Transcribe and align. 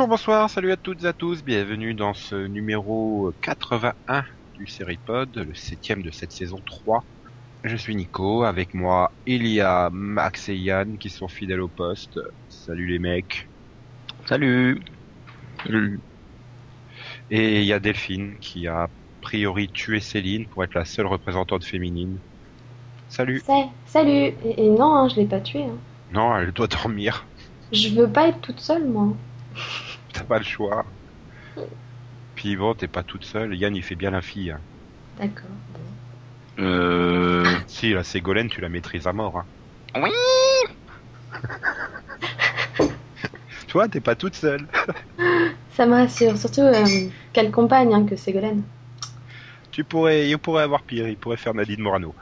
Bonjour, 0.00 0.08
bonsoir, 0.08 0.48
salut 0.48 0.72
à 0.72 0.78
toutes 0.78 1.04
et 1.04 1.08
à 1.08 1.12
tous, 1.12 1.44
bienvenue 1.44 1.92
dans 1.92 2.14
ce 2.14 2.46
numéro 2.46 3.34
81 3.42 4.24
du 4.54 4.66
Seripod, 4.66 5.28
le 5.36 5.52
septième 5.52 6.00
de 6.00 6.10
cette 6.10 6.32
saison 6.32 6.58
3. 6.64 7.04
Je 7.64 7.76
suis 7.76 7.94
Nico, 7.94 8.44
avec 8.44 8.72
moi 8.72 9.12
il 9.26 9.46
y 9.46 9.60
a 9.60 9.90
Max 9.92 10.48
et 10.48 10.56
Yann 10.56 10.96
qui 10.96 11.10
sont 11.10 11.28
fidèles 11.28 11.60
au 11.60 11.68
poste. 11.68 12.18
Salut 12.48 12.86
les 12.86 12.98
mecs. 12.98 13.46
Salut. 14.24 14.80
Salut. 15.64 16.00
Et 17.30 17.60
il 17.60 17.66
y 17.66 17.74
a 17.74 17.78
Delphine 17.78 18.38
qui 18.40 18.68
a 18.68 18.84
a 18.84 18.88
priori 19.20 19.68
tué 19.68 20.00
Céline 20.00 20.46
pour 20.46 20.64
être 20.64 20.72
la 20.72 20.86
seule 20.86 21.08
représentante 21.08 21.62
féminine. 21.62 22.16
Salut. 23.10 23.42
Salut. 23.84 24.10
Et, 24.10 24.64
et 24.64 24.70
non, 24.70 24.96
hein, 24.96 25.08
je 25.10 25.16
l'ai 25.16 25.26
pas 25.26 25.40
tuée. 25.40 25.64
Hein. 25.64 25.76
Non, 26.10 26.34
elle 26.38 26.52
doit 26.52 26.68
dormir. 26.68 27.26
Je 27.70 27.90
veux 27.90 28.08
pas 28.08 28.28
être 28.28 28.40
toute 28.40 28.60
seule, 28.60 28.88
moi. 28.88 29.14
T'as 30.12 30.22
pas 30.24 30.38
le 30.38 30.44
choix. 30.44 30.84
Puis 32.34 32.56
bon, 32.56 32.74
t'es 32.74 32.88
pas 32.88 33.02
toute 33.02 33.24
seule. 33.24 33.54
Yann, 33.54 33.74
il 33.76 33.82
fait 33.82 33.94
bien 33.94 34.10
la 34.10 34.22
fille. 34.22 34.50
hein. 34.50 34.60
D'accord. 35.18 35.50
Euh... 36.58 37.44
Si, 37.66 37.92
la 37.92 38.02
Ségolène, 38.04 38.48
tu 38.48 38.60
la 38.60 38.68
maîtrises 38.68 39.06
à 39.06 39.12
mort. 39.12 39.38
Hein. 39.94 40.02
Oui. 40.02 40.10
Toi, 43.68 43.88
t'es 43.88 44.00
pas 44.00 44.14
toute 44.16 44.34
seule. 44.34 44.66
Ça 45.74 45.86
me 45.86 45.92
rassure. 45.92 46.36
Surtout 46.36 46.62
euh, 46.62 46.84
quelle 47.32 47.50
compagne 47.50 47.94
hein, 47.94 48.04
que 48.04 48.16
Ségolène. 48.16 48.62
Tu 49.70 49.84
pourrais, 49.84 50.28
il 50.28 50.38
pourrait 50.38 50.64
avoir 50.64 50.82
pire. 50.82 51.06
Il 51.08 51.16
pourrait 51.16 51.36
faire 51.36 51.54
Nadine 51.54 51.80
Morano. 51.80 52.14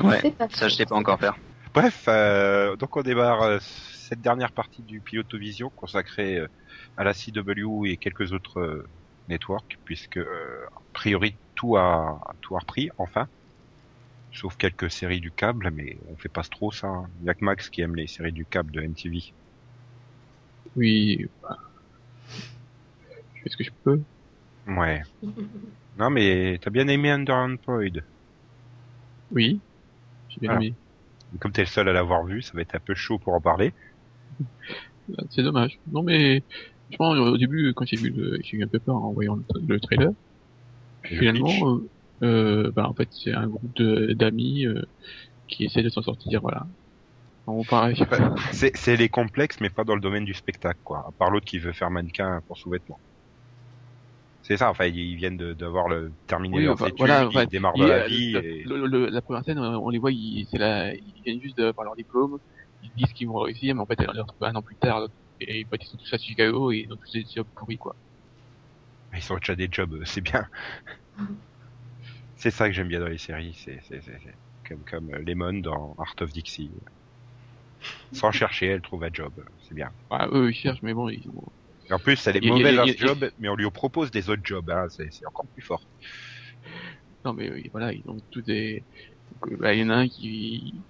Ouais. 0.00 0.18
C'est 0.20 0.36
pas 0.36 0.48
Ça, 0.50 0.68
je 0.68 0.74
sais 0.74 0.86
pas 0.86 0.96
encore 0.96 1.18
faire. 1.18 1.36
Bref, 1.72 2.04
euh, 2.08 2.76
donc 2.76 2.96
on 2.96 3.02
démarre 3.02 3.42
euh, 3.42 3.58
cette 3.60 4.20
dernière 4.20 4.52
partie 4.52 4.82
du 4.82 5.00
Pilotovision 5.00 5.70
consacrée 5.74 6.36
euh, 6.38 6.48
à 6.96 7.04
la 7.04 7.14
CW 7.14 7.86
et 7.86 7.96
quelques 7.98 8.32
autres 8.32 8.60
euh, 8.60 8.90
networks, 9.28 9.78
puisque 9.84 10.18
euh, 10.18 10.66
a 10.76 10.80
priori 10.92 11.38
tout 11.54 11.76
a 11.76 12.20
tout 12.40 12.56
a 12.56 12.60
repris 12.60 12.90
enfin, 12.98 13.28
sauf 14.30 14.58
quelques 14.58 14.90
séries 14.90 15.20
du 15.22 15.32
câble, 15.32 15.70
mais 15.70 15.98
on 16.08 16.16
fait 16.18 16.28
pas 16.28 16.42
trop 16.42 16.70
ça. 16.70 16.88
hein. 16.88 17.10
Il 17.20 17.24
y 17.24 17.30
a 17.30 17.34
que 17.34 17.42
Max 17.42 17.70
qui 17.70 17.80
aime 17.80 17.96
les 17.96 18.06
séries 18.06 18.32
du 18.32 18.44
câble 18.46 18.70
de 18.70 18.82
MTV. 18.82 19.34
Oui. 20.76 21.26
bah, 21.42 21.56
Je 23.34 23.42
fais 23.42 23.50
ce 23.50 23.56
que 23.56 23.64
je 23.64 23.70
peux? 23.84 24.04
Ouais. 24.66 25.02
Non 25.96 26.10
mais 26.10 26.58
t'as 26.62 26.70
bien 26.70 26.88
aimé 26.88 27.10
Underemployed. 27.10 28.04
Oui. 29.30 29.62
J'ai 30.28 30.40
bien 30.40 30.52
aimé. 30.52 30.76
Comme 31.38 31.52
t'es 31.52 31.60
le 31.62 31.66
seul 31.66 31.88
à 31.90 31.92
l'avoir 31.92 32.24
vu, 32.24 32.40
ça 32.42 32.52
va 32.54 32.62
être 32.62 32.74
un 32.74 32.80
peu 32.80 32.94
chaud 32.94 33.18
pour 33.18 33.34
en 33.34 33.40
parler. 33.42 33.74
C'est 35.30 35.42
dommage. 35.42 35.80
Non 35.86 36.02
mais, 36.02 36.44
franchement, 36.94 37.10
au 37.24 37.36
début, 37.38 37.72
quand 37.74 37.84
j'ai 37.86 37.96
vu 37.96 38.10
le, 38.10 38.38
j'ai 38.42 38.56
eu 38.58 38.64
un 38.64 38.68
peu 38.68 38.80
peur 38.80 38.96
en 38.96 39.12
voyant 39.12 39.36
le, 39.36 39.44
le 39.66 39.80
trailer. 39.80 40.10
Et 41.10 41.16
Finalement, 41.16 41.68
euh, 41.70 41.90
euh, 42.22 42.72
bah, 42.72 42.88
en 42.88 42.94
fait, 42.94 43.08
c'est 43.12 43.32
un 43.32 43.48
groupe 43.48 43.74
de- 43.76 44.12
d'amis 44.14 44.66
euh, 44.66 44.82
qui 45.48 45.64
essaient 45.64 45.82
de 45.84 45.90
s'en 45.90 46.02
sortir, 46.02 46.40
voilà. 46.42 46.66
C'est 48.52 48.76
c'est 48.76 48.96
les 48.96 49.08
complexes, 49.08 49.60
mais 49.60 49.70
pas 49.70 49.84
dans 49.84 49.94
le 49.94 50.00
domaine 50.00 50.24
du 50.24 50.34
spectacle, 50.34 50.80
quoi. 50.82 50.98
À 51.08 51.12
part 51.18 51.30
l'autre 51.30 51.46
qui 51.46 51.58
veut 51.58 51.72
faire 51.72 51.90
mannequin 51.90 52.40
pour 52.46 52.56
sous-vêtements. 52.58 53.00
C'est 54.42 54.58
ça, 54.58 54.70
enfin, 54.70 54.86
ils 54.86 55.16
viennent 55.16 55.36
de- 55.38 55.54
d'avoir 55.54 55.88
le 55.88 56.14
terminé 56.26 56.56
Oui, 56.56 56.64
leurs 56.64 56.74
enfin, 56.74 56.90
voilà, 56.98 57.24
ils 57.30 57.34
ouais. 57.34 57.46
démarrent 57.48 57.78
dans 57.78 57.86
la 57.86 58.06
vie. 58.08 58.32
le- 58.34 58.40
et- 58.44 58.64
le- 58.64 58.86
le- 58.86 59.06
la 59.06 59.22
première 59.22 59.42
scène, 59.44 59.58
on 59.58 59.88
les 59.88 59.98
voit, 59.98 60.12
ils, 60.12 60.46
c'est 60.50 60.58
la, 60.58 60.94
ils 60.94 61.22
viennent 61.24 61.40
juste 61.40 61.56
d'avoir 61.56 61.84
leur 61.84 61.96
diplôme, 61.96 62.38
ils 62.82 62.92
disent 62.94 63.12
qu'ils 63.14 63.26
vont 63.28 63.38
réussir, 63.38 63.74
mais 63.74 63.80
en 63.80 63.86
fait, 63.86 63.98
un 64.00 64.54
an 64.54 64.62
plus 64.62 64.76
tard, 64.76 65.08
et 65.40 65.60
ils 65.70 65.86
sont 65.86 65.96
tous 65.98 66.12
à 66.14 66.18
Chicago, 66.18 66.72
et 66.72 66.78
ils 66.86 66.92
ont 66.92 66.96
tous 66.96 67.12
des 67.12 67.24
jobs 67.26 67.48
pourris, 67.56 67.78
quoi. 67.78 67.96
Ils 69.14 69.22
sont 69.22 69.36
déjà 69.38 69.56
des 69.56 69.68
jobs, 69.72 70.02
c'est 70.04 70.20
bien. 70.20 70.46
c'est 72.36 72.50
ça 72.50 72.68
que 72.68 72.74
j'aime 72.74 72.88
bien 72.88 73.00
dans 73.00 73.08
les 73.08 73.18
séries, 73.18 73.54
c'est 73.54 73.80
c'est- 73.82 74.00
c'est- 74.02 74.18
c'est 74.22 74.38
comme, 74.68 74.84
comme 74.84 75.10
euh, 75.14 75.18
Lemon 75.26 75.54
dans 75.54 75.94
Art 75.98 76.14
of 76.20 76.32
Dixie. 76.32 76.72
Sans 78.12 78.32
chercher, 78.32 78.68
elle 78.68 78.80
trouve 78.80 79.04
un 79.04 79.10
job, 79.12 79.44
c'est 79.58 79.74
bien. 79.74 79.92
Ouais, 80.10 80.26
eux, 80.32 80.50
ils 80.50 80.54
cherchent, 80.54 80.80
mais 80.82 80.94
bon, 80.94 81.08
ils 81.10 81.28
en 81.90 81.98
plus, 81.98 82.26
elle 82.26 82.36
est 82.36 82.42
mauvaise 82.42 82.78
il 82.82 82.94
ce 82.94 82.94
job, 82.94 83.30
mais 83.38 83.48
on 83.48 83.56
lui 83.56 83.70
propose 83.70 84.10
des 84.10 84.28
autres 84.28 84.42
jobs, 84.44 84.68
hein, 84.70 84.86
c'est 84.90 85.08
encore 85.26 85.46
plus 85.54 85.62
fort. 85.62 85.88
Non, 87.24 87.32
mais 87.34 87.48
euh, 87.50 87.62
voilà, 87.72 87.92
ils 87.92 88.02
ont 88.08 88.16
tous 88.30 88.42
des... 88.42 88.86
euh, 89.48 89.56
bah, 89.58 89.74
il 89.74 89.80
y 89.80 89.84
en 89.84 89.90
a 89.90 89.96
un 89.96 90.08
qui... 90.08 90.84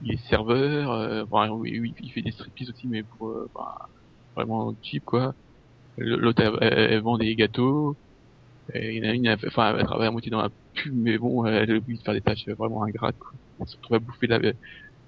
Il 0.00 0.12
est 0.12 0.28
serveur, 0.28 0.90
euh, 0.92 1.24
bon, 1.26 1.48
oui, 1.58 1.94
il 2.00 2.12
fait 2.12 2.22
des 2.22 2.30
striptease 2.32 2.70
aussi, 2.70 2.88
mais 2.88 3.02
pour... 3.04 3.28
euh, 3.30 3.48
bah, 3.54 3.74
vraiment 4.36 4.74
cheap, 4.82 5.04
quoi. 5.04 5.34
L'autre, 5.98 6.42
elle, 6.42 6.58
elle- 6.62 6.92
elle 6.94 7.02
vend 7.02 7.18
des 7.18 7.36
gâteaux. 7.36 7.98
Et 8.74 8.96
il 8.96 9.04
y 9.04 9.06
en 9.06 9.10
a 9.10 9.14
une, 9.14 9.28
enfin, 9.48 9.76
elle 9.78 9.86
travaille 9.86 10.08
à 10.08 10.10
moitié 10.12 10.30
dans 10.30 10.42
la 10.42 10.50
pub, 10.74 10.94
mais 10.96 11.18
bon, 11.18 11.44
elle 11.46 11.70
a 11.70 11.76
oublié 11.76 11.98
de 11.98 12.02
faire 12.04 12.14
des 12.14 12.22
tâches 12.22 12.48
vraiment 12.58 12.84
ingrates, 12.84 13.18
quoi. 13.18 13.32
Elle 13.60 13.68
se 13.68 13.76
retrouve 13.76 13.96
à 13.96 14.00
bouffer 14.00 14.26
la, 14.28 14.38
la 14.40 14.52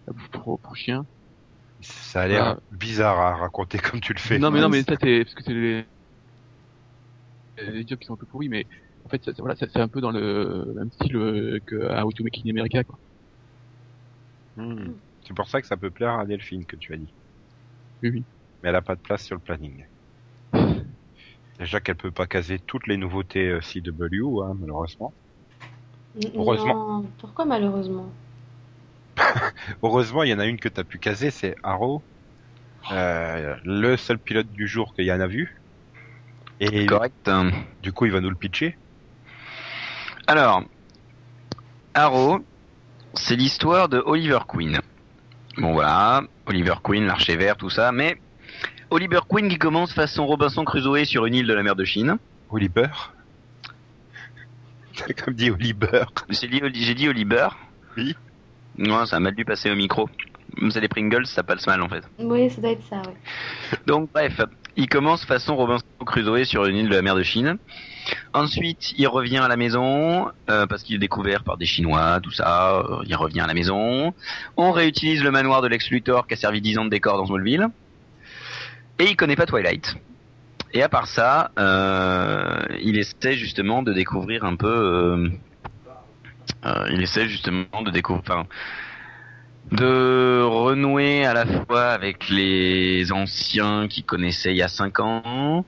bouffe 0.09 0.29
pour, 0.31 0.61
pour 0.61 0.77
chien. 0.77 1.07
Ça 1.81 2.23
a 2.23 2.29
l'air 2.29 2.61
bizarre 2.71 3.19
à 3.19 3.37
raconter 3.37 3.79
comme 3.79 4.01
tu 4.01 4.13
le 4.15 4.21
fais. 4.21 4.39
Non, 4.39 4.51
mais 4.51 4.61
non, 4.61 4.69
mais 4.69 4.85
ça, 4.85 4.95
c'est, 5.01 5.25
parce 5.25 5.35
que 5.35 5.43
c'est 5.45 5.55
les, 5.55 5.85
les 7.59 7.87
jobs 7.87 7.99
qui 7.99 8.07
sont 8.07 8.15
un 8.15 8.17
peu 8.17 8.27
pourris, 8.27 8.49
mais 8.49 8.67
en 9.05 9.09
fait, 9.09 9.23
ça, 9.25 9.33
voilà, 9.39 9.57
ça- 9.57 9.67
c'est 9.73 9.81
un 9.81 9.89
peu 9.89 10.01
dans 10.01 10.11
le 10.11 10.73
même 10.77 10.91
style 10.93 11.17
euh, 11.17 11.61
que 11.67 11.77
à 11.87 12.01
America, 12.01 12.85
quoi. 12.85 12.99
Hmm. 14.59 14.93
C'est 15.27 15.35
pour 15.35 15.49
ça 15.49 15.61
que 15.61 15.69
ça 15.69 15.77
peut 15.77 15.91
plaire 15.91 16.19
à 16.19 16.27
Delphine 16.27 16.65
que 16.65 16.75
tu 16.75 16.93
as 16.93 16.97
dit. 16.97 17.13
Oui, 18.03 18.11
oui. 18.11 18.25
Mais 18.63 18.71
elle 18.71 18.77
a 18.77 18.83
pas 18.83 18.97
de 18.97 19.01
place 19.01 19.23
sur 19.25 19.37
le 19.37 19.41
planning. 19.41 19.85
Déjà 21.59 21.81
qu'elle 21.81 21.97
peut 21.97 22.11
pas 22.11 22.27
caser 22.27 22.59
toutes 22.59 22.89
les 22.89 22.97
nouveautés 22.97 23.49
euh, 23.49 23.61
CW, 23.61 24.43
hein, 24.43 24.57
malheureusement. 24.59 25.13
Heureusement. 26.35 27.03
Non, 27.03 27.09
pourquoi 27.19 27.45
malheureusement? 27.45 28.11
Heureusement, 29.83 30.25
il 30.25 30.31
y 30.31 30.35
en 30.35 30.41
a 30.41 30.47
une 30.47 30.59
que 30.59 30.69
t'as 30.69 30.85
pu 30.85 30.99
caser, 30.99 31.31
c'est 31.31 31.55
Arrow. 31.63 32.03
Euh, 32.91 33.55
le 33.65 33.97
seul 33.97 34.19
pilote 34.19 34.51
du 34.51 34.67
jour 34.67 34.95
que 34.95 35.03
Yann 35.03 35.21
a 35.21 35.29
vu. 35.29 35.61
Et 36.61 36.87
Correct. 36.87 37.31
du 37.83 37.93
coup, 37.93 38.07
il 38.07 38.13
va 38.13 38.21
nous 38.21 38.31
le 38.31 38.37
pitcher. 38.37 38.77
Alors, 40.27 40.65
Arrow, 41.95 42.41
c'est 43.15 43.37
l'histoire 43.37 43.89
de 43.89 44.03
Oliver 44.05 44.41
Queen. 44.49 44.81
Bon 45.57 45.73
voilà, 45.73 46.23
Oliver 46.47 46.75
Queen, 46.83 47.07
l'archer 47.07 47.37
vert, 47.37 47.57
tout 47.57 47.71
ça, 47.71 47.93
mais 47.93 48.21
Oliver 48.91 49.21
Queen 49.29 49.49
qui 49.49 49.59
commence 49.59 49.93
façon 49.93 50.27
Robinson 50.27 50.65
Crusoe 50.65 51.05
sur 51.05 51.27
une 51.27 51.35
île 51.35 51.47
de 51.47 51.55
la 51.55 51.63
mer 51.63 51.77
de 51.77 51.85
Chine. 51.85 52.19
Oliver. 52.51 52.89
T'as 54.97 55.13
comme 55.25 55.35
dit 55.35 55.51
Oliver. 55.51 56.05
J'ai 56.31 56.49
dit, 56.49 56.63
j'ai 56.75 56.95
dit 56.95 57.09
Oliver. 57.09 57.49
Oui. 57.97 58.17
Non, 58.77 59.05
ça 59.07 59.17
a 59.17 59.21
mal 59.21 59.35
dû 59.35 59.45
passer 59.45 59.71
au 59.71 59.75
micro. 59.75 60.09
C'est 60.71 60.81
les 60.81 60.89
Pringles, 60.89 61.27
ça 61.27 61.43
passe 61.43 61.67
mal 61.67 61.83
en 61.83 61.89
fait. 61.89 62.03
Oui, 62.19 62.49
ça 62.51 62.61
doit 62.61 62.71
être 62.71 62.85
ça, 62.89 62.97
ouais. 62.97 63.79
Donc 63.87 64.11
bref, 64.13 64.41
il 64.77 64.89
commence 64.89 65.25
façon 65.25 65.57
Robinson 65.57 65.85
Crusoe 66.07 66.45
sur 66.45 66.65
une 66.65 66.77
île 66.77 66.89
de 66.89 66.95
la 66.95 67.03
mer 67.03 67.15
de 67.15 67.23
Chine. 67.23 67.59
Ensuite, 68.33 68.93
il 68.99 69.07
revient 69.09 69.39
à 69.39 69.49
la 69.49 69.57
maison 69.57 70.31
euh, 70.51 70.67
parce 70.67 70.83
qu'il 70.83 70.95
est 70.97 70.99
découvert 70.99 71.43
par 71.45 71.57
des 71.57 71.67
Chinois, 71.67 72.21
tout 72.23 72.31
ça. 72.31 72.77
euh, 72.79 73.03
il 73.07 73.15
revient 73.17 73.41
à 73.41 73.47
la 73.47 73.55
maison. 73.55 74.15
On 74.57 74.71
réutilise 74.73 75.23
le 75.23 75.31
manoir 75.31 75.63
de 75.63 75.69
Lex 75.69 75.91
Luthor 75.91 76.27
qui 76.27 76.35
a 76.35 76.37
servi 76.37 76.61
10 76.61 76.79
ans 76.79 76.85
de 76.85 76.91
décor 76.91 77.17
dans 77.19 77.27
Smallville. 77.27 77.69
Et 78.99 79.05
il 79.05 79.17
connaît 79.17 79.37
pas 79.37 79.47
Twilight. 79.47 79.97
Et 80.75 80.83
à 80.83 80.89
part 80.89 81.07
ça, 81.07 81.51
euh, 81.59 82.61
il 82.83 82.99
essaie 82.99 83.35
justement 83.35 83.83
de 83.83 83.93
découvrir 83.93 84.45
un 84.45 84.57
peu. 84.57 84.69
euh, 84.69 85.29
euh, 86.67 86.89
il 86.93 87.03
essaie 87.03 87.29
justement 87.29 87.83
de 87.85 87.91
découvrir. 87.91 88.23
enfin, 88.29 88.47
de 89.73 90.43
renouer 90.43 91.25
à 91.27 91.35
la 91.35 91.47
fois 91.47 91.91
avec 91.91 92.29
les 92.29 93.13
anciens 93.13 93.87
qu'il 93.89 94.05
connaissait 94.05 94.53
il 94.53 94.57
y 94.57 94.63
a 94.63 94.69
cinq 94.69 95.01
ans. 95.01 95.65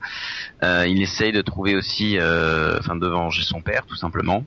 Euh, 0.63 0.87
il 0.87 1.01
essaye 1.01 1.31
de 1.31 1.41
trouver 1.41 1.75
aussi, 1.75 2.17
euh, 2.17 2.77
enfin, 2.79 2.95
de 2.95 3.07
venger 3.07 3.43
son 3.43 3.61
père, 3.61 3.85
tout 3.85 3.95
simplement, 3.95 4.43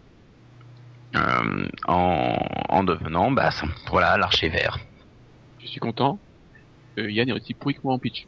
euh, 1.16 1.66
en, 1.86 2.36
en 2.68 2.84
devenant, 2.84 3.30
bah, 3.30 3.50
ça- 3.50 3.66
voilà, 3.90 4.16
l'archer 4.16 4.48
vert. 4.48 4.78
Je 5.60 5.66
suis 5.68 5.80
content. 5.80 6.20
Euh, 6.98 7.10
Yann 7.10 7.28
est 7.28 7.32
aussi 7.32 7.54
pourri 7.54 7.74
que 7.74 7.80
moi 7.84 7.94
en 7.94 7.98
pitch. 7.98 8.26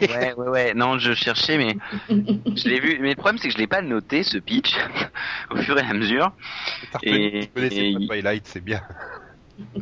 Ouais, 0.00 0.32
ouais, 0.34 0.48
ouais. 0.48 0.74
Non, 0.74 0.98
je 0.98 1.12
cherchais, 1.12 1.58
mais 1.58 1.76
je 2.08 2.68
l'ai 2.68 2.80
vu. 2.80 2.98
Mais 3.00 3.10
le 3.10 3.16
problème, 3.16 3.36
c'est 3.38 3.48
que 3.48 3.54
je 3.54 3.58
l'ai 3.58 3.66
pas 3.66 3.82
noté 3.82 4.22
ce 4.22 4.38
pitch 4.38 4.74
au 5.50 5.56
fur 5.56 5.78
et 5.78 5.82
à 5.82 5.92
mesure. 5.92 6.32
Et- 7.02 7.50
et- 7.66 7.92
pas 7.92 8.06
Twilight, 8.06 8.46
c'est 8.46 8.64
bien. 8.64 8.80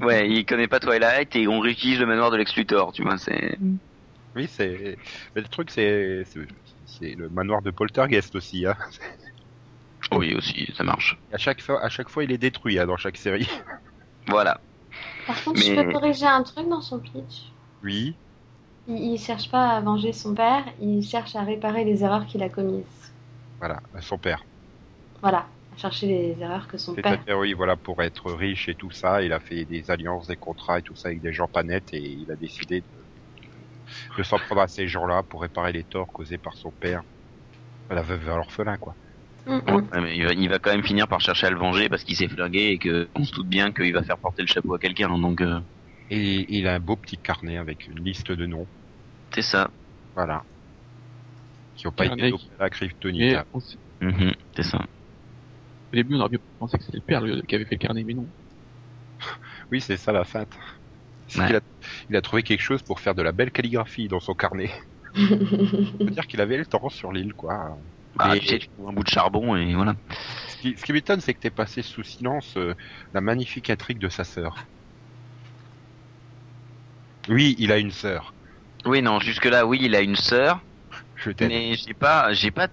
Ouais, 0.00 0.29
il 0.31 0.44
connaît 0.47 0.69
pas 0.69 0.81
Twilight 0.81 1.35
et 1.37 1.49
on 1.49 1.61
réutilise 1.61 1.99
le 1.99 2.06
manoir 2.06 2.31
de 2.31 2.37
Lex 2.37 2.55
Luthor, 2.56 2.93
tu 2.93 3.03
vois, 3.03 3.19
c'est... 3.19 3.59
Oui, 4.37 4.49
c'est. 4.49 4.97
mais 5.35 5.43
le 5.43 5.49
truc, 5.49 5.71
c'est. 5.71 6.25
c'est- 6.25 6.47
C'est 6.87 7.15
le 7.15 7.29
manoir 7.29 7.62
de 7.62 7.71
Poltergeist 7.71 8.35
aussi. 8.37 8.67
Hein. 8.67 8.76
Oui, 10.12 10.35
aussi, 10.35 10.71
ça 10.76 10.85
marche. 10.85 11.19
À 11.32 11.38
chaque 11.38 11.61
fois, 11.62 11.82
à 11.82 11.88
chaque 11.88 12.09
fois, 12.09 12.25
il 12.25 12.31
est 12.32 12.38
détruit 12.38 12.79
hein, 12.79 12.87
dans 12.87 12.97
chaque 12.97 13.17
série. 13.17 13.49
Voilà. 14.29 14.61
Par 15.26 15.43
contre, 15.43 15.61
je 15.61 15.73
Mais- 15.73 15.85
peux 15.85 15.93
corriger 15.93 16.26
un 16.26 16.43
truc 16.43 16.69
dans 16.69 16.81
son 16.82 16.99
pitch. 16.99 17.50
Oui. 17.82 18.15
Il, 18.87 18.97
il 19.15 19.19
cherche 19.19 19.50
pas 19.50 19.71
à 19.71 19.81
venger 19.81 20.12
son 20.12 20.35
père, 20.35 20.65
il 20.81 21.03
cherche 21.03 21.35
à 21.37 21.43
réparer 21.43 21.85
les 21.85 22.03
erreurs 22.05 22.26
qu'il 22.26 22.43
a 22.43 22.49
commises. 22.49 23.12
Voilà, 23.61 23.81
son 24.00 24.19
père. 24.19 24.44
Voilà, 25.23 25.47
chercher 25.79 26.06
les 26.06 26.41
erreurs 26.41 26.69
que 26.69 26.79
son 26.79 26.94
père. 26.94 27.05
C'est-à-dire, 27.05 27.38
oui, 27.38 27.53
voilà, 27.55 27.76
pour 27.76 28.03
être 28.03 28.32
riche 28.32 28.69
et 28.69 28.75
tout 28.75 28.91
ça, 28.91 29.23
il 29.23 29.32
a 29.32 29.41
fait 29.41 29.65
des 29.65 29.91
alliances, 29.91 30.26
des 30.26 30.37
contrats 30.37 30.79
et 30.79 30.82
tout 30.82 30.97
ça 30.97 31.09
avec 31.09 31.21
des 31.21 31.32
gens 31.32 31.49
pas 31.49 31.62
nets 31.62 31.93
et 31.93 32.00
il 32.03 32.31
a 32.31 32.37
décidé 32.37 32.81
de, 32.82 32.87
de 34.19 34.23
s'en 34.23 34.38
prendre 34.38 34.62
à 34.62 34.69
ces 34.69 34.88
gens-là 34.88 35.23
pour 35.23 35.43
réparer 35.43 35.73
les 35.73 35.85
torts 35.85 36.12
causés 36.12 36.38
par 36.38 36.55
son 36.55 36.73
père. 36.73 37.03
La 37.91 38.03
veuve 38.03 38.29
à 38.31 38.37
l'orphelin, 38.37 38.79
quoi. 38.79 38.97
Mm. 39.47 39.61
Ouais, 39.75 40.00
mais 40.00 40.17
il, 40.17 40.25
va, 40.25 40.32
il 40.32 40.49
va 40.49 40.59
quand 40.59 40.71
même 40.73 40.85
finir 40.85 41.09
par 41.09 41.21
chercher 41.21 41.47
à 41.49 41.50
le 41.50 41.59
venger 41.59 41.88
parce 41.88 42.05
qu'il 42.05 42.17
s'est 42.17 42.29
flingué 42.29 42.71
et 42.71 42.79
que 42.79 43.11
on 43.15 43.25
se 43.25 43.32
doute 43.32 43.49
bien 43.49 43.73
qu'il 43.73 43.93
va 43.93 44.03
faire 44.03 44.19
porter 44.19 44.43
le 44.43 44.49
chapeau 44.49 44.75
à 44.75 44.79
quelqu'un, 44.79 45.19
donc 45.19 45.41
euh, 45.43 45.61
Et 46.11 46.47
il 46.56 46.67
a 46.67 46.75
un 46.75 46.81
beau 46.81 46.97
petit 46.97 47.19
carnet 47.19 47.59
avec 47.59 47.87
une 47.87 48.03
liste 48.05 48.32
de 48.32 48.47
noms. 48.47 48.71
c'est 49.35 49.43
ça. 49.43 49.71
Voilà. 50.15 50.47
Qui 51.75 51.87
n'ont 51.87 51.93
pas 51.93 52.06
été 52.06 52.31
dopés 52.31 52.44
à 52.59 52.65
la 52.65 52.71
kryptonite. 52.71 53.35
Hein. 53.37 53.44
Mhm, 54.00 54.35
c'est 54.56 54.62
ça. 54.62 54.88
Au 55.94 55.96
début, 55.96 56.14
on 56.17 56.20
aurait 56.20 56.31
pu 56.31 56.41
penser 56.58 56.79
que 56.79 56.85
c'était 56.85 56.99
le 56.99 57.02
père 57.05 57.23
qui 57.49 57.55
avait 57.55 57.64
fait 57.64 57.76
le 57.76 57.79
carnet, 57.79 58.05
mais 58.05 58.14
non. 58.14 58.31
Oui, 59.70 59.81
c'est 59.81 59.96
ça 59.96 60.12
la 60.12 60.25
Ouais. 61.37 61.56
a, 61.56 61.61
il 62.08 62.17
a 62.17 62.23
trouvé 62.23 62.43
quelque 62.43 62.61
chose 62.62 62.82
pour 62.82 63.00
faire 63.00 63.14
de 63.14 63.23
la 63.23 63.32
belle 63.32 63.50
calligraphie 63.52 64.08
dans 64.08 64.20
son 64.20 64.35
carnet. 64.35 64.70
C'est-à-dire 66.06 66.26
qu'il 66.26 66.41
avait 66.41 66.56
le 66.56 66.67
temps 66.67 66.88
sur 66.88 67.12
l'île, 67.12 67.35
quoi. 67.35 67.79
Bah, 68.14 68.29
Mais- 68.32 68.41
tu 68.41 68.46
sais, 68.46 68.58
tu 68.58 68.69
trouves 68.69 68.88
un 68.88 68.93
bout 68.93 69.02
de 69.02 69.08
charbon 69.08 69.56
et 69.56 69.75
voilà. 69.75 69.94
Ce 70.49 70.56
qui, 70.56 70.76
ce 70.76 70.85
qui 70.85 70.93
m'étonne, 70.93 71.20
c'est 71.20 71.35
que 71.35 71.41
t'aies 71.41 71.50
passé 71.50 71.82
sous 71.82 72.02
silence 72.05 72.56
euh, 72.56 72.75
la 73.12 73.20
magnifique 73.20 73.70
intrigue 73.70 73.99
de 73.99 74.08
sa 74.08 74.25
sœur. 74.25 74.55
Oui, 77.29 77.55
il 77.58 77.70
a 77.70 77.76
une 77.79 77.90
sœur. 77.90 78.35
Oui, 78.87 79.02
non, 79.02 79.19
jusque 79.20 79.44
là, 79.47 79.67
oui, 79.67 79.79
il 79.82 79.94
a 79.94 80.00
une 80.00 80.17
sœur, 80.17 80.61
Je 81.25 81.31
mais 81.47 81.75
j'ai 81.75 81.94
pas, 81.94 82.32
j'ai 82.35 82.50
pas, 82.50 82.69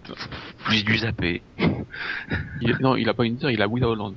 j'ai 0.69 0.83
dû 0.83 0.97
zapper. 0.97 1.41
Il, 2.61 2.77
non, 2.81 2.97
il 2.97 3.07
a 3.07 3.13
pas 3.13 3.25
une 3.25 3.39
sœur, 3.39 3.49
il 3.49 3.61
a 3.61 3.67
Willa 3.67 3.87
Holland. 3.87 4.15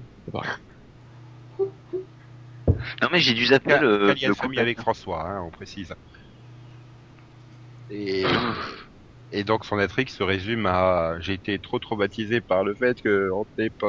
Non, 3.00 3.08
mais 3.12 3.20
j'ai 3.20 3.34
dû 3.34 3.46
zapper 3.46 3.78
le, 3.78 4.06
car 4.08 4.16
il 4.16 4.22
y 4.22 4.24
a 4.24 4.28
le 4.28 4.34
couple. 4.34 4.58
avec 4.58 4.80
François, 4.80 5.28
hein, 5.28 5.42
on 5.46 5.50
précise. 5.50 5.94
Et, 7.90 8.24
et 9.30 9.44
donc 9.44 9.64
son 9.64 9.78
intrigue 9.78 10.08
se 10.08 10.22
résume 10.22 10.66
à 10.66 11.16
j'ai 11.20 11.34
été 11.34 11.58
trop 11.60 11.78
traumatisé 11.78 12.40
par 12.40 12.64
le 12.64 12.74
fait 12.74 13.00
que 13.00 13.30
on 13.32 13.46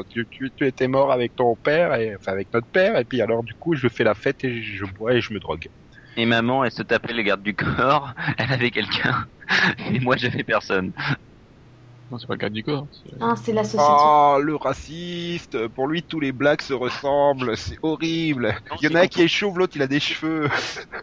tu, 0.09 0.27
tu 0.29 0.67
étais 0.67 0.87
mort 0.87 1.11
avec 1.11 1.35
ton 1.35 1.55
père 1.55 1.93
et 1.95 2.15
enfin 2.15 2.33
avec 2.33 2.53
notre 2.53 2.67
père 2.67 2.97
et 2.97 3.05
puis 3.05 3.21
alors 3.21 3.43
du 3.43 3.55
coup 3.55 3.73
je 3.73 3.87
fais 3.87 4.03
la 4.03 4.13
fête 4.13 4.43
et 4.43 4.61
je 4.61 4.85
bois 4.85 5.13
et 5.13 5.21
je 5.21 5.33
me 5.33 5.39
drogue. 5.39 5.69
Et 6.17 6.25
maman, 6.25 6.63
elle 6.63 6.71
se 6.71 6.81
tapait 6.83 7.13
le 7.13 7.23
garde 7.23 7.41
du 7.43 7.53
corps, 7.55 8.13
elle 8.37 8.51
avait 8.51 8.71
quelqu'un, 8.71 9.25
et 9.91 9.99
moi 9.99 10.15
j'avais 10.17 10.43
personne. 10.43 10.93
Non, 12.11 12.17
c'est 12.19 12.27
pas 12.27 12.33
le 12.35 12.37
garde 12.39 12.53
du 12.53 12.63
corps. 12.63 12.87
c'est- 12.91 13.15
Ah, 13.19 13.33
c'est 13.35 13.51
l'association. 13.51 13.95
Oh 13.95 14.39
le 14.41 14.55
raciste 14.55 15.67
Pour 15.69 15.87
lui 15.87 16.03
tous 16.03 16.19
les 16.19 16.31
blacks 16.31 16.61
se 16.61 16.73
ressemblent, 16.73 17.57
c'est 17.57 17.77
horrible. 17.81 18.55
Non, 18.69 18.77
Il 18.81 18.89
y 18.89 18.93
en 18.93 18.95
a 18.95 19.01
un 19.03 19.07
qui 19.07 19.23
est 19.23 19.27
chauve, 19.27 19.57
l'autre 19.57 19.75
il 19.75 19.81
a 19.81 19.87
des 19.87 19.99
cheveux. 19.99 20.47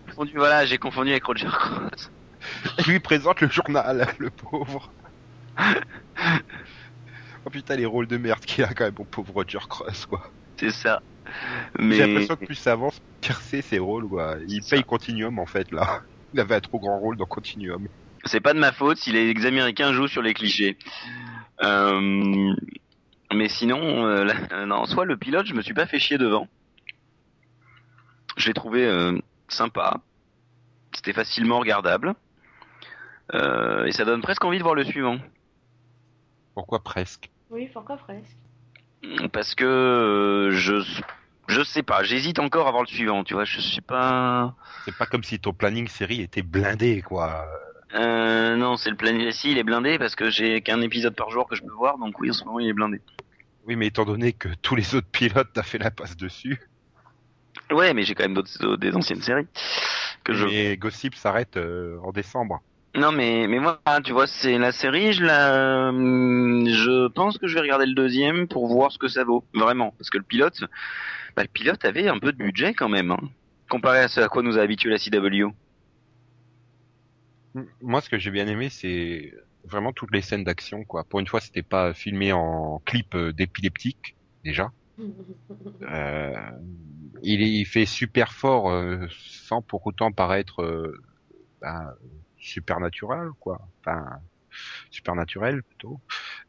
confondu, 0.07 0.33
voilà, 0.37 0.65
j'ai 0.65 0.79
confondu 0.79 1.11
avec 1.11 1.25
Roger 1.25 1.49
Cross. 1.49 2.11
Il 2.79 2.85
lui 2.93 3.01
présente 3.01 3.41
le 3.41 3.49
journal, 3.51 4.07
le 4.19 4.31
pauvre. 4.31 4.95
oh 7.45 7.51
putain, 7.51 7.77
les 7.77 7.87
rôles 7.87 8.07
de 8.07 8.17
merde 8.17 8.41
qu'il 8.45 8.65
a 8.65 8.73
quand 8.75 8.85
même, 8.85 8.95
mon 8.99 9.05
pauvre 9.05 9.33
Roger 9.35 9.59
Cross, 9.69 10.07
quoi. 10.07 10.33
C'est 10.63 10.71
ça. 10.71 11.03
J'ai 11.79 11.85
Mais 11.85 11.99
l'impression 11.99 12.37
que 12.37 12.45
plus 12.45 12.55
ça 12.55 12.73
avance, 12.73 13.01
pire 13.21 13.41
c'est 13.41 13.63
ses 13.63 13.79
rôles, 13.81 14.09
quoi. 14.09 14.37
Il 14.47 14.63
paye 14.63 14.79
ça. 14.79 14.83
Continuum, 14.83 15.39
en 15.41 15.47
fait, 15.47 15.71
là. 15.73 16.03
Il 16.33 16.41
avait 16.41 16.55
un 16.55 16.61
trop 16.61 16.79
grand 16.79 16.99
rôle 17.01 17.17
dans 17.17 17.27
Continuum. 17.27 17.89
c'est 18.25 18.41
pas 18.41 18.55
de 18.55 18.59
ma 18.59 18.73
faute 18.73 18.99
si 18.99 19.11
les 19.13 19.47
Américains 19.47 19.93
jouent 19.93 20.09
sur 20.09 20.23
les 20.23 20.35
clichés. 20.35 20.79
Euh, 21.63 22.55
Mais 23.33 23.49
sinon, 23.49 24.07
euh, 24.07 24.25
là- 24.25 24.67
non, 24.67 24.85
soit 24.87 25.05
le 25.05 25.17
pilote, 25.17 25.47
je 25.47 25.55
me 25.55 25.63
suis 25.63 25.75
pas 25.75 25.87
fait 25.87 25.99
chier 25.99 26.19
devant. 26.19 26.49
Je 28.37 28.47
l'ai 28.49 28.55
trouvé 28.55 28.87
euh, 28.87 29.19
sympa. 29.49 30.01
C'était 30.95 31.13
facilement 31.13 31.59
regardable. 31.59 32.15
Euh, 33.35 33.85
et 33.87 33.93
ça 33.93 34.05
donne 34.05 34.23
presque 34.23 34.45
envie 34.45 34.59
de 34.59 34.63
voir 34.63 34.75
le 34.75 34.85
suivant. 34.85 35.19
Pourquoi 36.55 36.83
presque? 36.83 37.31
Oui, 37.51 37.69
pourquoi 37.73 37.97
presque? 37.97 38.37
Parce 39.33 39.55
que 39.55 39.65
euh, 39.65 40.51
je 40.53 40.83
je 41.49 41.63
sais 41.63 41.83
pas, 41.83 42.03
j'hésite 42.03 42.39
encore 42.39 42.69
à 42.69 42.71
voir 42.71 42.83
le 42.83 42.89
suivant, 42.89 43.25
tu 43.25 43.35
vois, 43.35 43.45
je 43.45 43.61
sais 43.61 43.81
pas. 43.81 44.55
C'est 44.85 44.97
pas 44.97 45.07
comme 45.07 45.23
si 45.25 45.39
ton 45.39 45.53
planning 45.53 45.89
série 45.89 46.21
était 46.23 46.43
blindé, 46.43 47.03
quoi. 47.03 47.47
Euh, 47.95 48.57
non, 48.57 48.77
c'est 48.77 48.91
le 48.91 48.97
planning. 48.97 49.31
Si, 49.33 49.51
il 49.51 49.59
est 49.59 49.65
blindé 49.65 49.99
parce 49.99 50.15
que 50.15 50.31
j'ai 50.31 50.63
qu'un 50.63 50.81
épisode 50.81 51.15
par 51.15 51.31
jour 51.31 51.47
que 51.49 51.57
je 51.57 51.63
peux 51.63 51.73
voir, 51.73 51.99
donc 51.99 52.19
oui, 52.21 52.31
en 52.31 52.33
ce 52.33 52.45
moment, 52.45 52.61
il 52.61 52.69
est 52.69 52.73
blindé. 52.73 53.01
Oui, 53.67 53.77
mais 53.77 53.89
étant 53.89 54.05
donné 54.05 54.33
que 54.33 54.49
tous 54.63 54.77
les 54.77 54.95
autres 54.95 55.09
pilotes 55.11 55.51
t'as 55.53 55.63
fait 55.63 55.79
la 55.79 55.91
passe 55.91 56.17
dessus, 56.17 56.61
Ouais, 57.71 57.95
mais 57.95 58.03
j'ai 58.05 58.15
quand 58.15 58.25
même 58.25 58.35
d'autres 58.35 58.77
des 58.77 58.95
anciennes 58.95 59.23
séries 59.23 59.47
que 60.25 60.33
je. 60.33 60.47
et 60.47 60.77
Gossip 60.77 61.15
s'arrête 61.15 61.57
euh, 61.57 61.99
en 62.03 62.13
décembre. 62.13 62.61
Non, 62.95 63.11
mais 63.11 63.47
mais 63.49 63.59
moi, 63.59 63.81
tu 64.05 64.13
vois, 64.13 64.27
c'est 64.27 64.59
la 64.59 64.71
série. 64.73 65.13
Je 65.15 65.25
la, 65.25 65.89
hum, 65.89 66.67
je 66.69 67.09
pense 67.09 67.39
que 67.39 67.47
je 67.47 67.55
vais 67.55 67.61
regarder 67.63 67.87
le 67.87 67.95
deuxième 67.95 68.49
pour 68.49 68.67
voir 68.69 68.93
ce 68.93 68.99
que 68.99 69.09
ça 69.09 69.25
vaut, 69.25 69.45
vraiment, 69.55 69.93
parce 69.99 70.11
que 70.11 70.19
le 70.19 70.25
pilote, 70.25 70.61
bah, 71.37 71.43
le 71.43 71.49
pilote 71.49 71.85
avait 71.87 72.09
un 72.09 72.19
peu 72.19 72.33
de 72.33 72.37
budget 72.39 72.75
quand 72.75 72.91
même, 72.91 73.11
hein, 73.11 73.21
comparé 73.71 74.01
à 74.01 74.09
ce 74.09 74.21
à 74.21 74.29
quoi 74.29 74.43
nous 74.43 74.59
a 74.59 74.63
habitué 74.63 74.91
la 74.91 74.99
CW. 74.99 75.55
Moi, 77.81 78.01
ce 78.03 78.11
que 78.11 78.19
j'ai 78.19 78.31
bien 78.31 78.47
aimé, 78.47 78.69
c'est 78.69 79.33
vraiment 79.65 79.93
toutes 79.93 80.13
les 80.13 80.23
scènes 80.23 80.45
d'action, 80.45 80.85
quoi. 80.85 81.05
Pour 81.05 81.21
une 81.21 81.27
fois, 81.27 81.41
c'était 81.41 81.63
pas 81.63 81.95
filmé 81.95 82.33
en 82.33 82.81
clip 82.85 83.15
euh, 83.15 83.33
d'épileptique, 83.33 84.17
déjà. 84.45 84.71
Euh, 85.83 86.33
il, 87.23 87.41
il 87.43 87.65
fait 87.67 87.87
super 87.87 88.33
fort 88.33 88.71
euh, 88.71 89.07
sans 89.11 89.63
pour 89.63 89.87
autant 89.87 90.13
paraître 90.13 90.63
euh, 90.63 91.01
ben, 91.61 91.95
supernaturel, 92.43 93.31
quoi. 93.41 93.67
Enfin, 93.81 94.21
supernaturel 94.91 95.63
plutôt. 95.63 96.01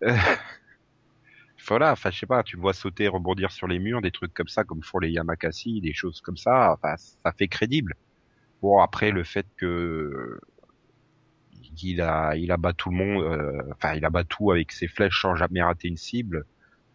Euh, 0.04 0.16
voilà, 1.68 1.94
enfin, 1.94 2.12
je 2.12 2.20
sais 2.20 2.26
pas, 2.26 2.44
tu 2.44 2.58
le 2.58 2.62
vois 2.62 2.74
sauter, 2.74 3.08
rebondir 3.08 3.52
sur 3.52 3.68
les 3.68 3.80
murs, 3.80 4.02
des 4.02 4.12
trucs 4.12 4.34
comme 4.34 4.48
ça, 4.48 4.64
comme 4.64 4.84
font 4.84 5.00
les 5.00 5.12
Yamakasi, 5.12 5.80
des 5.82 5.94
choses 5.94 6.20
comme 6.22 6.38
ça. 6.38 6.74
Enfin, 6.74 6.96
ça 6.98 7.32
fait 7.32 7.48
crédible. 7.48 7.96
Bon, 8.62 8.82
après, 8.82 9.12
le 9.12 9.24
fait 9.24 9.46
que 9.58 10.40
il 11.82 12.02
a, 12.02 12.36
il 12.36 12.52
abat 12.52 12.74
tout 12.74 12.90
le 12.90 12.98
monde, 12.98 13.24
euh, 13.24 13.62
enfin, 13.74 13.94
il 13.96 14.06
abat 14.06 14.24
tout 14.24 14.52
avec 14.52 14.72
ses 14.72 14.88
flèches 14.88 15.22
sans 15.22 15.36
jamais 15.36 15.62
rater 15.62 15.88
une 15.88 15.98
cible. 15.98 16.46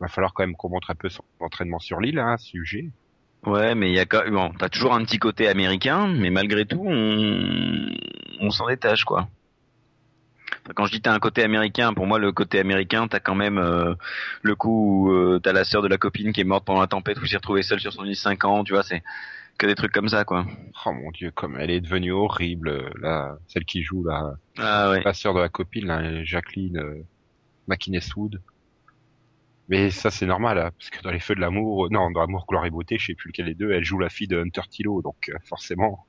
Va 0.00 0.08
falloir 0.08 0.34
quand 0.34 0.44
même 0.44 0.54
qu'on 0.56 0.68
montre 0.70 0.90
un 0.90 0.94
peu 0.94 1.08
son 1.08 1.24
entraînement 1.40 1.78
sur 1.78 2.00
l'île, 2.00 2.18
hein, 2.18 2.36
sujet. 2.38 2.90
Ouais, 3.46 3.74
mais 3.74 3.90
il 3.90 3.94
y 3.94 3.98
a 4.00 4.04
quand 4.04 4.28
bon, 4.30 4.52
t'as 4.58 4.68
toujours 4.68 4.94
un 4.94 5.04
petit 5.04 5.18
côté 5.18 5.48
américain, 5.48 6.08
mais 6.08 6.30
malgré 6.30 6.66
tout, 6.66 6.84
on, 6.84 7.88
on 8.40 8.50
s'en 8.50 8.66
détache, 8.68 9.04
quoi. 9.04 9.28
Quand 10.74 10.84
je 10.84 10.92
dis 10.92 11.00
t'as 11.00 11.14
un 11.14 11.18
côté 11.18 11.42
américain, 11.44 11.94
pour 11.94 12.06
moi 12.06 12.18
le 12.18 12.30
côté 12.32 12.58
américain, 12.58 13.08
t'as 13.08 13.20
quand 13.20 13.34
même 13.34 13.56
euh, 13.58 13.94
le 14.42 14.54
coup 14.54 15.06
où 15.08 15.12
euh, 15.12 15.40
t'as 15.42 15.52
la 15.52 15.64
sœur 15.64 15.80
de 15.82 15.88
la 15.88 15.96
copine 15.96 16.32
qui 16.32 16.42
est 16.42 16.44
morte 16.44 16.66
pendant 16.66 16.80
la 16.80 16.86
tempête, 16.86 17.18
où 17.20 17.26
s'est 17.26 17.36
retrouvé 17.36 17.62
seul 17.62 17.80
sur 17.80 17.92
son 17.92 18.04
île 18.04 18.16
5 18.16 18.44
ans, 18.44 18.64
tu 18.64 18.74
vois, 18.74 18.82
c'est 18.82 19.02
que 19.56 19.66
des 19.66 19.74
trucs 19.74 19.92
comme 19.92 20.08
ça, 20.08 20.24
quoi. 20.24 20.44
Oh 20.84 20.92
mon 20.92 21.10
dieu, 21.10 21.30
comme 21.30 21.56
elle 21.58 21.70
est 21.70 21.80
devenue 21.80 22.12
horrible, 22.12 22.90
là, 23.00 23.36
celle 23.48 23.64
qui 23.64 23.82
joue 23.82 24.04
la, 24.04 24.34
Ah 24.58 24.90
ouais. 24.90 25.02
la 25.02 25.14
sœur 25.14 25.32
de 25.32 25.40
la 25.40 25.48
copine, 25.48 25.86
là, 25.86 26.22
Jacqueline 26.22 26.76
euh, 26.78 27.02
McInnes-Wood. 27.66 28.40
Mais 29.68 29.90
ça 29.90 30.10
c'est 30.10 30.26
normal, 30.26 30.58
hein, 30.58 30.70
parce 30.78 30.90
que 30.90 31.02
dans 31.02 31.10
les 31.10 31.20
feux 31.20 31.34
de 31.34 31.40
l'amour, 31.40 31.86
euh, 31.86 31.88
non, 31.90 32.10
dans 32.10 32.20
l'amour, 32.20 32.46
gloire 32.48 32.64
et 32.64 32.70
beauté, 32.70 32.96
je 32.98 33.06
sais 33.06 33.14
plus 33.14 33.28
lequel 33.28 33.46
des 33.46 33.54
deux, 33.54 33.70
elle 33.70 33.84
joue 33.84 33.98
la 33.98 34.08
fille 34.08 34.26
de 34.28 34.40
Hunter 34.40 34.62
Tilo, 34.70 35.02
donc 35.02 35.16
euh, 35.28 35.34
forcément, 35.44 36.06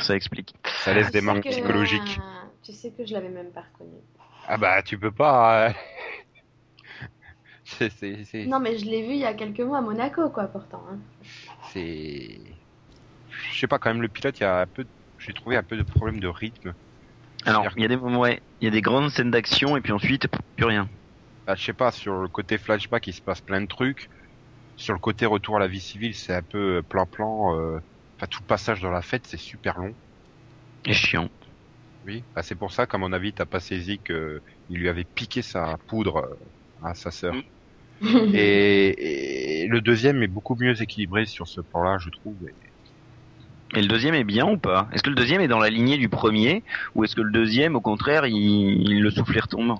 Ça 0.00 0.14
explique. 0.16 0.54
ça 0.84 0.94
laisse 0.94 1.08
Ah, 1.08 1.10
des 1.10 1.20
sais 1.20 1.26
marques 1.26 1.42
que- 1.42 1.50
psychologiques. 1.50 2.18
Tu 2.62 2.72
sais 2.72 2.90
que 2.92 3.04
je 3.04 3.12
l'avais 3.12 3.28
même 3.28 3.50
pas 3.52 3.62
reconnu. 3.72 3.98
Ah 4.46 4.56
bah 4.56 4.82
tu 4.82 4.98
peux 4.98 5.10
pas. 5.12 5.68
euh, 5.68 5.72
c'est 7.64 7.90
c'est 7.90 8.24
c'est 8.24 8.46
Non, 8.46 8.60
mais 8.60 8.78
je 8.78 8.84
l'ai 8.86 9.02
vu 9.02 9.12
il 9.14 9.18
y 9.20 9.24
a 9.24 9.34
quelques 9.34 9.60
mois 9.60 9.78
à 9.78 9.82
Monaco, 9.82 10.30
quoi, 10.30 10.44
pourtant. 10.44 10.82
hein. 10.90 10.98
c'est. 11.72 12.38
Je 13.52 13.58
sais 13.58 13.66
pas 13.66 13.78
quand 13.78 13.90
même 13.90 14.02
le 14.02 14.08
pilote, 14.08 14.38
il 14.38 14.42
y 14.42 14.46
a 14.46 14.60
un 14.60 14.66
peu, 14.66 14.84
j'ai 15.18 15.32
trouvé 15.32 15.56
un 15.56 15.62
peu 15.62 15.76
de 15.76 15.82
problème 15.82 16.20
de 16.20 16.28
rythme. 16.28 16.72
Alors, 17.44 17.62
C'est-à-dire 17.62 17.78
il 17.78 17.82
y 17.82 17.84
a 17.84 17.88
des 17.88 17.96
moments, 17.96 18.20
ouais, 18.20 18.40
il 18.60 18.64
y 18.64 18.68
a 18.68 18.70
des 18.70 18.80
grandes 18.82 19.10
scènes 19.10 19.30
d'action 19.30 19.76
et 19.76 19.80
puis 19.80 19.92
ensuite 19.92 20.28
plus 20.56 20.64
rien. 20.66 20.88
Bah, 21.46 21.54
je 21.56 21.64
sais 21.64 21.74
pas, 21.74 21.90
sur 21.90 22.14
le 22.20 22.28
côté 22.28 22.58
flashback, 22.58 23.06
il 23.08 23.14
se 23.14 23.22
passe 23.22 23.40
plein 23.40 23.60
de 23.60 23.66
trucs. 23.66 24.08
sur 24.76 24.94
le 24.94 25.00
côté 25.00 25.26
retour 25.26 25.56
à 25.56 25.60
la 25.60 25.68
vie 25.68 25.80
civile, 25.80 26.14
c'est 26.16 26.34
un 26.34 26.42
peu 26.42 26.78
euh, 26.78 26.82
plan-plan. 26.84 27.58
euh, 27.58 27.80
Enfin, 28.18 28.28
tout 28.30 28.42
le 28.42 28.46
passage 28.46 28.80
dans 28.82 28.90
la 28.92 29.02
fête, 29.02 29.26
c'est 29.28 29.38
super 29.38 29.78
long. 29.78 29.96
Et 30.86 30.94
chiant. 30.94 31.30
Oui. 32.04 32.26
Bah, 32.34 32.42
c'est 32.42 32.56
pour 32.56 32.72
ça 32.72 32.86
qu'à 32.86 32.98
mon 32.98 33.12
avis, 33.12 33.34
t'as 33.34 33.46
pas 33.46 33.60
saisi 33.60 34.00
que 34.02 34.42
il 34.68 34.78
lui 34.80 34.88
avait 34.88 35.04
piqué 35.06 35.42
sa 35.42 35.78
poudre 35.88 36.18
euh, 36.18 36.34
à 36.82 36.94
sa 36.94 37.10
sœur. 37.12 37.34
Mm. 37.34 37.42
Et, 38.32 39.62
et 39.64 39.68
le 39.68 39.80
deuxième 39.82 40.22
est 40.22 40.28
beaucoup 40.28 40.56
mieux 40.60 40.80
équilibré 40.82 41.26
sur 41.26 41.48
ce 41.48 41.60
plan-là, 41.62 41.98
je 42.00 42.10
trouve. 42.10 42.38
Et- 42.48 42.56
Et 43.74 43.82
le 43.82 43.86
deuxième 43.88 44.14
est 44.14 44.24
bien 44.24 44.46
ou 44.50 44.58
pas? 44.58 44.88
Est-ce 44.92 45.02
que 45.02 45.10
le 45.10 45.14
deuxième 45.14 45.40
est 45.42 45.48
dans 45.48 45.58
la 45.58 45.68
lignée 45.70 45.98
du 45.98 46.08
premier 46.08 46.64
ou 46.94 47.04
est-ce 47.04 47.14
que 47.14 47.20
le 47.22 47.30
deuxième, 47.32 47.76
au 47.76 47.80
contraire, 47.82 48.26
il, 48.26 48.34
il 48.36 49.02
le 49.02 49.10
souffle 49.10 49.36
et 49.36 49.40
retombe 49.40 49.76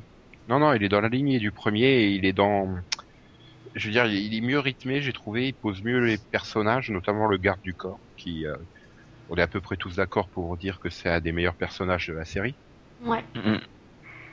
Non, 0.49 0.59
non, 0.59 0.73
il 0.75 0.83
est 0.85 0.89
dans 0.89 1.01
la 1.01 1.09
lignée 1.09 1.39
du 1.39 1.53
premier 1.53 1.85
et 1.87 2.11
il 2.13 2.25
est 2.25 2.33
dans... 2.33 2.77
Je 3.75 3.87
veux 3.89 3.93
dire, 3.93 4.07
il 4.07 4.35
est 4.35 4.41
mieux 4.41 4.59
rythmé, 4.59 5.01
j'ai 5.01 5.13
trouvé, 5.13 5.49
il 5.49 5.55
pose 5.55 5.83
mieux 5.83 6.01
les 6.01 6.19
personnages, 6.19 6.91
notamment 6.91 7.27
le 7.27 7.39
garde 7.39 7.61
du 7.63 7.75
corps, 7.75 8.01
qui... 8.17 8.47
euh, 8.47 8.57
on 9.29 9.37
est 9.37 9.43
à 9.43 9.49
peu 9.49 9.61
près 9.61 9.77
tous 9.77 9.97
d'accord 9.97 10.31
pour 10.31 10.57
dire 10.59 10.81
que 10.81 10.91
c'est 10.91 11.09
un 11.11 11.21
des 11.21 11.33
meilleurs 11.33 11.57
personnages 11.57 12.09
de 12.09 12.15
la 12.15 12.25
série. 12.25 12.59
Ouais. 13.05 13.25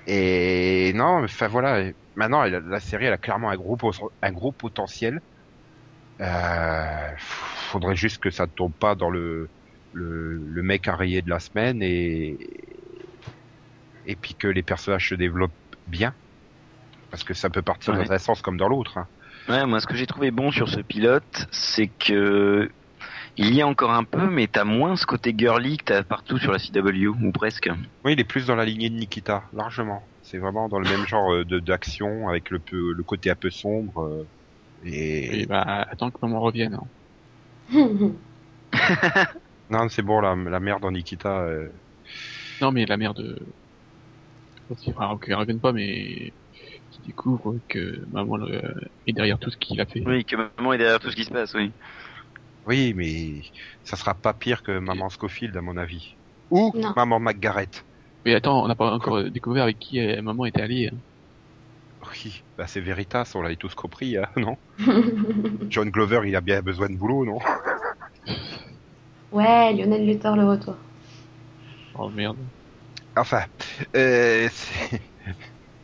Et 0.07 0.91
non, 0.95 1.23
enfin 1.23 1.47
voilà, 1.47 1.91
maintenant 2.15 2.43
elle- 2.43 2.63
la 2.67 2.79
série 2.79 3.05
elle 3.05 3.13
a 3.13 3.17
clairement 3.17 3.49
un 3.49 3.55
gros, 3.55 3.77
un 4.21 4.31
gros 4.31 4.51
potentiel. 4.51 5.21
Euh, 6.21 7.11
faudrait 7.17 7.95
juste 7.95 8.17
que 8.19 8.29
ça 8.29 8.45
ne 8.45 8.51
tombe 8.51 8.73
pas 8.75 8.95
dans 8.95 9.09
le, 9.09 9.49
le, 9.93 10.33
le 10.37 10.63
mec 10.63 10.87
à 10.87 10.95
rayer 10.95 11.21
de 11.21 11.29
la 11.29 11.39
semaine 11.39 11.81
et, 11.81 12.37
et 14.05 14.15
puis 14.15 14.35
que 14.35 14.47
les 14.47 14.63
personnages 14.63 15.09
se 15.09 15.15
développent 15.15 15.53
bien. 15.89 16.13
Parce 17.11 17.23
que 17.23 17.33
ça 17.33 17.49
peut 17.49 17.61
partir 17.61 17.93
Ouais. 17.93 18.05
dans 18.05 18.11
un 18.11 18.17
sens 18.19 18.41
comme 18.41 18.57
dans 18.57 18.69
l'autre. 18.69 18.97
hein. 18.97 19.07
Ouais, 19.47 19.65
moi 19.65 19.79
ce 19.79 19.87
que 19.87 19.95
j'ai 19.95 20.05
trouvé 20.05 20.31
bon 20.31 20.51
sur 20.51 20.69
ce 20.69 20.79
pilote, 20.79 21.47
c'est 21.51 21.87
que 21.87 22.69
il 23.37 23.53
y 23.55 23.61
a 23.61 23.67
encore 23.67 23.91
un 23.91 24.03
peu, 24.03 24.29
mais 24.29 24.47
t'as 24.47 24.65
moins 24.65 24.95
ce 24.97 25.05
côté 25.05 25.33
girly 25.37 25.77
que 25.77 25.85
t'as 25.85 26.03
partout 26.03 26.37
sur 26.37 26.51
la 26.51 26.59
CW, 26.59 27.07
ou 27.07 27.31
presque. 27.31 27.69
Oui, 28.03 28.13
il 28.13 28.19
est 28.19 28.25
plus 28.25 28.45
dans 28.47 28.55
la 28.55 28.65
lignée 28.65 28.89
de 28.89 28.95
Nikita, 28.95 29.43
largement. 29.53 30.03
C'est 30.23 30.37
vraiment 30.37 30.67
dans 30.69 30.79
le 30.79 30.87
même 30.89 31.07
genre 31.07 31.33
euh, 31.33 31.45
de 31.45 31.59
d'action 31.59 32.27
avec 32.29 32.49
le, 32.51 32.59
peu, 32.59 32.91
le 32.93 33.03
côté 33.03 33.31
un 33.31 33.35
peu 33.35 33.49
sombre. 33.49 34.03
euh, 34.03 34.27
et 34.85 35.41
Et 35.41 35.45
bah, 35.45 35.61
attends 35.89 36.11
que 36.11 36.17
maman 36.21 36.41
revienne. 36.41 36.77
hein. 37.71 37.87
non, 39.69 39.87
c'est 39.89 40.01
bon, 40.03 40.19
la, 40.21 40.35
la 40.35 40.59
mère 40.59 40.79
dans 40.79 40.91
Nikita. 40.91 41.39
euh, 41.39 41.69
Non, 42.61 42.71
mais 42.71 42.85
la 42.85 42.97
mère 42.97 43.13
de... 43.13 43.39
Enfin, 44.69 45.17
qu'elle 45.19 45.35
revienne 45.35 45.59
pas, 45.59 45.73
mais 45.73 46.33
qui 46.91 47.01
découvre 47.01 47.55
que 47.67 48.05
maman 48.11 48.39
euh, 48.41 48.61
est 49.07 49.13
derrière 49.13 49.39
tout 49.39 49.49
ce 49.49 49.57
qu'il 49.57 49.79
a 49.81 49.85
fait. 49.85 50.03
Oui, 50.05 50.25
que 50.25 50.35
maman 50.35 50.73
est 50.73 50.77
derrière 50.77 50.99
tout 50.99 51.09
ce 51.09 51.15
qui 51.15 51.23
se 51.23 51.31
passe, 51.31 51.53
oui. 51.55 51.71
Oui, 52.65 52.93
mais 52.95 53.41
ça 53.83 53.95
sera 53.95 54.13
pas 54.13 54.33
pire 54.33 54.61
que 54.63 54.77
Maman 54.77 55.09
Scofield, 55.09 55.55
à 55.57 55.61
mon 55.61 55.77
avis. 55.77 56.15
Ou 56.51 56.71
Non. 56.75 56.93
Maman 56.95 57.19
McGarrett. 57.19 57.85
Mais 58.25 58.35
attends, 58.35 58.63
on 58.63 58.67
n'a 58.67 58.75
pas 58.75 58.91
encore 58.91 59.23
découvert 59.31 59.63
avec 59.63 59.79
qui 59.79 59.99
euh, 59.99 60.21
maman 60.21 60.45
était 60.45 60.61
alliée. 60.61 60.89
hein. 60.93 60.97
Oui, 62.23 62.41
bah 62.57 62.67
c'est 62.67 62.81
Veritas, 62.81 63.31
on 63.35 63.41
l'a 63.41 63.55
tous 63.55 63.75
compris, 63.75 64.17
hein, 64.17 64.27
non? 64.37 64.57
John 65.69 65.89
Glover, 65.89 66.21
il 66.25 66.35
a 66.35 66.41
bien 66.41 66.61
besoin 66.61 66.89
de 66.89 66.97
boulot, 66.97 67.25
non? 67.25 67.39
Ouais, 69.31 69.73
Lionel 69.73 70.05
Luthor 70.05 70.35
le 70.35 70.45
retour. 70.47 70.75
Oh 71.93 72.09
merde. 72.09 72.37
Enfin, 73.19 73.45
euh, 73.95 74.49
c'est- 74.51 75.01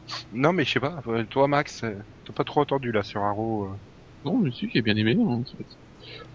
non 0.32 0.54
mais 0.54 0.66
je 0.66 0.72
sais 0.74 0.80
pas, 0.80 1.02
euh, 1.08 1.26
toi 1.28 1.48
Max, 1.48 1.84
euh, 1.84 1.96
t'as 2.26 2.34
pas 2.34 2.44
trop 2.44 2.62
entendu 2.62 2.92
là 2.92 3.04
sur 3.04 3.24
Arrow. 3.24 3.66
euh. 3.74 3.78
Non, 4.24 4.40
mais 4.40 4.52
si, 4.52 4.70
j'ai 4.70 4.82
bien 4.82 4.96
aimé. 4.96 5.16
hein, 5.20 5.44
c'est- 5.46 5.68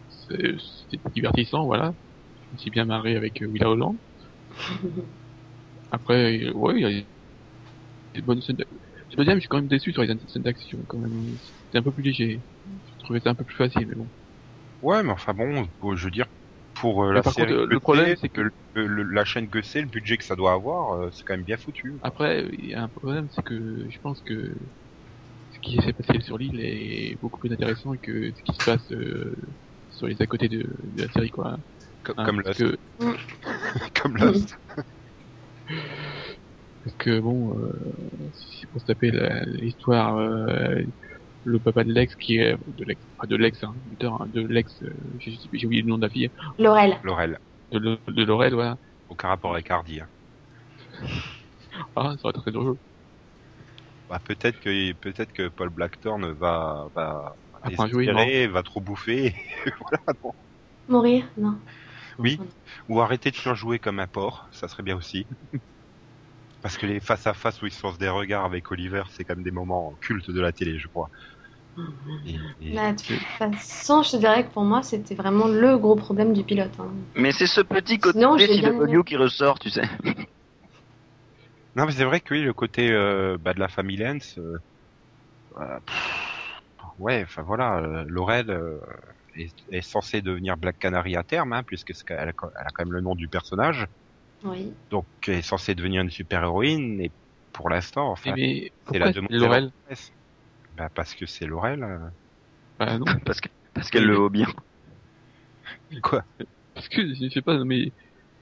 c'est- 0.09 0.57
C'était 0.91 1.11
divertissant, 1.11 1.65
voilà. 1.67 1.95
Je 2.43 2.49
me 2.53 2.59
suis 2.59 2.71
bien 2.71 2.85
marré 2.87 3.17
avec 3.17 3.43
euh, 3.43 3.47
Willa 3.49 3.71
Holland. 3.71 3.99
Après, 5.93 6.43
euh, 6.49 6.53
ouais, 6.53 6.75
il 6.81 6.81
y 6.83 7.01
a 7.01 7.05
des 8.15 8.23
bonnes 8.23 8.41
scènes 8.41 8.57
d'action. 8.57 8.77
Le 9.13 9.17
deuxième, 9.17 9.37
je 9.37 9.41
suis 9.41 9.49
quand 9.49 9.57
même 9.59 9.69
déçu 9.69 9.93
sur 9.93 10.03
les 10.03 10.09
scènes 10.29 10.43
d'action, 10.43 10.85
quand 10.87 10.99
même. 10.99 11.39
C'était 11.65 11.79
un 11.79 11.83
peu 11.83 11.93
plus 11.93 12.03
léger. 12.03 12.43
Je 12.67 13.05
trouvais 13.05 13.21
ça 13.21 13.31
un 13.31 13.35
peu 13.35 13.45
plus 13.45 13.57
facile, 13.57 13.87
mais 13.89 13.95
bon. 13.95 14.11
Ouais, 14.83 15.03
mais 15.03 15.11
enfin 15.13 15.35
bon, 15.35 15.67
bon, 15.81 15.97
je 15.97 16.05
veux 16.05 16.11
dire, 16.11 16.27
pour 16.81 17.05
euh, 17.05 17.13
la 17.13 17.23
par 17.23 17.33
série 17.33 17.53
contre, 17.53 17.67
le 17.67 17.81
problème, 17.81 18.17
c'est, 18.21 18.29
que- 18.29 18.41
le- 18.75 18.87
le- 18.87 19.03
la 19.03 19.25
chaîne 19.25 19.49
que 19.51 19.63
c'est, 19.63 19.83
le 19.83 19.89
budget 19.89 20.17
que 20.17 20.25
ça 20.25 20.37
doit 20.37 20.53
avoir, 20.53 20.93
euh, 20.95 21.09
c'est 21.13 21.23
quand 21.25 21.35
même 21.35 21.45
bien 21.45 21.57
foutu. 21.57 21.99
Après, 22.03 22.47
il 22.53 22.67
y 22.67 22.75
a 22.75 22.83
un 22.83 22.89
problème, 22.89 23.29
c'est 23.31 23.43
que 23.43 23.87
je 23.89 23.99
pense 24.01 24.21
que 24.23 24.55
ce 25.51 25.59
qui 25.63 25.77
s'est 25.83 25.93
passé 25.93 26.21
sur 26.23 26.39
l'île 26.39 26.61
est 26.61 27.17
beaucoup 27.21 27.39
plus 27.39 27.53
intéressant 27.53 27.93
que 28.03 28.31
ce 28.33 28.43
qui 28.45 28.55
se 28.57 28.65
passe 28.65 28.91
euh, 28.93 29.35
sur 29.91 30.07
les 30.07 30.21
à 30.21 30.27
côté 30.27 30.49
de, 30.49 30.59
de 30.59 31.03
la 31.03 31.09
série, 31.11 31.31
quoi. 31.31 31.57
Hein, 32.17 32.25
comme 32.25 32.41
parce 32.43 32.59
Lost. 32.59 32.59
que, 32.59 32.77
Comme 33.95 34.17
Lost. 34.17 34.57
parce 36.83 36.97
que 36.97 37.21
bon, 37.21 37.55
si 38.33 38.59
c'est 38.61 38.71
pour 38.71 38.81
se 38.81 38.87
taper 38.87 39.11
l'histoire, 39.61 40.17
le 41.45 41.59
papa 41.59 41.85
de 41.85 41.93
Lex 41.93 42.15
qui 42.17 42.37
est 42.37 42.55
de 42.67 42.85
Lex, 42.85 43.03
pas 43.19 43.27
de 43.27 43.37
Lex, 43.37 43.63
hein, 43.65 43.75
hein, 44.03 44.27
de 44.29 44.41
Lex, 44.47 44.83
euh, 44.83 44.91
j'ai 45.19 45.67
oublié 45.67 45.83
le 45.83 45.89
nom 45.89 45.97
de 45.99 46.03
la 46.03 46.11
fille, 46.11 46.31
Laurel. 46.59 46.99
Laurel. 47.03 47.39
de, 47.73 47.99
de 48.09 48.25
Laurel, 48.25 48.55
voilà. 48.55 48.77
Aucun 49.09 49.29
rapport 49.29 49.53
avec 49.53 49.71
Hardy. 49.71 50.01
hein. 50.01 50.09
Ah, 51.97 52.15
ça 52.19 52.25
aurait 52.25 52.31
été 52.33 52.41
très 52.41 52.51
drôle. 52.53 52.77
Bah, 54.09 54.19
peut-être 54.25 54.59
que 54.61 54.93
peut-être 54.95 55.33
que 55.33 55.49
Paul 55.49 55.71
Blackthorne 55.71 56.33
va 56.33 56.89
va 56.95 57.37
désespérer, 57.65 58.47
va 58.49 58.63
trop 58.63 58.81
bouffer, 58.81 59.35
voilà. 59.65 60.19
Mourir 60.89 61.25
Non. 61.37 61.59
Oui. 62.19 62.39
ou 62.89 63.01
arrêter 63.01 63.31
de 63.31 63.37
surjouer 63.37 63.79
comme 63.79 64.01
un 64.01 64.07
porc, 64.09 64.49
ça 64.53 64.69
serait 64.69 64.83
bien 64.83 64.97
aussi. 64.97 65.27
Parce 66.63 66.77
que 66.77 66.87
les 66.87 67.01
face 67.01 67.27
à 67.27 67.35
face 67.35 67.63
où 67.63 67.67
ils 67.67 67.73
se 67.73 67.87
lancent 67.87 67.99
des 67.99 68.09
regards 68.09 68.45
avec 68.45 68.71
Oliver, 68.71 69.03
c'est 69.11 69.25
quand 69.25 69.35
même 69.35 69.45
des 69.45 69.51
moments 69.51 69.95
cultes 70.01 70.31
de 70.31 70.41
la 70.41 70.53
télé, 70.53 70.79
je 70.79 70.89
crois. 70.89 71.09
Et- 72.27 72.39
et- 72.61 72.75
Là, 72.75 72.93
de 72.93 72.99
toute 72.99 73.19
façon, 73.39 74.03
je 74.03 74.11
te 74.11 74.17
dirais 74.17 74.45
que 74.45 74.51
pour 74.53 74.65
moi, 74.65 74.83
c'était 74.83 75.15
vraiment 75.15 75.49
le 75.49 75.79
gros 75.79 75.97
problème 75.97 76.33
du 76.33 76.45
pilote. 76.45 76.73
hein. 76.79 76.91
Mais 77.17 77.33
c'est 77.33 77.47
ce 77.47 77.61
petit 77.63 77.99
côté 77.99 78.19
Sinon, 78.21 79.03
qui 79.03 79.17
ressort, 79.17 79.59
tu 79.59 79.71
sais. 79.71 79.83
Non, 81.77 81.87
mais 81.87 81.93
c'est 81.93 82.05
vrai 82.05 82.21
que 82.21 82.35
oui, 82.35 82.43
le 82.43 82.53
côté 82.53 82.91
euh, 82.91 83.39
bah, 83.39 83.55
de 83.55 83.61
la 83.61 83.69
famille 83.69 83.97
Lens, 83.97 84.39
euh, 84.39 84.59
euh, 85.59 85.81
pff, 85.87 86.53
ouais, 86.99 87.23
enfin 87.25 87.43
voilà, 87.43 87.79
euh, 87.79 88.05
Laurel 88.09 88.51
euh, 88.51 88.81
est, 89.35 89.55
est 89.71 89.81
censée 89.83 90.23
devenir 90.23 90.57
Black 90.57 90.79
Canary 90.79 91.17
à 91.17 91.23
terme, 91.23 91.53
hein, 91.53 91.63
puisque 91.65 91.95
c'est- 91.95 92.05
elle 92.11 92.31
a, 92.31 92.33
elle 92.61 92.67
a 92.67 92.71
quand 92.75 92.85
même 92.85 92.93
le 92.93 93.01
nom 93.01 93.15
du 93.15 93.29
personnage, 93.29 93.87
Oui. 94.45 94.73
donc 94.91 95.05
elle 95.27 95.35
est 95.35 95.43
censée 95.43 95.75
devenir 95.75 96.03
une 96.03 96.11
super 96.11 96.43
héroïne, 96.43 97.01
et 97.01 97.11
pour 97.53 97.69
l'instant, 97.69 98.11
enfin, 98.11 98.33
c'est 98.37 98.71
la 98.99 99.13
pourquoi 99.13 99.13
demande 99.13 99.31
Laurel 99.33 99.73
Bah 100.77 100.89
parce 100.95 101.15
que 101.15 101.27
c'est 101.27 101.47
Laurel. 101.47 101.83
euh. 101.83 101.99
Bah 102.79 102.99
non, 102.99 103.05
Parce 103.27 103.41
que 103.41 103.49
parce 103.75 103.91
qu'elle 103.91 104.05
le 104.07 104.15
vaut 104.15 104.31
bien. 104.31 104.47
Quoi? 106.03 106.25
Parce 106.75 106.89
que 106.89 107.03
je 107.15 107.29
sais 107.29 107.43
pas, 107.43 107.57
non, 107.59 107.65
mais 107.65 107.93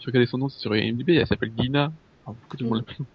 je 0.00 0.07
regardais 0.07 0.26
son 0.26 0.38
nom 0.38 0.49
sur 0.49 0.75
IMDb, 0.76 1.11
elle 1.11 1.26
s'appelle 1.26 1.52
Dina. 1.55 1.93
Alors, 2.25 2.37
pourquoi 2.40 2.57
tout 2.59 2.64
le 2.64 2.71
monde 2.71 2.85
l'appelle 2.87 3.07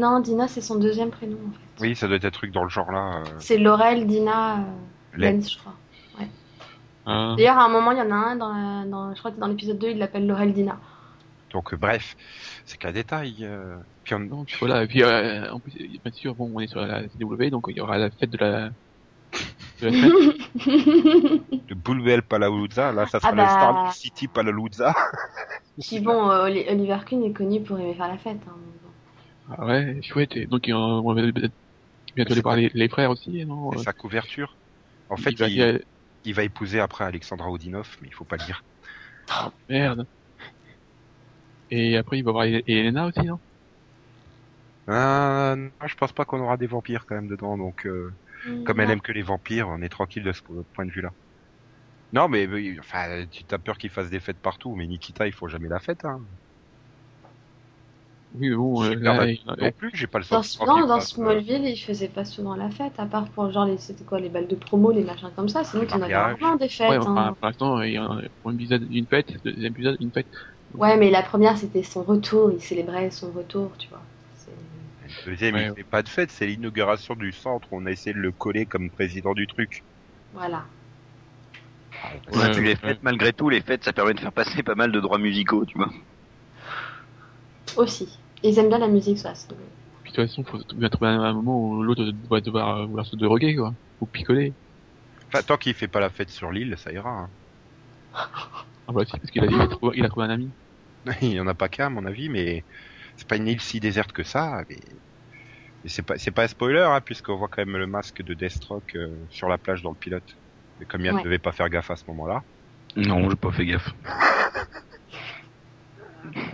Non, 0.00 0.20
Dina, 0.20 0.48
c'est 0.48 0.60
son 0.60 0.78
deuxième 0.78 1.10
prénom, 1.10 1.38
en 1.48 1.52
fait. 1.52 1.82
Oui, 1.86 1.96
ça 1.96 2.06
doit 2.06 2.16
être 2.16 2.24
un 2.26 2.30
truc 2.30 2.52
dans 2.52 2.62
le 2.64 2.68
genre 2.68 2.90
là. 2.92 3.20
euh, 3.20 3.24
C'est 3.38 3.58
Laurel, 3.58 4.06
Dina, 4.06 4.58
euh, 4.58 4.62
Len. 5.16 5.36
Lenz, 5.36 5.50
je 5.52 5.58
crois. 5.58 5.74
Ah, 7.06 7.34
D'ailleurs, 7.36 7.58
à 7.58 7.64
un 7.66 7.68
moment, 7.68 7.92
il 7.92 7.98
y 7.98 8.00
en 8.00 8.10
a 8.10 8.14
un, 8.14 8.36
dans, 8.36 8.48
la- 8.52 8.86
dans 8.86 9.14
je 9.14 9.18
crois 9.18 9.30
que 9.30 9.38
dans 9.38 9.46
l'épisode 9.46 9.78
2, 9.78 9.90
il 9.90 9.98
l'appelle 9.98 10.26
Laurel 10.26 10.52
Dina. 10.54 10.78
Donc 11.54 11.72
euh, 11.72 11.76
bref, 11.76 12.14
c'est 12.66 12.76
qu'un 12.76 12.92
détail. 12.92 13.44
euh. 13.44 13.76
Puis 14.02 14.14
puis 14.46 14.56
voilà, 14.60 14.82
et 14.84 14.86
puis 14.86 15.02
euh, 15.02 15.50
en 15.50 15.60
plus, 15.60 15.72
bien 15.72 16.12
sûr, 16.12 16.34
bon, 16.34 16.50
on 16.54 16.60
est 16.60 16.66
sur 16.66 16.80
la 16.80 17.08
CW, 17.08 17.48
donc 17.50 17.64
il 17.68 17.76
y 17.76 17.80
aura 17.80 17.96
la 17.96 18.10
fête 18.10 18.28
de 18.30 18.36
la, 18.36 18.68
de 19.80 19.86
la 19.86 19.92
fête. 19.92 20.12
de 21.68 21.74
Bulwell 21.74 22.22
Palauza, 22.22 22.92
là 22.92 23.06
ça 23.06 23.20
sera 23.20 23.30
Ah 23.30 23.34
le 23.34 23.46
bah. 23.46 23.48
Starling 23.48 23.92
City 23.92 24.28
Palauza. 24.28 24.94
Puis 25.78 26.00
bon, 26.00 26.30
euh, 26.30 26.44
Oli- 26.44 26.66
Oliver 26.68 26.98
Queen 27.06 27.24
est 27.24 27.32
connu 27.32 27.62
pour 27.62 27.78
aimer 27.78 27.94
faire 27.94 28.08
la 28.08 28.18
fête. 28.18 28.38
hein. 28.46 28.56
Ah 29.48 29.64
ouais, 29.66 30.00
chouette, 30.02 30.36
et 30.36 30.46
donc 30.46 30.62
on 30.72 31.14
va 31.14 31.22
bientôt 32.14 32.32
aller 32.32 32.40
voir 32.42 32.56
les, 32.56 32.70
les 32.74 32.88
frères 32.88 33.10
aussi, 33.10 33.44
non 33.46 33.76
sa 33.78 33.92
couverture. 33.92 34.56
En 35.08 35.16
fait, 35.16 35.30
il 35.30 35.38
va- 35.38 35.48
il, 35.48 35.52
il 35.56 35.72
va- 35.72 35.78
il 36.24 36.34
va 36.34 36.42
épouser 36.44 36.80
après 36.80 37.04
Alexandra 37.04 37.50
Odinov, 37.50 37.96
mais 38.00 38.08
il 38.08 38.14
faut 38.14 38.24
pas 38.24 38.36
le 38.36 38.44
dire. 38.44 38.62
Merde. 39.68 40.06
Et 41.74 41.96
après, 41.98 42.18
il 42.18 42.24
va 42.24 42.32
voir 42.32 42.44
Hé- 42.46 42.62
Helena 42.66 43.06
aussi, 43.06 43.20
non? 43.26 43.38
Euh, 44.90 45.56
non, 45.56 45.70
je 45.86 45.94
pense 45.94 46.12
pas 46.12 46.24
qu'on 46.24 46.40
aura 46.40 46.56
des 46.56 46.66
vampires 46.66 47.06
quand 47.06 47.14
même 47.14 47.28
dedans, 47.28 47.56
donc 47.56 47.86
euh, 47.86 48.18
comme 48.64 48.80
elle 48.80 48.90
aime 48.90 49.00
que 49.00 49.12
les 49.12 49.22
vampires, 49.22 49.68
on 49.68 49.80
est 49.82 49.88
tranquille 49.88 50.22
de 50.24 50.32
ce 50.32 50.40
point 50.74 50.86
de 50.86 50.90
vue-là. 50.92 51.10
Non, 52.12 52.28
mais 52.28 52.48
enfin, 52.78 53.26
tu 53.30 53.44
as 53.50 53.58
peur 53.58 53.76
qu'il 53.78 53.90
fasse 53.90 54.10
des 54.10 54.20
fêtes 54.20 54.40
partout, 54.40 54.74
mais 54.76 54.86
Nikita, 54.86 55.26
il 55.26 55.34
faut 55.34 55.48
jamais 55.48 55.68
la 55.68 55.80
fête. 55.80 56.04
Hein. 56.06 56.20
Oui, 58.32 58.50
bon, 58.54 58.82
euh, 58.82 58.94
là, 58.96 59.14
bah, 59.14 59.26
il- 59.30 59.38
Non 59.58 59.70
plus, 59.72 59.90
j'ai 59.94 60.06
pas 60.08 60.18
le 60.18 60.24
Dans, 60.30 60.42
sentiment 60.42 60.66
non, 60.66 60.74
qu'il 60.82 60.86
dans 60.88 60.96
euh, 60.96 61.00
Smallville, 61.00 61.64
ils 61.66 61.76
faisaient 61.76 62.08
pas 62.08 62.24
souvent 62.24 62.56
la 62.56 62.68
fête, 62.70 62.94
à 62.98 63.06
part 63.06 63.28
pour 63.30 63.50
genre 63.50 63.66
les, 63.66 63.78
c'était 63.78 64.04
quoi, 64.04 64.18
les 64.18 64.28
balles 64.28 64.48
de 64.48 64.56
promo, 64.56 64.90
les 64.90 65.04
machins 65.04 65.30
comme 65.36 65.48
ça. 65.48 65.62
Sinon, 65.62 65.82
Les 65.82 65.88
tu 65.88 65.94
en 65.94 66.56
des 66.56 66.68
fêtes. 66.68 66.88
ouais, 66.88 66.96
hein. 66.96 67.00
enfin, 67.12 67.32
pour 67.38 67.46
l'instant, 67.46 67.82
il 67.82 67.92
y 67.92 67.96
a 67.96 68.04
un 68.04 68.22
premier 68.42 68.56
épisode, 68.56 68.86
une 68.90 69.06
fête, 69.06 69.32
deuxième 69.44 69.72
épisode, 69.72 69.96
une 70.00 70.12
fête. 70.12 70.28
Ouais, 70.74 70.96
mais 70.96 71.10
la 71.10 71.22
première, 71.22 71.56
c'était 71.56 71.82
son 71.82 72.02
retour. 72.02 72.50
Il 72.52 72.60
célébrait 72.60 73.10
son 73.10 73.30
retour, 73.32 73.70
tu 73.78 73.88
vois. 73.88 74.02
Le 75.06 75.30
deuxième, 75.30 75.54
Ouais. 75.54 75.66
il 75.68 75.74
fait 75.74 75.84
pas 75.84 76.02
de 76.02 76.08
fête, 76.08 76.30
c'est 76.30 76.46
l'inauguration 76.46 77.14
du 77.14 77.30
centre. 77.32 77.68
On 77.72 77.86
a 77.86 77.90
essayé 77.90 78.14
de 78.14 78.18
le 78.20 78.32
coller 78.32 78.66
comme 78.66 78.90
président 78.90 79.34
du 79.34 79.46
truc. 79.46 79.84
Voilà. 80.32 80.64
Ouais, 82.32 82.38
Ouais, 82.38 82.50
puis 82.52 82.64
les 82.64 82.70
ouais. 82.70 82.76
fêtes, 82.76 83.02
malgré 83.02 83.32
tout, 83.32 83.48
les 83.50 83.60
fêtes, 83.62 83.84
ça 83.84 83.92
permet 83.92 84.14
de 84.14 84.20
faire 84.20 84.32
passer 84.32 84.62
pas 84.62 84.74
mal 84.74 84.92
de 84.92 85.00
droits 85.00 85.18
musicaux, 85.18 85.64
tu 85.66 85.78
vois. 85.78 85.90
Aussi. 87.76 88.18
Ils 88.42 88.58
aiment 88.58 88.68
bien 88.68 88.78
la 88.78 88.88
musique, 88.88 89.18
ça. 89.18 89.32
Puis 90.02 90.12
de 90.12 90.16
toute 90.16 90.26
façon, 90.28 90.44
faut 90.44 90.58
bien 90.74 90.88
trouver 90.88 91.10
un, 91.10 91.32
moment 91.34 91.58
où 91.60 91.82
l'autre 91.82 92.10
va 92.30 92.40
devoir 92.40 92.86
vouloir 92.86 93.06
se 93.06 93.16
droguer, 93.16 93.56
quoi. 93.56 93.74
Ou 94.00 94.06
picoler. 94.06 94.52
Enfin, 95.28 95.42
tant 95.42 95.56
qu'il 95.56 95.74
fait 95.74 95.88
pas 95.88 96.00
la 96.00 96.10
fête 96.10 96.30
sur 96.30 96.50
l'île, 96.50 96.76
ça 96.78 96.92
ira. 96.92 97.10
hein. 97.10 97.30
Ah 98.86 98.92
bah 98.92 99.04
si, 99.04 99.12
parce 99.18 99.30
qu'il 99.30 99.42
a 99.42 99.46
dit 99.46 99.54
qu'il 99.54 99.62
a 99.62 99.66
trouvé, 99.68 99.96
il 99.98 100.04
a 100.04 100.08
trouvé 100.08 100.26
un 100.26 100.30
ami. 100.30 100.50
Il 101.22 101.32
y 101.34 101.40
en 101.40 101.46
a 101.46 101.54
pas 101.54 101.68
qu'un, 101.68 101.86
à 101.86 101.90
mon 101.90 102.04
avis, 102.06 102.28
mais 102.28 102.64
c'est 103.16 103.28
pas 103.28 103.36
une 103.36 103.48
île 103.48 103.60
si 103.60 103.80
déserte 103.80 104.12
que 104.12 104.22
ça. 104.24 104.64
Mais, 104.68 104.78
mais 105.82 105.90
c'est 105.90 106.02
pas, 106.02 106.18
c'est 106.18 106.30
pas 106.30 106.44
un 106.44 106.48
spoiler, 106.48 106.80
hein, 106.80 107.00
puisqu'on 107.00 107.36
voit 107.36 107.48
quand 107.48 107.64
même 107.64 107.76
le 107.76 107.86
masque 107.86 108.22
de 108.22 108.34
Deathstroke 108.34 108.94
euh, 108.96 109.26
sur 109.28 109.48
la 109.48 109.58
plage 109.58 109.82
dans 109.82 109.90
le 109.90 109.96
pilote. 109.96 110.38
Mais 110.78 110.86
comme 110.86 111.04
Yann 111.04 111.16
ne 111.16 111.20
Ouais. 111.20 111.24
devait 111.24 111.38
pas 111.38 111.52
faire 111.52 111.68
gaffe 111.70 111.90
à 111.90 111.96
ce 111.96 112.04
moment-là. 112.08 112.42
Non, 112.96 113.28
j'ai 113.30 113.36
pas 113.36 113.52
fait 113.52 113.66
gaffe. 113.66 113.90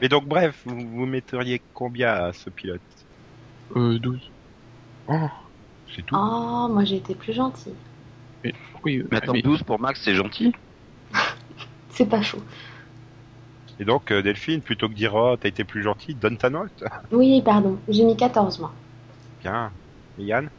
Mais 0.00 0.08
donc, 0.08 0.26
bref, 0.26 0.62
vous, 0.64 0.78
vous 0.90 1.06
metteriez 1.06 1.64
combien 1.72 2.12
à 2.12 2.32
ce 2.32 2.50
pilote? 2.50 2.82
Euh, 3.76 3.98
12. 3.98 4.32
Oh, 5.08 5.28
c'est 5.94 6.02
tout. 6.04 6.16
Oh, 6.16 6.68
moi, 6.70 6.84
j'ai 6.84 6.96
été 6.96 7.14
plus 7.14 7.32
gentille. 7.32 7.74
Mais 8.44 8.52
pourquoi 8.72 8.90
il... 8.92 9.06
Mais 9.10 9.18
attends, 9.18 9.32
mais- 9.32 9.42
12 9.42 9.62
pour 9.62 9.80
Max, 9.80 10.00
c'est 10.02 10.14
gentil. 10.14 10.52
C'est 11.90 12.06
pas 12.08 12.22
chaud. 12.22 12.42
Et 13.80 13.84
donc, 13.86 14.10
euh, 14.10 14.20
Delphine, 14.20 14.60
plutôt 14.60 14.90
que 14.90 14.94
dire 14.94 15.14
oh, 15.14 15.36
t'as 15.40 15.48
été 15.48 15.64
plus 15.64 15.82
gentil, 15.82 16.14
donne 16.14 16.36
ta 16.36 16.50
note. 16.50 16.84
Oui, 17.12 17.40
pardon. 17.42 17.78
J'ai 17.88 18.04
mis 18.04 18.14
14, 18.14 18.60
moi. 18.60 18.72
Bien. 19.40 19.72
Et 20.18 20.24
Yann? 20.24 20.50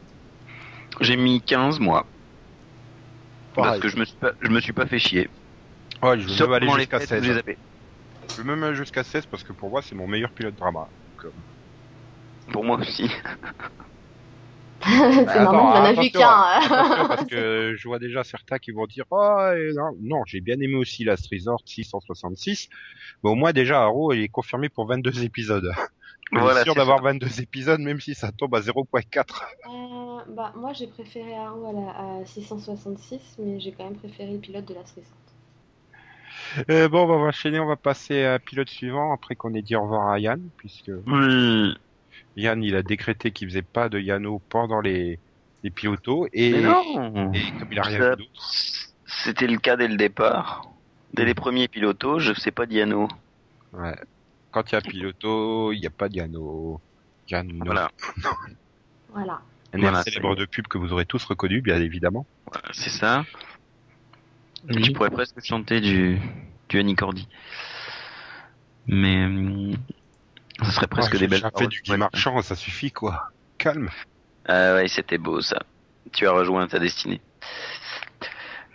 J'ai 1.00 1.16
mis 1.16 1.40
15 1.40 1.78
mois. 1.78 2.04
Parce 3.54 3.78
que 3.78 3.88
je 3.88 3.96
me 3.96 4.04
suis 4.04 4.16
pas, 4.16 4.32
je 4.40 4.48
me 4.48 4.60
suis 4.60 4.72
pas 4.72 4.86
fait 4.86 4.98
chier. 4.98 5.30
Ouais, 6.02 6.18
je 6.18 6.26
veux 6.26 6.46
même 6.46 6.52
aller 6.52 6.68
jusqu'à 6.68 6.98
fêtes 6.98 7.08
16. 7.08 7.20
où 7.20 7.24
je 7.24 7.30
les 7.30 7.38
avais. 7.38 7.58
Je 8.28 8.34
veux 8.36 8.44
même 8.44 8.62
aller 8.64 8.74
jusqu'à 8.74 9.04
16 9.04 9.26
parce 9.26 9.44
que 9.44 9.52
pour 9.52 9.70
moi, 9.70 9.82
c'est 9.82 9.94
mon 9.94 10.08
meilleur 10.08 10.30
pilote 10.30 10.56
drama. 10.56 10.88
Pour 12.50 12.64
moi 12.64 12.78
aussi. 12.78 13.08
c'est 15.26 15.38
attends, 15.38 15.40
normal, 15.40 15.72
j'en 15.72 15.84
ai 15.84 15.94
vu 15.94 16.10
qu'un. 16.12 16.46
Parce 17.06 17.24
que 17.24 17.74
je 17.76 17.88
vois 17.88 17.98
déjà 17.98 18.24
certains 18.24 18.58
qui 18.58 18.70
vont 18.72 18.86
dire 18.86 19.04
oh 19.10 19.50
et 19.56 19.72
non, 19.74 19.90
non 20.00 20.22
j'ai 20.26 20.40
bien 20.40 20.56
aimé 20.60 20.74
aussi 20.76 21.04
Last 21.04 21.28
Resort 21.32 21.62
666 21.66 22.68
mais 23.22 23.30
au 23.30 23.34
moins 23.34 23.52
déjà 23.52 23.82
Arrow 23.82 24.12
il 24.12 24.22
est 24.22 24.28
confirmé 24.28 24.68
pour 24.68 24.86
22 24.86 25.24
épisodes 25.24 25.72
je 26.32 26.42
suis 26.42 26.42
Voilà, 26.42 26.60
sûr 26.60 26.74
c'est 26.74 26.76
d'avoir 26.76 27.00
ça. 27.00 27.02
22 27.02 27.40
épisodes 27.42 27.80
même 27.80 28.00
si 28.00 28.14
ça 28.14 28.32
tombe 28.32 28.54
à 28.54 28.60
0.4 28.60 29.42
Euh, 29.66 30.24
bah, 30.28 30.52
moi, 30.56 30.72
j'ai 30.72 30.86
préféré 30.86 31.34
Arrow 31.34 31.66
à, 31.66 31.72
la, 31.72 32.20
à 32.20 32.24
666, 32.24 33.36
mais 33.38 33.58
j'ai 33.60 33.72
quand 33.72 33.84
même 33.84 33.96
préféré 33.98 34.32
le 34.32 34.38
pilote 34.40 34.64
de 34.66 34.74
la 34.74 34.86
60. 34.86 35.04
euh, 36.70 36.88
bon 36.88 37.04
on 37.04 37.06
va 37.06 37.14
enchaîner 37.28 37.60
on 37.60 37.66
va 37.66 37.76
passer 37.76 38.24
à 38.24 38.34
un 38.34 38.38
pilote 38.38 38.68
suivant 38.68 39.12
après 39.14 39.36
qu'on 39.36 39.54
ait 39.54 39.62
dit 39.62 39.76
au 39.76 39.82
revoir 39.82 40.08
à 40.08 40.18
Yann 40.18 40.50
puisque 40.56 40.90
Oui. 41.06 41.74
Yann 42.36 42.62
il 42.62 42.74
a 42.76 42.82
décrété 42.82 43.30
qu'il 43.30 43.48
faisait 43.48 43.62
pas 43.62 43.88
de 43.88 43.98
Yano 44.00 44.40
pendant 44.48 44.80
les 44.80 45.18
les 45.64 45.70
pilotos 45.70 46.26
et, 46.32 46.52
Mais 46.52 46.60
non. 46.62 47.32
et 47.32 47.42
comme 47.58 47.68
il 47.72 47.78
a 47.78 47.82
rien 47.82 47.98
Ça- 47.98 48.10
vu 48.10 48.16
d'autre 48.16 48.42
C'était 49.06 49.46
le 49.46 49.58
cas 49.58 49.76
dès 49.76 49.86
le 49.88 49.96
départ. 49.96 50.66
Dès 51.14 51.24
les 51.24 51.34
premiers 51.34 51.68
pilotos, 51.68 52.18
je 52.18 52.32
sais 52.32 52.50
pas 52.50 52.66
Diano. 52.66 53.06
ouais. 53.74 53.94
quand 54.50 54.70
il 54.70 54.74
y 54.74 54.78
a 54.78 54.80
piloto 54.80 55.72
il 55.72 55.80
n'y 55.80 55.86
a 55.86 55.90
pas 55.90 56.08
de 56.08 56.16
Yano 56.16 56.80
Yann 57.28 57.46
non. 57.48 57.64
Voilà. 57.64 57.90
Voilà. 59.12 59.40
Un 59.74 59.78
Voilà, 59.78 60.02
célèbre 60.02 60.34
de 60.36 60.44
pub 60.44 60.66
que 60.66 60.76
vous 60.78 60.92
aurez 60.92 61.06
tous 61.06 61.24
reconnu, 61.24 61.62
bien 61.62 61.80
évidemment. 61.80 62.26
Voilà, 62.50 62.68
C'est 62.72 62.90
ça. 62.90 63.24
Oui. 64.68 64.84
Je 64.84 64.92
pourrais 64.92 65.10
presque 65.10 65.42
chanter 65.42 65.80
du, 65.80 66.18
du 66.68 66.78
Annie 66.78 66.94
Cordy. 66.94 67.26
Mais, 68.86 69.24
hum, 69.24 69.72
ce 70.64 70.72
serait 70.72 70.86
presque 70.86 71.12
Ouais, 71.12 71.18
des 71.18 71.24
j'ai 71.24 71.28
belles 71.28 71.38
déjà 71.40 71.48
fait 71.48 71.52
paroles. 71.52 71.68
du 71.68 71.82
Guy. 71.82 71.96
Marchand, 71.96 72.42
ça 72.42 72.54
suffit 72.54 72.90
quoi. 72.90 73.30
Calme. 73.58 73.90
Ah 74.46 74.74
ouais, 74.74 74.88
c'était 74.88 75.18
beau 75.18 75.40
ça. 75.40 75.62
Tu 76.12 76.26
as 76.26 76.32
rejoint 76.32 76.66
ta 76.66 76.78
destinée. 76.78 77.20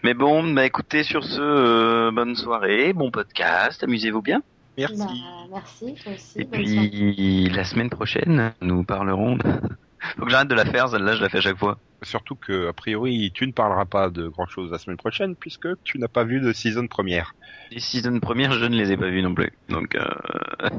Mais 0.04 0.14
bon, 0.14 0.54
bah 0.54 0.66
écoutez, 0.66 1.04
sur 1.04 1.24
ce, 1.24 1.40
euh, 1.42 2.12
bonne 2.12 2.36
soirée, 2.36 2.94
bon 2.94 3.12
podcast, 3.12 3.84
amusez-vous 3.84 4.22
bien. 4.22 4.42
Merci. 4.78 4.98
Bah, 4.98 5.08
merci, 5.52 5.96
toi 6.04 6.14
aussi. 6.14 6.40
Et 6.40 6.46
soirée. 6.46 6.64
puis, 6.64 7.50
la 7.50 7.64
semaine 7.64 7.90
prochaine, 7.90 8.54
nous 8.62 8.84
parlerons 8.84 9.36
de... 9.38 9.44
Faut 10.18 10.26
que 10.26 10.30
j'arrête 10.30 10.48
de 10.48 10.54
la 10.56 10.66
faire, 10.66 10.88
celle-là, 10.90 11.16
je 11.16 11.22
la 11.22 11.30
fais 11.30 11.40
à 11.40 11.42
chaque 11.42 11.58
fois. 11.58 11.80
Surtout 12.04 12.36
que, 12.36 12.68
a 12.70 12.74
priori, 12.74 13.32
tu 13.34 13.48
ne 13.48 13.52
parleras 13.52 13.86
pas 13.86 14.10
de 14.12 14.28
grand 14.28 14.46
chose 14.46 14.72
la 14.72 14.78
semaine 14.78 14.98
prochaine 14.98 15.36
puisque 15.36 15.68
tu 15.84 15.98
n'as 15.98 16.08
pas 16.08 16.24
vu 16.24 16.40
de 16.40 16.54
season 16.54 16.88
première. 16.88 17.34
Les 17.72 17.80
seasons 17.80 18.20
premières, 18.20 18.54
je 18.54 18.66
ne 18.66 18.76
les 18.78 18.92
ai 18.92 18.98
pas 18.98 19.10
vues 19.10 19.24
non 19.24 19.34
plus. 19.34 19.52
Donc, 19.70 19.96
euh... 19.96 20.70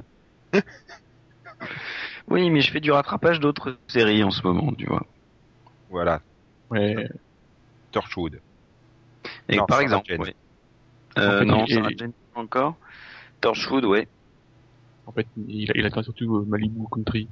oui, 2.30 2.50
mais 2.50 2.60
je 2.60 2.70
fais 2.70 2.80
du 2.80 2.90
rattrapage 2.90 3.40
d'autres 3.40 3.78
séries 3.88 4.22
en 4.24 4.30
ce 4.30 4.42
moment, 4.46 4.72
tu 4.74 4.86
vois. 4.86 5.06
Voilà. 5.90 6.20
Ouais. 6.70 7.08
Torchwood. 7.92 8.40
Et 9.48 9.56
Non, 9.56 9.66
par 9.66 9.80
exemple, 9.80 10.12
ouais. 10.18 10.34
Euh, 11.18 11.38
fait, 11.40 11.44
non, 11.44 11.64
il- 11.66 11.74
Sarah 11.74 11.88
Jane 11.96 12.12
encore. 12.34 12.76
Torchwood, 13.40 13.84
ouais. 13.84 14.08
En 15.06 15.12
fait, 15.12 15.26
il, 15.36 15.70
il 15.74 15.86
attend 15.86 16.02
surtout 16.02 16.36
euh, 16.36 16.44
Malibu 16.46 16.80
Country. 16.92 17.28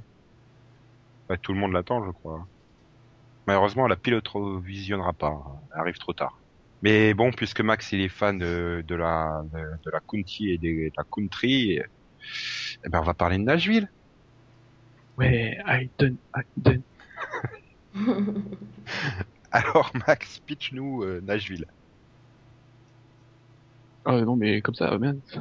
Bah, 1.29 1.37
tout 1.37 1.53
le 1.53 1.59
monde 1.59 1.73
l'attend, 1.73 2.03
je 2.05 2.11
crois. 2.11 2.47
Malheureusement, 3.45 3.87
la 3.87 3.95
pilote 3.95 4.27
visionnera 4.63 5.13
pas. 5.13 5.61
Elle 5.73 5.81
arrive 5.81 5.97
trop 5.97 6.13
tard. 6.13 6.37
Mais 6.81 7.13
bon, 7.13 7.31
puisque 7.31 7.61
Max 7.61 7.91
il 7.91 8.01
est 8.01 8.09
fan 8.09 8.37
de, 8.37 8.83
de 8.87 8.95
la 8.95 9.41
de, 9.51 9.59
de 9.59 9.91
la 9.91 9.99
County 9.99 10.51
et 10.51 10.57
de, 10.57 10.67
de 10.89 10.91
la 10.95 11.03
country, 11.09 11.79
eh 12.83 12.89
ben 12.89 12.99
on 12.99 13.03
va 13.03 13.13
parler 13.13 13.37
de 13.37 13.43
Nashville. 13.43 13.89
Ouais, 15.17 15.57
I 15.65 15.89
done, 15.97 16.17
I 16.35 16.41
done. 16.57 16.81
Alors 19.51 19.91
Max, 20.07 20.39
pitch-nous 20.39 21.03
euh, 21.03 21.21
Nashville. 21.25 21.65
Ah 24.05 24.21
non, 24.21 24.35
mais 24.35 24.61
comme 24.61 24.75
ça, 24.75 24.95
merde. 24.97 25.19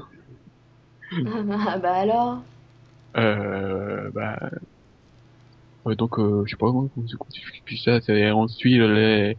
Ah 1.13 1.79
bah 1.79 1.95
alors? 1.95 2.43
Euh, 3.17 4.11
bah... 4.13 4.51
Ouais, 5.85 5.95
donc, 5.95 6.19
euh, 6.19 6.43
je 6.47 6.51
sais 6.51 6.57
pas 6.57 6.67
comment 6.67 6.91
on 6.97 7.07
se 7.07 7.17
puis 7.65 7.79
ça, 7.79 8.01
c'est, 8.01 8.33
on 8.33 8.49
suit 8.49 8.79
les 8.79 9.37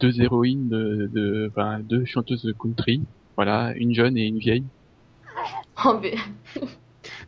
deux 0.00 0.18
héroïnes 0.22 0.68
de, 0.70 1.10
de, 1.12 1.50
enfin, 1.50 1.80
deux 1.80 2.06
chanteuses 2.06 2.42
de 2.44 2.52
country. 2.52 3.02
Voilà, 3.36 3.74
une 3.76 3.92
jeune 3.94 4.16
et 4.16 4.26
une 4.26 4.38
vieille. 4.38 4.64
Oh, 5.84 5.96
mais- 6.02 6.16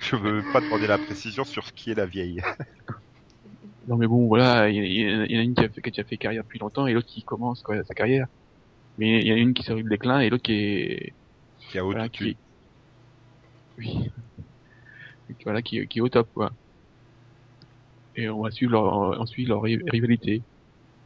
Je 0.11 0.17
veux 0.17 0.43
pas 0.43 0.61
demander 0.61 0.87
la 0.87 0.99
précision 0.99 1.45
sur 1.45 1.67
ce 1.67 1.73
qui 1.73 1.91
est 1.91 1.95
la 1.95 2.07
vieille. 2.07 2.41
Non 3.87 3.97
mais 3.97 4.07
bon, 4.07 4.27
voilà, 4.27 4.69
il 4.71 4.77
y, 4.77 5.15
en 5.15 5.21
a- 5.23 5.43
une 5.43 5.55
qui 5.55 5.65
a, 5.65 5.69
fait, 5.69 5.81
qui 5.83 5.89
a 5.89 5.91
déjà 5.93 6.05
fait 6.05 6.19
carrière 6.19 6.43
depuis 6.43 6.59
longtemps 6.59 6.87
et 6.87 6.93
l'autre 6.93 7.09
qui 7.09 7.23
commence 7.25 7.63
quoi, 7.63 7.83
sa 7.85 7.95
carrière. 7.95 8.27
Mais 8.99 9.21
il 9.21 9.29
y 9.29 9.33
en 9.33 9.37
a 9.37 9.39
une 9.39 9.55
qui 9.55 9.65
s'est 9.65 9.75
le 9.75 9.85
déclin 9.85 10.21
et 10.21 10.31
l'autre 10.31 10.45
qui 10.45 10.55
est... 10.55 11.17
Qui 11.71 11.79
a 11.79 11.83
Voilà, 11.85 12.09
qui... 12.09 12.39
Oui. 13.79 14.11
Voilà, 15.45 15.63
qui, 15.63 15.87
qui 15.89 15.99
est 15.99 16.03
au 16.03 16.09
top, 16.09 16.31
quoi. 16.35 16.51
Et 18.15 18.29
on 18.29 18.43
va 18.43 18.51
suivre 18.51 18.73
leur, 18.73 18.85
on 19.21 19.27
suit 19.27 19.47
leur 19.47 19.63
ri- 19.63 19.79
rivalité. 19.87 20.45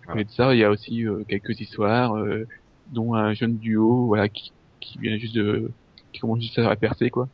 Voilà. 0.06 0.22
Et 0.22 0.24
de 0.26 0.30
ça, 0.30 0.54
il 0.54 0.60
y 0.60 0.64
a 0.64 0.70
aussi 0.70 1.06
euh, 1.06 1.24
quelques 1.28 1.60
histoires, 1.60 2.16
euh, 2.16 2.46
dont 2.86 3.14
un 3.14 3.34
jeune 3.34 3.58
duo, 3.58 4.06
voilà, 4.06 4.28
qui, 4.30 4.54
qui 4.80 4.98
vient 5.00 5.18
juste 5.18 5.34
de, 5.36 5.74
qui 6.12 6.20
commence 6.20 6.42
juste 6.42 6.58
à 6.58 6.76
percer, 6.76 7.10
quoi. 7.10 7.28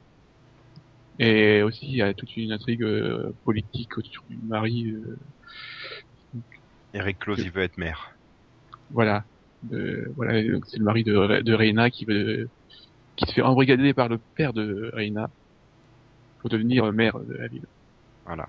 Et 1.23 1.63
aussi, 1.63 1.87
il 1.87 1.97
y 1.97 2.03
a 2.03 2.15
toute 2.15 2.35
une 2.35 2.51
intrigue 2.51 2.83
euh, 2.83 3.31
politique 3.45 3.99
autour 3.99 4.25
du 4.31 4.39
mari, 4.39 4.91
euh, 4.91 5.19
Eric 6.95 7.19
Close, 7.19 7.41
il 7.41 7.51
veut 7.51 7.63
être 7.63 7.77
maire. 7.77 8.17
voilà. 8.91 9.25
De, 9.63 10.11
voilà, 10.17 10.43
donc 10.43 10.65
c'est 10.67 10.79
le 10.79 10.85
mari 10.85 11.05
de, 11.05 11.43
de 11.43 11.53
Reina 11.53 11.91
qui 11.91 12.07
veut, 12.07 12.49
qui 13.17 13.27
se 13.27 13.35
fait 13.35 13.43
embrigader 13.43 13.93
par 13.93 14.09
le 14.09 14.19
père 14.35 14.55
de 14.55 14.91
Reina 14.95 15.29
pour 16.39 16.49
devenir 16.49 16.91
maire 16.91 17.21
de 17.21 17.35
la 17.35 17.49
ville. 17.49 17.67
Voilà. 18.25 18.49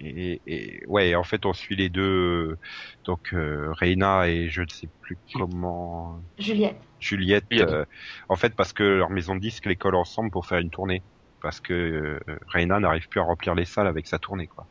Et, 0.00 0.40
et 0.46 0.82
ouais, 0.86 1.14
en 1.14 1.24
fait, 1.24 1.44
on 1.46 1.52
suit 1.52 1.76
les 1.76 1.90
deux, 1.90 2.58
donc 3.04 3.34
euh, 3.34 3.72
Reina 3.72 4.28
et 4.28 4.48
je 4.48 4.62
ne 4.62 4.68
sais 4.68 4.88
plus 5.02 5.18
comment 5.34 6.22
Juliette. 6.38 6.80
Juliette. 7.00 7.44
Juliette. 7.50 7.72
euh, 7.72 7.84
en 8.28 8.36
fait, 8.36 8.54
parce 8.56 8.72
que 8.72 8.82
leur 8.84 9.10
maison 9.10 9.34
de 9.34 9.40
disques 9.40 9.66
les 9.66 9.76
colle 9.76 9.96
ensemble 9.96 10.30
pour 10.30 10.46
faire 10.46 10.58
une 10.58 10.70
tournée. 10.70 11.02
parce 11.40 11.60
que 11.60 11.72
euh, 11.74 12.38
Reina 12.48 12.80
n'arrive 12.80 13.08
plus 13.08 13.20
à 13.20 13.24
remplir 13.24 13.54
les 13.54 13.64
salles 13.66 13.86
avec 13.88 14.06
sa 14.06 14.18
tournée, 14.18 14.46
quoi. 14.46 14.68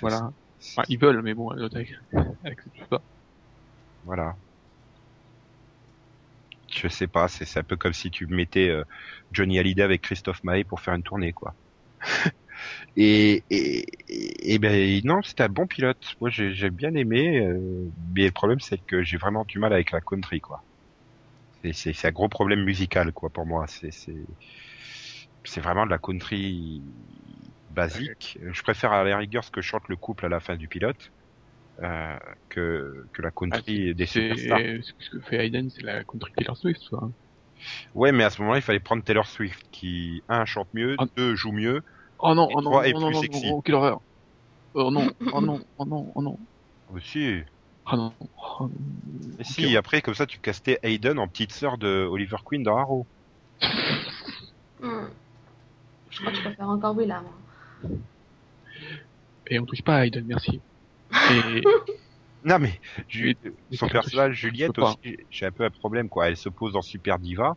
Voilà. 0.00 0.32
Enfin, 0.60 0.84
ils 0.88 0.98
veulent, 0.98 1.22
mais 1.22 1.34
bon, 1.34 1.50
l'autre 1.52 1.76
avec, 1.76 1.92
accepte 2.44 2.84
pas. 2.88 3.02
Voilà. 4.04 4.36
Je 6.68 6.88
sais 6.88 7.06
pas, 7.06 7.28
c'est 7.28 7.44
c'est 7.44 7.60
un 7.60 7.64
peu 7.64 7.76
comme 7.76 7.92
si 7.92 8.10
tu 8.10 8.26
mettais 8.26 8.68
euh, 8.70 8.84
Johnny 9.30 9.58
Hallyday 9.58 9.82
avec 9.82 10.02
Christophe 10.02 10.42
Maé 10.44 10.64
pour 10.64 10.80
faire 10.80 10.94
une 10.94 11.02
tournée, 11.02 11.32
quoi. 11.32 11.54
Et, 12.96 13.44
et, 13.50 14.54
et, 14.54 14.58
ben 14.58 15.00
non, 15.04 15.22
c'était 15.22 15.44
un 15.44 15.48
bon 15.48 15.66
pilote. 15.66 16.02
Moi, 16.20 16.30
j'ai 16.30 16.70
bien 16.70 16.94
aimé, 16.94 17.40
euh, 17.46 17.58
mais 18.14 18.26
le 18.26 18.32
problème 18.32 18.60
c'est 18.60 18.78
que 18.86 19.02
j'ai 19.02 19.16
vraiment 19.16 19.44
du 19.46 19.58
mal 19.58 19.72
avec 19.72 19.90
la 19.92 20.00
country, 20.00 20.40
quoi. 20.40 20.64
C'est- 21.72 22.04
un 22.04 22.10
gros 22.12 22.28
problème 22.28 22.62
musical, 22.64 23.12
quoi, 23.12 23.30
pour 23.30 23.46
moi. 23.46 23.66
C'est 25.44 25.60
vraiment 25.60 25.84
de 25.86 25.90
la 25.90 25.98
country 25.98 26.82
basique. 27.68 28.38
Je 28.40 28.62
préfère 28.62 28.92
à 28.92 29.02
la 29.04 29.16
rigueur 29.16 29.44
ce 29.44 29.50
que 29.50 29.60
chante 29.60 29.88
le 29.88 29.96
couple 29.96 30.26
à 30.26 30.28
la 30.28 30.40
fin 30.40 30.56
du 30.56 30.68
pilote 30.68 31.10
euh, 31.82 32.18
que 32.50 33.06
que 33.12 33.22
la 33.22 33.30
country 33.32 33.94
des 33.94 34.06
C'est 34.06 34.20
superstars. 34.20 34.60
ce 34.82 34.92
que 35.10 35.20
fait 35.20 35.36
Hayden, 35.44 35.68
c'est 35.70 35.82
la 35.82 36.04
country 36.04 36.32
Taylor 36.36 36.56
Swift. 36.56 36.82
Ouais, 37.94 38.12
mais 38.12 38.24
à 38.24 38.30
ce 38.30 38.40
moment-là, 38.42 38.58
il 38.58 38.62
fallait 38.62 38.80
prendre 38.80 39.02
Taylor 39.02 39.26
Swift, 39.26 39.66
qui 39.72 40.22
un 40.28 40.44
chante 40.44 40.68
mieux, 40.74 40.96
Ah. 40.98 41.04
deux 41.16 41.34
joue 41.34 41.52
mieux. 41.52 41.82
Oh 42.18 42.34
non, 42.34 42.48
Et 42.50 42.52
oh 42.56 42.60
non, 42.62 42.70
trois 42.70 42.88
est 42.88 42.94
oh 42.94 43.00
non, 43.00 43.06
plus 43.08 43.14
non, 43.16 43.20
sexy. 43.22 43.46
oh, 43.52 43.60
quelle 43.62 43.74
horreur. 43.74 44.00
Oh 44.74 44.90
non, 44.90 45.10
oh 45.32 45.40
non, 45.40 45.60
oh 45.78 45.84
non, 45.84 46.12
oh 46.14 46.22
non. 46.22 46.38
Aussi. 46.94 47.40
Ah 47.86 47.96
non. 47.96 48.12
Oh, 48.60 48.70
Et 49.38 49.44
si, 49.44 49.76
après, 49.76 50.02
comme 50.02 50.14
ça, 50.14 50.26
tu 50.26 50.38
castais 50.38 50.78
Hayden 50.82 51.18
en 51.18 51.26
petite 51.28 51.52
sœur 51.52 51.78
de 51.78 52.06
Oliver 52.10 52.36
Queen 52.44 52.62
dans 52.62 52.76
Arrow. 52.78 53.06
Hmm. 54.80 55.06
Je 56.10 56.18
crois 56.20 56.30
que 56.30 56.36
je 56.38 56.42
préfère 56.42 56.68
encore 56.68 56.96
Willa, 56.96 57.22
moi. 57.22 57.90
Et 59.48 59.58
on 59.58 59.66
touche 59.66 59.82
pas 59.82 59.96
à 59.96 60.06
Hayden, 60.06 60.24
merci. 60.26 60.60
Et 61.30 61.62
Non, 62.44 62.58
mais 62.58 62.80
Ju- 63.08 63.36
son 63.70 63.88
personnage, 63.88 64.34
Juliette 64.34 64.78
aussi, 64.78 64.98
j'ai 65.30 65.46
un 65.46 65.52
peu 65.52 65.64
un 65.64 65.70
problème, 65.70 66.08
quoi. 66.08 66.28
Elle 66.28 66.36
se 66.36 66.48
pose 66.48 66.76
en 66.76 66.82
super 66.82 67.18
diva, 67.18 67.56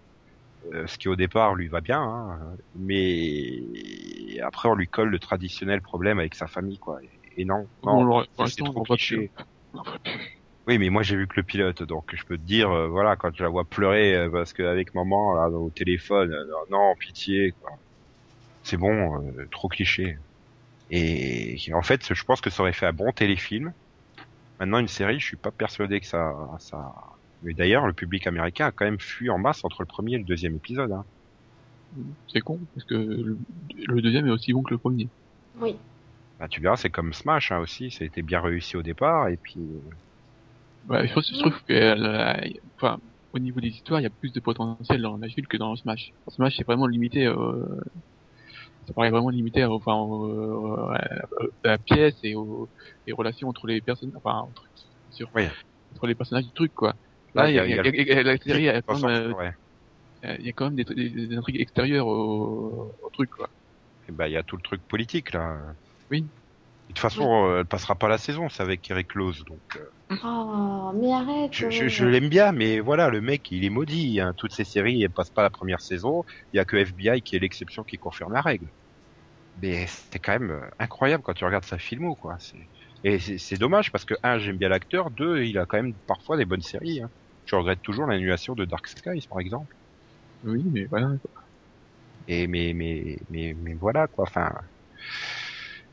euh, 0.73 0.87
ce 0.87 0.97
qui 0.97 1.09
au 1.09 1.15
départ 1.17 1.55
lui 1.55 1.69
va 1.69 1.81
bien, 1.81 2.01
hein, 2.01 2.55
mais 2.75 4.39
après 4.41 4.69
on 4.69 4.75
lui 4.75 4.87
colle 4.89 5.09
le 5.09 5.19
traditionnel 5.19 5.81
problème 5.81 6.19
avec 6.19 6.35
sa 6.35 6.47
famille, 6.47 6.79
quoi. 6.79 6.99
Et, 7.03 7.21
et 7.41 7.45
non, 7.45 7.69
non, 7.83 8.05
c'est 8.45 8.63
trop 8.63 8.81
cliché. 8.81 9.33
Oui, 10.67 10.79
mais 10.79 10.89
moi 10.89 11.03
j'ai 11.03 11.15
vu 11.15 11.27
que 11.27 11.35
le 11.37 11.43
pilote, 11.43 11.83
donc 11.83 12.05
je 12.15 12.23
peux 12.25 12.37
te 12.37 12.41
dire, 12.43 12.71
euh, 12.71 12.87
voilà, 12.87 13.15
quand 13.15 13.29
je 13.35 13.43
la 13.43 13.49
vois 13.49 13.65
pleurer 13.65 14.15
euh, 14.15 14.31
parce 14.31 14.51
qu'avec 14.51 14.93
maman 14.95 15.35
là 15.35 15.47
au 15.49 15.69
téléphone, 15.69 16.31
euh, 16.33 16.45
non, 16.71 16.95
pitié, 16.99 17.51
quoi. 17.59 17.69
C'est 18.63 18.77
bon, 18.77 19.23
euh, 19.27 19.47
trop 19.51 19.69
cliché. 19.69 20.17
Et 20.89 21.57
en 21.73 21.83
fait, 21.83 22.13
je 22.13 22.23
pense 22.25 22.41
que 22.41 22.49
ça 22.51 22.63
aurait 22.63 22.73
fait 22.73 22.87
un 22.87 22.93
bon 22.93 23.11
téléfilm. 23.13 23.73
Maintenant, 24.59 24.79
une 24.79 24.87
série, 24.87 25.19
je 25.19 25.25
suis 25.25 25.37
pas 25.37 25.51
persuadé 25.51 25.99
que 25.99 26.07
ça, 26.07 26.33
ça. 26.59 26.93
Mais 27.41 27.53
d'ailleurs, 27.53 27.85
le 27.87 27.93
public 27.93 28.25
américain 28.27 28.67
a 28.67 28.71
quand 28.71 28.85
même 28.85 28.99
fui 28.99 29.29
en 29.29 29.37
masse 29.37 29.63
entre 29.65 29.81
le 29.81 29.85
premier 29.85 30.15
et 30.15 30.17
le 30.17 30.23
deuxième 30.23 30.55
épisode. 30.55 30.91
Hein. 30.91 31.05
C'est 32.31 32.41
con, 32.41 32.59
parce 32.73 32.85
que 32.85 32.95
le, 32.95 33.37
le 33.87 34.01
deuxième 34.01 34.27
est 34.27 34.31
aussi 34.31 34.53
bon 34.53 34.63
que 34.63 34.73
le 34.73 34.77
premier. 34.77 35.09
Oui. 35.59 35.75
Bah, 36.39 36.47
tu 36.47 36.61
verras, 36.61 36.75
c'est 36.77 36.89
comme 36.89 37.13
Smash 37.13 37.51
hein, 37.51 37.59
aussi. 37.59 37.91
Ça 37.91 38.03
a 38.03 38.07
été 38.07 38.21
bien 38.21 38.41
réussi 38.41 38.75
au 38.77 38.81
départ, 38.81 39.29
et 39.29 39.37
puis. 39.37 39.59
euh, 39.59 39.89
Ouais, 40.87 41.07
je, 41.07 41.11
trouve- 41.11 41.23
je 41.23 41.39
trouve 41.39 41.63
que, 41.63 41.73
euh, 41.73 42.49
enfin, 42.77 42.99
au 43.33 43.39
niveau 43.39 43.59
des 43.59 43.69
histoires, 43.69 43.99
il 43.99 44.03
y 44.03 44.07
a 44.07 44.11
plus 44.11 44.31
de 44.31 44.39
potentiel 44.39 45.01
dans 45.01 45.17
Nashville 45.17 45.47
que 45.47 45.57
dans 45.57 45.75
Smash. 45.75 46.11
Smash, 46.29 46.57
c'est 46.57 46.65
vraiment 46.65 46.87
limité, 46.87 47.25
euh, 47.25 47.79
ça 48.87 48.93
paraît 48.93 49.09
vraiment 49.09 49.29
limité, 49.29 49.65
au- 49.65 49.73
enfin, 49.75 49.95
au- 49.95 50.89
à, 50.89 50.97
la- 50.99 51.27
à 51.63 51.67
la 51.69 51.77
pièce 51.77 52.15
et 52.23 52.35
aux, 52.35 52.69
les 53.07 53.13
relations 53.13 53.49
entre 53.49 53.67
les 53.67 53.81
personnes, 53.81 54.11
enfin, 54.15 54.39
entre, 54.39 54.63
sur, 55.09 55.29
Oui. 55.33 55.47
entre 55.93 56.07
les 56.07 56.15
personnages 56.15 56.45
du 56.45 56.53
truc, 56.53 56.73
quoi. 56.73 56.93
Là, 57.33 57.49
il 57.49 57.55
y 57.55 57.59
a, 57.59 57.67
y 57.67 57.73
a- 57.73 57.85
il 57.85 58.07
y 58.07 58.11
a- 58.11 58.23
la 58.23 58.37
série, 58.37 58.65
elle 58.65 58.77
a 58.77 58.81
quand 58.81 58.99
même, 58.99 59.31
euh, 59.31 59.33
ouais. 59.33 59.51
il 60.39 60.45
y 60.45 60.49
a 60.49 60.53
quand 60.53 60.65
même 60.65 60.75
des, 60.75 60.83
des, 60.85 61.27
des 61.27 61.35
intrigues 61.35 61.59
extérieures 61.59 62.07
au, 62.07 62.95
au 63.01 63.09
truc, 63.11 63.29
quoi. 63.31 63.49
Et 64.07 64.11
bah, 64.11 64.27
il 64.27 64.31
y 64.31 64.37
a 64.37 64.43
tout 64.43 64.55
le 64.55 64.61
truc 64.61 64.81
politique 64.87 65.33
là. 65.33 65.73
Oui. 66.11 66.19
Et 66.19 66.21
de 66.21 66.93
toute 66.93 66.99
façon, 66.99 67.47
euh, 67.47 67.59
elle 67.59 67.65
passera 67.65 67.95
pas 67.95 68.07
la 68.07 68.17
saison, 68.19 68.47
c'est 68.49 68.61
avec 68.61 68.89
Eric 68.91 69.07
Close, 69.07 69.43
donc. 69.45 69.61
euh, 69.77 69.89
Oh, 70.09 70.91
mais 70.95 71.13
arrête. 71.13 71.53
Je, 71.53 71.69
je, 71.69 71.87
je 71.87 72.05
l'aime 72.05 72.27
bien, 72.29 72.51
mais 72.51 72.79
voilà, 72.79 73.09
le 73.09 73.21
mec, 73.21 73.49
il 73.51 73.63
est 73.63 73.69
maudit. 73.69 74.19
Hein. 74.19 74.33
Toutes 74.37 74.51
ces 74.53 74.65
séries, 74.65 75.01
elles 75.03 75.11
passent 75.11 75.29
pas 75.29 75.43
la 75.43 75.49
première 75.49 75.79
saison. 75.81 76.23
Il 76.51 76.57
y 76.57 76.59
a 76.59 76.65
que 76.65 76.75
FBI 76.77 77.21
qui 77.21 77.35
est 77.35 77.39
l'exception 77.39 77.83
qui 77.83 77.97
confirme 77.97 78.33
la 78.33 78.41
règle. 78.41 78.71
Mais 79.55 79.87
c'était 79.87 80.19
quand 80.19 80.33
même 80.33 80.51
euh, 80.51 80.69
incroyable 80.79 81.23
quand 81.23 81.33
tu 81.35 81.45
regardes 81.45 81.65
sa 81.65 81.79
filmo, 81.79 82.15
quoi. 82.15 82.37
C'est- 82.39 82.69
Et 83.03 83.19
c'est 83.19 83.37
c'est 83.39 83.57
dommage 83.57 83.91
parce 83.91 84.05
que 84.05 84.15
un, 84.23 84.39
j'aime 84.39 84.57
bien 84.57 84.69
l'acteur. 84.69 85.11
Deux, 85.11 85.43
il 85.45 85.57
a 85.59 85.65
quand 85.67 85.77
même 85.81 85.95
parfois 86.07 86.37
des 86.37 86.45
bonnes 86.45 86.61
séries. 86.61 87.01
Hein. 87.03 87.11
Je 87.45 87.55
regrette 87.55 87.81
toujours 87.83 88.07
l'annulation 88.07 88.55
de 88.55 88.65
Dark 88.65 88.87
Skies, 88.87 89.27
par 89.29 89.39
exemple. 89.41 89.75
Oui, 90.43 90.63
mais 90.71 90.85
voilà. 90.87 91.09
Et 92.27 92.47
mais 92.47 92.73
mais 92.73 93.17
mais 93.29 93.53
mais 93.55 93.73
voilà 93.75 94.07
quoi. 94.07 94.23
Enfin, 94.27 94.51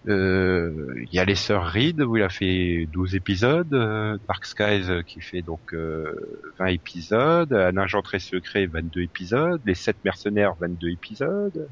il 0.07 1.09
y 1.12 1.19
a 1.19 1.25
les 1.25 1.35
sœurs 1.37 1.67
Reed 1.67 2.01
où 2.03 2.17
il 2.17 2.23
a 2.23 2.29
fait 2.29 2.87
12 2.93 3.15
épisodes, 3.15 3.73
euh, 3.75 4.19
Dark 4.29 4.45
Skies 4.45 4.91
euh, 4.91 5.03
qui 5.03 5.21
fait 5.21 5.43
donc 5.43 5.73
euh, 5.75 6.12
20 6.59 6.67
épisodes, 6.67 7.53
Un 7.53 7.77
agent 7.77 8.03
très 8.03 8.19
secret 8.19 8.67
22 8.67 9.03
épisodes, 9.03 9.61
Les 9.65 9.75
sept 9.75 9.99
mercenaires 10.05 10.55
22 10.61 10.88
épisodes. 10.91 11.71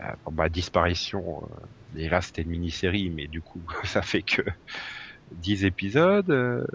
Euh, 0.00 0.04
bah 0.32 0.48
disparition. 0.48 1.42
Euh, 1.96 1.98
et 1.98 2.08
là 2.08 2.20
c'était 2.20 2.42
une 2.42 2.50
mini-série, 2.50 3.10
mais 3.10 3.26
du 3.28 3.42
coup 3.42 3.62
ça 3.84 4.02
fait 4.02 4.22
que 4.22 4.42
10 5.32 5.64
épisodes. 5.64 6.30
euh. 6.30 6.66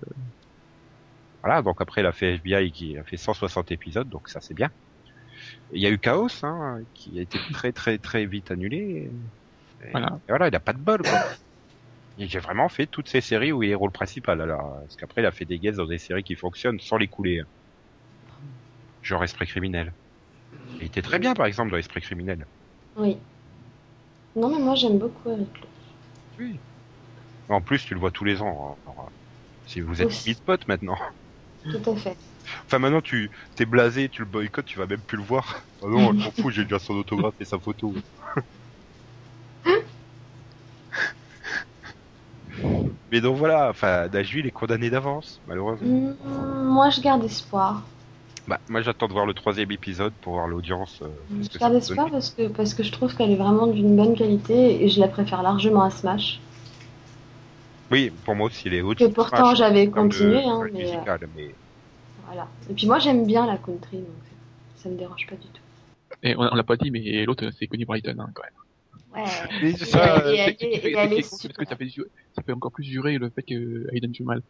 Voilà, 1.43 1.61
donc 1.61 1.81
après 1.81 2.01
il 2.01 2.05
a 2.07 2.11
fait 2.13 2.35
FBI 2.35 2.71
qui 2.71 2.97
a 2.97 3.03
fait 3.03 3.17
160 3.17 3.71
épisodes, 3.71 4.07
donc 4.09 4.29
ça 4.29 4.39
c'est 4.41 4.53
bien. 4.53 4.71
Il 5.73 5.81
y 5.81 5.87
a 5.87 5.89
eu 5.91 5.99
Chaos, 5.99 6.29
hein, 6.43 6.81
qui 6.93 7.19
a 7.19 7.21
été 7.23 7.39
très 7.51 7.73
très 7.73 7.97
très 7.99 8.25
vite 8.25 8.51
annulé. 8.51 9.11
Et, 9.83 9.89
Voilà. 9.91 10.19
et 10.27 10.31
voilà, 10.31 10.47
il 10.47 10.55
a 10.55 10.59
pas 10.59 10.73
de 10.73 10.79
bol, 10.79 11.03
quoi. 11.05 11.23
Et 12.17 12.27
J'ai 12.27 12.39
vraiment 12.39 12.69
fait 12.69 12.87
toutes 12.87 13.07
ces 13.09 13.21
séries 13.21 13.51
où 13.51 13.61
il 13.63 13.69
est 13.69 13.75
rôle 13.75 13.91
principal, 13.91 14.41
alors, 14.41 14.79
parce 14.81 14.95
qu'après 14.95 15.21
il 15.21 15.25
a 15.27 15.31
fait 15.31 15.45
des 15.45 15.59
guests 15.59 15.77
dans 15.77 15.85
des 15.87 15.99
séries 15.99 16.23
qui 16.23 16.35
fonctionnent 16.35 16.79
sans 16.79 16.97
les 16.97 17.07
couler. 17.07 17.39
hein. 17.41 17.45
Genre 19.03 19.23
Esprit 19.23 19.45
criminel. 19.45 19.93
Et 20.79 20.85
il 20.85 20.87
était 20.87 21.01
très 21.03 21.19
bien, 21.19 21.35
par 21.35 21.47
exemple, 21.47 21.71
dans 21.71 21.77
Esprit 21.77 22.01
criminel. 22.01 22.47
Oui. 22.95 23.17
Non, 24.35 24.49
mais 24.51 24.59
moi 24.59 24.75
j'aime 24.75 24.99
beaucoup 24.99 25.31
Eric 25.31 25.51
Close. 25.53 25.69
Oui. 26.37 26.61
En 27.49 27.61
plus, 27.61 27.85
tu 27.85 27.93
le 27.95 27.99
vois 28.01 28.11
tous 28.11 28.25
les 28.25 28.41
ans. 28.41 28.77
hein. 28.85 28.91
Alors, 28.91 29.11
si 29.65 29.81
vous 29.81 30.01
êtes 30.01 30.07
Aussi. 30.07 30.25
mid-pot 30.25 30.67
maintenant. 30.67 30.97
Tout 31.69 31.89
à 31.89 31.95
fait. 31.95 32.17
Enfin, 32.65 32.79
maintenant, 32.79 33.01
tu 33.01 33.31
t'es 33.55 33.65
blasé, 33.65 34.09
tu 34.09 34.21
le 34.21 34.27
boycottes, 34.27 34.65
tu 34.65 34.77
vas 34.79 34.87
même 34.87 35.03
plus 35.03 35.17
le 35.17 35.23
voir. 35.23 35.65
Oh 35.81 35.89
non, 35.89 36.13
je 36.17 36.25
m'en 36.25 36.31
fous, 36.31 36.49
j'ai 36.51 36.63
déjà 36.63 36.79
son 36.79 36.93
autographe 36.95 37.35
et 37.39 37.45
sa 37.45 37.59
photo. 37.59 37.97
Mais 43.13 43.21
donc 43.21 43.37
voilà, 43.37 43.69
enfin, 43.69 44.07
Nashville 44.11 44.47
est 44.47 44.51
condamné 44.51 44.89
d'avance, 44.89 45.39
malheureusement. 45.45 45.87
Hmm, 45.87 46.67
moi 46.67 46.89
je 46.89 46.99
garde 46.99 47.23
espoir. 47.23 47.83
Bah, 48.47 48.59
moi, 48.67 48.81
j'attends 48.81 49.07
de 49.07 49.13
voir 49.13 49.27
le 49.27 49.35
troisième 49.35 49.71
épisode 49.71 50.13
pour 50.23 50.33
voir 50.33 50.47
l'audience. 50.47 50.99
euh, 51.03 51.07
parce 51.29 51.53
Je 51.53 51.59
garde 51.59 51.75
espoir 51.75 52.09
parce 52.09 52.31
que, 52.31 52.47
parce 52.47 52.73
que 52.73 52.81
je 52.81 52.91
trouve 52.91 53.15
qu'elle 53.15 53.29
est 53.29 53.35
vraiment 53.35 53.67
d'une 53.67 53.95
bonne 53.95 54.15
qualité 54.15 54.83
et 54.83 54.89
je 54.89 54.99
la 54.99 55.07
préfère 55.07 55.43
largement 55.43 55.83
à 55.83 55.91
Smash. 55.91 56.39
Oui, 57.91 58.11
pour 58.25 58.33
moi 58.33 58.47
aussi, 58.47 58.63
il 58.65 58.73
est 58.73 58.81
haut. 58.81 58.95
Que 58.95 59.05
pourtant 59.05 59.53
j'avais 59.53 59.87
continué, 59.87 60.43
hein, 60.43 60.67
mais, 60.73 60.79
euh, 60.79 60.81
musical, 60.81 61.19
mais 61.35 61.49
Voilà. 62.25 62.47
Et 62.67 62.73
puis 62.73 62.87
moi 62.87 62.97
j'aime 62.97 63.27
bien 63.27 63.45
la 63.45 63.57
country, 63.57 63.97
donc 63.97 64.07
ça 64.77 64.89
me 64.89 64.97
dérange 64.97 65.27
pas 65.29 65.35
du 65.35 65.47
tout. 65.49 65.61
Et 66.23 66.35
on, 66.35 66.41
on 66.51 66.55
l'a 66.55 66.63
pas 66.63 66.77
dit, 66.77 66.89
mais 66.89 67.25
l'autre, 67.25 67.47
c'est 67.59 67.67
Connie 67.67 67.85
Brighton, 67.85 68.15
hein, 68.19 68.29
quand 68.33 68.41
même. 68.41 68.62
Ouais. 69.13 69.25
Mais 69.61 69.73
c'est 69.73 69.85
ça, 69.85 70.21
fait, 72.45 72.51
encore 72.51 72.71
plus 72.71 72.83
jurer 72.83 73.17
le 73.17 73.29
fait 73.29 73.43
que 73.43 73.87
Hayden 73.93 74.13
joue 74.13 74.23
mal. 74.23 74.41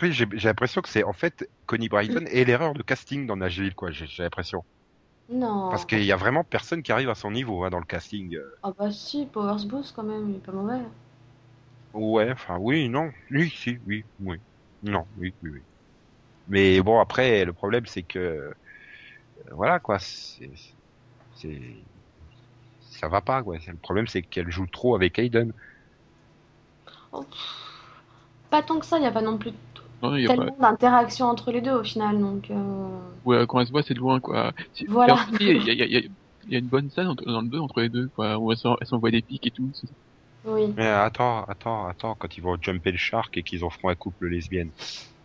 Oui, 0.00 0.12
j'ai 0.12 0.26
l'impression 0.26 0.80
que 0.80 0.88
c'est 0.88 1.02
en 1.02 1.12
fait 1.12 1.48
Connie 1.66 1.88
Brighton 1.88 2.24
et 2.30 2.44
l'erreur 2.44 2.74
de 2.74 2.82
casting 2.82 3.26
dans 3.26 3.36
Nashville, 3.36 3.74
quoi. 3.74 3.90
J'ai 3.90 4.06
l'impression. 4.22 4.64
Non. 5.28 5.70
Parce 5.70 5.86
qu'il 5.86 6.04
y 6.04 6.12
a 6.12 6.16
vraiment 6.16 6.44
personne 6.44 6.82
qui 6.82 6.92
arrive 6.92 7.08
à 7.08 7.14
son 7.14 7.30
niveau 7.30 7.64
hein, 7.64 7.70
dans 7.70 7.80
le 7.80 7.84
casting. 7.84 8.38
Ah 8.62 8.72
bah 8.78 8.90
si, 8.90 9.26
Powers 9.26 9.66
Boost 9.66 9.94
quand 9.96 10.02
même, 10.02 10.30
il 10.30 10.36
est 10.36 10.44
pas 10.44 10.52
mauvais. 10.52 10.82
Ouais, 11.94 12.30
enfin 12.32 12.58
oui, 12.58 12.88
non, 12.88 13.10
oui, 13.30 13.52
si, 13.54 13.78
oui, 13.86 14.04
oui, 14.20 14.38
non, 14.82 15.04
oui, 15.18 15.34
oui, 15.42 15.50
oui. 15.54 15.60
Mais 16.48 16.80
bon, 16.80 17.00
après, 17.00 17.44
le 17.44 17.52
problème, 17.52 17.86
c'est 17.86 18.02
que 18.02 18.18
euh, 18.18 18.54
voilà 19.50 19.78
quoi, 19.78 19.98
c'est 19.98 20.50
c'est 21.34 21.58
ça 23.02 23.08
va 23.08 23.20
pas 23.20 23.42
quoi. 23.42 23.56
Le 23.66 23.74
problème, 23.74 24.06
c'est 24.06 24.22
qu'elle 24.22 24.50
joue 24.50 24.66
trop 24.66 24.94
avec 24.94 25.18
Hayden. 25.18 25.52
Oh. 27.12 27.24
Pas 28.48 28.62
tant 28.62 28.78
que 28.78 28.86
ça, 28.86 28.98
il 28.98 29.00
n'y 29.00 29.06
a 29.06 29.12
pas 29.12 29.22
non 29.22 29.38
plus 29.38 29.50
Non, 30.02 30.14
il 30.14 30.22
y 30.22 30.26
a 30.26 30.28
pas... 30.28 30.36
tellement 30.36 30.56
d'interaction 30.60 31.26
entre 31.26 31.50
les 31.50 31.60
deux 31.60 31.72
au 31.72 31.82
final, 31.82 32.20
donc... 32.20 32.50
euh, 32.50 32.98
Ouais, 33.24 33.44
quand 33.48 33.60
elle 33.60 33.66
se 33.66 33.72
voit, 33.72 33.82
c'est 33.82 33.94
de 33.94 33.98
loin, 33.98 34.20
quoi. 34.20 34.52
Voilà. 34.88 35.26
Il 35.40 35.62
y 35.64 35.70
a, 35.82 35.86
y 35.86 36.10
y 36.48 36.56
une 36.56 36.66
bonne 36.66 36.90
scène 36.90 37.08
entre- 37.08 37.24
dans 37.24 37.40
le 37.40 37.48
2 37.48 37.58
entre 37.58 37.80
les 37.80 37.88
deux, 37.88 38.08
quoi, 38.08 38.38
où 38.38 38.50
elles 38.52 38.58
s'en- 38.58 38.76
elles 38.80 38.86
s'envoient 38.86 39.10
des 39.10 39.22
pics 39.22 39.46
et 39.46 39.50
tout. 39.50 39.70
c'est- 39.74 39.88
Oui. 40.44 40.72
Mais 40.76 40.86
attends, 40.86 41.44
attends, 41.44 41.86
attends, 41.86 42.14
quand 42.16 42.36
ils 42.36 42.40
vont 42.42 42.56
jumper 42.60 42.90
le 42.92 42.98
shark 42.98 43.36
et 43.36 43.42
qu'ils 43.42 43.64
en 43.64 43.70
feront 43.70 43.88
un 43.90 43.94
couple 43.94 44.26
lesbienne. 44.28 44.70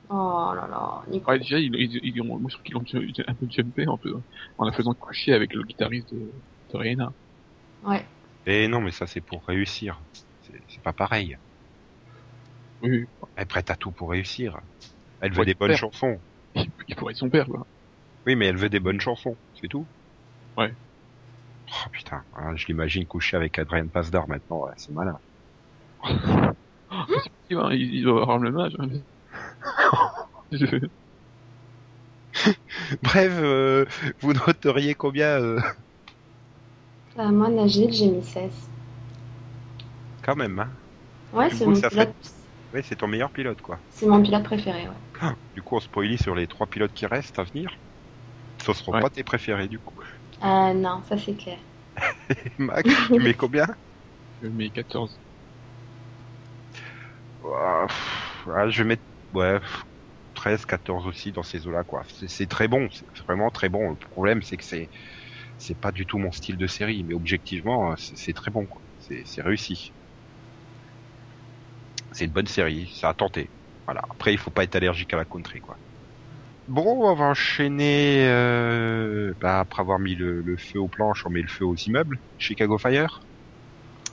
Oh 0.09 0.51
là 0.55 0.67
là, 0.69 1.01
Nico. 1.11 1.29
Ouais, 1.31 1.39
déjà, 1.39 1.59
ils, 1.59 1.73
ils, 1.75 1.99
ils 2.03 2.21
ont, 2.21 2.37
moi, 2.39 2.49
je 2.49 2.53
trouve 2.53 2.63
qu'ils 2.63 2.77
ont 2.77 2.85
ju- 2.85 3.13
un 3.27 3.33
peu 3.33 3.47
jumpé, 3.49 3.85
un 3.87 3.97
peu, 3.97 4.15
en 4.57 4.65
la 4.65 4.71
faisant 4.71 4.93
coucher 4.93 5.33
avec 5.33 5.53
le 5.53 5.63
guitariste 5.63 6.13
de, 6.13 6.19
de 6.71 6.77
Rihanna. 6.77 7.11
Ouais. 7.83 8.05
Et 8.45 8.67
non, 8.67 8.81
mais 8.81 8.91
ça 8.91 9.07
c'est 9.07 9.21
pour 9.21 9.45
réussir. 9.45 10.01
C'est 10.41 10.61
c'est 10.67 10.81
pas 10.81 10.93
pareil. 10.93 11.37
Oui. 12.81 13.05
Elle 13.35 13.43
est 13.43 13.45
prête 13.45 13.69
à 13.69 13.75
tout 13.75 13.91
pour 13.91 14.09
réussir. 14.11 14.59
Elle 15.19 15.33
veut 15.33 15.45
des 15.45 15.55
bonnes 15.55 15.75
chansons. 15.75 16.19
Il, 16.55 16.71
il 16.87 16.95
pourrait 16.95 17.11
être 17.13 17.17
son 17.19 17.29
père, 17.29 17.47
quoi. 17.47 17.65
Oui, 18.25 18.35
mais 18.35 18.47
elle 18.47 18.57
veut 18.57 18.69
des 18.69 18.79
bonnes 18.79 19.01
chansons, 19.01 19.37
c'est 19.59 19.67
tout. 19.67 19.85
Ouais. 20.57 20.73
Oh 21.69 21.89
putain, 21.91 22.23
hein, 22.35 22.55
je 22.55 22.65
l'imagine 22.67 23.05
coucher 23.05 23.37
avec 23.37 23.59
Adrien 23.59 23.87
Pasdar 23.87 24.27
maintenant, 24.27 24.65
ouais, 24.65 24.73
c'est 24.77 24.91
malin. 24.91 25.19
Hein, 26.03 26.53
ils 27.71 28.03
doivent 28.03 28.21
avoir 28.23 28.37
le 28.39 28.51
même 28.51 28.59
âge. 28.59 28.75
hein. 28.79 28.87
Bref, 33.01 33.33
euh, 33.41 33.85
vous 34.19 34.33
noteriez 34.33 34.95
combien 34.95 35.39
euh, 35.41 35.59
Bah, 37.17 37.31
moi, 37.33 37.49
Nagil, 37.49 37.91
j'ai 37.91 38.09
mis 38.09 38.23
16. 38.23 38.69
Quand 40.21 40.35
même, 40.35 40.59
hein. 40.59 40.77
Ouais, 41.31 41.49
c'est 41.49 41.65
mon, 41.65 41.81
pilote... 41.81 42.13
Oui, 42.73 42.81
c'est 42.83 42.95
ton 42.97 43.07
meilleur 43.09 43.31
pilote, 43.31 43.61
quoi. 43.61 43.81
c'est 43.89 44.05
mon 44.07 44.21
pilote 44.23 44.43
préféré, 44.45 44.87
ouais. 44.87 44.95
Ah, 45.19 45.35
Du 45.53 45.61
coup, 45.61 45.75
on 45.75 45.79
spoilie 45.79 46.17
sur 46.17 46.33
les 46.35 46.47
trois 46.47 46.65
pilotes 46.67 46.93
qui 46.93 47.05
restent 47.05 47.39
à 47.39 47.43
venir. 47.43 47.69
Ce 48.63 48.73
seront 48.73 48.93
Ouais. 48.93 48.99
pas 48.99 49.09
tes 49.11 49.23
préférés, 49.23 49.67
du 49.69 49.79
coup. 49.79 49.95
Ah 50.39 50.73
non, 50.73 51.03
ça 51.03 51.15
c'est 51.17 51.35
clair. 51.35 51.59
Max, 52.57 53.09
tu 53.11 53.21
mets 53.21 53.33
combien? 53.33 53.67
Je 54.41 54.47
mets 54.49 54.71
14. 54.71 55.21
Ouah, 57.41 57.85
pff, 57.87 58.45
ouais, 58.47 58.71
Je 58.71 58.83
vais 58.83 58.87
mettre 58.89 59.03
ouais, 59.33 59.59
pff, 59.59 59.83
13, 60.33 60.65
14 60.65 61.07
aussi 61.07 61.31
dans 61.31 61.43
ces 61.43 61.67
eaux-là, 61.67 61.83
quoi. 61.83 62.03
C'est- 62.09 62.27
C'est 62.27 62.47
très 62.47 62.67
bon, 62.67 62.87
c'est 62.91 63.05
vraiment 63.27 63.49
très 63.51 63.69
bon. 63.69 63.91
Le 63.91 63.97
problème, 64.09 64.41
c'est 64.41 64.57
que 64.57 64.65
c'est 64.65 64.89
c'est 65.57 65.77
pas 65.77 65.91
du 65.91 66.05
tout 66.05 66.17
mon 66.17 66.31
style 66.31 66.57
de 66.57 66.67
série, 66.67 67.03
mais 67.07 67.13
objectivement, 67.13 67.95
c'est 67.97 68.17
c'est 68.17 68.33
très 68.33 68.51
bon. 68.51 68.67
C'est 68.99 69.41
réussi. 69.41 69.91
C'est 72.11 72.25
une 72.25 72.31
bonne 72.31 72.47
série, 72.47 72.91
ça 72.93 73.09
a 73.09 73.13
tenté. 73.13 73.49
Voilà. 73.85 74.01
Après, 74.09 74.33
il 74.33 74.37
faut 74.37 74.51
pas 74.51 74.63
être 74.63 74.75
allergique 74.75 75.13
à 75.13 75.17
la 75.17 75.25
country, 75.25 75.61
quoi. 75.61 75.77
Bon, 76.67 77.07
on 77.07 77.13
va 77.13 77.25
enchaîner. 77.25 78.25
Euh, 78.27 79.33
bah, 79.39 79.59
après 79.61 79.81
avoir 79.81 79.99
mis 79.99 80.15
le, 80.15 80.57
feu 80.57 80.79
aux 80.79 80.89
planches, 80.89 81.25
on 81.25 81.29
met 81.29 81.41
le 81.41 81.47
feu 81.47 81.65
aux 81.65 81.75
immeubles. 81.75 82.19
Chicago 82.37 82.77
Fire. 82.77 83.21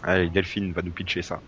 Allez, 0.05 0.31
Delphine 0.31 0.73
va 0.73 0.83
nous 0.83 0.93
pitcher 0.93 1.23
ça. 1.23 1.41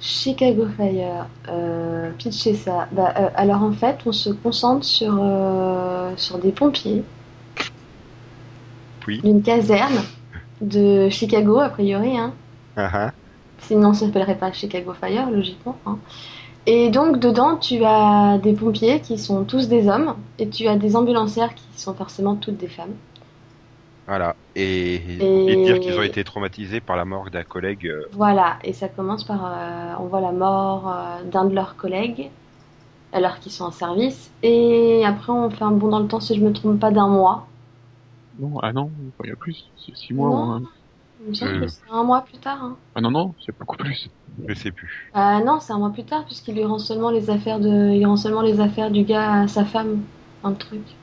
Chicago 0.00 0.68
Fire, 0.76 1.26
euh, 1.48 2.12
pitcher 2.12 2.54
ça. 2.54 2.88
Bah, 2.92 3.12
euh, 3.16 3.28
alors 3.34 3.62
en 3.64 3.72
fait, 3.72 3.98
on 4.06 4.12
se 4.12 4.30
concentre 4.30 4.84
sur, 4.84 5.18
euh, 5.20 6.12
sur 6.16 6.38
des 6.38 6.52
pompiers 6.52 7.02
Oui. 9.08 9.20
d'une 9.22 9.42
caserne 9.42 9.96
de 10.60 11.08
Chicago, 11.08 11.58
a 11.58 11.70
priori. 11.70 12.18
Hein. 12.18 12.32
Ah, 12.76 12.90
ah. 12.92 13.10
Sinon, 13.60 13.92
ça 13.94 14.06
s'appellerait 14.06 14.36
pas 14.36 14.52
Chicago 14.52 14.92
Fire, 14.92 15.30
logiquement. 15.30 15.76
hein. 15.86 15.96
Et 16.66 16.90
donc, 16.90 17.18
dedans, 17.18 17.56
tu 17.56 17.82
as 17.84 18.38
des 18.42 18.52
pompiers 18.52 19.00
qui 19.00 19.16
sont 19.18 19.44
tous 19.44 19.68
des 19.68 19.88
hommes, 19.88 20.14
et 20.38 20.48
tu 20.48 20.66
as 20.68 20.76
des 20.76 20.94
ambulancières 20.94 21.54
qui 21.54 21.64
sont 21.76 21.94
forcément 21.94 22.36
toutes 22.36 22.58
des 22.58 22.68
femmes. 22.68 22.92
Voilà. 24.06 24.36
Et, 24.54 24.96
Et- 25.20 25.52
et 25.52 25.56
dire 25.64 25.80
qu'ils 25.80 25.98
ont 25.98 26.02
été 26.02 26.22
traumatisés 26.24 26.80
par 26.80 26.96
la 26.96 27.04
mort 27.06 27.30
d'un 27.30 27.44
collègue. 27.44 27.86
euh, 27.86 28.02
Voilà, 28.12 28.58
et 28.64 28.72
ça 28.74 28.88
commence 28.88 29.24
par. 29.24 29.40
euh, 29.46 29.94
on 30.00 30.06
voit 30.06 30.20
la 30.20 30.32
mort 30.32 30.88
euh, 30.88 31.24
d'un 31.24 31.46
de 31.46 31.54
leurs 31.54 31.76
collègues, 31.76 32.30
alors 33.12 33.38
qu'ils 33.40 33.52
sont 33.52 33.64
en 33.64 33.70
service, 33.70 34.30
et 34.42 35.02
après, 35.06 35.32
on 35.32 35.48
fait 35.50 35.64
un 35.64 35.70
bond 35.70 35.88
dans 35.88 36.00
le 36.00 36.08
temps, 36.08 36.20
si 36.20 36.34
je 36.36 36.40
me 36.44 36.52
trompe 36.52 36.78
pas, 36.80 36.90
d'un 36.90 37.08
mois. 37.08 37.46
Non, 38.38 38.58
ah 38.60 38.72
non, 38.72 38.90
il 39.24 39.28
y 39.28 39.32
a 39.32 39.36
plus. 39.36 39.70
C'est 39.76 39.94
6 39.96 40.12
mois. 40.14 40.30
Non. 40.30 40.52
hein. 40.54 40.62
Il 41.20 41.28
me 41.28 41.34
semble 41.34 41.52
Euh. 41.52 41.60
que 41.60 41.68
c'est 41.68 41.90
un 41.90 42.04
mois 42.04 42.22
plus 42.22 42.38
tard. 42.38 42.62
Hein. 42.62 42.76
Ah 42.94 43.00
non, 43.00 43.10
non, 43.10 43.34
c'est 43.44 43.56
beaucoup 43.58 43.76
plus. 43.76 44.08
je 44.48 44.54
sais 44.54 44.72
plus. 44.72 45.14
Euh, 45.16 45.44
non, 45.44 45.60
c'est 45.60 45.72
un 45.72 45.78
mois 45.78 45.92
plus 45.92 46.04
tard, 46.04 46.24
puisqu'il 46.26 46.54
lui 46.54 46.64
rend 46.64 46.78
seulement 46.78 47.10
les 47.10 47.30
affaires 47.30 47.60
de, 47.60 47.90
il 47.94 48.06
rend 48.06 48.16
seulement 48.16 48.42
les 48.42 48.60
affaires 48.60 48.90
du 48.90 49.04
gars 49.04 49.42
à 49.42 49.48
sa 49.48 49.64
femme, 49.64 50.10
un 50.42 50.54
truc. 50.54 50.98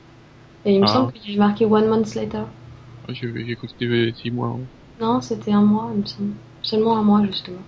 Et 0.64 0.74
il 0.74 0.80
me 0.80 0.86
Ah. 0.86 0.88
semble 0.88 1.12
qu'il 1.12 1.30
y 1.32 1.34
avait 1.38 1.46
marqué 1.48 1.66
one 1.66 1.88
month 1.88 2.14
later. 2.14 2.46
Ah, 3.08 3.12
J'ai 3.12 3.32
j'ai 3.46 3.56
cru 3.56 3.66
que 3.68 3.72
c'était 3.72 4.12
6 4.14 4.30
mois. 4.30 4.48
hein. 4.48 4.68
Non, 5.00 5.20
c'était 5.20 5.52
un 5.52 5.62
mois, 5.62 5.90
il 5.94 6.00
me 6.00 6.06
semble. 6.06 6.32
Seulement 6.62 6.96
un 6.98 7.02
mois, 7.02 7.24
justement. 7.24 7.62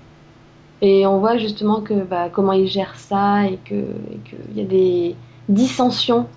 Et 0.81 1.07
on 1.07 1.21
voit 1.21 1.39
justement 1.39 1.83
que 1.83 2.05
bah, 2.05 2.31
comment 2.31 2.53
ils 2.53 2.69
gèrent 2.69 2.97
ça 2.99 3.47
et 3.49 3.59
que 3.59 3.75
et 3.75 4.21
qu'il 4.21 4.57
y 4.57 4.61
a 4.63 4.65
des 4.65 5.17
dissensions 5.49 6.29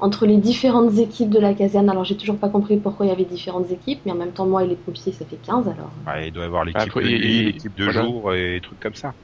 entre 0.00 0.26
les 0.26 0.36
différentes 0.38 0.98
équipes 0.98 1.30
de 1.30 1.38
la 1.38 1.54
caserne. 1.54 1.90
Alors 1.90 2.04
j'ai 2.04 2.16
toujours 2.16 2.38
pas 2.38 2.48
compris 2.48 2.78
pourquoi 2.78 3.06
il 3.06 3.08
y 3.10 3.12
avait 3.12 3.24
différentes 3.24 3.70
équipes, 3.70 4.00
mais 4.06 4.12
en 4.12 4.16
même 4.16 4.32
temps 4.32 4.46
moi 4.46 4.64
et 4.64 4.68
les 4.68 4.76
pompiers 4.76 5.12
ça 5.12 5.24
fait 5.26 5.36
15 5.36 5.68
alors 5.68 5.92
Ouais, 6.06 6.28
il 6.28 6.32
doit 6.32 6.44
y 6.44 6.46
avoir 6.46 6.64
l'équipe 6.64 6.98
de 6.98 7.10
nuit, 7.10 7.42
l'équipe 7.42 7.74
de 7.74 7.88
voilà. 7.88 7.90
jour 7.90 8.34
et 8.34 8.54
des 8.54 8.60
trucs 8.60 8.80
comme 8.80 8.94
ça. 8.94 9.14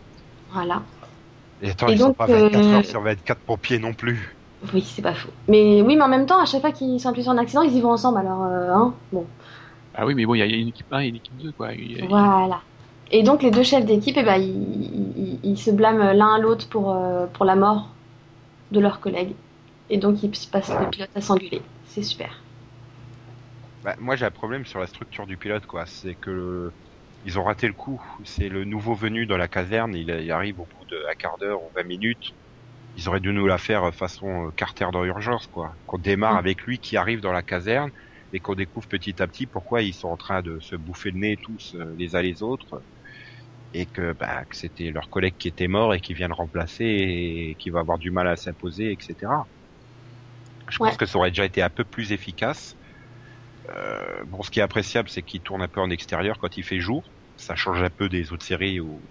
voilà. 0.52 0.82
Et 1.60 1.68
attends, 1.68 1.88
Et 1.88 1.94
ils 1.94 1.98
sont 2.00 2.12
donc, 2.12 2.14
pas 2.14 2.28
24 2.28 2.72
euh, 2.72 2.72
heures 2.72 2.86
sur 2.86 3.02
24 3.02 3.42
pompiers 3.44 3.78
non 3.78 3.92
plus. 3.92 4.38
Oui, 4.72 4.82
c'est 4.82 5.02
pas 5.02 5.14
faux. 5.14 5.30
Mais 5.48 5.82
oui, 5.82 5.96
mais 5.96 6.02
en 6.02 6.08
même 6.08 6.26
temps, 6.26 6.40
à 6.40 6.46
chaque 6.46 6.60
fois 6.62 6.72
qu'ils 6.72 6.98
sont 7.00 7.08
impliqués 7.08 7.24
sur 7.24 7.32
un 7.32 7.38
accident, 7.38 7.62
ils 7.62 7.74
y 7.74 7.80
vont 7.80 7.90
ensemble 7.92 8.18
alors 8.18 8.42
euh, 8.44 8.70
hein. 8.72 8.94
Bon, 9.12 9.26
Ah 9.94 10.06
oui, 10.06 10.14
mais 10.14 10.26
bon, 10.26 10.34
il 10.34 10.38
y 10.38 10.42
a 10.42 10.46
une 10.46 10.68
équipe 10.68 10.92
1 10.92 11.00
et 11.00 11.08
une 11.08 11.16
équipe 11.16 11.36
2, 11.36 11.52
quoi. 11.52 11.72
Il 11.74 11.92
y 11.92 12.00
a- 12.00 12.06
voilà. 12.08 12.62
Et 13.10 13.22
donc 13.22 13.42
les 13.42 13.50
deux 13.50 13.62
chefs 13.62 13.84
d'équipe, 13.86 14.16
eh 14.18 14.22
ben, 14.22 14.36
ils, 14.36 15.14
ils- 15.16 15.40
ils 15.44 15.58
se 15.58 15.70
blâment 15.70 16.12
l'un 16.12 16.34
à 16.34 16.38
l'autre 16.38 16.68
pour, 16.68 16.90
euh, 16.92 17.26
pour 17.26 17.44
la 17.44 17.56
mort 17.56 17.88
de 18.72 18.80
leurs 18.80 19.00
collègues. 19.00 19.34
Et 19.88 19.98
donc 19.98 20.22
ils 20.22 20.34
se 20.36 20.48
passent 20.48 20.70
le 20.78 20.88
pilote 20.90 21.10
à 21.14 21.20
s'engueuler. 21.20 21.62
C'est 21.84 22.02
super. 22.04 22.44
Bah, 23.82 23.94
moi, 23.98 24.16
j'ai 24.16 24.24
un 24.26 24.30
problème 24.30 24.64
sur 24.64 24.80
la 24.80 24.86
structure 24.86 25.26
du 25.26 25.38
pilote, 25.38 25.66
quoi. 25.66 25.86
C'est 25.86 26.16
que 26.16 26.30
le- 26.30 26.72
ils 27.22 27.38
ont 27.38 27.44
raté 27.44 27.66
le 27.68 27.74
coup. 27.74 28.02
C'est 28.24 28.48
le 28.48 28.64
nouveau 28.64 28.94
venu 28.94 29.26
dans 29.26 29.36
la 29.36 29.48
caserne. 29.48 29.94
Il, 29.94 30.10
il 30.10 30.30
arrive 30.30 30.58
au 30.60 30.66
bout 30.66 30.84
d'un 30.90 31.14
quart 31.18 31.38
d'heure 31.38 31.62
ou 31.62 31.70
20 31.74 31.84
minutes. 31.84 32.32
Ils 32.94 33.08
auraient 33.08 33.20
dû 33.20 33.32
nous 33.32 33.46
la 33.46 33.58
faire 33.58 33.94
façon 33.94 34.48
euh, 34.48 34.52
Carter 34.56 34.88
dans 34.92 35.04
Urgence, 35.04 35.46
quoi. 35.48 35.76
Qu'on 35.86 35.98
démarre 35.98 36.36
Mm. 36.36 36.38
avec 36.38 36.62
lui 36.64 36.80
qui 36.80 36.96
arrive 36.96 37.20
dans 37.20 37.32
la 37.32 37.42
caserne 37.42 37.90
et 38.32 38.40
qu'on 38.40 38.54
découvre 38.56 38.88
petit 38.88 39.22
à 39.22 39.28
petit 39.28 39.46
pourquoi 39.46 39.82
ils 39.82 39.94
sont 39.94 40.08
en 40.08 40.16
train 40.18 40.42
de 40.42 40.58
se 40.60 40.76
bouffer 40.76 41.10
le 41.12 41.18
nez 41.20 41.38
tous 41.42 41.74
euh, 41.76 41.94
les 41.98 42.14
uns 42.16 42.22
les 42.22 42.42
autres 42.42 42.84
et 43.72 43.86
que, 43.86 44.12
bah, 44.14 44.44
que 44.46 44.56
c'était 44.56 44.90
leur 44.90 45.08
collègue 45.10 45.36
qui 45.38 45.48
était 45.48 45.68
mort 45.68 45.94
et 45.94 46.00
qui 46.00 46.14
vient 46.14 46.28
le 46.28 46.34
remplacer 46.34 46.84
et 46.84 47.56
qui 47.58 47.70
va 47.70 47.80
avoir 47.80 47.98
du 47.98 48.10
mal 48.10 48.28
à 48.28 48.36
s'imposer, 48.36 48.92
etc. 48.92 49.48
Je 50.70 50.78
pense 50.80 50.96
que 50.96 51.06
ça 51.06 51.18
aurait 51.18 51.30
déjà 51.30 51.44
été 51.44 51.62
un 51.62 51.70
peu 51.70 51.84
plus 51.84 52.12
efficace. 52.12 52.76
Euh, 53.70 54.24
bon, 54.26 54.42
ce 54.42 54.50
qui 54.50 54.60
est 54.60 54.62
appréciable, 54.62 55.08
c'est 55.08 55.22
qu'il 55.22 55.42
tourne 55.42 55.62
un 55.62 55.68
peu 55.68 55.80
en 55.80 55.90
extérieur 55.90 56.38
quand 56.38 56.56
il 56.56 56.64
fait 56.64 56.80
jour. 56.80 57.12
Ça 57.36 57.56
change 57.56 57.82
un 57.82 57.90
peu 57.90 58.08
des 58.08 58.32
autres 58.32 58.46
séries 58.46 58.80
où. 58.80 59.08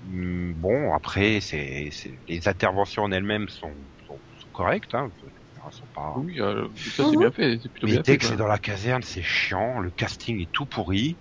Hmm, 0.00 0.52
Bon, 0.54 0.92
après, 0.94 1.40
c'est, 1.40 1.90
les 2.28 2.48
interventions 2.48 3.02
en 3.04 3.12
elles-mêmes 3.12 3.48
sont, 3.48 3.74
sont, 4.06 4.22
sont 4.38 4.50
correctes. 4.52 4.94
Hein. 4.94 5.10
Elles 5.56 5.72
sont 5.72 5.88
pas... 5.88 6.14
Oui, 6.14 6.40
euh, 6.40 6.68
ça 6.90 7.04
c'est 7.04 7.16
Mhm. 7.16 7.16
bien 7.16 7.30
fait, 7.30 7.58
c'est 7.62 7.68
plutôt 7.70 7.86
Mais 7.86 7.98
bien 7.98 8.02
dès 8.04 8.18
fait. 8.18 8.18
que 8.18 8.24
c'est 8.24 8.36
dans 8.36 8.46
la 8.48 8.58
caserne, 8.58 9.02
c'est 9.02 9.22
chiant. 9.22 9.80
Le 9.80 9.90
casting 9.92 10.40
est 10.40 10.52
tout 10.52 10.66
pourri. 10.66 11.18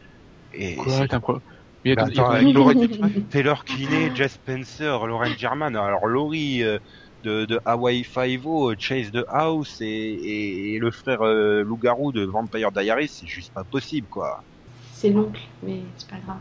Et 0.53 0.87
Quoi, 0.87 1.07
c'est- 1.07 1.07
t'as 1.07 1.17
un 1.17 1.19
pro- 1.19 1.41
Mais 1.85 2.01
attends, 2.01 2.37
il 2.39 2.57
aurait 2.57 2.77
Taylor 3.29 3.65
Kinney, 3.65 4.11
Jess 4.13 4.33
Spencer, 4.35 5.05
Lauren 5.07 5.37
German, 5.37 5.75
alors 5.75 6.07
Laurie 6.07 6.63
euh, 6.63 6.79
de, 7.23 7.45
de 7.45 7.59
Hawaii 7.65 8.03
Five-O, 8.03 8.73
Chase 8.77 9.11
the 9.11 9.23
House 9.29 9.77
et, 9.81 9.85
et, 9.87 10.75
et 10.75 10.79
le 10.79 10.91
frère 10.91 11.21
euh, 11.23 11.61
loup-garou 11.63 12.11
de 12.11 12.25
Vampire 12.25 12.71
Diaries, 12.71 13.09
c'est 13.09 13.27
juste 13.27 13.53
pas 13.53 13.63
possible 13.65 14.07
quoi. 14.09 14.45
C'est 14.93 15.11
l'oncle, 15.11 15.41
mais 15.63 15.81
c'est 15.97 16.09
pas 16.09 16.17
grave. 16.17 16.39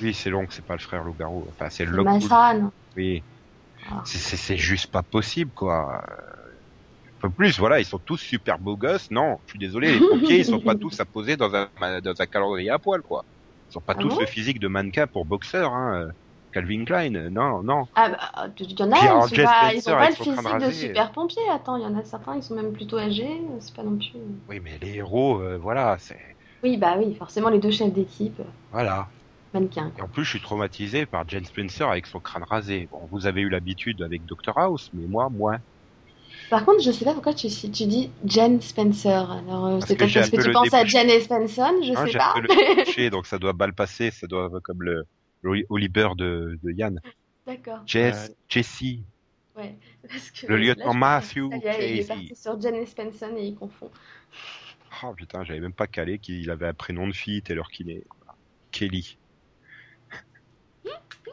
Oui, 0.00 0.14
c'est 0.14 0.30
long, 0.30 0.46
c'est 0.50 0.64
pas 0.64 0.74
le 0.74 0.80
frère 0.80 1.02
loup-garou, 1.04 1.46
enfin 1.50 1.70
c'est 1.70 1.84
le. 1.84 2.04
Mazran. 2.04 2.72
Oui, 2.96 3.24
Ah. 3.90 4.04
c'est- 4.04 4.56
juste 4.58 4.88
pas 4.92 5.02
possible 5.04 5.52
quoi. 5.54 6.02
Euh, 6.10 6.16
Un 7.24 7.28
peu 7.28 7.34
plus, 7.34 7.58
voilà, 7.58 7.80
ils 7.80 7.86
sont 7.86 7.98
tous 8.00 8.18
super 8.18 8.58
beaux 8.58 8.76
gosses. 8.76 9.10
Non, 9.10 9.38
je 9.46 9.52
suis 9.52 9.58
désolé, 9.58 9.92
les 9.92 10.02
pompiers, 10.02 10.38
ils 10.40 10.46
sont 10.46 10.60
pas 10.60 10.74
tous 10.76 11.00
à 11.00 11.06
poser 11.06 11.36
dans 11.36 11.54
un 11.54 11.70
dans 12.02 12.14
un 12.20 12.26
calendrier 12.26 12.70
à 12.70 12.78
poil 12.78 13.02
quoi. 13.02 13.26
Ils 13.70 13.72
sont 13.74 13.80
pas 13.82 13.94
Ah 13.94 14.02
tous 14.02 14.18
bon? 14.18 14.18
le 14.18 14.26
physique 14.26 14.60
de 14.60 14.68
mannequin 14.68 15.06
pour 15.08 15.26
boxeur, 15.26 15.72
hein. 15.74 16.08
Euh, 16.48 16.52
Calvin 16.52 16.84
Klein, 16.84 17.14
euh, 17.14 17.30
non, 17.30 17.62
non. 17.62 17.86
Ah 17.94 18.08
bah, 18.10 18.48
il 18.60 18.78
y 18.78 18.82
en 18.82 18.92
a, 18.92 19.26
ils, 19.30 19.32
Jess 19.32 19.42
pas, 19.42 19.74
ils 19.74 19.90
ont 19.90 19.96
pas 19.96 20.08
le 20.08 20.16
physique 20.16 20.56
de 20.58 20.70
super 20.70 21.12
pompiers. 21.12 21.42
Attends, 21.50 21.76
il 21.76 21.82
y 21.82 21.86
en 21.86 21.94
a 21.98 22.04
certains, 22.04 22.36
ils 22.36 22.42
sont 22.42 22.54
même 22.54 22.72
plutôt 22.72 22.96
âgés. 22.98 23.40
C'est 23.60 23.74
pas 23.74 23.82
non 23.82 23.98
plus. 23.98 24.18
Oui, 24.48 24.58
mais 24.60 24.78
les 24.80 24.94
héros, 24.96 25.40
euh, 25.40 25.58
voilà, 25.58 25.96
c'est 26.00 26.36
Oui, 26.62 26.76
bah 26.76 26.94
oui, 26.98 27.14
forcément 27.16 27.48
les 27.48 27.58
deux 27.58 27.70
chefs 27.72 27.92
d'équipe, 27.92 28.38
euh, 28.40 28.44
voilà. 28.70 29.12
mannequins. 29.52 29.92
Et 29.96 30.02
en 30.02 30.08
plus, 30.08 30.24
je 30.24 30.30
suis 30.30 30.40
traumatisé 30.42 31.06
par 31.06 31.28
Jane 31.28 31.44
Spencer 31.46 31.88
avec 31.90 32.06
son 32.06 32.20
crâne 32.20 32.44
rasé. 32.44 32.88
Bon, 32.88 33.06
vous 33.08 33.26
avez 33.26 33.42
eu 33.42 33.50
l'habitude 33.50 34.02
avec 34.02 34.24
Dr 34.26 34.58
House, 34.58 34.90
mais 34.94 35.06
moi, 35.08 35.28
moins. 35.30 35.58
Par 36.50 36.64
contre, 36.64 36.82
je 36.82 36.90
sais 36.90 37.04
pas 37.04 37.12
pourquoi 37.14 37.34
tu, 37.34 37.48
tu 37.48 37.86
dis 37.86 38.10
Jen 38.24 38.60
Spencer. 38.60 39.30
Alors, 39.30 39.66
euh, 39.66 39.80
Parce 39.80 39.88
c'est 39.88 39.96
que 39.96 40.04
peut-être 40.04 40.12
parce 40.14 40.30
que 40.30 40.36
peu 40.36 40.42
tu 40.42 40.50
le 40.50 40.50
penses 40.50 40.72
à 40.74 40.84
débouché. 40.84 40.98
Et 41.14 41.20
Spencer, 41.20 41.70
je 41.82 41.94
Hein, 41.94 42.06
sais 42.06 42.14
pas. 42.14 42.34
un 42.34 42.40
peu 42.40 42.40
le 42.40 42.48
débouché, 42.54 43.10
donc 43.10 43.26
ça 43.26 43.38
doit 43.38 43.52
mal 43.54 43.74
passer, 43.74 44.10
ça 44.10 44.26
doit 44.26 44.50
comme 44.62 44.82
le 44.82 45.04
Oliver 45.68 46.10
de, 46.16 46.58
de 46.62 46.70
Yann. 46.72 47.00
D'accord. 47.46 47.80
Jess, 47.86 48.32
Jessie, 48.48 49.04
Ouais. 49.58 49.74
Parce 50.08 50.30
que 50.30 50.46
Le 50.46 50.56
lieutenant 50.56 50.94
Matthew 50.94 51.50
dis, 51.50 51.60
ça 51.62 51.80
y 51.80 51.82
est, 51.82 51.94
Il 51.96 52.00
est 52.00 52.06
parti 52.06 52.36
sur 52.36 52.58
et 52.74 52.86
Spencer 52.86 53.36
et 53.36 53.46
il 53.48 53.56
confond. 53.56 53.90
Oh 55.02 55.12
putain, 55.14 55.42
j'avais 55.42 55.58
même 55.58 55.72
pas 55.72 55.88
calé 55.88 56.18
qu'il 56.20 56.48
avait 56.50 56.68
un 56.68 56.74
prénom 56.74 57.08
de 57.08 57.12
fille, 57.12 57.42
Taylor 57.42 57.68
Kinney. 57.70 58.04
Kelly. 58.70 59.18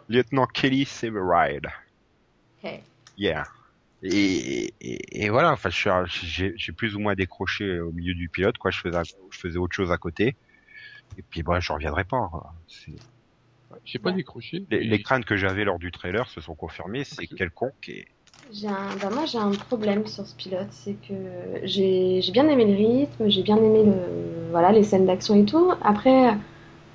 Lieutenant 0.10 0.48
Kelly 0.48 0.86
Severide. 0.86 1.68
Ok. 2.64 2.82
Yeah. 3.18 3.44
Et, 4.04 4.74
et, 4.82 5.26
et 5.26 5.30
voilà, 5.30 5.52
enfin, 5.52 5.70
je 5.70 6.06
suis- 6.08 6.28
j'ai 6.28 6.54
j'ai 6.58 6.72
plus 6.72 6.96
ou 6.96 7.00
moins 7.00 7.16
décroché 7.16 7.80
au 7.80 7.92
milieu 7.92 8.14
du 8.14 8.30
pilote, 8.30 8.58
quoi. 8.58 8.72
Je 8.72 8.80
faisais, 8.80 9.00
je 9.32 9.38
faisais 9.38 9.58
autre 9.58 9.76
chose 9.76 9.92
à 9.92 9.98
côté. 9.98 10.36
Et 11.18 11.22
puis, 11.22 11.44
bah, 11.44 11.60
je 11.60 11.72
reviendrai 11.72 12.04
pas. 12.04 12.28
quoi. 12.30 12.54
J'ai 13.84 14.00
pas 14.00 14.10
Ouais. 14.10 14.16
décroché. 14.18 14.64
Les, 14.70 15.02
craintes 15.02 15.26
que 15.26 15.36
j'avais 15.36 15.64
lors 15.64 15.80
du 15.80 15.92
trailer 15.92 16.28
se 16.30 16.42
sont 16.42 16.56
confirmées, 16.56 17.04
c'est 17.04 17.28
quelconque 17.28 17.90
et 17.90 18.06
J'ai 18.52 18.68
un, 18.68 18.96
bah 19.02 19.10
moi 19.10 19.26
j'ai 19.26 19.38
un 19.38 19.52
problème 19.52 20.06
sur 20.08 20.26
ce 20.26 20.36
pilote, 20.36 20.68
c'est 20.72 20.94
que 21.08 21.14
j'ai 21.64 22.22
bien 22.32 22.48
aimé 22.48 22.66
le 22.66 22.76
rythme, 22.76 23.28
j'ai 23.30 23.44
bien 23.44 23.58
aimé 23.58 23.84
le, 23.86 24.52
voilà, 24.52 24.72
les 24.72 24.84
scènes 24.84 25.06
d'action 25.06 25.36
et 25.36 25.46
tout. 25.46 25.72
Après, 25.82 26.36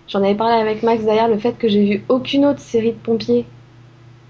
j'en 0.08 0.22
avais 0.22 0.34
parlé 0.36 0.54
avec 0.54 0.82
Max 0.82 1.04
d'ailleurs, 1.04 1.28
le 1.28 1.38
fait 1.38 1.54
que 1.58 1.68
j'ai 1.68 1.84
vu 1.84 2.04
aucune 2.08 2.46
autre 2.46 2.60
série 2.60 2.92
de 2.92 2.98
pompiers 2.98 3.46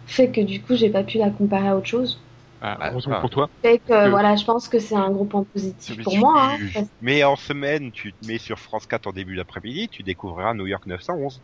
fait 0.06 0.28
que 0.30 0.40
du 0.40 0.60
coup 0.60 0.74
j'ai 0.74 0.90
pas 0.90 1.04
pu 1.04 1.18
la 1.18 1.30
comparer 1.30 1.68
à 1.68 1.76
autre 1.76 1.86
chose. 1.86 2.20
Ah, 2.60 2.76
Bah, 2.78 2.90
heureusement 2.92 3.14
ah. 3.16 3.20
pour 3.20 3.30
toi. 3.30 3.48
Fait 3.62 3.78
que 3.78 3.92
Euh, 3.92 4.10
voilà, 4.10 4.36
je 4.36 4.44
pense 4.44 4.68
que 4.68 4.78
c'est 4.78 4.94
un 4.96 5.10
gros 5.10 5.24
point 5.24 5.44
positif 5.44 5.96
Mais 5.96 6.04
pour 6.04 6.12
tu- 6.12 6.18
moi. 6.20 6.34
Hein, 6.36 6.58
parce- 6.74 6.88
Mais 7.00 7.24
en 7.24 7.36
semaine, 7.36 7.92
tu 7.92 8.12
te 8.12 8.26
mets 8.26 8.38
sur 8.38 8.58
France 8.58 8.86
4 8.86 9.06
en 9.06 9.12
début 9.12 9.36
d'après-midi, 9.36 9.88
tu 9.88 10.02
découvriras 10.02 10.54
New 10.54 10.66
York 10.66 10.84
911. 10.86 11.42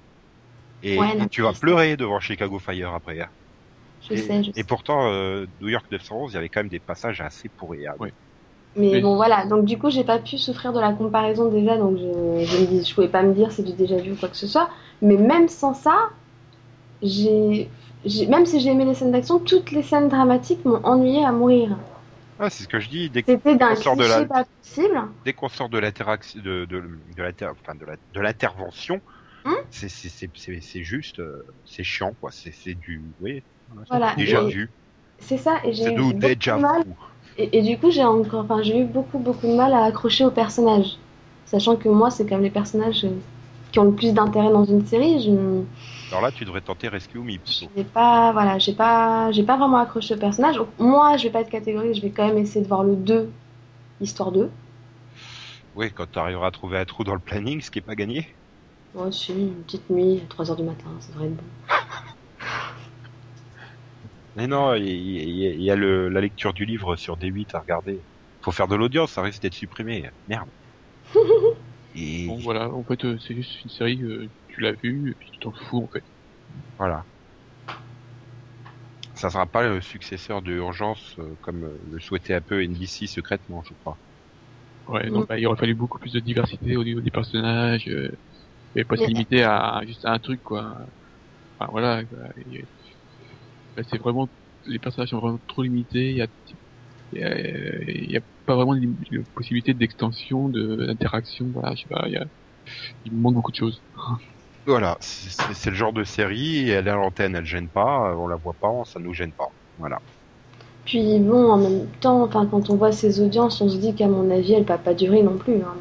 Et, 0.82 1.00
Ouais, 1.00 1.16
et 1.22 1.28
tu 1.28 1.42
vas 1.42 1.52
pleurer 1.54 1.96
devant 1.96 2.20
Chicago 2.20 2.58
Fire 2.58 2.94
après. 2.94 3.20
hein. 3.20 3.30
je 4.00 4.14
et, 4.14 4.16
sais, 4.16 4.42
je 4.42 4.52
et 4.56 4.64
sais. 4.64 4.64
pourtant, 4.64 5.10
euh, 5.12 5.46
New 5.60 5.68
York 5.70 5.86
911, 5.90 6.32
il 6.32 6.36
y 6.36 6.38
avait 6.38 6.50
quand 6.50 6.60
même 6.62 6.68
des 6.70 6.80
passages 6.80 7.20
assez 7.22 7.48
pourris. 7.50 7.86
hein. 7.88 7.96
Mais 8.76 9.00
bon 9.00 9.16
voilà, 9.16 9.44
donc 9.46 9.64
du 9.64 9.76
coup 9.78 9.90
j'ai 9.90 10.04
pas 10.04 10.18
pu 10.20 10.38
souffrir 10.38 10.72
de 10.72 10.78
la 10.80 10.92
comparaison 10.92 11.48
déjà, 11.50 11.76
donc 11.78 11.96
je, 11.96 12.02
je 12.44 12.58
me 12.58 12.66
dis, 12.66 12.84
je 12.84 12.94
pouvais 12.94 13.08
pas 13.08 13.22
me 13.22 13.32
dire 13.34 13.50
c'est 13.50 13.62
du 13.64 13.72
déjà 13.72 13.96
vu 13.96 14.12
ou 14.12 14.16
quoi 14.16 14.28
que 14.28 14.36
ce 14.36 14.46
soit. 14.46 14.68
Mais 15.02 15.16
même 15.16 15.48
sans 15.48 15.72
ça, 15.74 15.96
j'ai, 17.02 17.70
j'ai- 18.04 18.26
même 18.26 18.44
si 18.46 18.60
j'ai 18.60 18.70
aimé 18.70 18.84
les 18.84 18.94
scènes 18.94 19.12
d'action, 19.12 19.38
toutes 19.38 19.70
les 19.70 19.82
scènes 19.82 20.08
dramatiques 20.08 20.64
m'ont 20.66 20.80
ennuyé 20.84 21.24
à 21.24 21.32
mourir. 21.32 21.76
Ah, 22.38 22.50
c'est 22.50 22.62
ce 22.64 22.68
que 22.68 22.80
je 22.80 22.88
dis. 22.88 23.10
Dès, 23.10 23.26
C'était 23.28 23.56
d'un 23.56 23.74
sort 23.74 23.96
de 23.96 24.04
cliché 24.04 24.04
la- 24.04 24.26
pas 24.26 24.44
possible. 24.62 25.02
dès 25.24 25.34
qu'on 25.34 25.48
sort 25.48 25.68
de 25.70 25.78
l'interaction, 25.78 26.40
de, 26.40 26.64
de, 26.66 26.80
de, 27.14 27.22
l'inter- 27.22 27.46
enfin, 27.48 27.74
de, 27.74 27.84
la- 27.86 27.96
de 28.10 28.20
l'intervention, 28.20 29.02
Hum 29.46 29.56
c'est, 29.70 29.88
juste, 30.82 31.18
euh, 31.20 31.42
c'est 31.64 31.84
chiant, 31.84 32.14
quoi. 32.14 32.30
C'est, 32.32 32.74
du, 32.74 33.14
oui, 33.18 33.44
Voilà, 33.88 34.16
déjà 34.16 34.42
et- 34.48 34.54
vu. 34.54 34.72
C'est 35.20 35.38
ça, 35.38 35.58
et 35.64 35.72
j'ai 35.74 35.94
eu 35.94 36.14
déjà 36.14 36.30
de 36.54 36.60
mal. 36.60 36.82
Et, 37.38 37.58
et 37.58 37.62
du 37.62 37.78
coup 37.78 37.90
j'ai 37.90 38.04
encore, 38.04 38.44
enfin 38.44 38.62
j'ai 38.62 38.80
eu 38.80 38.84
beaucoup 38.86 39.18
beaucoup 39.18 39.46
de 39.48 39.54
mal 39.56 39.72
à 39.74 39.84
accrocher 39.84 40.24
aux 40.26 40.30
personnages, 40.32 40.98
sachant 41.46 41.76
que 41.76 41.88
moi 41.88 42.10
c'est 42.10 42.24
quand 42.26 42.36
même 42.36 42.44
les 42.44 42.50
personnages 42.50 43.04
euh, 43.06 43.10
qui 43.72 43.78
ont 43.80 43.84
le 43.86 43.92
plus 43.94 44.14
d'intérêt 44.14 44.50
dans 44.52 44.64
une 44.64 44.86
série. 44.86 45.20
Je, 45.22 45.32
Alors 46.10 46.20
là, 46.20 46.32
tu 46.32 46.44
devrais 46.44 46.62
tenter 46.62 46.88
Rescue 46.88 47.20
Me 47.20 47.38
plutôt. 47.38 47.72
J'ai 47.76 47.84
pas, 47.84 48.32
voilà, 48.32 48.58
j'ai 48.58 48.72
pas, 48.74 49.30
j'ai 49.32 49.44
pas 49.44 49.56
vraiment 49.56 49.78
accroché 49.78 50.14
au 50.14 50.18
personnage. 50.18 50.60
Moi, 50.78 51.16
je 51.16 51.24
vais 51.24 51.30
pas 51.30 51.40
être 51.42 51.50
catégorique, 51.50 51.94
je 51.94 52.02
vais 52.02 52.10
quand 52.10 52.26
même 52.26 52.38
essayer 52.38 52.62
de 52.62 52.68
voir 52.68 52.82
le 52.82 52.96
2, 52.96 53.30
histoire 54.00 54.32
2. 54.32 54.50
Oui, 55.74 55.92
quand 55.92 56.10
tu 56.10 56.18
arriveras 56.18 56.48
à 56.48 56.50
trouver 56.50 56.76
un 56.78 56.84
trou 56.84 57.04
dans 57.04 57.14
le 57.14 57.20
planning, 57.20 57.60
ce 57.60 57.70
qui 57.70 57.78
est 57.78 57.82
pas 57.82 57.94
gagné. 57.94 58.35
Moi 58.96 59.06
aussi, 59.08 59.32
une 59.32 59.62
petite 59.62 59.90
nuit, 59.90 60.22
à 60.24 60.26
3h 60.26 60.56
du 60.56 60.62
matin, 60.64 60.88
ça 61.00 61.12
devrait 61.12 61.26
être 61.28 61.36
bon. 61.36 61.44
Mais 64.36 64.46
non, 64.46 64.74
il 64.74 64.84
y, 64.86 65.70
a 65.70 65.76
le, 65.76 66.08
la 66.08 66.20
lecture 66.20 66.52
du 66.52 66.64
livre 66.66 66.96
sur 66.96 67.16
D8 67.16 67.54
à 67.54 67.60
regarder. 67.60 68.04
Faut 68.42 68.52
faire 68.52 68.68
de 68.68 68.76
l'audience, 68.76 69.12
ça 69.12 69.22
risque 69.22 69.42
d'être 69.42 69.54
supprimé. 69.54 70.08
Merde. 70.26 70.50
Et 71.94 72.26
Bon 72.26 72.36
voilà, 72.38 72.70
en 72.70 72.84
fait 72.84 73.04
euh, 73.04 73.18
c'est 73.18 73.34
juste 73.34 73.64
une 73.64 73.70
série, 73.70 74.02
euh, 74.02 74.28
tu 74.48 74.60
l'as 74.60 74.72
vue 74.72 75.10
et 75.10 75.14
puis 75.14 75.30
tu 75.32 75.38
t'en 75.38 75.52
fous 75.52 75.84
en 75.84 75.88
fait. 75.88 76.04
voilà. 76.78 77.04
Ça 79.14 79.30
sera 79.30 79.46
pas 79.46 79.66
le 79.66 79.80
successeur 79.80 80.42
de 80.42 80.52
Urgence 80.52 81.16
euh, 81.18 81.34
comme 81.40 81.76
le 81.90 81.98
souhaitait 81.98 82.34
un 82.34 82.40
peu 82.40 82.62
NBC 82.62 83.08
secrètement, 83.08 83.62
je 83.64 83.74
crois. 83.74 83.98
Ouais, 84.88 85.10
Mm. 85.10 85.10
donc 85.10 85.28
bah, 85.28 85.38
il 85.38 85.46
aurait 85.46 85.56
fallu 85.56 85.74
beaucoup 85.74 85.98
plus 85.98 86.12
de 86.12 86.20
diversité 86.20 86.76
au 86.76 86.84
niveau 86.84 87.00
des 87.00 87.10
personnages, 87.10 87.88
et 88.76 88.84
pas 88.84 88.96
se 88.96 89.06
limiter 89.06 89.42
à 89.44 89.82
juste 89.86 90.04
à 90.04 90.12
un 90.12 90.18
truc 90.20 90.42
quoi. 90.42 90.76
Enfin 91.58 91.70
voilà, 91.72 92.02
c'est 93.88 93.98
vraiment 93.98 94.28
les 94.66 94.78
personnages 94.78 95.10
sont 95.10 95.18
vraiment 95.20 95.40
trop 95.46 95.62
limités, 95.62 96.10
il 96.10 96.16
y 96.16 96.22
a 96.22 96.26
il 97.12 97.20
y 97.20 97.24
a, 97.24 97.38
il 97.90 98.10
y 98.12 98.16
a 98.16 98.20
pas 98.46 98.56
vraiment 98.56 98.74
de, 98.74 98.80
de 98.80 99.24
possibilité 99.34 99.74
d'extension, 99.74 100.48
de 100.48 100.86
d'interaction, 100.86 101.48
voilà, 101.52 101.74
je 101.76 101.82
sais 101.82 101.88
pas, 101.88 102.04
il 102.08 102.14
y 102.14 102.16
a 102.16 102.24
il 103.04 103.14
me 103.14 103.20
manque 103.20 103.34
beaucoup 103.34 103.52
de 103.52 103.56
choses. 103.56 103.84
Voilà, 104.66 104.98
c'est 105.00 105.70
le 105.70 105.76
genre 105.76 105.92
de 105.92 106.02
série, 106.04 106.68
elle 106.70 106.88
est 106.88 106.90
à 106.90 106.96
l'antenne, 106.96 107.36
elle 107.36 107.44
gêne 107.44 107.70
pas, 107.70 108.10
euh, 108.10 108.16
on 108.16 108.26
la 108.26 108.36
voit 108.36 108.56
pas, 108.60 108.68
ça 108.84 108.98
nous 108.98 109.12
gêne 109.12 109.32
pas. 109.32 109.46
Voilà. 109.78 110.00
Puis 110.84 111.18
bon, 111.20 111.50
en 111.50 111.58
même 111.58 111.86
temps, 112.00 112.22
enfin, 112.22 112.46
quand 112.46 112.70
on 112.70 112.76
voit 112.76 112.92
ces 112.92 113.20
audiences, 113.20 113.60
on 113.60 113.68
se 113.68 113.76
dit 113.76 113.94
qu'à 113.94 114.08
mon 114.08 114.30
avis, 114.30 114.54
elle 114.54 114.64
va 114.64 114.78
pas 114.78 114.94
durer 114.94 115.22
non 115.22 115.36
plus. 115.36 115.56
Hein, 115.56 115.74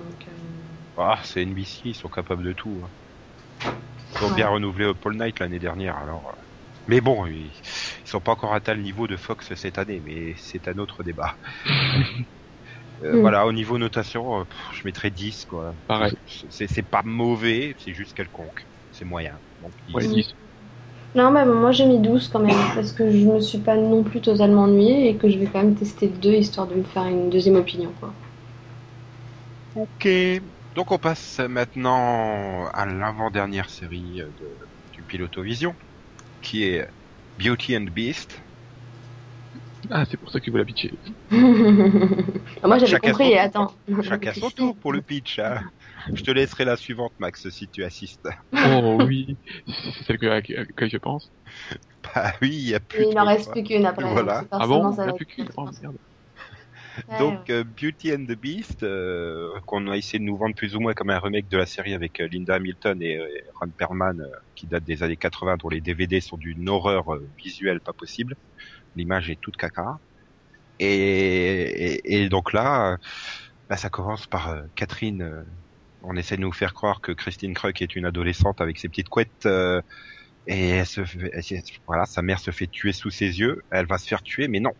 Ah, 0.97 1.21
c'est 1.23 1.41
NBC, 1.43 1.89
ils 1.89 1.95
sont 1.95 2.09
capables 2.09 2.43
de 2.43 2.51
tout. 2.53 2.81
hein. 2.85 2.91
Ils 4.11 4.23
ont 4.23 4.31
bien 4.31 4.47
renouvelé 4.49 4.93
Paul 4.95 5.15
Knight 5.17 5.39
l'année 5.39 5.59
dernière, 5.59 5.97
alors. 5.97 6.29
euh. 6.29 6.41
Mais 6.87 7.01
bon, 7.01 7.25
ils, 7.25 7.47
ils 8.05 8.09
sont 8.09 8.21
pas 8.21 8.33
encore 8.33 8.53
à 8.53 8.61
tel 8.61 8.81
niveau 8.81 9.07
de 9.07 9.17
Fox 9.17 9.53
cette 9.55 9.77
année, 9.79 10.01
mais 10.01 10.35
c'est 10.37 10.67
un 10.67 10.77
autre 10.77 11.03
débat. 11.03 11.37
Euh, 13.03 13.17
Mm. 13.17 13.19
Voilà, 13.19 13.45
au 13.47 13.51
niveau 13.53 13.77
notation, 13.77 14.41
euh, 14.41 14.45
pff, 14.45 14.57
je 14.73 14.81
mettrais 14.87 15.11
10, 15.11 15.45
quoi. 15.45 15.75
Pareil. 15.87 16.13
C'est 16.49 16.67
c'est 16.67 16.83
pas 16.83 17.03
mauvais, 17.03 17.75
c'est 17.77 17.93
juste 17.93 18.13
quelconque. 18.13 18.67
C'est 18.91 19.05
moyen. 19.05 19.41
Donc, 19.59 19.73
10. 19.87 19.95
Ouais. 19.95 20.09
10. 20.09 20.35
Non, 21.15 21.31
mais 21.31 21.45
bon, 21.45 21.55
moi 21.55 21.71
j'ai 21.71 21.85
mis 21.85 21.99
12 21.99 22.27
quand 22.29 22.39
même, 22.39 22.55
parce 22.75 22.91
que 22.93 23.09
je 23.11 23.25
me 23.27 23.39
suis 23.41 23.59
pas 23.59 23.77
non 23.77 24.03
plus 24.03 24.21
totalement 24.21 24.63
ennuyée 24.63 25.09
et 25.09 25.17
que 25.17 25.29
je 25.29 25.39
vais 25.39 25.47
quand 25.47 25.61
même 25.63 25.75
tester 25.75 26.07
le 26.09 26.17
2 26.17 26.33
histoire 26.33 26.67
de 26.67 26.75
me 26.75 26.83
faire 26.83 27.05
une 27.05 27.29
deuxième 27.29 27.55
opinion. 27.57 27.91
Quoi. 27.99 28.13
Ok. 29.73 30.05
Donc 30.75 30.91
on 30.91 30.99
passe 30.99 31.39
maintenant 31.39 32.67
à 32.67 32.85
l'avant-dernière 32.85 33.69
série 33.69 34.21
euh, 34.21 34.31
de, 34.33 34.57
du 34.91 35.03
Pilotovision, 35.03 35.75
qui 36.41 36.63
est 36.63 36.87
Beauty 37.37 37.77
and 37.77 37.87
Beast. 37.91 38.41
Ah, 39.89 40.03
c'est 40.09 40.17
pour 40.17 40.31
ça 40.31 40.39
que 40.39 40.49
vous 40.49 40.57
la 40.57 40.65
pitcher. 40.65 40.99
Ah, 42.63 42.67
moi 42.67 42.77
j'avais 42.77 42.91
Chacun 42.91 43.11
compris, 43.11 43.33
son- 43.33 43.37
attends. 43.37 43.71
Chacun 44.01 44.33
son 44.33 44.51
tour 44.51 44.77
pour 44.79 44.93
le 44.93 45.01
pitch. 45.01 45.39
hein. 45.39 45.61
Je 46.13 46.23
te 46.23 46.31
laisserai 46.31 46.65
la 46.65 46.77
suivante, 46.77 47.13
Max, 47.19 47.49
si 47.49 47.69
tu 47.69 47.83
assistes. 47.83 48.27
Oh 48.63 48.97
oui, 49.05 49.37
c'est 49.67 50.03
celle 50.05 50.17
que, 50.19 50.25
à 50.27 50.35
laquelle 50.41 50.89
je 50.89 50.97
pense. 50.97 51.31
Bah 52.03 52.33
oui, 52.41 52.49
il 52.51 52.69
y 52.69 52.75
a 52.75 52.79
plus 52.79 53.05
Et 53.05 53.09
il 53.09 53.19
en 53.19 53.23
de 53.23 53.27
reste 53.27 53.51
plus 53.51 53.63
qu'une 53.63 53.85
après. 53.85 54.11
Voilà. 54.13 54.45
Ah 54.51 54.67
bon? 54.67 54.91
Il 55.01 55.03
n'y 55.03 55.09
a 55.09 55.13
plus 55.13 55.25
qu'une 55.25 55.49
Oh 55.57 55.67
merde. 55.81 55.97
Ouais, 57.07 57.07
Donc 57.09 57.49
euh, 57.49 57.63
Beauty 57.63 58.13
and 58.13 58.25
the 58.25 58.33
Beast, 58.39 58.83
euh, 58.83 59.49
qu'on 59.67 59.87
a 59.89 59.97
essayé 59.97 60.19
de 60.19 60.23
nous 60.25 60.37
vendre 60.37 60.55
plus 60.55 60.75
ou 60.75 60.79
moins 60.79 60.93
comme 60.93 61.09
un 61.09 61.19
remake 61.19 61.47
de 61.47 61.57
la 61.57 61.65
série 61.65 61.93
avec 61.93 62.19
euh, 62.21 62.27
Linda 62.31 62.55
Hamilton 62.55 63.01
et 63.01 63.19
Ron 63.59 63.71
Perlman, 63.71 64.15
qui 64.55 64.67
date 64.67 64.83
des 64.83 65.03
années 65.03 65.17
80, 65.17 65.57
dont 65.57 65.69
les 65.69 65.81
DVD 65.81 66.21
sont 66.21 66.37
d'une 66.37 66.69
horreur 66.69 67.05
visuelle 67.43 67.81
pas 67.81 67.93
possible. 67.93 68.35
L'image 68.95 69.29
est 69.29 69.39
toute 69.41 69.57
caca. 69.57 69.97
Et, 70.79 70.87
et, 71.95 72.23
et 72.23 72.29
donc 72.29 72.53
là, 72.53 72.97
bah, 73.69 73.77
ça 73.77 73.89
commence 73.89 74.27
par 74.27 74.49
euh, 74.49 74.63
Catherine. 74.75 75.21
euh, 75.23 75.43
on 76.01 76.15
essaie 76.17 76.35
de 76.37 76.41
nous 76.41 76.51
faire 76.53 76.73
croire 76.73 77.01
que 77.01 77.11
Christine 77.13 77.53
Krug 77.55 77.81
est 77.81 77.95
une 77.95 78.05
adolescente 78.05 78.61
avec 78.61 78.77
ses 78.79 78.89
petites 78.89 79.09
couettes. 79.09 79.45
euh, 79.45 79.81
et 80.47 80.69
elle 80.69 80.87
se 80.87 81.05
fait- 81.05 81.31
elle- 81.33 81.61
voilà, 81.87 82.05
sa 82.05 82.21
mère 82.23 82.39
se 82.39 82.51
fait 82.51 82.67
tuer 82.67 82.93
sous 82.93 83.11
ses 83.11 83.39
yeux. 83.39 83.61
Elle 83.71 83.87
va 83.87 83.97
se 83.99 84.07
faire 84.07 84.23
tuer, 84.23 84.47
mais 84.49 84.59
non 84.61 84.73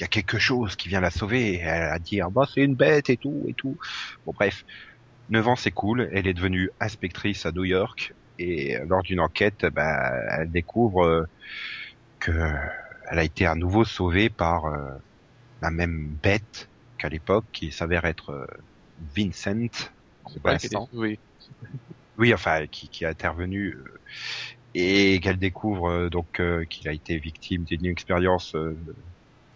il 0.00 0.02
y 0.02 0.04
a 0.04 0.08
quelque 0.08 0.38
chose 0.38 0.76
qui 0.76 0.88
vient 0.88 1.00
la 1.00 1.10
sauver. 1.10 1.54
Et 1.54 1.58
elle 1.58 1.82
a 1.82 1.98
dit, 1.98 2.20
ah 2.20 2.28
bah 2.30 2.48
c'est 2.52 2.62
une 2.62 2.74
bête 2.74 3.10
et 3.10 3.16
tout 3.16 3.44
et 3.46 3.54
tout. 3.54 3.76
Bon 4.24 4.32
bref, 4.32 4.64
9 5.28 5.46
ans 5.48 5.56
c'est 5.56 5.70
cool. 5.70 6.08
Elle 6.12 6.26
est 6.26 6.34
devenue 6.34 6.70
inspectrice 6.80 7.46
à 7.46 7.52
New 7.52 7.64
York 7.64 8.14
et 8.38 8.78
lors 8.88 9.02
d'une 9.02 9.20
enquête, 9.20 9.66
bah, 9.66 10.10
elle 10.38 10.50
découvre 10.50 11.04
euh, 11.04 11.28
que 12.18 12.32
elle 13.10 13.18
a 13.18 13.24
été 13.24 13.44
à 13.44 13.54
nouveau 13.54 13.84
sauvée 13.84 14.30
par 14.30 14.66
euh, 14.66 14.88
la 15.60 15.70
même 15.70 16.16
bête 16.22 16.68
qu'à 16.96 17.08
l'époque, 17.08 17.44
qui 17.52 17.70
s'avère 17.70 18.06
être 18.06 18.30
euh, 18.30 18.46
Vincent. 19.14 19.68
C'est 20.32 20.42
pas 20.42 20.52
a 20.52 20.58
sauvée. 20.58 21.18
Oui, 22.16 22.32
enfin, 22.32 22.66
qui, 22.66 22.88
qui 22.88 23.04
est 23.04 23.08
intervenu 23.08 23.74
euh, 23.74 23.84
et 24.74 25.20
qu'elle 25.20 25.38
découvre 25.38 25.90
euh, 25.90 26.08
donc 26.08 26.40
euh, 26.40 26.64
qu'il 26.64 26.88
a 26.88 26.92
été 26.92 27.18
victime 27.18 27.64
d'une 27.64 27.86
expérience 27.86 28.54
euh, 28.54 28.76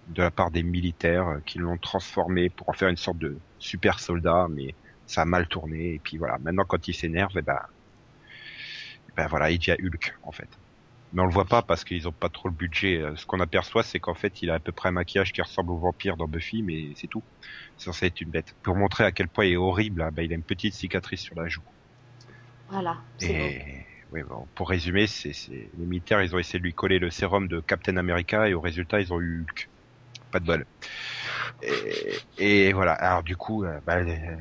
de 0.07 0.23
la 0.23 0.31
part 0.31 0.51
des 0.51 0.63
militaires 0.63 1.29
euh, 1.29 1.41
qui 1.47 1.59
l'ont 1.59 1.79
transformé 1.79 2.51
pour 2.51 2.69
en 2.69 2.73
faire 2.73 2.89
une 2.89 2.97
sorte 2.97 3.19
de 3.19 3.43
super 3.59 4.01
soldat, 4.01 4.49
mais 4.51 4.77
ça 5.07 5.23
a 5.23 5.25
mal 5.27 5.49
tourné. 5.49 5.95
Et 5.95 6.01
puis 6.01 6.19
voilà, 6.19 6.39
maintenant 6.41 6.65
quand 6.67 6.89
il 6.89 6.95
s'énerve, 6.95 7.33
eh 7.37 7.43
ben, 7.43 7.59
eh 9.09 9.13
ben 9.17 9.27
voilà, 9.27 9.51
il 9.51 9.59
devient 9.59 9.77
Hulk 9.83 10.13
en 10.23 10.33
fait. 10.33 10.51
Mais 11.13 11.23
on 11.23 11.27
le 11.27 11.33
voit 11.33 11.49
pas 11.49 11.63
parce 11.63 11.85
qu'ils 11.85 12.09
ont 12.09 12.13
pas 12.13 12.29
trop 12.31 12.49
le 12.49 12.55
budget. 12.55 12.99
Euh, 13.01 13.17
Ce 13.17 13.27
qu'on 13.27 13.41
aperçoit, 13.41 13.83
c'est 13.85 14.01
qu'en 14.01 14.15
fait, 14.15 14.43
il 14.43 14.51
a 14.51 14.55
à 14.57 14.61
peu 14.61 14.73
près 14.73 14.91
un 14.91 14.93
maquillage 14.93 15.33
qui 15.33 15.43
ressemble 15.43 15.73
au 15.73 15.79
vampire 15.79 16.17
dans 16.19 16.29
Buffy, 16.29 16.63
mais 16.63 16.93
c'est 16.97 17.09
tout. 17.09 17.25
C'est 17.77 17.87
censé 17.87 18.07
être 18.07 18.21
une 18.21 18.31
bête. 18.31 18.55
Pour 18.63 18.77
montrer 18.77 19.05
à 19.05 19.13
quel 19.13 19.29
point 19.29 19.47
il 19.47 19.55
est 19.55 19.57
horrible, 19.57 20.03
hein, 20.03 20.11
ben, 20.13 20.23
il 20.25 20.33
a 20.33 20.37
une 20.37 20.45
petite 20.45 20.75
cicatrice 20.75 21.23
sur 21.23 21.37
la 21.37 21.49
joue. 21.49 21.65
Voilà. 22.69 23.05
Et 23.21 23.85
oui, 24.11 24.23
bon, 24.23 24.49
pour 24.55 24.69
résumer, 24.69 25.07
c'est 25.07 25.33
c'est- 25.33 25.71
les 25.75 25.87
militaires, 25.87 26.23
ils 26.23 26.35
ont 26.35 26.39
essayé 26.39 26.59
de 26.61 26.65
lui 26.65 26.75
coller 26.75 26.99
le 27.01 27.11
sérum 27.11 27.49
de 27.49 27.61
Captain 27.61 27.97
America 27.97 28.49
et 28.49 28.55
au 28.55 28.61
résultat, 28.61 29.01
ils 29.01 29.13
ont 29.13 29.21
eu 29.21 29.43
Hulk. 29.43 29.71
Pas 30.35 30.41
de 30.41 30.47
bol. 30.47 30.67
Et, 31.63 32.29
et 32.39 32.73
voilà. 32.73 32.93
Alors 32.95 33.23
du 33.23 33.37
coup, 33.37 33.65
euh, 33.65 33.81
bah, 33.87 33.99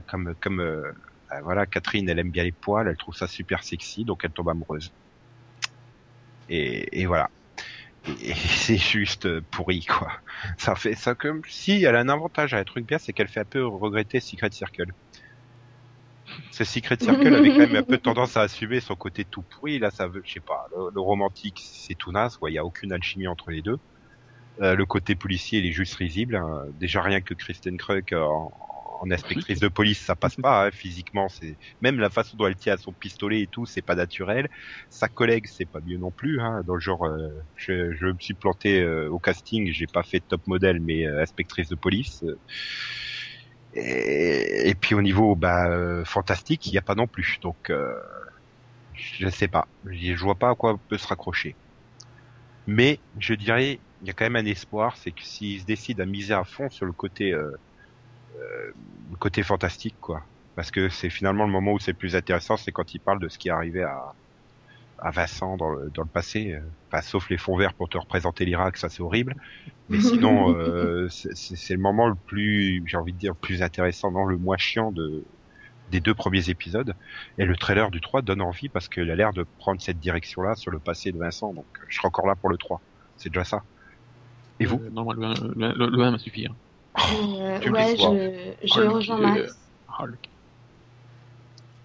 comme 0.08 0.36
comme 0.42 0.60
euh, 0.62 0.92
euh, 1.34 1.42
voilà, 1.44 1.66
Catherine, 1.68 2.10
elle 2.10 2.20
aime 2.20 2.32
bien 2.32 2.44
les 2.44 2.52
poils, 2.54 2.88
elle 2.88 2.98
trouve 2.98 3.16
ça 3.16 3.28
super 3.28 3.64
sexy, 3.64 4.06
donc 4.06 4.26
elle 4.26 4.34
tombe 4.34 4.50
amoureuse. 4.50 4.94
Et, 6.50 7.02
et 7.02 7.06
voilà. 7.06 7.30
Et, 8.06 8.32
et 8.32 8.36
c'est 8.36 8.78
juste 8.78 9.42
pourri 9.52 9.86
quoi. 9.86 10.12
Ça 10.58 10.76
fait 10.76 10.96
ça 10.96 11.16
comme 11.16 11.42
si 11.48 11.84
elle 11.86 11.96
a 11.98 12.02
un 12.02 12.10
avantage, 12.10 12.56
un 12.56 12.66
truc 12.66 12.88
bien, 12.88 13.00
c'est 13.00 13.14
qu'elle 13.14 13.30
fait 13.30 13.42
un 13.42 13.46
peu 13.46 13.66
regretter 13.68 14.22
Secret 14.22 14.52
Circle. 14.52 14.94
Ce 16.52 16.64
Secret 16.64 16.98
Circle 17.02 17.36
avait 17.36 17.52
quand 17.52 17.68
même 17.68 17.76
un 17.76 17.84
peu 17.84 17.98
tendance 18.02 18.38
à 18.38 18.42
assumer 18.44 18.80
son 18.82 18.96
côté 18.96 19.26
tout 19.26 19.44
pourri. 19.44 19.80
Là, 19.80 19.92
ça 19.92 20.08
veut, 20.08 20.22
je 20.26 20.34
sais 20.34 20.42
pas, 20.42 20.66
le, 20.72 20.90
le 20.94 21.02
romantique, 21.02 21.60
c'est 21.64 21.96
tout 21.96 22.12
naze. 22.12 22.38
quoi. 22.38 22.50
Il 22.52 22.54
y 22.54 22.58
a 22.58 22.66
aucune 22.66 22.94
alchimie 22.94 23.28
entre 23.28 23.52
les 23.52 23.62
deux. 23.62 23.78
Euh, 24.62 24.76
le 24.76 24.86
côté 24.86 25.16
policier, 25.16 25.60
il 25.60 25.66
est 25.66 25.72
juste 25.72 25.96
risible. 25.96 26.36
hein. 26.36 26.66
Déjà 26.74 27.02
rien 27.02 27.22
que 27.22 27.34
Kristen 27.34 27.76
Krug 27.78 28.14
euh, 28.14 28.22
en, 28.22 28.52
en 29.02 29.12
inspectrice 29.12 29.60
de 29.60 29.68
police, 29.68 30.00
ça 30.00 30.16
passe 30.16 30.36
pas. 30.38 30.68
hein, 30.68 30.72
physiquement, 30.72 31.28
c'est 31.28 31.58
même 31.82 32.00
la 32.00 32.10
façon 32.12 32.38
dont 32.38 32.46
elle 32.48 32.56
tient 32.56 32.74
à 32.76 32.78
son 32.78 32.94
pistolet 32.94 33.42
et 33.42 33.48
tout, 33.48 33.66
c'est 33.66 33.82
pas 33.82 33.96
naturel. 33.96 34.48
Sa 34.90 35.10
collègue, 35.10 35.48
c'est 35.52 35.66
pas 35.66 35.82
mieux 35.82 35.98
non 35.98 36.12
plus. 36.12 36.40
Hein, 36.40 36.62
dans 36.66 36.76
le 36.76 36.80
genre, 36.80 37.06
euh, 37.06 37.30
je, 37.56 37.94
je 37.94 38.06
me 38.08 38.18
suis 38.20 38.36
planté 38.36 38.80
euh, 38.82 39.10
au 39.10 39.20
casting, 39.20 39.72
j'ai 39.74 39.88
pas 39.88 40.04
fait 40.04 40.22
top 40.22 40.46
modèle, 40.48 40.80
mais 40.82 41.06
euh, 41.08 41.22
inspectrice 41.24 41.70
de 41.70 41.76
police. 41.76 42.22
euh, 42.24 42.40
et, 43.74 44.70
et 44.70 44.76
puis 44.76 44.96
au 44.96 45.02
niveau 45.02 45.36
bah, 45.36 45.68
euh, 45.70 46.04
fantastique, 46.06 46.66
il 46.68 46.72
n'y 46.72 46.78
a 46.78 46.82
pas 46.82 46.96
non 46.96 47.08
plus. 47.08 47.38
Donc 47.42 47.70
euh, 47.70 47.94
je 48.94 49.30
sais 49.30 49.48
pas. 49.50 49.70
Je 49.86 50.16
je 50.16 50.24
vois 50.24 50.40
pas 50.40 50.50
à 50.52 50.56
quoi 50.56 50.74
on 50.76 50.80
peut 50.80 50.98
se 50.98 51.08
raccrocher. 51.08 51.58
Mais 52.66 53.04
je 53.18 53.34
dirais, 53.34 53.82
il 54.04 54.08
y 54.08 54.10
a 54.10 54.14
quand 54.14 54.26
même 54.26 54.36
un 54.36 54.46
espoir, 54.46 54.98
c'est 54.98 55.12
que 55.12 55.24
s'ils 55.24 55.62
se 55.62 55.66
décident 55.66 56.04
à 56.04 56.06
miser 56.06 56.34
à 56.34 56.44
fond 56.44 56.70
sur 56.70 56.86
le 56.86 56.92
côté 56.92 57.32
euh, 57.32 57.52
euh, 58.38 58.72
le 59.12 59.18
côté 59.18 59.44
fantastique, 59.44 59.96
quoi. 60.02 60.24
Parce 60.56 60.72
que 60.72 60.90
c'est 60.90 61.10
finalement 61.10 61.46
le 61.46 61.52
moment 61.52 61.72
où 61.74 61.80
c'est 61.80 61.94
le 61.94 61.98
plus 61.98 62.16
intéressant, 62.16 62.58
c'est 62.58 62.72
quand 62.72 62.94
ils 62.94 63.00
parlent 63.00 63.22
de 63.22 63.30
ce 63.30 63.40
qui 63.40 63.48
est 63.48 63.52
arrivé 63.52 63.82
à, 63.84 64.14
à 65.00 65.10
Vincent 65.10 65.58
dans 65.58 65.70
le, 65.70 65.90
dans 65.90 66.04
le 66.04 66.08
passé. 66.08 66.60
Enfin, 66.88 67.02
sauf 67.02 67.30
les 67.30 67.38
fonds 67.38 67.58
verts 67.58 67.74
pour 67.74 67.90
te 67.90 67.98
représenter 67.98 68.46
l'Irak, 68.46 68.78
ça 68.78 68.90
c'est 68.90 69.02
horrible. 69.02 69.36
Mais 69.90 70.00
sinon, 70.02 70.54
euh, 70.56 71.08
c'est 71.10 71.74
le 71.74 71.80
moment 71.80 72.08
le 72.08 72.16
plus, 72.16 72.84
j'ai 72.86 72.98
envie 72.98 73.14
de 73.14 73.18
dire, 73.18 73.32
le 73.32 73.40
plus 73.40 73.64
intéressant, 73.64 74.12
non, 74.12 74.26
le 74.26 74.38
moins 74.38 74.58
chiant 74.58 74.92
de 74.92 75.24
des 75.92 76.00
deux 76.00 76.14
premiers 76.14 76.50
épisodes. 76.50 76.96
Et 77.38 77.46
le 77.46 77.56
trailer 77.56 77.92
du 77.92 78.02
3 78.02 78.22
donne 78.22 78.42
envie 78.42 78.68
parce 78.68 78.90
qu'il 78.90 79.10
a 79.12 79.16
l'air 79.16 79.32
de 79.32 79.46
prendre 79.60 79.82
cette 79.82 80.00
direction-là 80.00 80.56
sur 80.56 80.72
le 80.72 80.80
passé 80.80 81.12
de 81.12 81.18
Vincent. 81.18 81.54
Donc, 81.54 81.66
je 81.88 81.98
serai 81.98 82.08
encore 82.08 82.28
là 82.28 82.36
pour 82.36 82.50
le 82.50 82.58
3. 82.58 82.82
C'est 83.18 83.30
déjà 83.30 83.44
ça. 83.44 83.64
Et 84.60 84.66
vous 84.66 84.80
Euh, 84.80 84.90
Non, 84.92 85.04
moi, 85.04 85.14
le 85.16 85.24
1 85.24 85.34
le, 85.34 85.74
le, 85.74 85.88
le 85.90 86.04
1 86.04 86.12
m'a 86.12 86.20
suffi. 86.20 86.46
Hein. 86.46 86.56
Euh, 87.16 87.60
ouais, 87.72 87.96
je, 87.98 88.68
je 88.68 88.74
Oh, 88.76 88.80
le- 88.82 88.90
rejoins 88.90 89.18
le- 89.18 89.24
Max. 89.42 89.60
Le 90.06 90.18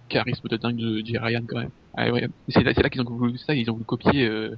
charisme 0.07 0.47
de 0.47 0.57
dingue 0.57 0.77
de 0.77 1.01
Jay 1.05 1.17
Ryan 1.19 1.41
quand 1.47 1.59
même. 1.59 1.69
Ah, 1.95 2.09
ouais. 2.11 2.27
C'est 2.47 2.63
là, 2.63 2.71
là 2.75 2.89
qu'ils 2.89 3.01
ont 3.01 3.05
voulu 3.05 3.37
ça, 3.37 3.53
ils 3.53 3.69
ont 3.69 3.73
voulu 3.73 3.85
copier 3.85 4.25
euh, 4.25 4.55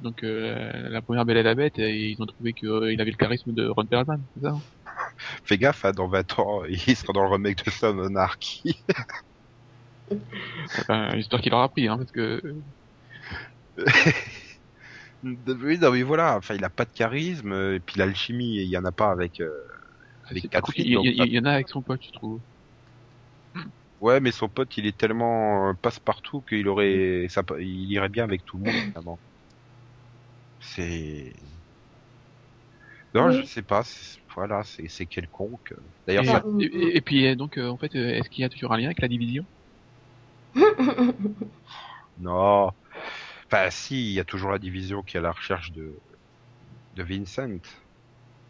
donc 0.00 0.22
euh, 0.22 0.88
la 0.90 1.00
première 1.02 1.24
Belle 1.24 1.38
et 1.38 1.42
la 1.42 1.54
Bête 1.54 1.78
et 1.78 2.10
ils 2.10 2.20
ont 2.22 2.26
trouvé 2.26 2.52
qu'il 2.52 2.68
avait 3.00 3.10
le 3.10 3.16
charisme 3.16 3.52
de 3.52 3.66
Ron 3.66 3.86
Perlman, 3.86 4.20
c'est 4.34 4.42
ça 4.42 4.54
Fais 5.44 5.58
gaffe, 5.58 5.84
hein, 5.84 5.92
dans 5.92 6.08
20 6.08 6.38
ans, 6.38 6.64
il 6.64 6.78
sera 6.96 7.12
dans 7.12 7.22
le 7.22 7.30
remake 7.30 7.64
de 7.64 7.70
Son 7.70 7.98
Anarchy. 7.98 8.84
Enfin, 10.80 11.10
j'espère 11.14 11.40
qu'il 11.40 11.52
aura 11.54 11.68
pris, 11.68 11.86
hein, 11.88 11.96
parce 11.98 12.10
que 12.10 12.40
oui, 15.22 15.78
non, 15.78 15.90
mais 15.92 16.02
voilà. 16.02 16.36
Enfin, 16.36 16.54
il 16.54 16.64
a 16.64 16.70
pas 16.70 16.84
de 16.84 16.92
charisme, 16.92 17.52
euh, 17.52 17.74
et 17.76 17.80
puis 17.80 17.98
l'alchimie, 17.98 18.56
il 18.56 18.68
y 18.68 18.76
en 18.78 18.84
a 18.84 18.92
pas 18.92 19.10
avec, 19.10 19.40
euh, 19.40 19.50
avec 20.24 20.48
Catherine. 20.50 20.84
il, 20.86 21.32
y 21.32 21.38
en 21.38 21.44
a 21.44 21.52
avec 21.52 21.68
son 21.68 21.82
pote, 21.82 22.02
je 22.04 22.12
trouve. 22.12 22.40
Ouais, 24.00 24.20
mais 24.20 24.30
son 24.32 24.48
pote, 24.48 24.76
il 24.76 24.86
est 24.86 24.96
tellement 24.96 25.70
euh, 25.70 25.74
passe-partout 25.74 26.42
qu'il 26.42 26.68
aurait, 26.68 27.26
ça, 27.28 27.42
il 27.58 27.90
irait 27.92 28.08
bien 28.08 28.24
avec 28.24 28.44
tout 28.44 28.56
le 28.58 28.62
monde, 28.64 28.74
finalement. 28.92 29.20
C'est, 30.60 31.34
non, 33.14 33.30
Oui. 33.30 33.36
je 33.42 33.42
sais 33.42 33.62
pas. 33.62 33.82
c'est- 33.84 34.18
Voilà, 34.34 34.62
c'est, 34.64 35.06
quelconque. 35.06 35.74
D'ailleurs, 36.06 36.24
Et, 36.24 36.26
ça, 36.26 36.44
et- 36.60 37.00
puis 37.00 37.26
euh, 37.26 37.34
donc 37.34 37.56
euh, 37.58 37.68
en 37.68 37.78
fait, 37.78 37.94
est-ce 37.94 38.28
qu'il 38.28 38.42
y 38.42 38.44
a 38.44 38.48
toujours 38.48 38.72
un 38.72 38.76
lien 38.78 38.86
avec 38.86 39.00
la 39.00 39.08
division? 39.08 39.46
Non. 42.16 42.70
Enfin, 43.50 43.70
si, 43.70 44.10
il 44.10 44.12
y 44.14 44.20
a 44.20 44.24
toujours 44.24 44.50
la 44.52 44.58
division 44.58 45.02
qui 45.02 45.16
est 45.16 45.20
à 45.20 45.22
la 45.22 45.32
recherche 45.32 45.72
de, 45.72 45.98
de 46.94 47.02
Vincent. 47.02 47.60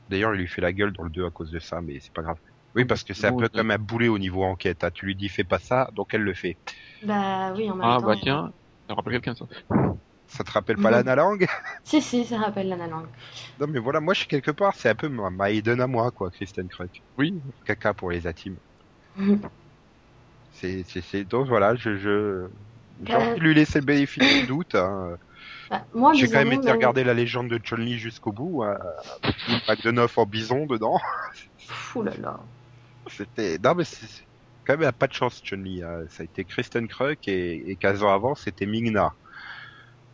D'ailleurs, 0.08 0.34
il 0.34 0.40
lui 0.40 0.48
fait 0.48 0.60
la 0.60 0.72
gueule 0.72 0.92
dans 0.92 1.04
le 1.04 1.10
2 1.10 1.24
à 1.26 1.30
cause 1.30 1.50
de 1.50 1.58
ça, 1.60 1.80
mais 1.80 2.00
c'est 2.00 2.12
pas 2.12 2.22
grave. 2.22 2.38
Oui, 2.74 2.84
parce 2.84 3.04
que 3.04 3.14
c'est 3.14 3.26
un 3.28 3.32
peu 3.32 3.48
comme 3.48 3.70
un 3.70 3.78
boulet 3.78 4.08
au 4.08 4.18
niveau 4.18 4.44
enquête. 4.44 4.84
hein. 4.84 4.90
Tu 4.92 5.06
lui 5.06 5.16
dis 5.16 5.28
fais 5.28 5.44
pas 5.44 5.58
ça, 5.58 5.88
donc 5.94 6.14
elle 6.14 6.22
le 6.22 6.34
fait. 6.34 6.58
bah 7.02 7.52
oui, 7.56 7.70
en 7.70 7.76
même 7.76 7.88
Ah 7.88 8.00
bah 8.00 8.14
tiens, 8.20 8.52
ça 8.88 8.94
rappelle 8.94 9.12
quelqu'un 9.14 9.34
ça. 9.34 9.46
Ça 10.26 10.44
te 10.44 10.50
rappelle 10.52 10.78
pas 10.78 10.90
l'Anna 10.90 11.14
Lang? 11.16 11.46
Si, 11.84 12.00
si, 12.02 12.24
ça 12.24 12.38
rappelle 12.38 12.68
la 12.68 12.86
langue. 12.86 13.08
Non, 13.58 13.66
mais 13.66 13.78
voilà, 13.78 14.00
moi 14.00 14.14
je 14.14 14.20
suis 14.20 14.28
quelque 14.28 14.50
part, 14.50 14.74
c'est 14.74 14.88
un 14.88 14.94
peu 14.94 15.08
ma, 15.08 15.28
ma 15.30 15.46
à 15.48 15.86
moi, 15.86 16.10
quoi, 16.12 16.30
Kristen 16.30 16.66
Krug. 16.68 16.90
Oui, 17.18 17.42
Caca 17.66 17.92
pour 17.94 18.10
les. 18.10 18.26
C'est, 20.50 20.82
c'est, 20.84 21.02
c'est, 21.02 21.24
donc 21.24 21.46
voilà, 21.48 21.74
je, 21.76 21.96
je, 21.96 22.48
j'ai 23.04 23.14
envie 23.14 23.38
de 23.40 23.44
lui 23.44 23.54
laisser 23.54 23.80
le 23.80 23.84
bénéfice 23.86 24.40
du 24.40 24.46
doute. 24.46 24.74
Hein. 24.74 25.16
Bah, 25.70 25.84
moi, 25.94 26.12
J'ai 26.14 26.28
quand 26.28 26.38
même 26.44 26.52
été 26.52 26.70
regarder 26.70 27.04
la 27.04 27.14
légende 27.14 27.48
de 27.48 27.58
Chun-Li 27.58 27.98
jusqu'au 27.98 28.32
bout, 28.32 28.62
hein, 28.64 28.76
avec 29.22 29.68
Mac 29.68 29.82
de 29.82 29.90
neuf 29.90 30.16
en 30.18 30.24
bison 30.26 30.66
dedans. 30.66 30.98
Fou 31.58 32.02
là 32.02 32.12
là. 32.20 32.40
C'était, 33.06 33.58
non 33.62 33.74
mais 33.74 33.84
c'est 33.84 34.06
quand 34.66 34.76
même 34.78 34.88
un 34.88 34.92
pas 34.92 35.06
de 35.06 35.12
chance 35.12 35.40
Chun-Li. 35.42 35.82
hein. 35.82 36.04
Ça 36.10 36.22
a 36.22 36.24
été 36.24 36.44
Kristen 36.44 36.88
Krug 36.88 37.18
et, 37.26 37.70
et 37.70 37.76
15 37.76 38.02
ans 38.02 38.12
avant, 38.12 38.34
c'était 38.34 38.66
Ming-Na. 38.66 39.12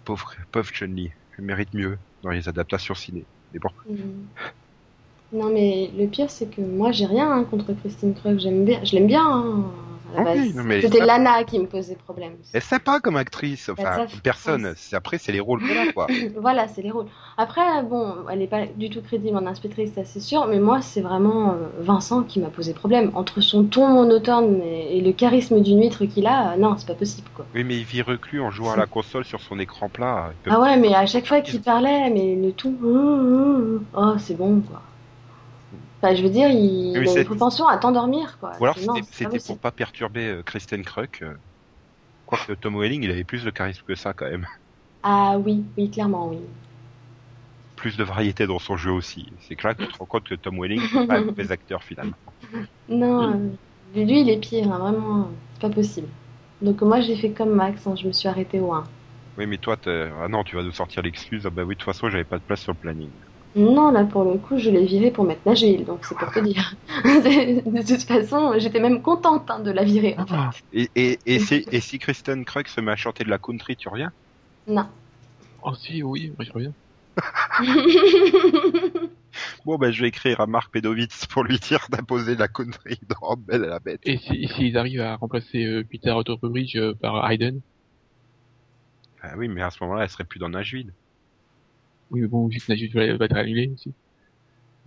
Pauvre, 0.04 0.34
pauvre 0.52 0.68
Chun-Li. 0.72 1.10
Elle 1.38 1.44
mérite 1.44 1.72
mieux 1.74 1.98
dans 2.22 2.30
les 2.30 2.48
adaptations 2.48 2.94
ciné. 2.94 3.24
Mais 3.52 3.58
bon. 3.60 3.70
Mm. 3.88 4.26
Non, 5.32 5.52
mais 5.52 5.90
le 5.96 6.06
pire, 6.06 6.30
c'est 6.30 6.48
que 6.48 6.60
moi, 6.60 6.92
j'ai 6.92 7.06
rien 7.06 7.30
hein, 7.32 7.44
contre 7.44 7.72
Christine 7.74 8.14
Krug. 8.14 8.38
J'aime 8.38 8.64
bien, 8.64 8.84
je 8.84 8.94
l'aime 8.94 9.06
bien. 9.08 9.24
hein, 9.26 9.72
Ah 10.16 10.24
oui, 10.34 10.54
C'était 10.80 11.04
Lana 11.04 11.44
qui 11.44 11.58
me 11.58 11.66
posait 11.66 11.96
problème. 11.96 12.32
Elle 12.52 12.58
est 12.58 12.60
sympa 12.60 13.00
comme 13.00 13.16
actrice, 13.16 13.68
enfin, 13.68 13.82
Bah, 13.82 14.06
ça, 14.08 14.16
personne. 14.22 14.74
Après, 14.92 15.18
c'est 15.18 15.32
les 15.32 15.40
rôles 15.40 15.60
qu'elle 15.66 15.78
a, 15.78 15.92
quoi. 15.92 16.06
Voilà, 16.36 16.68
c'est 16.68 16.82
les 16.82 16.90
rôles. 16.90 17.06
Après, 17.36 17.82
bon, 17.82 18.14
elle 18.30 18.42
est 18.42 18.46
pas 18.46 18.66
du 18.66 18.90
tout 18.90 19.02
crédible 19.02 19.36
en 19.36 19.46
inspectrice, 19.46 19.92
ça 19.94 20.04
c'est 20.04 20.20
sûr, 20.20 20.46
mais 20.46 20.60
moi, 20.60 20.80
c'est 20.80 21.00
vraiment 21.00 21.52
euh, 21.52 21.54
Vincent 21.80 22.22
qui 22.22 22.40
m'a 22.40 22.48
posé 22.48 22.72
problème. 22.74 23.10
Entre 23.14 23.40
son 23.40 23.64
ton 23.64 23.88
monotone 23.88 24.60
et, 24.62 25.00
le 25.00 25.12
charisme 25.12 25.60
d'une 25.60 25.80
huître 25.80 26.04
qu'il 26.06 26.26
a, 26.26 26.52
euh, 26.52 26.56
non, 26.56 26.76
c'est 26.78 26.86
pas 26.86 26.94
possible, 26.94 27.28
quoi. 27.34 27.44
Oui, 27.54 27.64
mais 27.64 27.76
il 27.76 27.84
vit 27.84 28.02
reclus 28.02 28.40
en 28.40 28.50
jouant 28.50 28.72
à 28.72 28.76
la 28.76 28.86
console 28.86 29.24
sur 29.24 29.40
son 29.40 29.58
écran 29.58 29.88
plat. 29.88 30.30
Peut- 30.42 30.50
Ah 30.52 30.60
ouais, 30.60 30.76
mais 30.76 30.94
à 30.94 31.06
chaque 31.06 31.26
fois 31.26 31.40
qu'il 31.40 31.60
parlait, 31.60 32.10
mais 32.10 32.36
le 32.36 32.52
ton, 32.52 32.74
oh, 33.94 34.14
c'est 34.18 34.36
bon, 34.36 34.60
quoi. 34.60 34.82
Enfin, 36.04 36.14
je 36.14 36.22
veux 36.22 36.28
dire, 36.30 36.48
il, 36.50 36.60
Oui, 36.94 37.06
il 37.06 37.08
a 37.08 37.12
c'est- 37.12 37.24
une 37.24 37.24
propension 37.24 37.66
à 37.66 37.78
t'endormir. 37.78 38.38
Ou 38.58 38.64
alors, 38.64 38.78
c'était 38.78 39.38
pour 39.38 39.58
pas 39.60 39.70
perturber 39.70 40.26
euh, 40.28 40.42
Kristen 40.42 40.84
Krug. 40.84 41.08
euh. 41.22 41.36
Quoique 42.26 42.52
Tom 42.54 42.76
Welling, 42.76 43.04
il 43.04 43.10
avait 43.12 43.24
plus 43.24 43.44
de 43.44 43.50
charisme 43.50 43.82
que 43.86 43.94
ça, 43.96 44.14
quand 44.14 44.30
même. 44.30 44.46
Ah 45.04 45.38
oui, 45.38 45.64
oui, 45.76 45.88
clairement, 45.88 46.28
oui. 46.30 46.40
Plus 47.76 47.96
de 47.96 48.02
variété 48.02 48.48
dans 48.48 48.58
son 48.58 48.76
jeu 48.76 48.90
aussi. 48.90 49.36
C'est 49.40 49.54
que 49.54 49.66
là, 49.68 49.76
tu 49.76 49.86
te 49.86 49.94
rends 49.98 50.06
compte 50.06 50.26
que 50.26 50.34
Tom 50.34 50.58
Welling, 50.60 50.84
c'est 50.92 51.06
pas 51.06 51.18
un 51.18 51.22
mauvais 51.36 51.52
acteur, 51.52 51.84
finalement. 51.84 52.16
Non, 52.88 53.32
euh, 53.94 54.04
lui, 54.04 54.20
il 54.22 54.30
est 54.30 54.38
pire, 54.40 54.72
hein, 54.72 54.78
vraiment, 54.78 55.28
c'est 55.54 55.60
pas 55.68 55.70
possible. 55.74 56.08
Donc 56.62 56.82
moi, 56.82 57.00
j'ai 57.00 57.16
fait 57.16 57.32
comme 57.32 57.50
Max, 57.54 57.86
hein, 57.86 57.94
je 57.96 58.06
me 58.06 58.12
suis 58.12 58.28
arrêtée 58.28 58.60
au 58.60 58.72
1. 58.72 58.84
Oui, 59.36 59.46
mais 59.46 59.58
toi, 59.58 59.76
ah 59.86 60.28
non, 60.28 60.42
tu 60.44 60.56
vas 60.56 60.62
nous 60.64 60.72
sortir 60.72 61.02
l'excuse. 61.02 61.46
Ah 61.46 61.50
bah 61.50 61.62
oui, 61.64 61.74
de 61.74 61.78
toute 61.78 61.84
façon, 61.86 62.08
j'avais 62.10 62.24
pas 62.24 62.38
de 62.38 62.44
place 62.44 62.62
sur 62.62 62.72
le 62.72 62.78
planning. 62.78 63.20
Non, 63.56 63.92
là 63.92 64.04
pour 64.04 64.24
le 64.24 64.38
coup, 64.38 64.58
je 64.58 64.70
l'ai 64.70 64.84
viré 64.84 65.10
pour 65.10 65.24
mettre 65.24 65.42
Nagil, 65.46 65.84
donc 65.84 66.04
c'est 66.04 66.16
pour 66.16 66.30
te 66.32 66.40
dire. 66.40 66.74
de 67.04 67.86
toute 67.86 68.02
façon, 68.02 68.54
j'étais 68.58 68.80
même 68.80 69.00
contente 69.00 69.50
hein, 69.50 69.60
de 69.60 69.70
la 69.70 69.84
virer. 69.84 70.16
en 70.18 70.26
fait. 70.26 70.64
Et, 70.72 70.90
et, 70.96 71.18
et, 71.26 71.38
si, 71.38 71.64
et 71.70 71.80
si 71.80 71.98
Kristen 71.98 72.44
Krug 72.44 72.66
se 72.66 72.80
met 72.80 72.92
à 72.92 72.96
chanter 72.96 73.24
de 73.24 73.30
la 73.30 73.38
country, 73.38 73.76
tu 73.76 73.88
reviens? 73.88 74.12
Non. 74.66 74.86
Oh 75.62 75.74
si, 75.74 76.02
oui, 76.02 76.32
moi 76.36 76.44
je 76.44 76.52
reviens. 76.52 76.74
Bon, 79.64 79.78
ben, 79.78 79.90
je 79.90 80.02
vais 80.02 80.08
écrire 80.08 80.40
à 80.40 80.46
Marc 80.46 80.72
Pedovitz 80.72 81.26
pour 81.26 81.42
lui 81.42 81.58
dire 81.58 81.86
d'imposer 81.90 82.36
la 82.36 82.48
connerie 82.48 83.00
dans 83.02 83.36
Belle 83.36 83.64
à 83.64 83.68
la 83.68 83.78
bête. 83.80 84.00
Et 84.04 84.18
si, 84.18 84.46
s'ils 84.48 84.76
arrivent 84.78 85.00
à 85.00 85.16
remplacer 85.16 85.64
euh, 85.64 85.84
Peter 85.84 86.10
Autobridge 86.12 86.76
euh, 86.76 86.94
par 86.94 87.28
Hayden? 87.28 87.60
Ah 89.22 89.34
oui, 89.36 89.48
mais 89.48 89.62
à 89.62 89.70
ce 89.70 89.82
moment-là, 89.82 90.04
elle 90.04 90.10
serait 90.10 90.24
plus 90.24 90.38
dans 90.38 90.50
Nashville. 90.50 90.94
Oui, 92.14 92.22
mais 92.22 92.28
bon, 92.28 92.48
vu 92.48 92.60
que 92.60 92.64
Najee 92.72 92.88
va 92.88 93.16
va 93.18 93.26
être 93.26 93.36
annulé 93.36 93.70
aussi. 93.74 93.94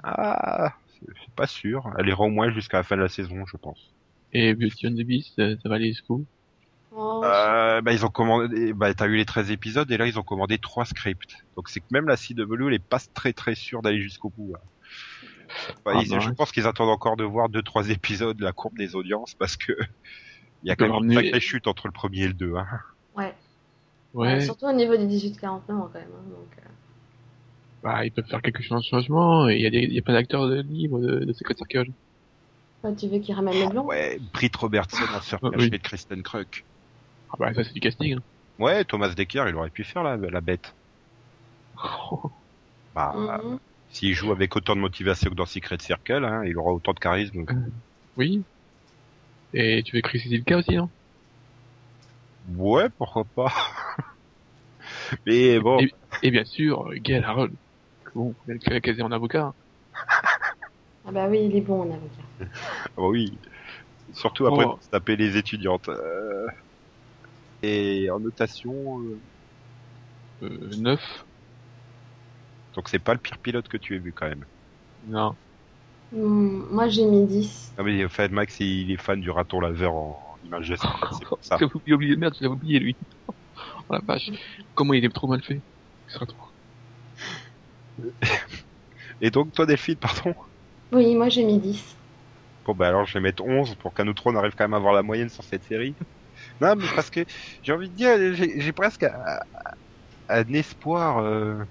Ah, 0.03 0.73
c'est 0.99 1.33
pas 1.35 1.47
sûr. 1.47 1.83
Elle 1.99 2.07
ira 2.09 2.21
au 2.23 2.29
moins 2.29 2.51
jusqu'à 2.51 2.77
la 2.77 2.83
fin 2.83 2.95
de 2.97 3.01
la 3.01 3.09
saison, 3.09 3.45
je 3.45 3.57
pense. 3.57 3.93
Et 4.31 4.53
Beauty 4.55 4.87
and 4.87 4.95
the 4.95 5.03
Beast, 5.03 5.37
euh, 5.39 5.57
ça 5.61 5.67
va 5.67 5.75
aller 5.75 5.89
jusqu'où? 5.91 6.25
Oh, 6.91 7.23
Euh, 7.23 7.81
bah, 7.81 7.93
ils 7.93 8.05
ont 8.05 8.09
commandé, 8.09 8.73
bah, 8.73 8.93
t'as 8.93 9.07
eu 9.07 9.15
les 9.17 9.25
13 9.25 9.49
épisodes 9.51 9.89
et 9.91 9.97
là, 9.97 10.05
ils 10.07 10.19
ont 10.19 10.23
commandé 10.23 10.59
trois 10.59 10.85
scripts. 10.85 11.31
Donc, 11.55 11.67
c'est 11.69 11.79
que 11.81 11.87
même 11.91 12.07
la 12.07 12.15
CW, 12.17 12.67
elle 12.67 12.75
est 12.75 12.79
pas 12.87 12.99
très 13.13 13.33
très 13.33 13.55
sûre 13.55 13.81
d'aller 13.81 14.01
jusqu'au 14.01 14.29
bout. 14.29 14.53
hein. 14.55 14.67
Bah, 15.85 15.93
Ah, 15.93 16.03
ils- 16.05 16.19
je 16.19 16.29
ouais. 16.29 16.37
pense 16.37 16.51
qu'ils 16.51 16.67
attendent 16.67 16.89
encore 16.89 17.17
de 17.17 17.23
voir 17.23 17.49
deux 17.49 17.63
trois 17.63 17.89
épisodes 17.89 18.37
de 18.37 18.43
la 18.43 18.53
courbe 18.53 18.77
des 18.77 18.95
audiences 18.95 19.33
parce 19.35 19.57
que 19.57 19.73
il 20.63 20.69
y 20.69 20.71
a 20.71 20.75
quand 20.75 20.85
même 20.87 20.95
une 20.95 21.03
sacrée 21.11 21.41
chute 21.41 21.67
entre 21.67 21.87
le 21.87 21.93
premier 21.93 22.23
et 22.23 22.27
le 22.29 22.35
deux. 22.35 22.55
Hein. 22.55 22.67
ouais. 23.15 23.35
Ouais, 24.13 24.39
Ouais, 24.39 24.41
Surtout 24.41 24.65
au 24.67 24.73
niveau 24.73 24.97
des 24.97 25.07
18-49 25.07 25.77
ans, 25.77 25.89
quand 25.93 25.99
même. 25.99 26.11
hein, 26.13 26.29
donc, 26.31 26.57
euh. 26.59 26.69
Bah, 27.83 28.05
ils 28.05 28.11
peuvent 28.13 28.27
faire 28.27 28.41
quelques 28.41 28.61
changements, 28.61 29.49
et 29.49 29.55
il 29.55 29.61
y 29.61 29.65
a 29.67 29.69
des, 29.69 29.79
il 29.79 29.93
y 29.93 29.99
a 29.99 30.01
plein 30.01 30.13
d'acteurs 30.15 30.47
de 30.47 30.61
libres 30.61 30.99
de, 30.99 31.25
de 31.25 31.33
Secret 31.33 31.55
Circle. 31.55 31.91
Ouais, 32.83 32.95
tu 32.95 33.07
veux 33.07 33.19
qu'il 33.19 33.35
ramène 33.35 33.59
le 33.59 33.67
blond 33.67 33.85
Ouais, 33.85 34.19
Britt 34.19 34.55
Robertson 34.55 35.07
en 35.13 35.21
sœur 35.21 35.39
Ah, 35.43 35.49
cachée 35.51 35.69
oui. 35.69 35.71
de 35.71 35.77
Kristen 35.77 36.21
Kruk. 36.23 36.65
Ah 37.29 37.35
bah, 37.39 37.53
ça 37.53 37.63
c'est 37.63 37.73
du 37.73 37.79
casting. 37.79 38.13
hein. 38.15 38.23
Ouais, 38.59 38.85
Thomas 38.85 39.09
Dekker, 39.15 39.45
il 39.49 39.55
aurait 39.55 39.71
pu 39.71 39.83
faire 39.83 40.03
la, 40.03 40.15
la 40.15 40.41
bête. 40.41 40.75
Bah, 42.93 43.13
Mhm. 43.13 43.59
s'il 43.87 44.13
joue 44.13 44.33
avec 44.33 44.53
autant 44.57 44.75
de 44.75 44.81
motivation 44.81 45.29
que 45.29 45.35
dans 45.35 45.45
Secret 45.45 45.77
Circle, 45.79 46.25
hein, 46.25 46.43
il 46.45 46.57
aura 46.57 46.73
autant 46.73 46.91
de 46.93 46.99
charisme. 46.99 47.45
Oui. 48.15 48.45
Et 49.51 49.83
tu 49.85 49.93
veux 49.97 50.01
Chris 50.01 50.19
Zilka 50.19 50.55
aussi, 50.57 50.75
non? 50.77 50.89
Ouais, 52.47 52.89
pourquoi 52.97 53.25
pas. 53.35 53.53
Mais 55.25 55.59
bon, 55.59 55.81
Et, 55.81 55.89
et 56.21 56.29
bien 56.31 56.45
sûr, 56.45 56.87
euh, 56.89 56.95
Gail 56.97 57.23
Harold. 57.23 57.55
Bon, 58.15 58.33
casé 58.81 59.01
en 59.01 59.11
avocat. 59.11 59.43
hein. 59.43 59.53
Ah 61.05 61.11
bah 61.11 61.27
oui, 61.29 61.39
il 61.49 61.55
est 61.55 61.61
bon 61.61 61.81
en 61.81 61.93
avocat. 61.93 62.23
ah 62.41 62.89
bah 62.97 63.03
oui. 63.07 63.37
Surtout 64.13 64.45
après 64.47 64.65
Oh. 64.65 64.77
se 64.81 64.89
taper 64.89 65.15
les 65.15 65.37
étudiantes. 65.37 65.87
Euh, 65.89 66.47
Et 67.63 68.09
en 68.11 68.19
notation, 68.19 68.99
euh, 68.99 69.19
Euh, 70.43 70.69
9 70.77 71.25
donc 72.75 72.89
c'est 72.89 72.99
pas 72.99 73.13
le 73.13 73.19
pire 73.19 73.39
pilote 73.39 73.67
que 73.67 73.77
tu 73.77 73.95
aies 73.95 73.99
vu 73.99 74.13
quand 74.13 74.27
même. 74.27 74.45
Non. 75.07 75.35
Hmm, 76.11 76.63
moi, 76.71 76.87
j'ai 76.89 77.05
mis 77.05 77.25
10. 77.25 77.73
Non 77.77 77.83
mais 77.83 78.05
en 78.05 78.09
fait, 78.09 78.29
Max, 78.29 78.59
il 78.59 78.91
est 78.91 79.01
fan 79.01 79.19
du 79.19 79.31
raton 79.31 79.59
laveur 79.59 79.95
en 79.95 80.37
image 80.43 80.69
de 80.69 80.75
synthèse, 80.75 81.09
c'est 81.19 81.25
pour 81.27 81.39
ça. 81.41 81.57
J'avais 81.59 81.93
oublié, 81.93 82.15
merde, 82.15 82.35
je 82.37 82.43
l'avais 82.43 82.53
oublié, 82.55 82.79
lui. 82.79 82.95
Oh 83.27 83.33
la 83.89 83.99
vache. 83.99 84.29
Comment 84.75 84.93
il 84.93 85.03
est 85.03 85.09
trop 85.09 85.27
mal 85.27 85.41
fait. 85.43 85.61
Ce 86.07 86.13
sera 86.15 86.25
trop. 86.27 86.46
Et 89.21 89.31
donc 89.31 89.53
toi 89.53 89.65
Delphine, 89.65 89.97
pardon? 89.97 90.33
Oui, 90.91 91.15
moi, 91.15 91.29
j'ai 91.29 91.45
mis 91.45 91.59
10. 91.59 91.95
Bon 92.65 92.73
bah 92.75 92.87
alors 92.89 93.05
je 93.05 93.13
vais 93.13 93.21
mettre 93.21 93.43
11 93.45 93.75
pour 93.75 93.93
qu'un 93.93 94.07
autre 94.07 94.23
on 94.27 94.35
arrive 94.35 94.53
quand 94.55 94.65
même 94.65 94.73
à 94.73 94.77
avoir 94.77 94.93
la 94.93 95.03
moyenne 95.03 95.29
sur 95.29 95.43
cette 95.43 95.63
série. 95.63 95.95
Non 96.61 96.75
mais 96.75 96.87
parce 96.95 97.09
que 97.09 97.25
j'ai 97.63 97.73
envie 97.73 97.89
de 97.89 97.95
dire, 97.95 98.35
j'ai 98.35 98.73
presque 98.73 99.03
un, 99.03 99.13
un 100.29 100.53
espoir 100.53 101.19
euh, 101.19 101.63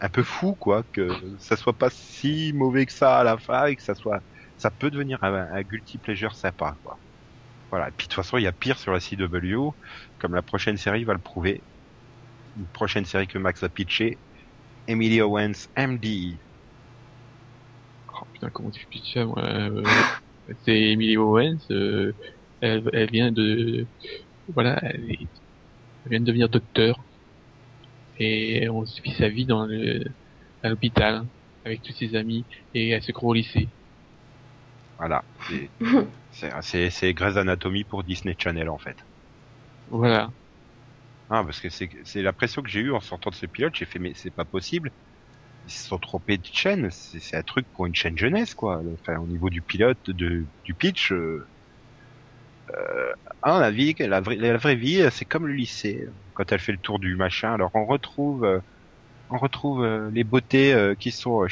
un 0.00 0.08
peu 0.08 0.22
fou 0.22 0.56
quoi, 0.56 0.84
que 0.92 1.36
ça 1.38 1.56
soit 1.56 1.76
pas 1.78 1.90
si 1.90 2.52
mauvais 2.54 2.86
que 2.86 2.92
ça 2.92 3.18
à 3.20 3.24
la 3.24 3.38
fin 3.38 3.66
et 3.66 3.76
que 3.76 3.82
ça 3.82 3.94
soit, 3.94 4.20
ça 4.56 4.70
peut 4.70 4.90
devenir 4.90 5.22
un, 5.22 5.34
un 5.52 5.62
guilty 5.62 5.98
pleasure 5.98 6.34
sympa 6.34 6.76
quoi. 6.82 7.00
Voilà. 7.70 7.88
Et 7.90 7.92
puis 7.92 8.06
de 8.08 8.14
toute 8.14 8.16
façon 8.24 8.38
il 8.38 8.44
y 8.44 8.46
a 8.48 8.52
pire 8.52 8.78
sur 8.78 8.92
la 8.92 9.00
CW, 9.00 9.76
comme 10.18 10.34
la 10.34 10.42
prochaine 10.42 10.78
série 10.78 11.04
va 11.04 11.14
le 11.14 11.20
prouver. 11.20 11.66
Une 12.56 12.68
prochaine 12.70 13.04
série 13.06 13.28
que 13.28 13.38
Max 13.38 13.62
a 13.64 13.70
pitché, 13.70 14.20
Emily 14.86 15.20
Owens 15.20 15.68
MD. 15.76 16.38
Oh 18.14 18.26
putain, 18.32 18.50
comment 18.50 18.70
tu 18.70 18.86
pitches 18.88 19.14
ça, 19.14 19.24
moi 19.26 19.42
euh, 19.44 19.82
C'est 20.64 20.80
Emily 20.92 21.16
Owens, 21.16 21.58
euh, 21.70 22.12
elle, 22.60 22.88
elle 22.92 23.10
vient 23.10 23.32
de... 23.32 23.88
Voilà, 24.48 24.78
elle, 24.82 25.10
est- 25.10 25.30
elle 26.04 26.10
vient 26.12 26.20
de 26.20 26.26
devenir 26.26 26.48
docteur. 26.50 26.96
Et 28.18 28.68
on 28.70 28.84
suit 28.86 29.12
sa 29.12 29.28
vie 29.28 29.44
dans 29.46 29.66
le, 29.66 30.02
à 30.62 30.68
l'hôpital, 30.70 31.24
avec 31.64 31.82
tous 31.82 31.92
ses 31.92 32.14
amis, 32.14 32.46
et 32.74 32.88
elle 32.90 33.02
se 33.02 33.12
croit 33.12 33.30
au 33.30 33.34
lycée. 33.34 33.68
Voilà. 34.98 35.22
C'est- 35.48 35.70
C'est, 36.30 36.50
c'est, 36.62 36.90
c'est 36.90 37.14
Grey's 37.14 37.36
Anatomy 37.36 37.84
pour 37.84 38.04
Disney 38.04 38.34
Channel 38.38 38.68
en 38.70 38.78
fait. 38.78 38.96
Voilà. 39.86 40.32
Ah, 41.34 41.44
parce 41.44 41.60
que 41.60 41.70
c'est, 41.70 41.88
c'est 42.04 42.22
l'impression 42.22 42.62
que 42.62 42.68
j'ai 42.68 42.80
eue 42.80 42.92
en 42.92 43.00
sortant 43.00 43.30
de 43.30 43.34
ce 43.34 43.46
pilote. 43.46 43.74
J'ai 43.74 43.86
fait, 43.86 43.98
mais 43.98 44.12
c'est 44.14 44.30
pas 44.30 44.44
possible. 44.44 44.92
Ils 45.66 45.72
se 45.72 45.86
sont 45.88 45.98
trompés 45.98 46.38
de 46.38 46.46
chaîne. 46.46 46.90
C'est, 46.90 47.36
un 47.36 47.42
truc 47.42 47.66
pour 47.72 47.86
une 47.86 47.94
chaîne 47.94 48.18
jeunesse, 48.18 48.54
quoi. 48.54 48.82
Enfin, 48.94 49.18
au 49.18 49.26
niveau 49.26 49.48
du 49.50 49.62
pilote, 49.62 50.10
de, 50.10 50.44
du 50.64 50.74
pitch. 50.74 51.12
Euh, 51.12 51.46
euh, 52.74 53.12
ah, 53.42 53.60
la 53.60 53.70
vie, 53.70 53.94
la 53.98 54.20
vraie, 54.20 54.36
la 54.36 54.56
vraie 54.58 54.76
vie, 54.76 55.08
c'est 55.10 55.24
comme 55.24 55.46
le 55.46 55.54
lycée. 55.54 56.06
Quand 56.34 56.52
elle 56.52 56.60
fait 56.60 56.72
le 56.72 56.78
tour 56.78 56.98
du 56.98 57.16
machin, 57.16 57.54
alors 57.54 57.70
on 57.74 57.86
retrouve, 57.86 58.44
euh, 58.44 58.60
on 59.30 59.38
retrouve 59.38 59.84
euh, 59.84 60.10
les 60.12 60.24
beautés 60.24 60.74
euh, 60.74 60.94
qui 60.94 61.12
sont. 61.12 61.44
Euh, 61.44 61.48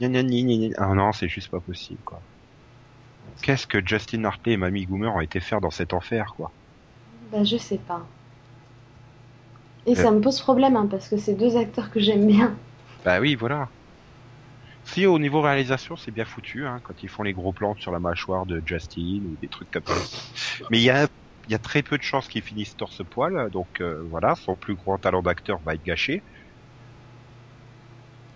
gna 0.00 0.08
gna 0.08 0.22
gna 0.22 0.42
gna 0.42 0.68
gna. 0.68 0.74
Ah 0.78 0.94
non, 0.94 1.12
c'est 1.12 1.28
juste 1.28 1.50
pas 1.50 1.60
possible, 1.60 2.02
quoi. 2.04 2.20
Qu'est-ce 3.42 3.66
que 3.66 3.84
Justin 3.84 4.24
Hartley 4.24 4.54
et 4.54 4.56
Mamie 4.56 4.86
Goomer 4.86 5.08
ont 5.08 5.20
été 5.20 5.40
faire 5.40 5.60
dans 5.60 5.70
cet 5.70 5.94
enfer, 5.94 6.34
quoi? 6.36 6.52
Bah, 7.34 7.42
je 7.42 7.56
sais 7.56 7.78
pas. 7.78 8.06
Et 9.86 9.96
ça 9.96 10.12
me 10.12 10.20
pose 10.20 10.40
problème, 10.40 10.76
hein, 10.76 10.86
parce 10.88 11.08
que 11.08 11.16
c'est 11.16 11.34
deux 11.34 11.56
acteurs 11.56 11.90
que 11.90 11.98
j'aime 11.98 12.28
bien. 12.28 12.56
Bah 13.04 13.20
oui, 13.20 13.34
voilà. 13.34 13.68
Si 14.84 15.06
au 15.06 15.18
niveau 15.18 15.40
réalisation, 15.40 15.96
c'est 15.96 16.10
bien 16.12 16.24
foutu, 16.24 16.66
hein, 16.66 16.80
quand 16.84 17.02
ils 17.02 17.08
font 17.08 17.22
les 17.22 17.32
gros 17.32 17.52
plans 17.52 17.74
sur 17.76 17.90
la 17.90 18.00
mâchoire 18.00 18.46
de 18.46 18.62
Justin 18.64 19.22
ou 19.26 19.36
des 19.40 19.48
trucs 19.48 19.70
comme 19.70 19.84
ça. 19.84 20.04
Mais 20.70 20.78
il 20.78 20.84
y 20.84 20.90
a, 20.90 21.08
il 21.46 21.52
y 21.52 21.54
a 21.54 21.58
très 21.58 21.82
peu 21.82 21.96
de 21.98 22.02
chances 22.02 22.28
qu'ils 22.28 22.42
finissent 22.42 22.76
torse-poil, 22.76 23.50
donc 23.50 23.80
euh, 23.80 24.02
voilà, 24.10 24.34
son 24.36 24.56
plus 24.56 24.74
grand 24.76 24.98
talent 24.98 25.22
d'acteur 25.22 25.58
va 25.64 25.74
être 25.74 25.82
gâché. 25.82 26.22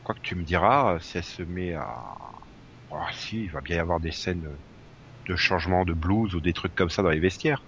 Quoi 0.03 0.15
que 0.17 0.21
tu 0.23 0.35
me 0.35 0.43
diras, 0.45 0.95
euh, 0.95 0.99
si 0.99 1.19
elle 1.19 1.25
se 1.25 1.43
met 1.43 1.75
à... 1.75 1.87
Oh, 2.91 2.99
si, 3.13 3.45
il 3.45 3.51
va 3.51 3.61
bien 3.63 3.77
y 3.77 3.79
avoir 3.79 4.01
des 4.01 4.13
scènes 4.13 4.59
de 5.29 5.37
changement 5.37 5.85
de 5.85 5.95
blues 5.95 6.35
ou 6.35 6.41
des 6.41 6.53
trucs 6.55 6.75
comme 6.75 6.91
ça 6.91 7.03
dans 7.03 7.11
les 7.11 7.21
vestiaires. 7.21 7.67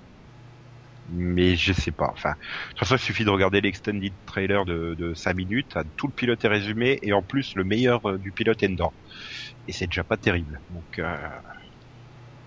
Mais 1.12 1.56
je 1.56 1.72
sais 1.72 1.92
pas. 1.92 2.08
Enfin, 2.12 2.30
de 2.30 2.34
toute 2.70 2.78
façon, 2.80 2.96
il 2.96 3.00
suffit 3.00 3.24
de 3.24 3.30
regarder 3.30 3.60
l'extended 3.60 4.14
trailer 4.26 4.64
de, 4.64 4.94
de 4.96 5.14
5 5.14 5.34
minutes, 5.36 5.76
à 5.76 5.82
tout 5.96 6.06
le 6.06 6.12
pilote 6.12 6.44
est 6.44 6.48
résumé, 6.48 6.98
et 7.02 7.12
en 7.12 7.22
plus, 7.22 7.52
le 7.56 7.64
meilleur 7.64 8.06
euh, 8.08 8.18
du 8.18 8.32
pilote 8.32 8.62
est 8.62 8.68
dedans. 8.68 8.94
Et 9.66 9.72
c'est 9.72 9.86
déjà 9.88 10.04
pas 10.04 10.16
terrible. 10.18 10.60
Donc, 10.70 10.86
euh, 10.98 11.16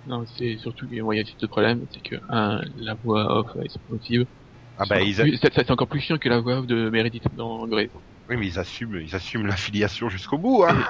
Non, 0.05 0.25
c'est 0.25 0.57
surtout 0.57 0.87
qu'il 0.87 0.97
y 0.97 1.01
a 1.19 1.23
deux 1.41 1.47
problèmes. 1.47 1.85
C'est 1.91 2.01
que, 2.01 2.15
un, 2.29 2.61
la 2.75 2.95
voix 2.95 3.39
off 3.39 3.49
est 3.63 3.77
motive. 3.89 4.25
ah 4.77 4.85
bah, 4.85 5.01
ils, 5.01 5.21
a- 5.21 5.27
Ça, 5.41 5.49
ça, 5.51 5.63
c'est 5.63 5.71
encore 5.71 5.87
plus 5.89 6.01
chiant 6.01 6.17
que 6.17 6.29
la 6.29 6.41
voix 6.41 6.59
off 6.59 6.67
de 6.67 6.89
Meredith 6.89 7.25
dans 7.33 7.67
Grey. 7.67 7.91
oui, 8.29 8.37
mais 8.37 8.47
ils 8.47 8.59
assument, 8.59 8.99
ils 9.01 9.15
assument 9.15 9.45
l'affiliation 9.47 10.09
jusqu'au 10.09 10.37
bout, 10.37 10.63
hein. 10.67 10.83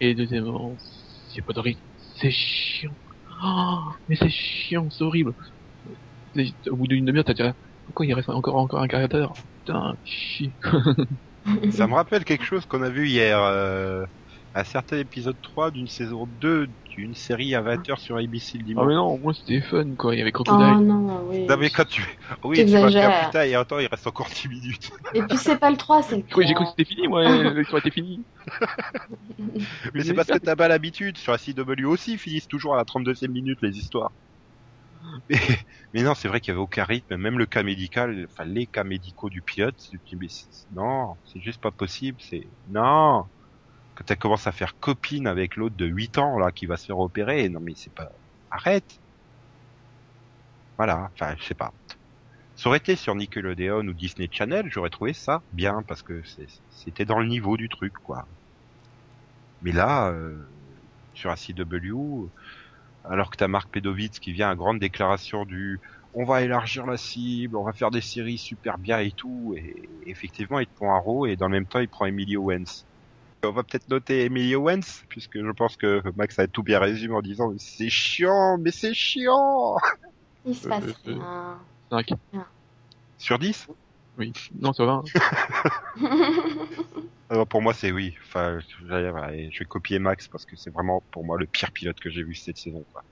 Et 0.00 0.14
deuxièmement, 0.14 0.76
c'est 0.80 1.42
pas 1.42 1.52
de 1.52 1.60
rythme. 1.60 1.82
C'est 2.16 2.30
chiant. 2.30 2.96
Oh, 3.44 3.78
mais 4.08 4.16
c'est 4.16 4.30
chiant, 4.30 4.90
c'est 4.90 5.04
horrible. 5.04 5.34
Au 6.70 6.76
bout 6.76 6.86
d'une 6.86 7.04
demi-heure, 7.04 7.24
t'as 7.24 7.34
dit, 7.34 7.42
pourquoi 7.84 8.06
il 8.06 8.14
reste 8.14 8.28
encore, 8.28 8.56
encore 8.56 8.80
un 8.82 8.88
quart 8.88 9.08
d'heure? 9.08 9.32
Putain, 9.64 9.96
chier. 10.04 10.52
Ça 11.70 11.86
me 11.86 11.94
rappelle 11.94 12.24
quelque 12.24 12.44
chose 12.44 12.66
qu'on 12.66 12.82
a 12.82 12.90
vu 12.90 13.08
hier, 13.08 13.38
euh, 13.42 14.04
un 14.54 14.64
certain 14.64 14.98
épisode 14.98 15.40
3 15.40 15.70
d'une 15.70 15.86
saison 15.88 16.26
2 16.26 16.68
d'une 16.90 17.14
série 17.14 17.54
à 17.54 17.62
20h 17.62 17.96
sur 17.98 18.16
ABC 18.18 18.58
le 18.58 18.64
Ah 18.64 18.64
dimanche. 18.66 18.86
mais 18.86 18.94
non, 18.94 19.18
moi 19.18 19.32
c'était 19.32 19.60
fun, 19.62 19.94
quoi. 19.96 20.14
Il 20.14 20.18
y 20.18 20.20
avait 20.20 20.32
Oh 20.36 20.42
Crocodile. 20.44 20.86
non, 20.86 21.26
oui. 21.28 21.46
Non 21.46 21.56
mais 21.56 21.70
quand 21.70 21.86
tu... 21.86 22.02
Oui, 22.44 22.66
tu 22.66 22.76
vas 22.78 22.90
dire, 22.90 23.10
T'exagères. 23.10 23.26
putain, 23.26 23.44
et 23.44 23.54
attends, 23.54 23.78
il 23.78 23.86
reste 23.86 24.06
encore 24.06 24.28
10 24.28 24.48
minutes. 24.48 24.90
Et 25.14 25.22
puis 25.22 25.38
c'est 25.38 25.58
pas 25.58 25.70
le 25.70 25.76
3, 25.76 26.02
c'est 26.02 26.16
le 26.16 26.22
Oui, 26.36 26.46
j'ai 26.46 26.54
cru 26.54 26.64
3. 26.64 26.64
que 26.64 26.70
c'était 26.70 26.84
fini, 26.94 27.08
moi. 27.08 27.24
L'histoire 27.54 27.80
était 27.80 27.90
finie. 27.92 28.26
Mais 29.94 30.02
c'est 30.04 30.14
parce 30.14 30.28
que 30.28 30.38
t'as 30.38 30.56
pas 30.56 30.68
l'habitude. 30.68 31.18
Sur 31.18 31.32
la 31.32 31.38
CW 31.38 31.84
aussi, 31.86 32.12
ils 32.12 32.18
finissent 32.18 32.48
toujours 32.48 32.74
à 32.74 32.76
la 32.78 32.84
32e 32.84 33.28
minute 33.28 33.58
les 33.62 33.78
histoires. 33.78 34.12
Mais, 35.30 35.40
mais 35.94 36.02
non, 36.02 36.14
c'est 36.14 36.28
vrai 36.28 36.40
qu'il 36.40 36.50
y 36.50 36.52
avait 36.52 36.60
aucun 36.60 36.84
rythme. 36.84 37.16
Même 37.16 37.38
le 37.38 37.46
cas 37.46 37.62
médical, 37.62 38.26
enfin 38.30 38.44
les 38.44 38.66
cas 38.66 38.84
médicaux 38.84 39.30
du 39.30 39.42
pilote, 39.42 39.90
mais 40.12 40.28
non, 40.72 41.16
c'est 41.24 41.40
juste 41.40 41.60
pas 41.60 41.70
possible. 41.70 42.18
C'est 42.20 42.46
non. 42.68 43.26
Quand 43.94 44.10
elle 44.10 44.18
commence 44.18 44.46
à 44.46 44.52
faire 44.52 44.78
copine 44.78 45.26
avec 45.26 45.56
l'autre 45.56 45.76
de 45.76 45.86
8 45.86 46.18
ans 46.18 46.38
là 46.38 46.52
qui 46.52 46.66
va 46.66 46.76
se 46.76 46.86
faire 46.86 46.98
opérer, 46.98 47.48
non 47.48 47.60
mais 47.60 47.74
c'est 47.76 47.92
pas. 47.92 48.10
Arrête. 48.50 49.00
Voilà. 50.76 51.10
Enfin, 51.14 51.34
je 51.38 51.44
sais 51.44 51.54
pas. 51.54 51.72
Ça 52.56 52.68
aurait 52.68 52.78
été 52.78 52.96
sur 52.96 53.14
Nickelodeon 53.14 53.86
ou 53.86 53.92
Disney 53.94 54.28
Channel, 54.30 54.68
j'aurais 54.70 54.90
trouvé 54.90 55.12
ça 55.14 55.42
bien 55.52 55.82
parce 55.86 56.02
que 56.02 56.22
c'était 56.70 57.04
dans 57.04 57.20
le 57.20 57.26
niveau 57.26 57.56
du 57.56 57.68
truc, 57.68 57.94
quoi. 58.02 58.26
Mais 59.62 59.72
là, 59.72 60.10
euh, 60.10 60.36
sur 61.14 61.30
ACW, 61.30 62.30
alors 63.10 63.30
que 63.30 63.36
t'as 63.36 63.48
Marc 63.48 63.70
Pedovitz 63.70 64.18
qui 64.18 64.32
vient 64.32 64.50
à 64.50 64.54
grande 64.54 64.78
déclaration 64.78 65.44
du 65.44 65.80
on 66.14 66.24
va 66.24 66.42
élargir 66.42 66.86
la 66.86 66.96
cible, 66.96 67.56
on 67.56 67.64
va 67.64 67.72
faire 67.72 67.90
des 67.90 68.00
séries 68.00 68.38
super 68.38 68.78
bien 68.78 68.98
et 68.98 69.10
tout, 69.12 69.54
et 69.56 69.88
effectivement 70.06 70.58
il 70.58 70.66
te 70.66 70.74
prend 70.74 70.94
Arrow 70.94 71.26
et 71.26 71.36
dans 71.36 71.46
le 71.46 71.52
même 71.52 71.66
temps 71.66 71.80
il 71.80 71.88
prend 71.88 72.06
Emily 72.06 72.36
Owens. 72.36 72.84
On 73.44 73.52
va 73.52 73.62
peut-être 73.62 73.88
noter 73.88 74.24
Emily 74.24 74.56
Owens, 74.56 75.04
puisque 75.08 75.38
je 75.38 75.50
pense 75.52 75.76
que 75.76 76.02
Max 76.16 76.38
a 76.38 76.48
tout 76.48 76.62
bien 76.64 76.80
résumé 76.80 77.14
en 77.14 77.22
disant 77.22 77.52
c'est 77.58 77.90
chiant, 77.90 78.58
mais 78.58 78.72
c'est 78.72 78.94
chiant 78.94 79.76
Il 80.44 80.56
se 80.56 80.66
passe 80.66 80.84
Euh, 81.06 81.12
euh, 81.12 81.54
rien. 81.90 82.06
5. 82.06 82.42
Sur 83.18 83.38
10 83.38 83.68
Oui. 84.18 84.32
Non, 84.60 84.72
ça 84.72 84.84
va. 84.84 85.02
Alors 87.30 87.46
pour 87.48 87.62
moi 87.62 87.72
c'est 87.72 87.92
oui. 87.92 88.14
Enfin, 88.26 88.58
je 88.60 89.58
vais 89.58 89.64
copier 89.64 89.98
Max 89.98 90.28
parce 90.28 90.44
que 90.44 90.56
c'est 90.56 90.70
vraiment 90.70 91.02
pour 91.12 91.24
moi 91.24 91.38
le 91.38 91.46
pire 91.46 91.70
pilote 91.72 91.98
que 92.00 92.10
j'ai 92.10 92.22
vu 92.22 92.34
cette 92.34 92.58
saison. 92.58 92.84
Quoi. 92.92 93.02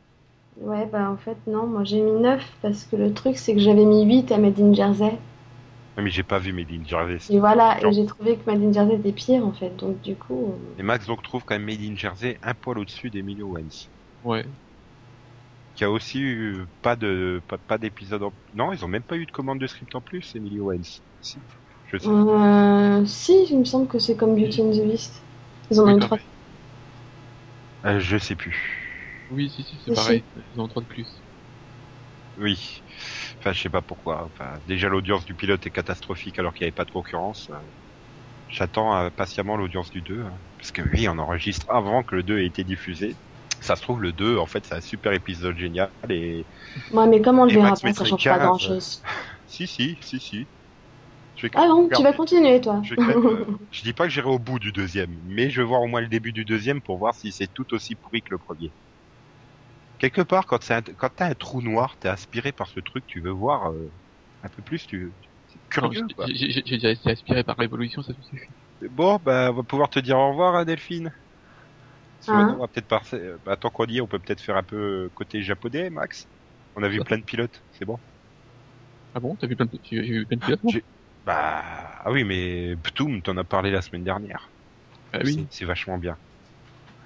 Ouais, 0.60 0.86
bah 0.86 1.10
en 1.10 1.16
fait, 1.16 1.36
non, 1.46 1.66
moi 1.66 1.84
j'ai 1.84 2.00
mis 2.00 2.20
9 2.20 2.42
parce 2.62 2.84
que 2.84 2.96
le 2.96 3.12
truc 3.12 3.36
c'est 3.36 3.54
que 3.54 3.60
j'avais 3.60 3.84
mis 3.84 4.04
8 4.06 4.32
à 4.32 4.38
Made 4.38 4.58
in 4.58 4.72
Jersey. 4.72 5.18
Mais 5.98 6.10
j'ai 6.10 6.22
pas 6.22 6.38
vu 6.38 6.52
Made 6.52 6.86
Jarvis. 6.86 7.26
Et 7.30 7.38
voilà, 7.38 7.78
et 7.82 7.92
j'ai 7.92 8.04
trouvé 8.04 8.36
que 8.36 8.50
Made 8.50 8.62
in 8.62 8.72
Jersey 8.72 8.96
était 8.96 9.12
pire 9.12 9.46
en 9.46 9.52
fait, 9.52 9.74
donc 9.76 10.00
du 10.02 10.14
coup. 10.14 10.52
euh, 10.52 10.80
Et 10.80 10.82
Max 10.82 11.06
donc 11.06 11.22
trouve 11.22 11.44
quand 11.44 11.54
même 11.54 11.64
Made 11.64 11.80
in 11.80 11.96
Jersey 11.96 12.38
un 12.42 12.54
poil 12.54 12.78
au-dessus 12.78 13.10
d'Emily 13.10 13.42
Owens. 13.42 13.88
Ouais. 14.24 14.44
Qui 15.76 15.84
a 15.84 15.90
aussi 15.92 16.20
eu 16.22 16.66
pas 16.82 16.96
de 16.96 17.42
pas, 17.48 17.58
pas 17.58 17.78
d'épisode 17.78 18.22
en... 18.24 18.34
Non, 18.54 18.72
ils 18.72 18.84
ont 18.84 18.88
même 18.88 19.04
pas 19.04 19.16
eu 19.16 19.26
de 19.26 19.30
commande 19.30 19.60
de 19.60 19.66
script 19.68 19.94
en 19.94 20.02
plus, 20.02 20.34
Emily 20.34 20.58
Owens. 20.60 21.02
Si. 21.20 21.46
Je 21.84 21.98
sais. 21.98 22.08
Euh, 22.08 23.04
si, 23.06 23.46
il 23.50 23.58
me 23.60 23.64
semble 23.64 23.88
que 23.88 23.98
c'est 23.98 24.16
comme 24.16 24.34
Beauty 24.36 24.62
and 24.62 24.70
the 24.72 24.82
Beast. 24.86 25.28
Ils 25.70 25.80
en 25.80 25.88
ont 25.88 25.94
Oui, 25.94 25.96
non, 25.96 26.00
trois. 26.00 26.18
Euh, 27.84 28.00
je 28.00 28.18
sais 28.18 28.36
plus. 28.36 28.56
Oui, 29.28 29.50
si, 29.50 29.62
si, 29.64 29.80
c'est 29.84 29.92
Si, 29.94 29.94
pareil. 29.94 30.24
Ils 30.52 30.60
ont 30.60 30.68
3 30.68 30.82
de 30.82 30.86
plus. 30.88 31.24
Oui. 32.36 32.82
Enfin, 33.38 33.52
je 33.52 33.60
sais 33.62 33.70
pas 33.70 33.82
pourquoi. 33.82 34.24
Enfin, 34.26 34.60
déjà 34.66 34.88
l'audience 34.88 35.24
du 35.24 35.34
pilote 35.34 35.66
est 35.66 35.70
catastrophique 35.70 36.38
alors 36.38 36.52
qu'il 36.54 36.64
n'y 36.64 36.68
avait 36.68 36.72
pas 36.72 36.84
de 36.84 36.90
concurrence. 36.90 37.50
J'attends 38.48 38.96
euh, 38.96 39.10
patiemment 39.10 39.56
l'audience 39.56 39.90
du 39.90 40.02
2. 40.02 40.22
hein. 40.24 40.42
parce 40.58 40.72
que 40.72 40.82
oui, 40.82 41.08
on 41.08 41.18
enregistre 41.18 41.70
avant 41.70 42.02
que 42.04 42.16
le 42.16 42.22
2 42.24 42.40
ait 42.40 42.46
été 42.46 42.64
diffusé. 42.64 43.20
Ça 43.66 43.76
se 43.76 43.82
trouve, 43.82 44.00
le 44.02 44.12
2, 44.12 44.38
en 44.38 44.46
fait, 44.46 44.64
c'est 44.66 44.74
un 44.74 44.80
super 44.80 45.12
épisode 45.12 45.56
génial 45.58 45.92
et... 46.10 46.46
Ouais, 46.90 47.06
mais 47.06 47.20
comme 47.22 47.38
on 47.38 47.44
le 47.44 47.52
verra 47.52 47.76
pas, 47.76 47.92
ça 47.92 48.04
change 48.04 48.26
pas 48.26 48.38
15, 48.38 48.40
grand 48.40 48.58
chose. 48.58 49.02
Si, 49.46 49.66
si, 49.68 49.98
si, 50.02 50.20
si. 50.20 50.50
Je 51.36 51.46
vais 51.48 51.52
Ah 51.54 51.66
bon, 51.68 51.90
tu 51.90 52.02
vas 52.04 52.12
continuer 52.12 52.60
toi 52.60 52.82
Je, 52.82 52.94
même, 52.96 53.26
euh, 53.26 53.46
je 53.70 53.82
dis 53.82 53.92
pas 53.92 54.04
que 54.04 54.10
j'irai 54.10 54.28
au 54.30 54.38
bout 54.38 54.58
du 54.58 54.72
deuxième, 54.72 55.14
mais 55.24 55.50
je 55.50 55.60
vais 55.60 55.66
voir 55.66 55.82
au 55.82 55.88
moins 55.88 56.00
le 56.00 56.08
début 56.08 56.32
du 56.32 56.44
deuxième 56.46 56.82
pour 56.82 56.98
voir 56.98 57.14
si 57.14 57.32
c'est 57.32 57.52
tout 57.52 57.74
aussi 57.74 57.96
pourri 57.96 58.22
que 58.22 58.32
le 58.32 58.38
premier. 58.38 58.72
Quelque 59.98 60.22
part, 60.22 60.46
quand, 60.46 60.62
c'est 60.62 60.74
un- 60.74 60.82
quand 60.82 61.10
t'as 61.16 61.26
un 61.28 61.34
trou 61.34 61.60
noir, 61.62 61.98
t'es 61.98 62.08
aspiré 62.08 62.52
par 62.52 62.68
ce 62.68 62.80
truc, 62.80 63.04
tu 63.06 63.20
veux 63.20 63.30
voir 63.30 63.72
euh, 63.72 63.92
un 64.42 64.48
peu 64.48 64.62
plus, 64.62 64.86
tu 64.86 65.14
Non, 65.80 65.90
curieux. 65.90 66.02
j'ai- 66.18 66.62
déjà 66.62 66.90
été 66.90 67.08
aspiré 67.10 67.42
par 67.42 67.56
Révolution, 67.56 68.02
ça 68.02 68.12
me 68.12 68.20
suffit. 68.20 68.52
Bon, 68.90 69.18
bah, 69.22 69.50
on 69.52 69.56
va 69.56 69.62
pouvoir 69.64 69.90
te 69.90 69.98
dire 69.98 70.18
au 70.18 70.30
revoir, 70.30 70.54
hein, 70.56 70.64
Delphine. 70.64 71.12
Parce 72.26 72.32
que 72.32 72.36
Hein 72.36 72.38
maintenant, 72.38 72.56
on 72.56 72.60
va 72.60 72.68
peut-être 72.68 72.88
passer. 72.88 73.16
euh, 73.16 73.38
Bah, 73.44 73.56
tant 73.56 73.70
qu'on 73.70 73.86
y 73.86 73.98
est, 73.98 74.00
on 74.00 74.08
peut 74.08 74.18
peut-être 74.18 74.40
faire 74.40 74.56
un 74.56 74.62
peu 74.64 75.06
euh, 75.06 75.10
côté 75.14 75.42
japonais, 75.42 75.90
Max. 75.90 76.28
On 76.74 76.82
a 76.82 76.88
vu 76.88 77.02
plein 77.02 77.18
de 77.18 77.24
pilotes, 77.24 77.64
c'est 77.70 77.84
bon. 77.84 78.00
Ah 79.14 79.20
bon 79.20 79.34
T'as 79.36 79.48
vu 79.48 79.56
plein 79.56 79.66
de, 79.66 79.76
tu- 79.78 80.04
j'ai 80.04 80.12
vu 80.12 80.26
plein 80.26 80.36
de 80.36 80.42
pilotes 80.44 80.62
moi 80.62 80.72
Bah, 81.24 81.62
ah 82.04 82.10
oui, 82.12 82.24
mais 82.24 82.76
Ptoum, 82.82 83.22
t'en 83.22 83.36
as 83.36 83.44
parlé 83.44 83.70
la 83.70 83.82
semaine 83.82 84.04
dernière. 84.04 84.52
Ah 85.12 85.18
oui. 85.24 85.48
C'est- 85.50 85.64
vachement 85.64 85.98
bien. 85.98 86.18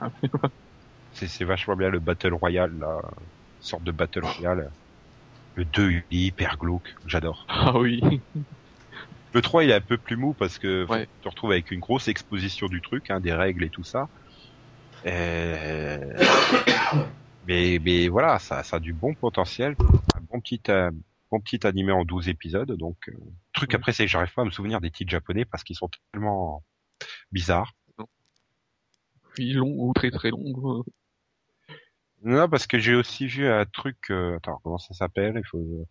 Ah, 0.01 0.11
C'est 1.13 1.29
c'est 1.29 1.45
vachement 1.45 1.77
bien 1.77 1.89
le 1.91 2.01
Battle 2.01 2.35
Royale, 2.35 2.73
là. 2.79 3.01
Une 3.21 3.29
sorte 3.61 3.85
de 3.85 3.93
Battle 3.93 4.25
Royale. 4.25 4.73
Le 5.55 5.65
2, 5.67 5.91
il 5.93 5.99
est 6.11 6.27
hyper 6.29 6.59
glauque. 6.59 6.95
J'adore. 7.05 7.49
Ah 7.49 7.79
oui. 7.79 8.01
Le 9.35 9.43
3, 9.43 9.63
il 9.65 9.71
est 9.71 9.75
un 9.75 9.81
peu 9.81 9.99
plus 9.99 10.17
mou 10.17 10.35
parce 10.35 10.59
que 10.59 10.87
Ouais. 10.89 11.07
tu 11.07 11.21
te 11.23 11.29
retrouves 11.29 11.53
avec 11.53 11.71
une 11.71 11.81
grosse 11.81 12.09
exposition 12.09 12.67
du 12.69 12.81
truc, 12.81 13.11
hein, 13.11 13.21
des 13.21 13.33
règles 13.33 13.65
et 13.65 13.71
tout 13.71 13.85
ça. 13.85 14.09
Euh, 15.07 15.99
mais, 17.47 17.79
mais 17.83 18.09
voilà, 18.09 18.39
ça, 18.39 18.63
ça 18.63 18.77
a 18.77 18.81
du 18.81 18.93
bon 18.93 19.15
potentiel. 19.15 19.77
Un 20.15 20.21
bon 20.31 20.41
petit, 20.41 20.61
euh, 20.69 20.91
bon 21.31 21.41
petit 21.41 21.67
animé 21.67 21.93
en 21.93 22.05
12 22.05 22.29
épisodes. 22.29 22.73
Donc, 22.73 23.09
euh, 23.09 23.13
truc 23.53 23.75
après, 23.75 23.93
c'est 23.93 24.05
que 24.05 24.11
j'arrive 24.11 24.33
pas 24.33 24.43
à 24.43 24.45
me 24.45 24.51
souvenir 24.51 24.81
des 24.81 24.91
titres 24.91 25.11
japonais 25.11 25.45
parce 25.45 25.65
qu'ils 25.65 25.77
sont 25.77 25.91
tellement 26.13 26.65
bizarres. 27.33 27.75
Oui, 29.39 29.53
long 29.53 29.75
ou 29.79 29.93
très 29.93 30.11
très 30.11 30.31
long. 30.31 30.85
Non, 32.23 32.49
parce 32.49 32.67
que 32.67 32.79
j'ai 32.79 32.95
aussi 32.95 33.27
vu 33.27 33.49
un 33.49 33.65
truc. 33.65 33.97
euh, 34.11 34.37
attends, 34.37 34.61
comment 34.63 34.79
ça 34.79 34.93
s'appelle? 34.93 35.35
Il 35.37 35.47
faut. 35.47 35.87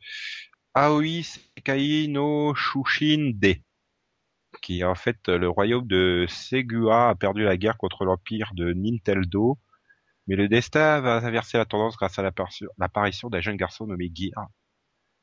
Aoi 0.75 1.23
Sekai 1.23 2.07
no 2.09 2.53
Shushin 2.53 3.31
De, 3.33 3.55
qui 4.61 4.83
en 4.83 4.95
fait 4.95 5.17
euh, 5.29 5.37
le 5.37 5.49
royaume 5.49 5.87
de 5.87 6.25
Segua 6.29 7.09
a 7.09 7.15
perdu 7.15 7.43
la 7.43 7.57
guerre 7.57 7.77
contre 7.77 8.05
l'empire 8.05 8.51
de 8.55 8.73
Nintendo, 8.73 9.57
mais 10.27 10.35
le 10.35 10.47
destin 10.49 11.01
va 11.01 11.17
inverser 11.17 11.57
la 11.57 11.65
tendance 11.65 11.97
grâce 11.97 12.19
à 12.19 12.23
l'apparition 12.23 13.29
d'un 13.29 13.41
jeune 13.41 13.57
garçon 13.57 13.87
nommé 13.87 14.11
Gear. 14.13 14.47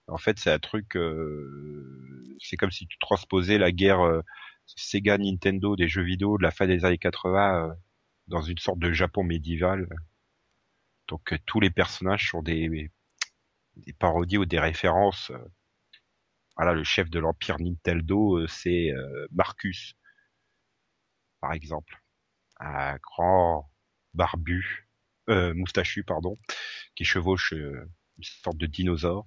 En 0.09 0.19
fait, 0.19 0.39
c'est 0.39 0.51
un 0.53 0.59
truc. 0.59 0.97
euh, 0.97 2.37
c'est 2.41 2.57
comme 2.57 2.71
si 2.71 2.87
tu 2.87 2.99
transposais 2.99 3.59
la 3.59 3.73
guerre 3.73 4.01
euh, 4.01 4.23
Sega 4.67 5.19
Nintendo 5.19 5.77
des 5.77 5.89
jeux 5.89 6.03
vidéo 6.03 6.39
de 6.39 6.43
la 6.43 6.51
fin 6.51 6.67
des 6.67 6.85
années 6.85 6.99
80 6.99 7.71
euh, 7.71 7.75
dans 8.29 8.43
une 8.43 8.59
sorte 8.59 8.79
de 8.79 8.93
Japon 8.93 9.25
médiéval. 9.25 9.89
Donc 11.09 11.33
euh, 11.33 11.39
tous 11.47 11.61
les 11.61 11.71
personnages 11.71 12.31
sont 12.31 12.43
des, 12.43 12.91
des 13.77 13.93
parodies 13.95 14.39
ou 14.39 14.45
des 14.45 14.61
références. 14.61 15.33
Voilà, 16.57 16.75
le 16.75 16.85
chef 16.85 17.09
de 17.09 17.19
l'empire 17.19 17.57
Nintendo, 17.61 18.37
euh, 18.39 18.47
c'est 18.47 18.91
euh, 18.93 19.27
Marcus, 19.33 19.97
par 21.41 21.53
exemple, 21.53 22.03
un 22.61 22.97
grand 22.99 23.71
barbu, 24.15 24.89
euh, 25.31 25.55
moustachu, 25.55 26.05
pardon, 26.05 26.37
qui 26.97 27.05
chevauche 27.05 27.55
euh, 27.55 27.87
une 28.19 28.25
sorte 28.25 28.59
de 28.59 28.67
dinosaure. 28.67 29.27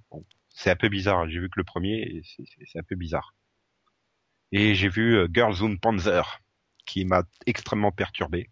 C'est 0.49 0.71
un 0.71 0.75
peu 0.75 0.89
bizarre. 0.89 1.19
hein. 1.21 1.29
J'ai 1.29 1.39
vu 1.39 1.49
que 1.49 1.59
le 1.59 1.63
premier, 1.65 2.21
c'est- 2.25 2.79
un 2.79 2.83
peu 2.83 2.95
bizarre. 2.95 3.35
Et 4.51 4.75
j'ai 4.75 4.89
vu 4.89 5.27
Girls 5.33 5.61
und 5.63 5.77
Panzer, 5.79 6.39
qui 6.85 7.03
m'a 7.05 7.23
extrêmement 7.47 7.91
perturbé. 7.91 8.49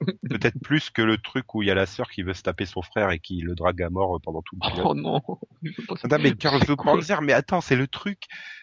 Peut-être 0.30 0.60
plus 0.62 0.90
que 0.90 1.02
le 1.02 1.18
truc 1.18 1.54
où 1.54 1.62
il 1.62 1.66
y 1.66 1.70
a 1.70 1.74
la 1.74 1.86
sœur 1.86 2.10
qui 2.10 2.22
veut 2.22 2.34
se 2.34 2.42
taper 2.42 2.66
son 2.66 2.82
frère 2.82 3.10
et 3.10 3.18
qui 3.18 3.40
le 3.40 3.54
drague 3.54 3.82
à 3.82 3.90
mort 3.90 4.16
euh, 4.16 4.20
pendant 4.22 4.42
tout 4.42 4.56
le 4.56 4.68
pilote. 4.68 4.86
Oh 4.90 4.94
non. 4.94 5.20
Attends, 6.04 6.18
mais 6.20 6.32
Girls 6.38 6.62
of 6.68 6.76
Panzer, 6.76 7.20
mais 7.22 7.32
attends, 7.32 7.60
c'est 7.60 7.76
le 7.76 7.88
truc. 7.88 8.22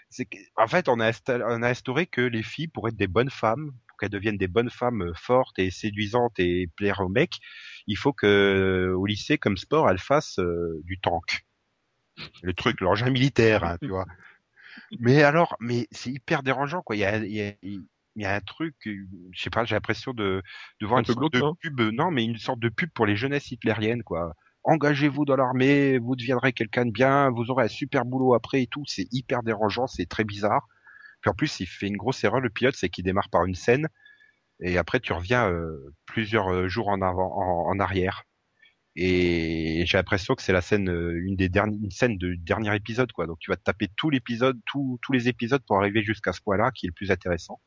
C'est 0.09 0.25
que, 0.25 0.37
en 0.55 0.67
fait, 0.67 0.87
on 0.87 0.99
a, 0.99 1.11
on 1.27 1.61
a 1.63 1.69
instauré 1.69 2.07
que 2.07 2.21
les 2.21 2.43
filles, 2.43 2.67
pour 2.67 2.87
être 2.87 2.95
des 2.95 3.07
bonnes 3.07 3.29
femmes, 3.29 3.71
pour 3.87 3.97
qu'elles 3.97 4.09
deviennent 4.09 4.37
des 4.37 4.47
bonnes 4.47 4.69
femmes 4.69 5.01
euh, 5.01 5.13
fortes 5.15 5.59
et 5.59 5.71
séduisantes 5.71 6.39
et 6.39 6.67
plaire 6.77 7.01
aux 7.01 7.09
mecs, 7.09 7.39
il 7.87 7.97
faut 7.97 8.13
que, 8.13 8.25
euh, 8.25 8.97
au 8.97 9.05
lycée, 9.05 9.37
comme 9.37 9.57
sport, 9.57 9.89
elles 9.89 9.99
fassent 9.99 10.39
euh, 10.39 10.81
du 10.83 10.99
tank. 10.99 11.45
Le 12.43 12.53
truc, 12.53 12.79
l'engin 12.79 13.09
militaire, 13.09 13.63
hein, 13.65 13.77
tu 13.81 13.89
vois. 13.89 14.05
Mais 14.99 15.23
alors, 15.23 15.55
mais 15.59 15.87
c'est 15.91 16.11
hyper 16.11 16.43
dérangeant, 16.43 16.81
quoi. 16.81 16.95
Il 16.95 16.99
y 16.99 17.05
a, 17.05 17.17
il 17.17 17.31
y 17.31 17.41
a, 17.41 17.53
il 18.15 18.23
y 18.23 18.25
a 18.25 18.35
un 18.35 18.41
truc, 18.41 18.75
je 18.85 19.41
sais 19.41 19.49
pas, 19.49 19.65
j'ai 19.65 19.75
l'impression 19.75 20.13
de, 20.13 20.41
de 20.81 20.85
voir 20.85 20.99
Un 20.99 21.03
une 21.03 21.05
sorte 21.05 21.19
glauque, 21.19 21.33
de 21.33 21.39
non 21.39 21.55
pub, 21.55 21.81
non, 21.93 22.11
mais 22.11 22.23
une 22.23 22.37
sorte 22.37 22.59
de 22.59 22.69
pub 22.69 22.89
pour 22.91 23.05
les 23.05 23.15
jeunesses 23.15 23.51
hitlériennes, 23.51 24.03
quoi 24.03 24.33
engagez-vous 24.65 25.25
dans 25.25 25.35
l'armée, 25.35 25.99
vous 25.99 26.15
deviendrez 26.15 26.51
quelqu'un 26.51 26.85
de 26.85 26.91
bien, 26.91 27.29
vous 27.29 27.51
aurez 27.51 27.65
un 27.65 27.69
super 27.69 28.03
boulot 28.03 28.33
après 28.33 28.63
et 28.63 28.67
tout. 28.67 28.83
C'est 28.87 29.07
hyper 29.11 29.43
dérangeant, 29.43 29.87
c'est 29.87 30.07
très 30.07 30.23
bizarre. 30.23 30.67
Puis 31.21 31.29
en 31.29 31.33
plus, 31.33 31.59
il 31.59 31.67
fait 31.67 31.87
une 31.87 31.97
grosse 31.97 32.23
erreur, 32.23 32.39
le 32.41 32.49
pilote, 32.49 32.75
c'est 32.75 32.89
qu'il 32.89 33.03
démarre 33.03 33.29
par 33.29 33.45
une 33.45 33.55
scène 33.55 33.87
et 34.61 34.77
après 34.77 34.99
tu 35.01 35.13
reviens 35.13 35.49
euh, 35.51 35.93
plusieurs 36.05 36.67
jours 36.69 36.87
en 36.89 37.01
avant, 37.01 37.31
en, 37.37 37.69
en 37.69 37.79
arrière. 37.79 38.23
Et 38.95 39.83
j'ai 39.85 39.97
l'impression 39.97 40.35
que 40.35 40.41
c'est 40.41 40.53
la 40.53 40.61
scène, 40.61 40.89
une 40.89 41.35
des 41.35 41.49
dernières, 41.49 41.77
une 41.83 41.91
scène 41.91 42.17
de 42.17 42.35
dernier 42.35 42.73
épisode, 42.75 43.11
quoi. 43.11 43.27
Donc 43.27 43.39
tu 43.39 43.51
vas 43.51 43.57
te 43.57 43.63
taper 43.63 43.89
tout 43.97 44.09
l'épisode, 44.09 44.57
tous 44.65 44.99
les 45.11 45.27
épisodes 45.27 45.61
pour 45.67 45.77
arriver 45.77 46.01
jusqu'à 46.01 46.31
ce 46.33 46.41
point-là, 46.41 46.71
qui 46.71 46.85
est 46.85 46.89
le 46.89 46.93
plus 46.93 47.11
intéressant. 47.11 47.59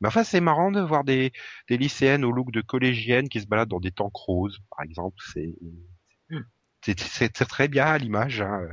Mais 0.00 0.08
enfin, 0.08 0.24
c'est 0.24 0.40
marrant 0.40 0.70
de 0.70 0.80
voir 0.80 1.04
des, 1.04 1.32
des 1.68 1.76
lycéennes 1.76 2.24
au 2.24 2.32
look 2.32 2.52
de 2.52 2.60
collégiennes 2.60 3.28
qui 3.28 3.40
se 3.40 3.46
baladent 3.46 3.68
dans 3.68 3.80
des 3.80 3.92
tanks 3.92 4.16
roses, 4.16 4.58
par 4.70 4.84
exemple. 4.84 5.16
C'est, 5.32 5.54
c'est, 6.98 7.46
très 7.46 7.68
bien 7.68 7.86
à 7.86 7.98
l'image. 7.98 8.40
Hein. 8.40 8.66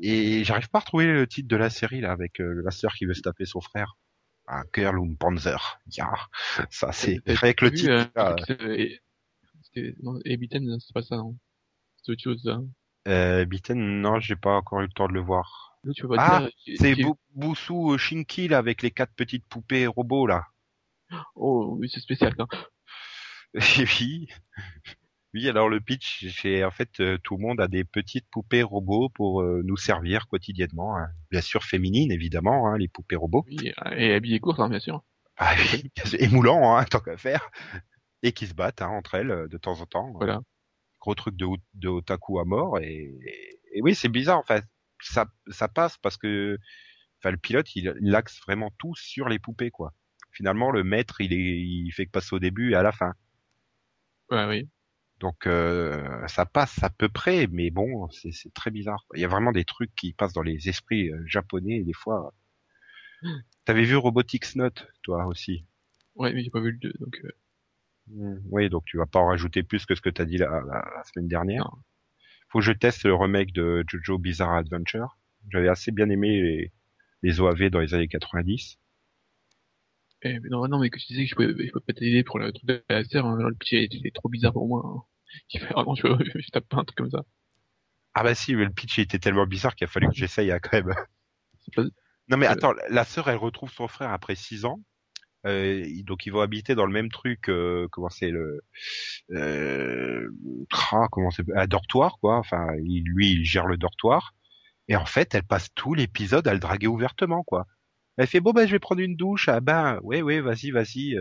Et 0.00 0.42
j'arrive 0.44 0.68
pas 0.70 0.78
à 0.78 0.80
retrouver 0.80 1.06
le 1.06 1.26
titre 1.26 1.48
de 1.48 1.56
la 1.56 1.70
série 1.70 2.00
là 2.00 2.12
avec 2.12 2.40
euh, 2.40 2.62
la 2.64 2.70
sœur 2.70 2.94
qui 2.94 3.04
veut 3.04 3.14
se 3.14 3.20
taper 3.20 3.44
son 3.44 3.60
frère. 3.60 3.96
Un 4.46 4.64
Girl 4.74 4.98
um 4.98 5.16
Panzer. 5.16 5.80
Ya. 5.96 6.12
Ça 6.70 6.92
c'est 6.92 7.20
avec 7.26 7.60
le 7.60 7.70
vu, 7.70 7.76
titre. 7.76 7.90
euh, 8.16 8.36
euh, 8.50 8.76
et- 8.76 9.00
Ebiten, 10.24 10.78
c'est 10.80 10.92
pas 10.92 11.02
ça, 11.02 11.16
non. 11.16 11.36
C'est 12.02 12.12
autre 12.12 12.22
chose, 12.22 12.46
hein. 12.48 12.66
Euh, 13.08 13.44
Bitten, 13.44 13.74
non, 13.74 14.20
j'ai 14.20 14.36
pas 14.36 14.54
encore 14.56 14.80
eu 14.80 14.86
le 14.86 14.92
temps 14.92 15.08
de 15.08 15.12
le 15.12 15.20
voir. 15.20 15.73
Tu 15.94 16.06
Ah, 16.16 16.48
C'est 16.76 16.94
Bou- 16.94 17.18
Boussou 17.34 17.98
Shinki 17.98 18.48
là 18.48 18.58
avec 18.58 18.82
les 18.82 18.90
quatre 18.90 19.12
petites 19.14 19.46
poupées 19.46 19.86
robots 19.86 20.26
là. 20.26 20.44
Oh, 21.34 21.76
oui, 21.78 21.88
c'est 21.92 22.00
spécial. 22.00 22.34
Hein. 22.38 22.46
oui. 23.54 24.28
Oui, 25.34 25.48
alors 25.48 25.68
le 25.68 25.80
pitch, 25.80 26.26
c'est 26.40 26.62
en 26.62 26.70
fait 26.70 27.00
euh, 27.00 27.18
tout 27.22 27.36
le 27.36 27.42
monde 27.42 27.60
a 27.60 27.66
des 27.66 27.82
petites 27.84 28.26
poupées 28.30 28.62
robots 28.62 29.08
pour 29.08 29.42
euh, 29.42 29.62
nous 29.64 29.76
servir 29.76 30.28
quotidiennement. 30.28 30.96
hein. 30.96 31.08
Bien 31.30 31.40
sûr 31.40 31.64
féminines 31.64 32.12
évidemment, 32.12 32.68
hein, 32.68 32.78
les 32.78 32.86
poupées 32.88 33.16
robots. 33.16 33.44
Oui, 33.48 33.72
et 33.96 34.14
habillé 34.14 34.38
court, 34.38 34.60
hein, 34.60 34.68
bien 34.68 34.78
sûr. 34.78 35.02
Ah 35.36 35.54
oui, 35.74 35.90
émoulant 36.20 36.76
hein, 36.76 36.84
tant 36.84 37.00
qu'à 37.00 37.16
faire. 37.16 37.50
Et 38.22 38.32
qui 38.32 38.46
se 38.46 38.54
battent 38.54 38.80
hein, 38.80 38.88
entre 38.88 39.16
elles 39.16 39.30
euh, 39.32 39.48
de 39.48 39.58
temps 39.58 39.80
en 39.80 39.86
temps. 39.86 40.12
Voilà. 40.14 40.40
Gros 41.00 41.14
truc 41.16 41.36
de, 41.36 41.46
de 41.74 41.88
otaku 41.88 42.38
à 42.38 42.44
mort 42.44 42.78
et, 42.78 43.12
et- 43.26 43.58
et 43.76 43.82
oui 43.82 43.96
c'est 43.96 44.08
bizarre 44.08 44.38
en 44.38 44.44
fait. 44.44 44.64
Ça 45.04 45.26
ça 45.48 45.68
passe 45.68 45.98
parce 45.98 46.16
que 46.16 46.58
enfin 47.20 47.30
le 47.32 47.36
pilote 47.38 47.74
il, 47.76 47.94
il 48.02 48.14
axe 48.16 48.40
vraiment 48.46 48.70
tout 48.78 48.94
sur 48.96 49.28
les 49.28 49.38
poupées 49.38 49.70
quoi. 49.70 49.94
Finalement 50.32 50.70
le 50.70 50.84
maître 50.84 51.20
il 51.20 51.32
est 51.32 51.60
il 51.60 51.92
fait 51.92 52.06
que 52.06 52.12
passer 52.12 52.34
au 52.34 52.40
début 52.40 52.72
et 52.72 52.76
à 52.76 52.82
la 52.82 52.92
fin. 52.92 53.14
Ouais, 54.30 54.44
oui. 54.46 54.68
Donc 55.18 55.46
euh, 55.48 56.24
ça 56.28 56.46
passe 56.46 56.82
à 56.84 56.90
peu 56.90 57.08
près, 57.08 57.46
mais 57.48 57.70
bon, 57.70 58.08
c'est 58.10 58.30
c'est 58.32 58.52
très 58.54 58.70
bizarre. 58.70 59.04
Il 59.14 59.20
y 59.20 59.24
a 59.24 59.28
vraiment 59.28 59.50
des 59.52 59.64
trucs 59.64 59.92
qui 59.96 60.12
passent 60.12 60.32
dans 60.34 60.42
les 60.42 60.68
esprits 60.68 61.10
euh, 61.10 61.22
japonais 61.26 61.78
et 61.78 61.84
des 61.84 61.92
fois. 61.92 62.32
T'avais 63.66 63.84
vu 63.84 63.94
Robotics 63.96 64.56
Note, 64.56 64.88
toi 65.02 65.26
aussi? 65.26 65.66
Ouais, 66.16 66.32
mais 66.32 66.42
j'ai 66.42 66.50
pas 66.50 66.60
vu 66.60 66.72
le 66.72 66.78
2, 66.78 66.92
donc 66.98 67.20
euh, 67.24 67.30
Oui, 68.50 68.70
donc 68.70 68.84
tu 68.86 68.96
vas 68.96 69.04
pas 69.06 69.18
en 69.18 69.26
rajouter 69.26 69.62
plus 69.62 69.84
que 69.86 69.94
ce 69.94 70.00
que 70.00 70.08
t'as 70.10 70.24
dit 70.24 70.38
la, 70.38 70.48
la, 70.62 70.84
la 70.96 71.04
semaine 71.04 71.28
dernière. 71.28 71.64
Non. 71.64 71.82
Faut 72.54 72.60
que 72.60 72.66
je 72.66 72.70
teste 72.70 73.02
le 73.02 73.16
remake 73.16 73.52
de 73.52 73.84
Jojo 73.88 74.16
Bizarre 74.16 74.54
Adventure. 74.54 75.18
J'avais 75.50 75.68
assez 75.68 75.90
bien 75.90 76.08
aimé 76.08 76.40
les, 76.40 76.72
les 77.24 77.40
OAV 77.40 77.68
dans 77.68 77.80
les 77.80 77.94
années 77.94 78.06
90. 78.06 78.78
eh, 80.22 80.38
mais 80.38 80.48
non, 80.50 80.68
non, 80.68 80.78
mais 80.78 80.88
que 80.88 81.00
je 81.00 81.06
disais 81.08 81.24
que 81.24 81.30
je 81.30 81.34
peux, 81.34 81.56
je 81.58 81.72
peux 81.72 81.80
pas 81.80 81.92
t'aider 81.92 82.22
pour 82.22 82.38
le 82.38 82.52
truc 82.52 82.64
de 82.64 82.80
la 82.88 83.02
serre, 83.02 83.26
hein, 83.26 83.36
le 83.36 83.56
pitch 83.56 83.72
est 83.72 84.14
trop 84.14 84.28
bizarre 84.28 84.52
pour 84.52 84.68
moi. 84.68 84.84
Hein. 84.86 85.02
Fait 85.58 85.66
vraiment, 85.66 85.96
je, 85.96 86.02
je 86.40 86.48
tape 86.52 86.68
pas 86.68 86.76
un 86.76 86.84
truc 86.84 86.96
comme 86.96 87.10
ça. 87.10 87.24
Ah 88.14 88.22
bah 88.22 88.36
si, 88.36 88.54
mais 88.54 88.66
le 88.66 88.70
pitch 88.70 89.00
était 89.00 89.18
tellement 89.18 89.48
bizarre 89.48 89.74
qu'il 89.74 89.86
a 89.86 89.88
fallu 89.88 90.06
que 90.06 90.14
j'essaye 90.14 90.52
hein, 90.52 90.60
quand 90.60 90.74
même. 90.80 90.94
Pas, 91.74 91.82
Non 92.28 92.36
mais 92.36 92.46
attends, 92.46 92.72
la 92.88 93.04
sœur 93.04 93.28
elle 93.28 93.36
retrouve 93.36 93.72
son 93.72 93.88
frère 93.88 94.12
après 94.12 94.36
six 94.36 94.64
ans. 94.64 94.80
Euh, 95.46 95.84
donc 96.04 96.26
ils 96.26 96.30
vont 96.30 96.40
habiter 96.40 96.74
dans 96.74 96.86
le 96.86 96.92
même 96.92 97.10
truc, 97.10 97.48
euh, 97.48 97.86
comment 97.90 98.08
c'est 98.08 98.30
le, 98.30 98.62
euh, 99.32 100.28
comment 101.10 101.30
c'est, 101.30 101.44
un 101.54 101.66
dortoir 101.66 102.18
quoi. 102.20 102.38
Enfin, 102.38 102.66
lui 102.76 103.32
il 103.32 103.44
gère 103.44 103.66
le 103.66 103.76
dortoir. 103.76 104.34
Et 104.88 104.96
en 104.96 105.06
fait, 105.06 105.34
elle 105.34 105.44
passe 105.44 105.68
tout 105.74 105.94
l'épisode 105.94 106.46
à 106.48 106.54
le 106.54 106.60
draguer 106.60 106.86
ouvertement 106.86 107.42
quoi. 107.44 107.66
Elle 108.16 108.26
fait 108.26 108.40
bon 108.40 108.52
ben 108.52 108.66
je 108.66 108.72
vais 108.72 108.78
prendre 108.78 109.02
une 109.02 109.16
douche. 109.16 109.48
Ah 109.48 109.60
ben 109.60 109.98
ouais 110.02 110.22
ouais 110.22 110.40
vas-y 110.40 110.70
vas-y. 110.70 111.16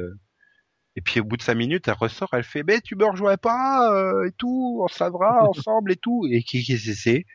Et 0.95 1.01
puis 1.01 1.19
au 1.19 1.23
bout 1.25 1.37
de 1.37 1.41
cinq 1.41 1.55
minutes, 1.55 1.87
elle 1.87 1.95
ressort, 1.95 2.29
elle 2.33 2.43
fait 2.43 2.63
mais 2.63 2.79
tu 2.81 2.95
me 2.95 3.05
rejoins 3.05 3.37
pas 3.37 3.91
et 4.27 4.31
tout, 4.37 4.79
on 4.83 4.87
s'avra 4.87 5.43
ensemble 5.49 5.91
et 5.91 5.97
tout. 5.97 6.25
Et 6.29 6.43
qui 6.43 6.63
qui 6.63 6.77
c'est? 6.77 7.25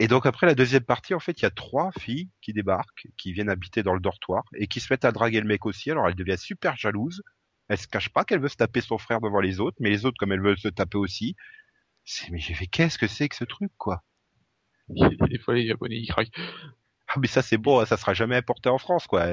Et 0.00 0.08
donc 0.08 0.26
après 0.26 0.46
la 0.46 0.56
deuxième 0.56 0.84
partie, 0.84 1.14
en 1.14 1.20
fait, 1.20 1.40
il 1.40 1.44
y 1.44 1.46
a 1.46 1.50
trois 1.50 1.92
filles 1.92 2.30
qui 2.42 2.52
débarquent, 2.52 3.06
qui 3.18 3.32
viennent 3.32 3.50
habiter 3.50 3.82
dans 3.84 3.94
le 3.94 4.00
dortoir 4.00 4.42
et 4.56 4.66
qui 4.66 4.80
se 4.80 4.92
mettent 4.92 5.04
à 5.04 5.12
draguer 5.12 5.40
le 5.40 5.46
mec 5.46 5.66
aussi. 5.66 5.90
Alors 5.92 6.08
elle 6.08 6.16
devient 6.16 6.38
super 6.38 6.76
jalouse. 6.76 7.22
Elle 7.68 7.78
se 7.78 7.86
cache 7.88 8.08
pas 8.08 8.24
qu'elle 8.24 8.40
veut 8.40 8.48
se 8.48 8.56
taper 8.56 8.80
son 8.80 8.98
frère 8.98 9.20
devant 9.20 9.40
les 9.40 9.60
autres, 9.60 9.76
mais 9.80 9.90
les 9.90 10.06
autres, 10.06 10.16
comme 10.18 10.32
elles 10.32 10.42
veulent 10.42 10.58
se 10.58 10.68
taper 10.68 10.98
aussi, 10.98 11.36
c'est 12.04 12.30
mais 12.30 12.40
j'ai 12.40 12.54
fait 12.54 12.66
qu'est-ce 12.66 12.98
que 12.98 13.06
c'est 13.08 13.28
que 13.28 13.36
ce 13.36 13.44
truc 13.44 13.72
quoi? 13.78 14.04
Il- 14.94 15.16
des 15.16 15.38
fois, 15.38 15.54
les 15.54 15.66
japonais, 15.68 15.96
ils 15.98 16.08
craquent. 16.08 16.32
Ah 17.08 17.18
mais 17.18 17.26
ça 17.28 17.42
c'est 17.42 17.58
bon, 17.58 17.84
ça 17.86 17.96
sera 17.96 18.14
jamais 18.14 18.36
importé 18.36 18.68
en 18.68 18.78
France 18.78 19.06
quoi. 19.06 19.26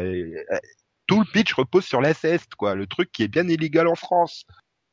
Tout 1.08 1.20
le 1.20 1.26
pitch 1.32 1.54
repose 1.54 1.86
sur 1.86 2.02
l'inceste 2.02 2.56
quoi, 2.56 2.76
le 2.76 2.88
truc 2.88 3.12
qui 3.12 3.24
est 3.24 3.28
bien 3.28 3.48
illégal 3.48 3.88
en 3.88 3.96
France. 3.96 4.46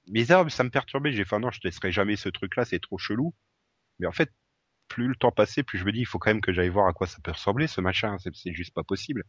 Bizarre, 0.09 0.45
mais 0.45 0.51
ça 0.51 0.65
me 0.65 0.71
perturbait. 0.71 1.13
J'ai 1.13 1.25
fait 1.25 1.39
non, 1.39 1.51
je 1.51 1.61
laisserai 1.65 1.93
jamais 1.93 2.17
ce 2.17 2.29
truc 2.29 2.57
là, 2.57 2.65
c'est 2.65 2.81
trop 2.81 2.99
chelou. 2.99 3.35
Mais 3.99 4.07
en 4.07 4.13
fait, 4.13 4.31
plus 4.89 5.09
le 5.09 5.17
temps 5.17 5.33
passait, 5.33 5.63
plus 5.63 5.79
je 5.79 5.85
me 5.85 5.93
dis 5.93 6.01
il 6.01 6.07
faut 6.07 6.19
quand 6.19 6.31
même 6.31 6.41
que 6.41 6.53
j'aille 6.53 6.69
voir 6.69 6.87
à 6.87 6.93
quoi 6.93 7.07
ça 7.07 7.19
peut 7.23 7.33
ressembler 7.33 7.67
ce 7.67 7.81
machin. 7.81 8.17
C'est 8.19 8.53
juste 8.53 8.75
pas 8.75 8.85
possible. 8.85 9.25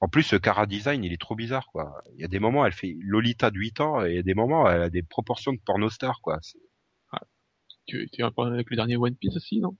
En 0.00 0.08
plus, 0.08 0.24
ce 0.24 0.34
Cara 0.36 0.66
design, 0.66 1.04
il 1.04 1.12
est 1.12 1.20
trop 1.20 1.36
bizarre 1.36 1.66
quoi. 1.68 2.02
Il 2.14 2.20
y 2.20 2.24
a 2.24 2.28
des 2.28 2.40
moments, 2.40 2.66
elle 2.66 2.72
fait 2.72 2.96
Lolita 3.00 3.50
de 3.52 3.58
8 3.58 3.80
ans, 3.80 4.04
et 4.04 4.10
il 4.10 4.16
y 4.16 4.18
a 4.18 4.22
des 4.24 4.34
moments, 4.34 4.68
elle 4.68 4.82
a 4.82 4.90
des 4.90 5.02
proportions 5.02 5.52
de 5.52 5.60
pornostar 5.64 6.20
quoi. 6.22 6.38
C'est- 6.42 6.58
Tu, 7.86 8.08
tu 8.12 8.22
as 8.22 8.26
un 8.26 8.30
problème 8.30 8.54
avec 8.54 8.70
le 8.70 8.76
dernier 8.76 8.96
One 8.96 9.16
Piece 9.16 9.36
aussi, 9.36 9.60
non? 9.60 9.76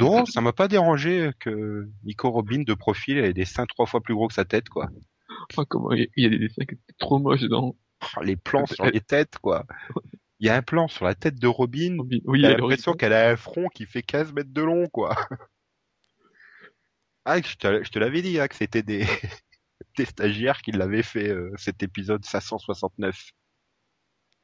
Non, 0.00 0.24
ça 0.24 0.40
m'a 0.40 0.52
pas 0.52 0.68
dérangé 0.68 1.30
que 1.40 1.88
Nico 2.04 2.30
Robin 2.30 2.62
de 2.62 2.74
profil 2.74 3.18
ait 3.18 3.32
des 3.32 3.44
seins 3.44 3.66
trois 3.66 3.86
fois 3.86 4.00
plus 4.00 4.14
gros 4.14 4.28
que 4.28 4.34
sa 4.34 4.44
tête 4.44 4.68
quoi. 4.68 4.88
Ah, 5.56 5.64
comment, 5.68 5.92
il 5.92 6.08
y 6.16 6.26
a 6.26 6.28
des 6.28 6.38
dessins 6.38 6.64
qui 6.64 6.74
étaient 6.74 6.94
trop 6.98 7.18
moches 7.18 7.40
dedans. 7.40 7.76
Ah, 8.16 8.22
les 8.22 8.36
plans 8.36 8.66
sur 8.66 8.86
les 8.86 9.00
têtes, 9.00 9.38
quoi. 9.38 9.66
Il 10.40 10.46
y 10.46 10.50
a 10.50 10.56
un 10.56 10.62
plan 10.62 10.88
sur 10.88 11.04
la 11.04 11.14
tête 11.14 11.36
de 11.36 11.46
Robin. 11.46 11.96
Oui, 11.98 12.22
il 12.34 12.42
T'as 12.42 12.48
y 12.50 12.52
a 12.52 12.56
l'impression 12.56 12.92
le 12.92 12.96
qu'elle 12.96 13.12
a 13.12 13.30
un 13.30 13.36
front 13.36 13.68
qui 13.68 13.86
fait 13.86 14.02
15 14.02 14.32
mètres 14.32 14.52
de 14.52 14.62
long, 14.62 14.88
quoi. 14.88 15.16
Ah, 17.26 17.40
je 17.40 17.56
te, 17.56 17.82
je 17.82 17.90
te 17.90 17.98
l'avais 17.98 18.20
dit, 18.20 18.38
hein, 18.38 18.48
que 18.48 18.54
c'était 18.54 18.82
des, 18.82 19.06
des 19.96 20.04
stagiaires 20.04 20.60
qui 20.60 20.72
l'avaient 20.72 21.02
fait, 21.02 21.30
euh, 21.30 21.50
cet 21.56 21.82
épisode 21.82 22.22
569. 22.24 23.30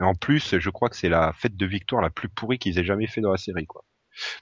Et 0.01 0.05
en 0.05 0.15
plus, 0.15 0.59
je 0.59 0.71
crois 0.71 0.89
que 0.89 0.97
c'est 0.97 1.11
la 1.11 1.33
fête 1.35 1.57
de 1.57 1.67
victoire 1.67 2.01
la 2.01 2.09
plus 2.09 2.31
pourrie 2.31 2.59
qu'ils 2.59 2.79
aient 2.79 2.85
jamais 2.85 3.07
fait 3.07 3.21
dans 3.21 3.33
la 3.33 3.37
série, 3.37 3.67
quoi. 3.67 3.85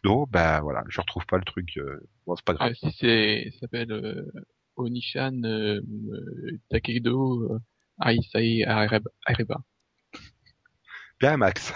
Donc, 0.05 0.30
bah, 0.30 0.61
voilà, 0.61 0.84
je 0.88 1.01
retrouve 1.01 1.26
pas 1.26 1.36
le 1.36 1.44
truc, 1.44 1.76
euh, 1.78 1.99
bon, 2.26 2.36
c'est 2.36 2.44
pas 2.44 2.55
grave. 2.55 2.72
Ah, 2.72 2.74
si 2.74 2.96
c'est, 2.96 3.51
ça 3.55 3.61
s'appelle 3.61 3.90
euh, 3.90 4.30
Onishan 4.76 5.42
Takedo 6.70 7.59
Aisai 8.01 8.64
Areba. 8.64 9.11
Bien, 11.21 11.37
Max. 11.37 11.73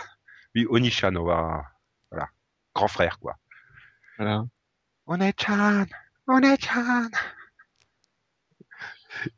Oui, 0.54 0.66
Onishan, 0.68 1.16
on 1.16 1.24
va, 1.24 1.64
voilà. 2.10 2.28
Grand 2.74 2.88
frère, 2.88 3.18
quoi. 3.18 3.36
Voilà. 4.18 4.44
One-chan 5.06 5.86
One-chan 6.28 7.08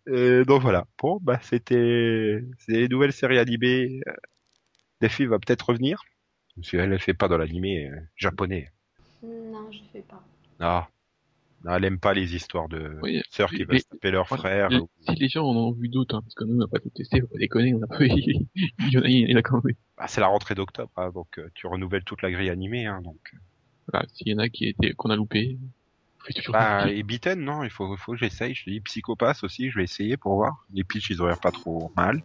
Euh, 0.08 0.44
donc 0.44 0.62
voilà. 0.62 0.86
Bon, 0.98 1.18
bah 1.20 1.38
c'était 1.42 2.42
c'est 2.58 2.72
les 2.72 2.88
nouvelles 2.88 3.12
séries 3.12 3.38
animées. 3.38 4.00
Euh, 4.06 4.12
Delphi 5.00 5.26
va 5.26 5.38
peut-être 5.38 5.68
revenir. 5.68 6.02
Parce 6.56 6.70
qu'elle 6.70 6.90
ne 6.90 6.98
fait 6.98 7.14
pas 7.14 7.28
dans 7.28 7.38
l'animé 7.38 7.90
euh, 7.90 8.00
japonais. 8.16 8.72
Non, 9.22 9.70
je 9.72 9.78
fais 9.92 10.02
pas. 10.02 10.22
Ah. 10.60 10.88
Non, 11.64 11.74
elle 11.76 11.84
aime 11.86 11.98
pas 11.98 12.12
les 12.12 12.34
histoires 12.34 12.68
de 12.68 12.98
Oui, 13.02 13.22
sœurs 13.30 13.50
qui 13.50 13.64
veulent 13.64 13.82
taper 13.82 14.10
leur 14.10 14.28
frère. 14.28 14.68
Si 15.08 15.14
les 15.14 15.28
gens 15.28 15.46
en 15.46 15.56
ont 15.56 15.72
vu 15.72 15.88
d'autres, 15.88 16.14
hein, 16.14 16.20
parce 16.22 16.34
que 16.34 16.44
nous 16.44 16.54
on 16.54 16.58
n'a 16.58 16.66
pas 16.66 16.78
tout 16.78 16.90
testé, 16.90 17.20
faut 17.20 17.26
pas 17.26 17.38
déconner, 17.38 17.74
on 17.74 17.82
a 17.82 17.86
pas, 17.86 17.96
il 18.04 18.46
y 18.90 18.98
en 18.98 19.02
a, 19.02 19.08
il 19.08 19.30
y 19.30 19.34
en 19.34 19.38
a 19.38 19.42
quand 19.42 19.64
même. 19.64 19.74
Ah, 19.96 20.06
c'est 20.06 20.20
la 20.20 20.26
rentrée 20.26 20.54
d'octobre, 20.54 20.92
hein, 20.96 21.10
donc 21.14 21.38
euh, 21.38 21.48
tu 21.54 21.66
renouvelles 21.66 22.04
toute 22.04 22.20
la 22.20 22.30
grille 22.30 22.50
animée. 22.50 22.86
Hein, 22.86 23.00
donc. 23.02 23.34
Voilà, 23.90 24.06
s'il 24.12 24.28
y 24.28 24.34
en 24.34 24.38
a 24.38 24.48
qui 24.48 24.66
étaient, 24.68 24.92
qu'on 24.92 25.10
a 25.10 25.16
loupé, 25.16 25.58
Bah, 26.48 26.90
et 26.90 27.02
Bitten, 27.02 27.36
non, 27.36 27.64
il 27.64 27.70
faut, 27.70 27.96
faut 27.96 28.12
que 28.12 28.18
j'essaye. 28.18 28.54
Je 28.54 28.70
dis 28.70 28.80
Psychopass 28.80 29.44
aussi, 29.44 29.70
je 29.70 29.78
vais 29.78 29.84
essayer 29.84 30.16
pour 30.16 30.34
voir. 30.34 30.66
Les 30.72 30.84
pitchs, 30.84 31.10
ils 31.10 31.22
ont 31.22 31.26
l'air 31.26 31.40
pas 31.40 31.50
trop 31.50 31.92
mal. 31.96 32.22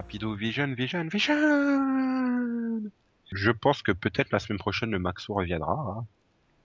Rapido 0.00 0.34
Vision, 0.34 0.72
Vision, 0.74 1.06
Vision 1.12 2.90
Je 3.32 3.50
pense 3.50 3.82
que 3.82 3.92
peut-être 3.92 4.30
la 4.32 4.38
semaine 4.38 4.58
prochaine 4.58 4.90
le 4.90 4.98
Maxo 4.98 5.34
reviendra. 5.34 5.72
hein. 5.74 6.06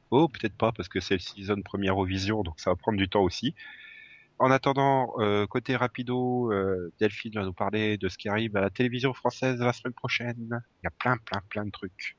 Oh, 0.09 0.29
peut-être 0.29 0.55
pas, 0.55 0.71
parce 0.71 0.88
que 0.88 1.01
c'est 1.01 1.15
le 1.15 1.19
season 1.19 1.61
première 1.61 2.01
Vision, 2.03 2.43
donc 2.43 2.61
ça 2.61 2.69
va 2.69 2.77
prendre 2.77 2.97
du 2.97 3.09
temps 3.09 3.23
aussi. 3.23 3.53
En 4.39 4.51
attendant, 4.51 5.13
euh, 5.19 5.45
côté 5.47 5.75
rapido, 5.75 6.49
euh, 6.53 6.93
Delphine 7.01 7.33
va 7.33 7.43
nous 7.43 7.53
parler 7.53 7.97
de 7.97 8.07
ce 8.07 8.17
qui 8.17 8.29
arrive 8.29 8.55
à 8.55 8.61
la 8.61 8.69
télévision 8.69 9.13
française 9.13 9.59
la 9.59 9.73
semaine 9.73 9.93
prochaine. 9.93 10.61
Il 10.81 10.86
y 10.86 10.88
a 10.88 10.91
plein, 10.97 11.17
plein, 11.17 11.41
plein 11.49 11.65
de 11.65 11.71
trucs. 11.71 12.15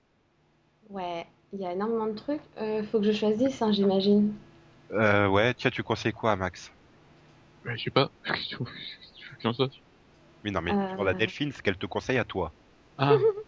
Ouais, 0.91 1.27
il 1.55 1.61
y 1.61 1.67
a 1.67 1.73
énormément 1.73 2.09
de 2.09 2.19
trucs. 2.19 2.43
Euh, 2.59 2.83
faut 2.85 3.01
que 3.01 3.07
je 3.07 3.13
choisisse, 3.13 3.63
hein, 3.63 3.73
j'imagine. 3.73 4.35
Euh, 4.93 5.29
ouais, 5.29 5.55
tiens, 5.55 5.71
tu 5.71 5.83
conseilles 5.83 6.13
quoi 6.13 6.33
à 6.33 6.37
Max? 6.37 6.71
Ouais, 7.65 7.77
je 7.79 7.85
sais 7.85 7.91
pas 7.91 8.11
veux 8.59 8.67
que 8.67 9.43
j'en 9.43 9.55
sache 9.55 9.81
Mais 10.47 10.53
non, 10.53 10.63
mais 10.63 10.73
Euh. 10.73 10.95
pour 10.95 11.03
la 11.05 11.13
Delphine, 11.13 11.51
ce 11.51 11.61
qu'elle 11.61 11.77
te 11.77 11.87
conseille 11.87 12.19
à 12.19 12.25
toi. 12.25 12.55
Ah, 12.99 13.17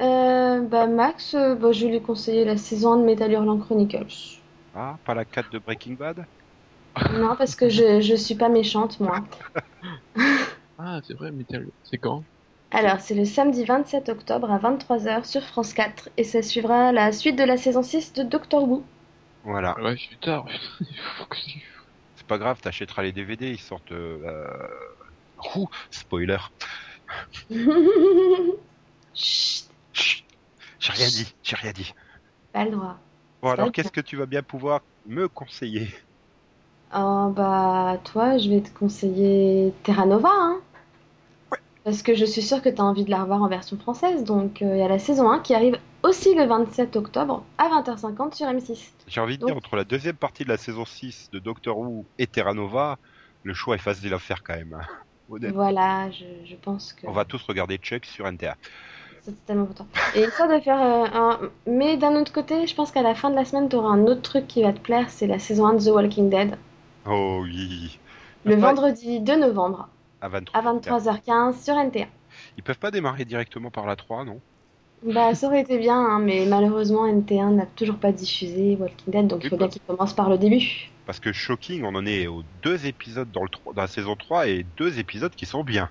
Euh, 0.00 0.60
bah 0.62 0.86
Max, 0.86 1.34
euh, 1.34 1.56
bah, 1.56 1.72
je 1.72 1.86
lui 1.86 2.00
conseiller 2.00 2.44
la 2.44 2.56
saison 2.56 2.92
1 2.94 2.98
de 2.98 3.04
Metal 3.04 3.30
Hurlant 3.32 3.58
Chronicles. 3.58 4.40
Ah, 4.74 4.98
pas 5.04 5.14
la 5.14 5.24
4 5.24 5.48
de 5.50 5.58
Breaking 5.58 5.94
Bad? 5.94 6.28
Non, 7.12 7.36
parce 7.36 7.56
que 7.56 7.68
je, 7.68 8.00
je 8.00 8.14
suis 8.14 8.34
pas 8.36 8.48
méchante, 8.48 9.00
moi. 9.00 9.20
ah 10.78 11.00
c'est 11.02 11.14
vrai, 11.14 11.32
Metal. 11.32 11.72
C'est 11.82 11.98
quand? 11.98 12.26
Alors, 12.70 13.00
c'est 13.00 13.14
le 13.14 13.24
samedi 13.24 13.64
27 13.64 14.10
octobre 14.10 14.50
à 14.52 14.58
23h 14.58 15.24
sur 15.24 15.42
France 15.44 15.72
4 15.72 16.10
et 16.18 16.24
ça 16.24 16.42
suivra 16.42 16.92
la 16.92 17.10
suite 17.10 17.36
de 17.38 17.44
la 17.44 17.56
saison 17.56 17.82
6 17.82 18.12
de 18.12 18.22
Doctor 18.22 18.64
Who. 18.68 18.84
Voilà. 19.42 19.78
Ouais, 19.80 19.96
je 19.96 20.02
suis 20.02 20.18
tard. 20.18 20.46
C'est 22.16 22.26
pas 22.26 22.38
grave, 22.38 22.60
t'achèteras 22.60 23.02
les 23.02 23.12
DVD, 23.12 23.50
ils 23.50 23.60
sortent... 23.60 23.92
Euh... 23.92 24.46
euh, 25.56 25.64
spoiler. 25.90 26.38
Chut, 29.14 29.68
Chut, 29.92 30.24
j'ai 30.80 30.92
rien 30.92 31.08
dit, 31.08 31.34
j'ai 31.42 31.56
rien 31.56 31.72
dit. 31.72 31.94
pas 32.52 32.64
le 32.64 32.72
droit. 32.72 32.98
Bon, 33.42 33.50
alors 33.50 33.70
qu'est-ce 33.72 33.92
que 33.92 34.00
tu 34.00 34.16
vas 34.16 34.26
bien 34.26 34.42
pouvoir 34.42 34.80
me 35.06 35.28
conseiller? 35.28 35.88
Oh, 36.96 37.30
bah, 37.34 37.98
toi, 38.04 38.38
je 38.38 38.48
vais 38.48 38.60
te 38.60 38.70
conseiller 38.76 39.72
Terra 39.82 40.06
Nova, 40.06 40.30
hein. 40.32 40.60
Parce 41.84 42.02
que 42.02 42.14
je 42.14 42.24
suis 42.24 42.40
sûre 42.40 42.62
que 42.62 42.70
tu 42.70 42.80
as 42.80 42.84
envie 42.84 43.04
de 43.04 43.10
la 43.10 43.20
revoir 43.22 43.42
en 43.42 43.48
version 43.48 43.76
française. 43.76 44.24
Donc, 44.24 44.62
euh, 44.62 44.74
il 44.74 44.78
y 44.78 44.82
a 44.82 44.88
la 44.88 44.98
saison 44.98 45.30
1 45.30 45.40
qui 45.40 45.54
arrive 45.54 45.76
aussi 46.02 46.34
le 46.34 46.46
27 46.46 46.96
octobre 46.96 47.44
à 47.58 47.68
20h50 47.68 48.34
sur 48.34 48.46
M6. 48.46 48.88
J'ai 49.06 49.20
envie 49.20 49.36
de 49.36 49.42
Donc- 49.42 49.50
dire, 49.50 49.56
entre 49.58 49.76
la 49.76 49.84
deuxième 49.84 50.16
partie 50.16 50.44
de 50.44 50.48
la 50.48 50.56
saison 50.56 50.86
6 50.86 51.28
de 51.30 51.38
Doctor 51.38 51.76
Who 51.78 52.06
et 52.18 52.26
Terra 52.26 52.54
Nova, 52.54 52.98
le 53.42 53.52
choix 53.52 53.74
est 53.74 53.78
facile 53.80 54.14
à 54.14 54.18
faire 54.18 54.42
quand 54.42 54.54
même. 54.54 54.80
Honnêtement. 55.30 55.54
Voilà, 55.62 56.10
je, 56.10 56.24
je 56.44 56.54
pense 56.56 56.92
que 56.92 57.06
On 57.06 57.12
va 57.12 57.24
tous 57.24 57.42
regarder 57.44 57.76
Chuck 57.78 58.04
sur 58.04 58.30
NTA. 58.30 58.56
c'est 59.22 59.44
tellement 59.46 59.62
important. 59.64 59.86
Et 60.14 60.22
histoire 60.22 60.48
de 60.48 60.60
faire 60.60 60.80
euh, 60.80 61.06
un... 61.12 61.40
Mais 61.66 61.96
d'un 61.96 62.14
autre 62.16 62.32
côté, 62.32 62.66
je 62.66 62.74
pense 62.74 62.90
qu'à 62.92 63.02
la 63.02 63.14
fin 63.14 63.30
de 63.30 63.34
la 63.34 63.44
semaine, 63.44 63.68
tu 63.68 63.76
auras 63.76 63.90
un 63.90 64.02
autre 64.06 64.22
truc 64.22 64.46
qui 64.46 64.62
va 64.62 64.72
te 64.72 64.80
plaire, 64.80 65.08
c'est 65.10 65.26
la 65.26 65.38
saison 65.38 65.66
1 65.66 65.74
de 65.74 65.84
The 65.84 65.88
Walking 65.94 66.30
Dead. 66.30 66.56
Oh 67.06 67.40
oui. 67.42 67.98
Le 68.44 68.56
vendredi 68.56 69.20
2 69.20 69.36
novembre 69.36 69.88
À 70.20 70.28
23. 70.28 70.60
à 70.60 70.74
23h15 70.74 71.64
sur 71.64 71.74
NTA. 71.74 72.06
Ils 72.58 72.62
peuvent 72.62 72.78
pas 72.78 72.90
démarrer 72.90 73.24
directement 73.24 73.70
par 73.70 73.86
la 73.86 73.96
3, 73.96 74.24
non? 74.24 74.40
Bah, 75.04 75.34
ça 75.34 75.48
aurait 75.48 75.60
été 75.60 75.76
bien, 75.76 75.98
hein, 75.98 76.18
mais 76.18 76.46
malheureusement, 76.46 77.06
NT1 77.06 77.54
n'a 77.54 77.66
toujours 77.66 77.96
pas 77.96 78.10
diffusé 78.10 78.76
Walking 78.80 79.12
Dead, 79.12 79.26
donc 79.26 79.44
il 79.44 79.50
faut 79.50 79.56
bien 79.58 79.68
qu'il 79.68 79.82
commence 79.82 80.14
par 80.14 80.30
le 80.30 80.38
début. 80.38 80.90
Parce 81.04 81.20
que 81.20 81.30
Shocking, 81.30 81.84
on 81.84 81.94
en 81.94 82.06
est 82.06 82.26
aux 82.26 82.42
deux 82.62 82.86
épisodes 82.86 83.30
dans, 83.30 83.42
le 83.42 83.50
3 83.50 83.74
dans 83.74 83.82
la 83.82 83.88
saison 83.88 84.16
3 84.16 84.48
et 84.48 84.64
deux 84.78 84.98
épisodes 84.98 85.34
qui 85.34 85.44
sont 85.44 85.62
bien. 85.62 85.90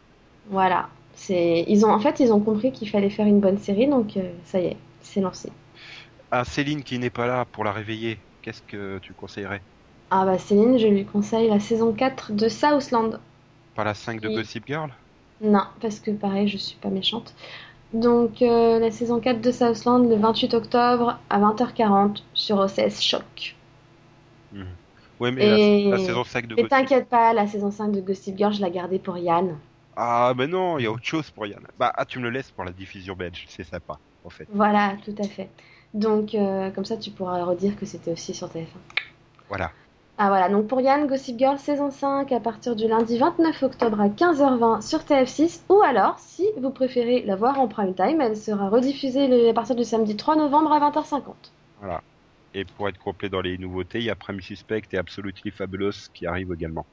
Voilà. 0.50 0.90
C'est... 1.14 1.64
Ils 1.68 1.86
ont... 1.86 1.92
En 1.92 2.00
fait, 2.00 2.20
ils 2.20 2.34
ont 2.34 2.40
compris 2.40 2.72
qu'il 2.72 2.90
fallait 2.90 3.12
faire 3.12 3.28
une 3.28 3.40
bonne 3.40 3.60
série, 3.60 3.86
donc 3.88 4.18
euh, 4.18 4.32
ça 4.46 4.60
y 4.60 4.66
est, 4.66 4.78
c'est 5.02 5.22
lancé. 5.22 5.52
Ah, 6.32 6.44
Céline 6.44 6.82
qui 6.82 6.98
n'est 6.98 7.12
pas 7.12 7.28
là 7.28 7.46
pour 7.46 7.64
la 7.64 7.72
réveiller, 7.72 8.18
qu'est-ce 8.42 8.64
que 8.64 8.98
tu 8.98 9.14
conseillerais? 9.14 9.62
Ah 10.10 10.26
bah 10.26 10.40
Céline, 10.40 10.80
je 10.80 10.88
lui 10.88 11.06
conseille 11.06 11.50
la 11.50 11.60
saison 11.60 11.94
4 11.94 12.32
de 12.32 12.50
Southland. 12.50 13.20
Pas 13.76 13.84
la 13.84 13.94
5 13.94 14.20
de 14.20 14.28
Oui. 14.28 14.36
Gossip 14.38 14.66
Girl? 14.66 14.90
Non, 15.42 15.66
parce 15.82 16.00
que 16.00 16.10
pareil, 16.10 16.48
je 16.48 16.58
suis 16.58 16.78
pas 16.78 16.90
méchante. 16.90 17.36
Donc 17.94 18.42
euh, 18.42 18.80
la 18.80 18.90
saison 18.92 19.20
4 19.20 19.42
de 19.42 19.52
Southland 19.52 20.10
le 20.10 20.16
28 20.16 20.54
octobre 20.56 21.20
à 21.30 21.40
20h40 21.40 22.24
sur 22.34 22.58
OCS 22.58 23.02
Choc. 23.02 23.56
Ouais, 25.20 25.32
mais 25.32 25.46
la- 25.46 25.58
Et... 25.58 25.90
la, 25.92 25.98
saison 26.00 26.24
5 26.24 26.48
de 26.48 26.56
Et 26.60 26.68
t'inquiète 26.68 27.08
pas, 27.08 27.34
la 27.34 27.48
saison 27.48 27.72
5 27.72 27.90
de 27.92 28.02
Gossip 28.02 28.38
Girl, 28.38 28.54
je 28.54 28.62
l'ai 28.62 28.72
gardée 28.72 29.00
pour 29.00 29.18
Yann. 29.18 29.58
Ah, 29.96 30.34
mais 30.36 30.48
non, 30.48 30.80
il 30.80 30.84
y 30.84 30.86
a 30.88 30.92
autre 30.92 31.06
chose 31.06 31.30
pour 31.32 31.46
Yann. 31.46 31.66
Bah, 31.78 31.92
ah, 31.96 32.06
tu 32.06 32.18
me 32.20 32.24
le 32.24 32.32
laisses 32.32 32.52
pour 32.52 32.64
la 32.64 32.72
diffusion 32.74 33.16
belge, 33.16 33.46
c'est 33.48 33.64
sympa, 33.64 34.00
en 34.24 34.30
fait. 34.30 34.50
Voilà, 34.50 34.96
tout 35.06 35.16
à 35.20 35.28
fait. 35.28 35.50
Donc 35.94 36.34
euh, 36.34 36.72
comme 36.72 36.86
ça, 36.86 36.98
tu 36.98 37.12
pourras 37.12 37.44
redire 37.44 37.76
que 37.78 37.86
c'était 37.86 38.12
aussi 38.12 38.34
sur 38.34 38.50
TF1. 38.50 38.80
Voilà. 39.48 39.72
Ah 40.18 40.28
voilà, 40.28 40.48
donc 40.48 40.68
pour 40.68 40.80
Yann, 40.80 41.08
Gossip 41.08 41.40
Girl 41.40 41.58
saison 41.58 41.90
5 41.90 42.32
à 42.32 42.40
partir 42.40 42.76
du 42.76 42.88
lundi 42.88 43.18
29 43.18 43.64
octobre 43.64 44.00
à 44.00 44.10
15h20 44.10 44.88
sur 44.88 45.00
TF6 45.00 45.62
ou 45.70 45.82
alors, 45.82 46.20
si 46.20 46.46
vous 46.58 46.70
préférez 46.70 47.24
la 47.26 47.36
voir 47.36 47.60
en 47.60 47.68
prime 47.68 47.96
time, 47.96 48.22
elle 48.22 48.38
sera 48.38 48.70
rediffusée 48.70 49.50
à 49.50 49.54
partir 49.54 49.76
du 49.76 49.84
samedi 49.84 50.16
3 50.16 50.36
novembre 50.36 50.72
à 50.72 50.92
20h50. 50.92 51.22
Voilà. 51.82 52.02
Et 52.54 52.64
pour 52.64 52.88
être 52.88 53.00
complet 53.00 53.30
dans 53.30 53.42
les 53.42 53.58
nouveautés, 53.58 53.98
il 53.98 54.06
y 54.06 54.12
a 54.12 54.16
Prime 54.16 54.40
Suspect 54.40 54.84
et 54.92 54.98
Absolutely 54.98 55.50
Fabulous 55.50 56.10
qui 56.14 56.28
arrivent 56.28 56.54
également. 56.54 56.86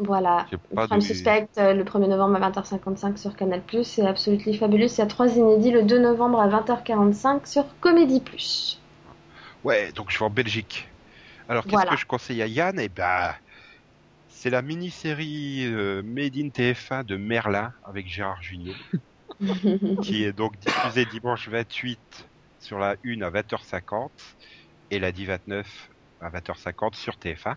Voilà. 0.00 0.46
Prime 0.74 1.00
Suspect 1.00 1.48
euh, 1.58 1.74
le 1.74 1.84
1er 1.84 2.08
novembre 2.08 2.42
à 2.42 2.50
20h55 2.50 3.18
sur 3.18 3.36
Canal+, 3.36 3.62
et 3.72 4.02
Absolutely 4.02 4.56
Fabulous, 4.56 4.88
il 4.88 4.98
y 4.98 5.02
a 5.02 5.06
trois 5.06 5.28
inédits 5.28 5.70
le 5.70 5.84
2 5.84 6.00
novembre 6.00 6.40
à 6.40 6.48
20h45 6.48 7.46
sur 7.46 7.64
Comédie+. 7.80 8.20
Ouais, 9.62 9.92
donc 9.92 10.10
je 10.10 10.18
vais 10.18 10.24
en 10.24 10.30
Belgique. 10.30 10.88
Alors 11.52 11.64
qu'est-ce 11.64 11.74
Voilà. 11.74 11.90
que 11.90 11.96
je 11.98 12.06
conseille 12.06 12.40
à 12.40 12.46
Yann? 12.46 12.80
Eh 12.80 12.88
ben, 12.88 13.34
c'est 14.26 14.48
la 14.48 14.62
mini-série 14.62 15.66
euh, 15.66 16.02
Made 16.02 16.34
in 16.38 16.48
TF1 16.48 17.04
de 17.04 17.16
Merlin 17.16 17.74
avec 17.84 18.08
Gérard 18.08 18.40
Jugnot, 18.42 18.72
qui 20.02 20.24
est 20.24 20.32
donc 20.32 20.58
diffusée 20.58 21.04
dimanche 21.04 21.48
28 21.48 22.00
sur 22.58 22.78
la 22.78 22.96
1 23.04 23.20
à 23.20 23.30
20h50 23.30 24.08
et 24.90 24.98
lundi 24.98 25.26
29 25.26 25.90
à 26.20 26.30
20h50 26.30 26.94
sur 26.96 27.16
TF1. 27.16 27.56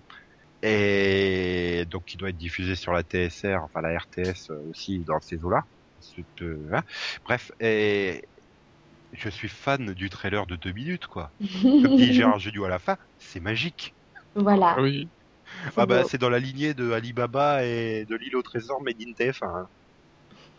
Et 0.62 1.86
donc 1.90 2.04
qui 2.04 2.18
doit 2.18 2.32
être 2.32 2.38
diffusé 2.38 2.76
sur 2.76 2.92
la 2.92 3.02
TSR, 3.04 3.64
enfin 3.64 3.80
la 3.80 3.98
RTS 3.98 4.50
euh, 4.50 4.60
aussi 4.70 5.00
dans 5.06 5.22
ces 5.22 5.38
eaux-là. 5.42 5.64
Euh, 6.42 6.70
hein. 6.74 6.84
Bref, 7.24 7.50
et 7.62 8.28
je 9.12 9.30
suis 9.30 9.50
fan 9.50 9.94
du 9.94 10.10
trailer 10.10 10.46
de 10.48 10.56
deux 10.56 10.72
minutes, 10.74 11.08
quoi. 11.08 11.34
Comme 11.80 11.96
dit 11.96 12.14
Gérard 12.14 12.40
Jugnot 12.40 12.66
à 12.66 12.70
la 12.70 12.80
fin, 12.80 12.98
c'est 13.18 13.40
magique. 13.40 13.96
voilà. 14.36 14.78
Ah 14.78 14.82
oui. 14.82 15.12
c'est 15.72 15.72
Ah 15.78 15.86
bah 15.86 16.04
c'est 16.04 16.18
dans 16.18 16.30
la 16.30 16.40
lignée 16.40 16.74
de 16.74 16.92
Alibaba 16.92 17.66
et 17.66 18.06
de 18.06 18.16
l'île 18.18 18.36
au 18.36 18.44
trésor 18.44 18.82
Made 18.84 19.02
in 19.02 19.14
TF1. 19.14 19.48
hein. 19.48 19.70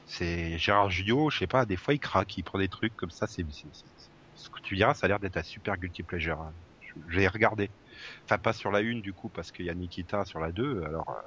C'est 0.07 0.59
Gérard 0.59 0.91
Jugnot, 0.91 1.31
je 1.31 1.39
sais 1.39 1.47
pas, 1.47 1.67
des 1.67 1.77
fois 1.77 1.95
il 1.95 2.01
craque, 2.01 2.37
il 2.37 2.45
prend 2.45 2.59
des 2.59 2.69
trucs 2.69 2.95
comme 2.97 3.11
ça, 3.11 3.27
c'est 3.27 3.45
ce 4.35 4.49
que 4.51 4.61
tu 4.63 4.77
diras, 4.77 4.95
ça 4.95 5.07
a 5.07 5.09
l'air 5.09 5.21
d'être 5.21 5.37
un 5.39 5.43
super 5.43 5.77
guilty 5.77 6.03
pleasure. 6.03 6.41
hein. 6.41 6.55
L'ai 7.09 7.29
regardé. 7.29 7.71
Enfin 8.25 8.39
pas 8.39 8.53
sur 8.53 8.71
la 8.71 8.81
une 8.81 9.03
du 9.03 9.15
coup 9.15 9.31
parce 9.31 9.53
qu'il 9.53 9.67
y 9.67 9.71
a 9.71 9.75
Nikita 9.75 10.25
sur 10.25 10.41
la 10.41 10.53
2, 10.53 10.83
alors 10.85 11.09
euh, 11.11 11.21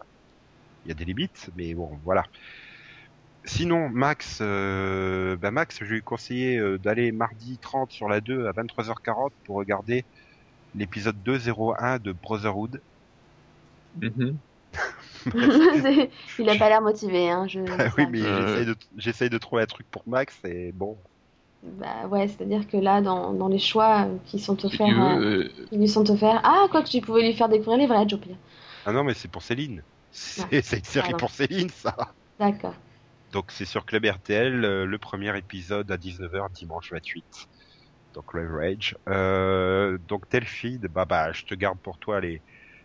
il 0.85 0.89
y 0.89 0.91
a 0.91 0.95
des 0.95 1.05
limites, 1.05 1.49
mais 1.55 1.73
bon 1.75 1.97
voilà. 2.03 2.23
Sinon 3.49 3.89
Max, 3.89 4.37
euh, 4.41 5.35
bah 5.35 5.49
Max, 5.49 5.79
je 5.79 5.85
vais 5.85 5.95
lui 5.95 6.01
conseiller 6.03 6.57
euh, 6.57 6.77
d'aller 6.77 7.11
mardi 7.11 7.57
30 7.57 7.91
sur 7.91 8.07
la 8.07 8.21
2 8.21 8.45
à 8.45 8.51
23h40 8.51 9.31
pour 9.43 9.55
regarder 9.55 10.05
l'épisode 10.75 11.15
201 11.25 11.97
de 11.97 12.11
Brotherhood. 12.11 12.79
Mhm. 13.99 14.37
il 16.39 16.47
a 16.47 16.55
pas 16.59 16.69
l'air 16.69 16.81
motivé, 16.83 17.31
hein. 17.31 17.47
Je... 17.47 17.61
Ah 17.79 17.87
oui, 17.97 18.05
mais 18.11 18.21
Euh. 18.21 18.75
j'essaye 18.97 19.31
de, 19.31 19.37
trouver 19.39 19.63
un 19.63 19.65
truc 19.65 19.87
pour 19.89 20.03
Max 20.05 20.37
et 20.45 20.71
bon. 20.71 20.95
Bah 21.63 22.05
ouais, 22.07 22.27
c'est-à-dire 22.27 22.67
que 22.67 22.77
là, 22.77 23.01
dans, 23.01 23.33
dans 23.33 23.47
les 23.47 23.57
choix 23.57 24.07
qui 24.27 24.37
sont 24.37 24.63
offerts, 24.63 25.03
euh, 25.03 25.19
veux, 25.19 25.43
euh, 25.45 25.49
qui 25.71 25.77
lui 25.77 25.87
sont 25.87 26.07
offerts, 26.11 26.39
ah, 26.43 26.67
quoi 26.69 26.83
que 26.83 26.89
tu 26.89 27.01
pouvais 27.01 27.23
lui 27.23 27.33
faire 27.33 27.49
découvrir 27.49 27.79
les 27.79 27.87
vrais 27.87 28.05
Pierre. 28.05 28.37
Ah 28.85 28.93
non, 28.93 29.03
mais 29.03 29.15
c'est 29.15 29.27
pour 29.27 29.41
Céline. 29.41 29.81
C'est, 30.11 30.53
une 30.53 30.83
série 30.83 31.09
Pardon. 31.09 31.17
pour 31.17 31.31
Céline, 31.31 31.71
ça. 31.71 31.95
D'accord. 32.39 32.75
Donc 33.31 33.45
c'est 33.49 33.65
sur 33.65 33.85
Club 33.85 34.05
RTL, 34.05 34.65
euh, 34.65 34.85
le 34.85 34.97
premier 34.97 35.37
épisode 35.37 35.91
à 35.91 35.97
19h 35.97 36.51
dimanche 36.51 36.91
28. 36.91 37.47
Donc 38.13 38.33
Live 38.33 38.51
Rage. 38.51 38.97
Euh, 39.07 39.97
donc 40.07 40.27
Telfeed, 40.29 40.87
bah 40.87 41.05
bah, 41.05 41.31
je 41.31 41.45
te 41.45 41.53
garde 41.53 41.77
pour 41.79 41.97
toi 41.97 42.19
les 42.19 42.41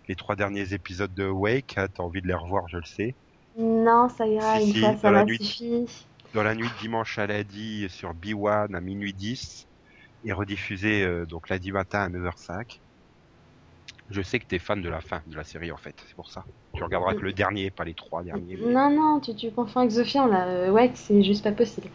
les 0.09 0.16
trois 0.16 0.36
derniers 0.36 0.74
épisodes 0.74 1.12
de 1.14 1.26
Wake. 1.26 1.74
Hein, 1.78 1.86
T'as 1.92 2.03
envie 2.03 2.20
de 2.20 2.26
les 2.26 2.34
revoir, 2.34 2.68
je 2.68 2.76
le 2.76 2.84
sais. 2.84 3.14
Non, 3.57 4.09
ça 4.09 4.26
ira, 4.26 4.61
Si, 4.61 4.66
une 4.66 4.74
si, 4.74 4.80
fois, 4.80 4.97
ça 4.97 5.11
m'a 5.11 5.26
suffi. 5.26 5.86
Dans 6.34 6.42
la 6.42 6.55
nuit 6.55 6.68
de 6.68 6.80
dimanche 6.80 7.18
à 7.18 7.26
lundi 7.26 7.88
sur 7.88 8.12
B1 8.12 8.74
à 8.74 8.80
minuit 8.80 9.14
10 9.14 9.68
et 10.24 10.32
rediffusé 10.32 11.03
euh, 11.05 11.26
donc 11.26 11.49
lundi 11.49 11.70
matin 11.70 12.01
à 12.01 12.09
9h05. 12.09 12.80
Je 14.11 14.20
sais 14.22 14.38
que 14.38 14.44
t'es 14.46 14.59
fan 14.59 14.82
de 14.82 14.88
la 14.88 15.00
fin 15.00 15.22
de 15.26 15.34
la 15.36 15.44
série 15.44 15.72
en 15.72 15.76
fait, 15.76 15.94
c'est 16.07 16.14
pour 16.14 16.30
ça. 16.30 16.44
Tu 16.74 16.82
regarderas 16.84 17.14
que 17.14 17.24
le 17.24 17.32
dernier, 17.32 17.70
pas 17.70 17.84
les 17.84 17.94
trois 17.94 18.22
derniers. 18.22 18.57
mais- 18.57 18.72
Non, 18.72 18.90
non, 18.90 19.20
tu, 19.20 19.34
tu 19.34 19.50
confonds 19.50 19.80
avec 19.80 19.92
Zofian, 19.92 20.26
là. 20.26 20.46
Euh, 20.46 20.70
ouais, 20.70 20.90
c'est 20.94 21.22
juste 21.22 21.42
pas 21.44 21.52
possible. 21.52 21.88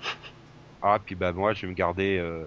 Ah, 0.84 0.98
puis 1.04 1.14
bah 1.14 1.32
moi, 1.32 1.52
je 1.54 1.62
vais 1.62 1.68
me 1.68 1.74
garder 1.76 2.18
euh, 2.18 2.44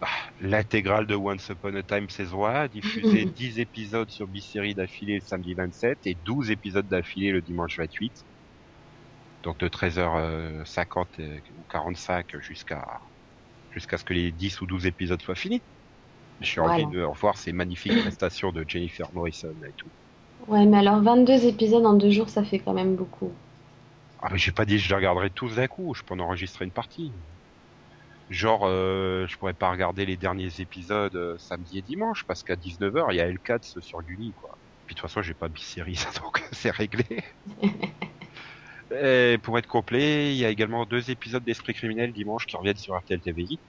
bah, 0.00 0.06
l'intégrale 0.40 1.04
de 1.08 1.16
Once 1.16 1.48
Upon 1.48 1.74
a 1.74 1.82
Time 1.82 2.08
saison 2.08 2.44
1, 2.46 2.68
diffusé 2.68 3.24
10 3.24 3.58
épisodes 3.58 4.08
sur 4.08 4.28
B-Série 4.28 4.74
d'affilée 4.74 5.14
le 5.16 5.20
samedi 5.20 5.54
27 5.54 5.98
et 6.06 6.14
12 6.24 6.52
épisodes 6.52 6.86
d'affilée 6.86 7.32
le 7.32 7.42
dimanche 7.42 7.76
28. 7.78 8.12
Donc 9.42 9.58
de 9.58 9.66
13h50 9.68 11.40
ou 11.58 11.64
45 11.70 12.38
jusqu'à 12.40 12.84
jusqu'à 13.72 13.98
ce 13.98 14.04
que 14.04 14.14
les 14.14 14.30
10 14.30 14.60
ou 14.60 14.66
12 14.66 14.86
épisodes 14.86 15.20
soient 15.20 15.34
finis. 15.34 15.60
J'ai 16.40 16.60
Voilà. 16.60 16.60
envie 16.60 16.86
de 16.86 17.02
revoir 17.02 17.36
ces 17.36 17.52
magnifiques 17.52 17.96
prestations 17.96 18.50
de 18.52 18.64
Jennifer 18.66 19.12
Morrison 19.12 19.54
et 19.68 19.74
tout. 19.74 19.92
Ouais, 20.48 20.64
mais 20.64 20.78
alors 20.78 21.02
22 21.02 21.44
épisodes 21.44 21.84
en 21.84 21.92
deux 21.92 22.08
jours, 22.10 22.30
ça 22.30 22.42
fait 22.42 22.58
quand 22.58 22.72
même 22.72 22.96
beaucoup. 22.96 23.32
Ah 24.18 24.28
mais 24.30 24.36
j'ai 24.36 24.52
pas 24.52 24.66
dit 24.66 24.76
que 24.76 24.82
je 24.82 24.90
les 24.90 24.94
regarderai 24.94 25.30
tous 25.30 25.54
d'un 25.56 25.68
coup, 25.68 25.94
je 25.94 26.02
peux 26.02 26.12
en 26.12 26.18
enregistrer 26.20 26.66
une 26.66 26.72
partie. 26.72 27.14
Genre, 28.28 28.64
euh, 28.66 29.26
je 29.28 29.36
pourrais 29.36 29.54
pas 29.54 29.70
regarder 29.70 30.04
les 30.04 30.16
derniers 30.16 30.60
épisodes 30.60 31.14
euh, 31.14 31.38
samedi 31.38 31.78
et 31.78 31.82
dimanche, 31.82 32.24
parce 32.26 32.42
qu'à 32.42 32.56
19h, 32.56 33.12
il 33.12 33.16
y 33.16 33.20
a 33.20 33.26
L4 33.28 33.80
sur 33.80 34.02
Gulli, 34.02 34.34
quoi. 34.34 34.58
Puis 34.86 34.94
de 34.94 35.00
toute 35.00 35.08
façon, 35.08 35.22
j'ai 35.22 35.34
pas 35.34 35.48
de 35.48 35.58
série, 35.58 35.96
donc 36.22 36.42
c'est 36.52 36.70
réglé. 36.70 37.04
et 38.90 39.38
pour 39.42 39.58
être 39.58 39.66
complet, 39.66 40.34
il 40.34 40.38
y 40.38 40.44
a 40.44 40.50
également 40.50 40.86
deux 40.86 41.10
épisodes 41.10 41.44
d'Esprit 41.44 41.74
criminel 41.74 42.12
dimanche 42.12 42.46
qui 42.46 42.56
reviennent 42.56 42.76
sur 42.76 42.96
RTL 42.96 43.20
TVI. 43.20 43.60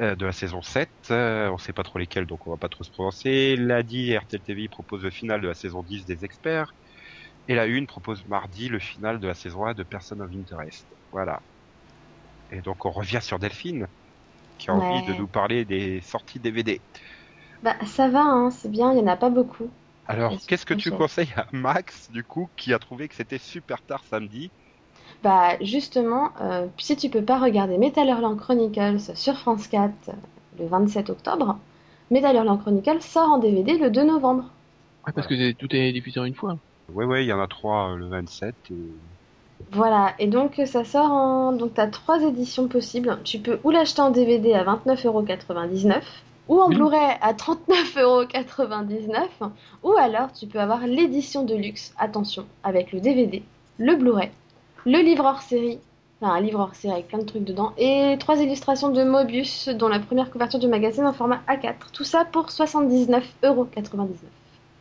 Euh, 0.00 0.16
de 0.16 0.26
la 0.26 0.32
saison 0.32 0.62
7, 0.62 0.92
euh, 1.10 1.50
on 1.50 1.58
sait 1.58 1.72
pas 1.72 1.82
trop 1.82 1.98
lesquels 1.98 2.26
donc 2.26 2.46
on 2.46 2.50
va 2.50 2.56
pas 2.58 2.68
trop 2.68 2.84
se 2.84 2.90
prononcer. 2.90 3.56
Lundi, 3.56 4.16
RTL 4.16 4.42
TVI 4.42 4.68
propose 4.68 5.02
le 5.02 5.10
final 5.10 5.40
de 5.40 5.48
la 5.48 5.54
saison 5.54 5.82
10 5.82 6.06
des 6.06 6.24
experts. 6.24 6.74
Et 7.48 7.54
la 7.56 7.66
une 7.66 7.86
propose 7.86 8.26
mardi 8.26 8.68
le 8.68 8.78
final 8.78 9.20
de 9.20 9.26
la 9.28 9.34
saison 9.34 9.66
1 9.66 9.74
de 9.74 9.82
Person 9.84 10.20
of 10.20 10.30
Interest. 10.32 10.94
Voilà. 11.12 11.42
Et 12.50 12.60
donc 12.60 12.84
on 12.84 12.90
revient 12.90 13.20
sur 13.22 13.38
Delphine, 13.38 13.88
qui 14.58 14.70
a 14.70 14.74
envie 14.74 15.02
de 15.02 15.14
nous 15.14 15.28
parler 15.28 15.64
des 15.64 16.00
sorties 16.02 16.40
DVD. 16.40 16.82
Bah, 17.62 17.76
ça 17.86 18.08
va, 18.08 18.22
hein, 18.22 18.50
c'est 18.50 18.68
bien, 18.70 18.92
il 18.92 18.98
y 18.98 19.00
en 19.00 19.06
a 19.06 19.16
pas 19.16 19.30
beaucoup. 19.30 19.70
Alors, 20.06 20.32
Est-ce 20.32 20.46
qu'est-ce 20.46 20.66
que 20.66 20.74
tu 20.74 20.90
conseilles 20.92 21.32
à 21.36 21.46
Max, 21.52 22.10
du 22.10 22.24
coup, 22.24 22.50
qui 22.56 22.72
a 22.72 22.78
trouvé 22.80 23.08
que 23.08 23.14
c'était 23.14 23.38
super 23.38 23.82
tard 23.84 24.04
samedi 24.04 24.52
Bah, 25.22 25.56
justement, 25.60 26.30
euh, 26.40 26.66
si 26.78 26.96
tu 26.96 27.08
peux 27.08 27.22
pas 27.22 27.38
regarder 27.38 27.76
Metal 27.76 28.06
Hurlant 28.06 28.36
Chronicles 28.36 29.00
sur 29.14 29.36
France 29.36 29.66
4 29.66 29.92
euh, 30.08 30.12
le 30.60 30.66
27 30.66 31.10
octobre, 31.10 31.58
Metal 32.10 32.36
Hurlant 32.36 32.56
Chronicles 32.56 33.02
sort 33.02 33.32
en 33.32 33.38
DVD 33.38 33.76
le 33.78 33.90
2 33.90 34.04
novembre. 34.04 34.44
Ouais, 35.06 35.12
parce 35.12 35.26
que 35.26 35.52
tout 35.52 35.74
est 35.74 35.92
diffusé 35.92 36.20
en 36.20 36.24
une 36.24 36.34
fois. 36.34 36.56
Ouais, 36.92 37.04
ouais, 37.04 37.24
il 37.24 37.28
y 37.28 37.32
en 37.32 37.40
a 37.40 37.48
trois 37.48 37.90
euh, 37.90 37.96
le 37.96 38.06
27. 38.06 38.54
Et... 38.70 38.74
Voilà, 39.72 40.14
et 40.20 40.28
donc 40.28 40.60
ça 40.64 40.84
sort 40.84 41.10
en. 41.10 41.52
Donc 41.52 41.74
t'as 41.74 41.88
trois 41.88 42.22
éditions 42.22 42.68
possibles. 42.68 43.18
Tu 43.24 43.40
peux 43.40 43.58
ou 43.64 43.70
l'acheter 43.70 44.00
en 44.00 44.10
DVD 44.10 44.54
à 44.54 44.64
29,99€ 44.64 46.00
ou 46.48 46.60
en. 46.60 46.68
Blu-ray 46.68 47.16
à 47.20 47.32
39,99€, 47.32 49.50
ou 49.82 49.92
alors 49.92 50.32
tu 50.32 50.46
peux 50.46 50.60
avoir 50.60 50.86
l'édition 50.86 51.44
de 51.44 51.56
luxe, 51.56 51.92
attention, 51.98 52.46
avec 52.62 52.92
le 52.92 53.00
DVD, 53.00 53.42
le 53.78 53.96
Blu-ray, 53.96 54.30
le 54.88 54.98
livre 55.04 55.24
hors 55.24 55.42
série, 55.42 55.78
enfin 56.20 56.34
un 56.34 56.40
livre 56.40 56.58
hors 56.60 56.74
série 56.74 56.94
avec 56.94 57.08
plein 57.08 57.18
de 57.18 57.24
trucs 57.24 57.44
dedans, 57.44 57.74
et 57.76 58.16
trois 58.18 58.36
illustrations 58.40 58.90
de 58.90 59.04
Mobius, 59.04 59.68
dont 59.68 59.88
la 59.88 60.00
première 60.00 60.30
couverture 60.30 60.58
du 60.58 60.68
magazine 60.68 61.06
en 61.06 61.12
format 61.12 61.42
A4. 61.46 61.92
Tout 61.92 62.04
ça 62.04 62.24
pour 62.24 62.50
79,99€. 62.50 64.26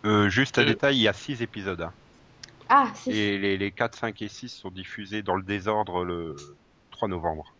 Euh, 0.05 0.27
juste 0.29 0.57
à 0.57 0.61
Euh. 0.61 0.65
détail, 0.65 0.97
il 0.97 1.01
y 1.01 1.07
a 1.07 1.13
six 1.13 1.41
épisodes. 1.43 1.81
hein. 1.81 1.93
Ah, 2.69 2.91
si. 2.95 3.11
Et 3.11 3.37
les, 3.37 3.57
les 3.57 3.71
4, 3.71 3.97
5 3.97 4.21
et 4.21 4.29
6 4.29 4.49
sont 4.49 4.71
diffusés 4.71 5.23
dans 5.23 5.35
le 5.35 5.43
désordre 5.43 6.03
le 6.05 6.35
3 6.91 7.07
novembre. 7.07 7.57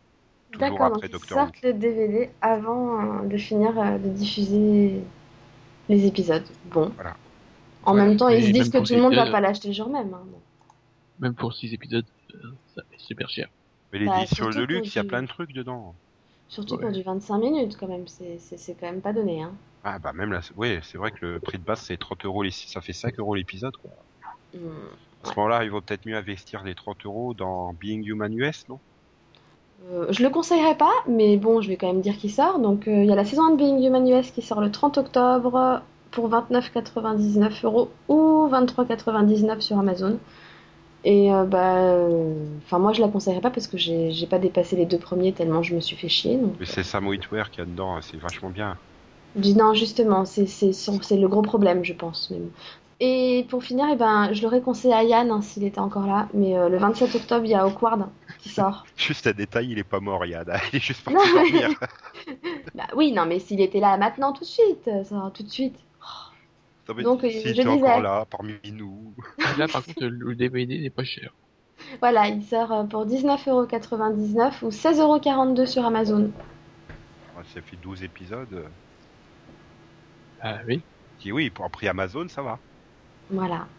D'accord, 0.59 0.91
donc 0.91 1.03
ils 1.09 1.19
sortent 1.19 1.61
le 1.61 1.73
DVD 1.73 2.29
avant 2.41 3.23
euh, 3.23 3.27
de 3.27 3.37
finir 3.37 3.77
euh, 3.79 3.97
de 3.97 4.09
diffuser 4.09 5.01
les 5.89 6.05
épisodes. 6.05 6.45
Bon. 6.65 6.91
Voilà. 6.95 7.17
En 7.85 7.93
Ouais, 7.93 7.99
même 7.99 8.17
temps, 8.17 8.29
ils 8.29 8.43
se 8.43 8.51
disent 8.51 8.69
que 8.69 8.77
tout 8.79 8.93
le 8.95 9.01
monde 9.01 9.15
va 9.15 9.25
les 9.25 9.31
pas 9.31 9.41
l'acheter 9.41 9.69
le 9.69 9.73
jour 9.73 9.89
même. 9.89 10.13
hein. 10.13 10.25
Même 11.19 11.35
pour 11.35 11.53
6 11.53 11.73
épisodes, 11.73 12.07
ça 12.75 12.81
fait 12.89 12.97
super 12.99 13.29
cher. 13.29 13.47
Mais 13.91 14.03
Bah, 14.05 14.19
l'édition 14.19 14.45
surtout 14.51 14.59
de 14.59 14.63
luxe, 14.65 14.93
il 14.93 14.95
y 14.97 14.99
a 14.99 15.03
du- 15.03 15.07
plein 15.07 15.21
de 15.23 15.27
trucs 15.27 15.53
dedans. 15.53 15.95
Surtout 16.49 16.75
Ouais. 16.75 16.81
pour 16.81 16.91
du 16.91 17.01
25 17.03 17.37
minutes, 17.39 17.77
quand 17.77 17.87
même. 17.87 18.07
C'est 18.07 18.37
c'est- 18.39 18.57
c'est 18.57 18.73
quand 18.75 18.87
même 18.87 19.01
pas 19.01 19.13
donné. 19.13 19.41
Hein. 19.43 19.53
Ah 19.83 19.99
bah 19.99 20.13
même 20.13 20.31
là, 20.31 20.41
c'est- 20.41 20.53
ouais, 20.55 20.79
c'est 20.83 20.97
vrai 20.97 21.11
que 21.11 21.25
le 21.25 21.39
prix 21.39 21.57
de 21.57 21.63
base 21.63 21.81
c'est 21.81 21.97
30 21.97 22.25
euros, 22.25 22.43
les... 22.43 22.51
ça 22.51 22.81
fait 22.81 22.93
5 22.93 23.17
euros 23.19 23.35
l'épisode. 23.35 23.75
quoi. 23.77 23.91
Hmm. 24.53 24.59
À 25.23 25.31
ce 25.31 25.35
moment-là, 25.39 25.63
il 25.63 25.71
vaut 25.71 25.81
peut-être 25.81 26.05
mieux 26.05 26.15
investir 26.15 26.63
les 26.63 26.75
30 26.75 27.05
euros 27.05 27.33
dans 27.33 27.73
Being 27.73 28.03
Human 28.05 28.31
US, 28.33 28.67
non? 28.69 28.79
Euh, 29.91 30.07
je 30.11 30.23
le 30.23 30.29
conseillerais 30.29 30.75
pas, 30.77 30.91
mais 31.07 31.37
bon, 31.37 31.61
je 31.61 31.69
vais 31.69 31.77
quand 31.77 31.87
même 31.87 32.01
dire 32.01 32.17
qu'il 32.17 32.31
sort. 32.31 32.59
Donc, 32.59 32.87
euh, 32.87 33.03
il 33.03 33.05
y 33.09 33.11
a 33.11 33.15
la 33.15 33.25
saison 33.25 33.43
1 33.47 33.51
de 33.51 33.57
Being 33.57 33.83
Human 33.85 34.07
US 34.07 34.31
qui 34.31 34.41
sort 34.41 34.59
le 34.61 34.71
30 34.71 34.97
octobre 34.97 35.81
pour 36.11 36.27
29,99 36.29 37.63
euros 37.63 37.89
ou 38.07 38.47
23,99 38.49 39.61
sur 39.61 39.77
Amazon. 39.77 40.17
Et 41.03 41.31
euh, 41.33 41.45
bah, 41.45 41.77
euh, 41.93 42.57
enfin, 42.57 42.79
moi, 42.79 42.91
je 42.93 43.01
la 43.01 43.07
conseillerais 43.07 43.41
pas 43.41 43.51
parce 43.51 43.67
que 43.67 43.77
j'ai 43.77 44.27
pas 44.29 44.39
dépassé 44.39 44.75
les 44.75 44.85
deux 44.85 44.99
premiers 44.99 45.33
tellement 45.33 45.63
je 45.63 45.75
me 45.75 45.79
suis 45.79 45.95
fait 45.95 46.09
chier. 46.09 46.37
Donc, 46.37 46.55
Mais 46.59 46.65
c'est 46.67 46.83
Sam 46.83 47.07
Witwer 47.07 47.45
qui 47.51 47.61
a 47.61 47.65
dedans, 47.65 47.99
c'est 48.01 48.17
vachement 48.17 48.49
bien. 48.51 48.79
non, 49.35 49.73
justement, 49.73 50.25
c'est 50.25 50.47
c'est 50.47 50.73
son- 50.73 51.01
c'est 51.01 51.17
le 51.17 51.27
gros 51.27 51.41
problème, 51.41 51.83
je 51.83 51.93
pense. 51.93 52.29
Même. 52.31 52.51
Et 52.99 53.45
pour 53.49 53.63
finir, 53.63 53.85
eh 53.91 53.95
ben, 53.95 54.33
je 54.33 54.41
l'aurais 54.41 54.61
conseillé 54.61 54.93
à 54.93 55.03
Yann 55.03 55.29
hein, 55.31 55.41
s'il 55.41 55.63
était 55.63 55.79
encore 55.79 56.07
là. 56.07 56.27
Mais 56.33 56.57
euh, 56.57 56.69
le 56.69 56.77
27 56.77 57.13
octobre, 57.15 57.45
il 57.45 57.51
y 57.51 57.55
a 57.55 57.65
Awkward 57.67 58.09
qui 58.39 58.49
sort. 58.49 58.85
Juste 58.97 59.27
à 59.27 59.33
détail, 59.33 59.69
il 59.71 59.79
est 59.79 59.83
pas 59.83 59.99
mort, 59.99 60.25
Yann. 60.25 60.45
Il 60.73 60.77
est 60.77 60.79
juste 60.79 61.03
parti 61.03 61.29
dormir. 61.33 61.69
Bah 62.73 62.87
oui, 62.95 63.11
non, 63.11 63.25
mais 63.25 63.39
s'il 63.39 63.61
était 63.61 63.79
là 63.79 63.97
maintenant, 63.97 64.33
tout 64.33 64.41
de 64.41 64.45
suite, 64.45 64.87
euh, 64.87 65.03
ça 65.03 65.31
tout 65.33 65.43
de 65.43 65.49
suite. 65.49 65.77
Non, 66.87 66.95
mais 66.95 67.03
Donc, 67.03 67.21
si 67.29 67.53
je 67.53 67.53
tu 67.53 67.61
es 67.61 67.65
disais. 67.65 67.67
encore 67.67 68.01
là, 68.01 68.25
parmi 68.25 68.59
nous. 68.71 69.15
Là, 69.57 69.67
par 69.67 69.83
contre, 69.85 70.05
le 70.05 70.35
DVD 70.35 70.79
n'est 70.81 70.89
pas 70.89 71.03
cher. 71.03 71.35
Voilà, 72.01 72.27
il 72.29 72.43
sort 72.43 72.71
euh, 72.71 72.83
pour 72.85 73.05
19,99€ 73.05 74.63
ou 74.65 74.71
16,42€ 74.71 75.65
sur 75.67 75.85
Amazon. 75.85 76.33
Ça 77.45 77.61
fait 77.61 77.77
12 77.77 78.03
épisodes. 78.03 78.73
Ah 80.39 80.61
oui. 80.67 80.87
Qui, 81.17 81.31
oui, 81.31 81.49
pour 81.51 81.65
un 81.65 81.69
prix 81.69 81.87
Amazon, 81.87 82.27
ça 82.27 82.41
va. 82.41 82.63
Voilà. 83.29 83.73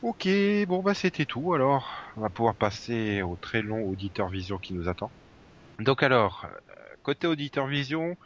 Ok, 0.00 0.28
bon 0.66 0.82
bah 0.82 0.94
c'était 0.94 1.26
tout 1.26 1.52
alors. 1.54 1.88
On 2.16 2.20
va 2.20 2.30
pouvoir 2.30 2.56
passer 2.56 3.22
au 3.22 3.36
très 3.36 3.62
long 3.62 3.82
auditeur 3.88 4.28
vision 4.28 4.58
qui 4.58 4.74
nous 4.74 4.88
attend. 4.88 5.12
Donc 5.78 6.02
alors, 6.02 6.44
euh, 6.46 6.96
côté 7.02 7.26
auditeur 7.26 7.66
vision, 7.66 8.16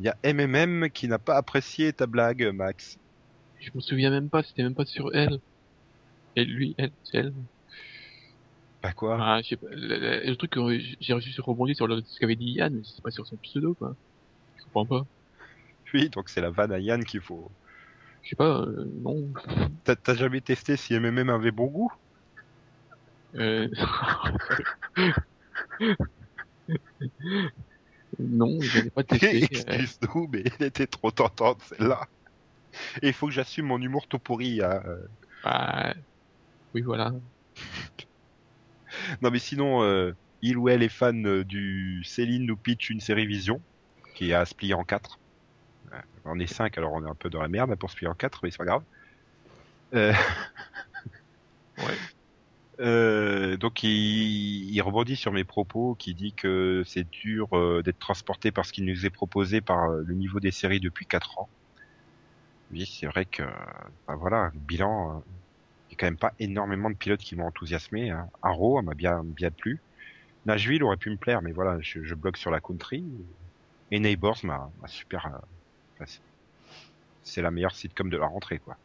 il 0.00 0.06
y 0.06 0.08
a 0.08 0.16
MMM 0.24 0.90
qui 0.90 1.08
n'a 1.08 1.18
pas 1.18 1.36
apprécié 1.36 1.92
ta 1.92 2.06
blague, 2.06 2.50
Max. 2.54 2.96
Je 3.60 3.70
me 3.74 3.80
souviens 3.80 4.10
même 4.10 4.30
pas, 4.30 4.42
c'était 4.42 4.62
même 4.62 4.74
pas 4.74 4.86
sur 4.86 5.14
elle. 5.14 5.38
Et 6.36 6.44
lui, 6.44 6.74
elle, 6.78 6.92
c'est 7.04 7.18
elle. 7.18 7.34
Bah 8.82 8.92
quoi? 8.94 9.18
Ah, 9.20 9.40
je 9.42 9.48
sais 9.48 9.56
pas, 9.56 9.66
le, 9.70 9.98
le- 9.98 10.26
le 10.26 10.36
truc 10.36 10.52
que 10.52 10.60
j'ai 11.00 11.12
reçu 11.12 11.30
sur 11.32 11.44
rebondir 11.44 11.76
sur 11.76 11.86
le- 11.86 12.02
ce 12.04 12.18
qu'avait 12.18 12.36
dit 12.36 12.52
Yann, 12.52 12.74
mais 12.74 12.82
c'est 12.84 13.02
pas 13.02 13.10
sur 13.10 13.26
son 13.26 13.36
pseudo, 13.36 13.74
quoi. 13.74 13.94
Je 14.58 14.64
comprends 14.64 14.86
pas. 14.86 15.06
Oui, 15.92 16.08
donc 16.08 16.28
c'est 16.28 16.40
la 16.40 16.50
vanne 16.50 16.72
à 16.72 16.78
Yann 16.78 17.04
qu'il 17.04 17.20
faut. 17.20 17.50
Je 18.22 18.30
sais 18.30 18.36
pas, 18.36 18.62
euh, 18.62 18.84
non. 19.02 19.30
T'as 19.84 19.94
t'as 19.96 20.14
jamais 20.14 20.40
testé 20.40 20.76
si 20.76 20.94
MMM 20.94 21.28
avait 21.28 21.50
bon 21.50 21.66
goût? 21.66 21.92
Euh... 23.34 23.68
non, 28.18 28.60
je 28.60 28.80
n'ai 28.80 28.90
pas 28.90 29.04
testé. 29.04 29.44
euh, 29.44 29.46
Excuse-nous, 29.50 30.28
mais 30.32 30.44
elle 30.58 30.66
était 30.66 30.86
trop 30.86 31.10
tentante 31.10 31.62
celle-là. 31.62 32.08
Et 33.02 33.08
il 33.08 33.12
faut 33.12 33.26
que 33.26 33.32
j'assume 33.32 33.66
mon 33.66 33.80
humour 33.80 34.06
tout 34.06 34.18
pourri. 34.18 34.62
hein. 34.62 34.82
bah, 35.44 35.94
oui, 36.74 36.82
voilà. 36.82 37.12
Non 39.22 39.30
mais 39.30 39.38
sinon, 39.38 39.84
euh, 39.84 40.16
il 40.42 40.58
ou 40.58 40.68
elle 40.68 40.82
est 40.82 40.88
fan 40.88 41.24
euh, 41.24 41.44
du 41.44 42.02
Céline 42.04 42.44
nous 42.44 42.56
pitch 42.56 42.90
une 42.90 43.00
série 43.00 43.24
Vision, 43.24 43.62
qui 44.14 44.30
est 44.30 44.34
à 44.34 44.44
se 44.44 44.54
plier 44.54 44.74
en 44.74 44.82
4. 44.84 45.18
On 46.24 46.38
est 46.38 46.46
5, 46.46 46.76
alors 46.76 46.92
on 46.92 47.04
est 47.04 47.08
un 47.08 47.14
peu 47.14 47.30
dans 47.30 47.40
la 47.40 47.48
merde 47.48 47.74
pour 47.76 47.90
se 47.90 47.96
plier 47.96 48.08
en 48.08 48.14
4, 48.14 48.40
mais 48.42 48.50
c'est 48.50 48.58
pas 48.58 48.64
grave. 48.64 48.82
Euh... 49.94 50.12
Ouais. 51.78 51.96
Euh, 52.80 53.56
donc 53.58 53.82
il, 53.82 53.90
il 54.74 54.80
rebondit 54.82 55.16
sur 55.16 55.32
mes 55.32 55.44
propos 55.44 55.94
qui 55.98 56.14
dit 56.14 56.32
que 56.32 56.82
c'est 56.86 57.08
dur 57.10 57.48
euh, 57.52 57.82
d'être 57.82 57.98
transporté 57.98 58.52
par 58.52 58.64
ce 58.64 58.72
qui 58.72 58.82
nous 58.82 59.04
est 59.04 59.10
proposé 59.10 59.60
par 59.60 59.90
euh, 59.90 60.02
le 60.06 60.14
niveau 60.14 60.40
des 60.40 60.50
séries 60.50 60.80
depuis 60.80 61.06
4 61.06 61.38
ans. 61.40 61.48
Oui, 62.72 62.86
c'est 62.86 63.06
vrai 63.06 63.24
que 63.24 63.42
bah 64.06 64.14
voilà, 64.16 64.50
bilan, 64.54 65.16
euh, 65.18 65.20
il 65.88 65.92
y 65.92 65.96
a 65.96 65.98
quand 65.98 66.06
même 66.06 66.16
pas 66.16 66.32
énormément 66.38 66.90
de 66.90 66.94
pilotes 66.96 67.20
qui 67.20 67.36
m'ont 67.36 67.46
enthousiasmé. 67.46 68.10
Hein. 68.10 68.28
Arrow 68.42 68.80
m'a 68.82 68.94
bien 68.94 69.22
bien 69.24 69.50
plu. 69.50 69.80
Nashville 70.46 70.82
aurait 70.84 70.96
pu 70.96 71.10
me 71.10 71.16
plaire, 71.16 71.42
mais 71.42 71.52
voilà, 71.52 71.78
je, 71.80 72.02
je 72.04 72.14
bloque 72.14 72.36
sur 72.38 72.50
la 72.50 72.60
country. 72.60 73.04
Et 73.90 74.00
Neighbors 74.00 74.38
m'a 74.44 74.70
super. 74.86 75.28
c'est 77.24 77.42
la 77.42 77.50
meilleure 77.50 77.74
sitcom 77.74 78.08
de 78.10 78.16
la 78.16 78.26
rentrée, 78.26 78.58
quoi. 78.58 78.76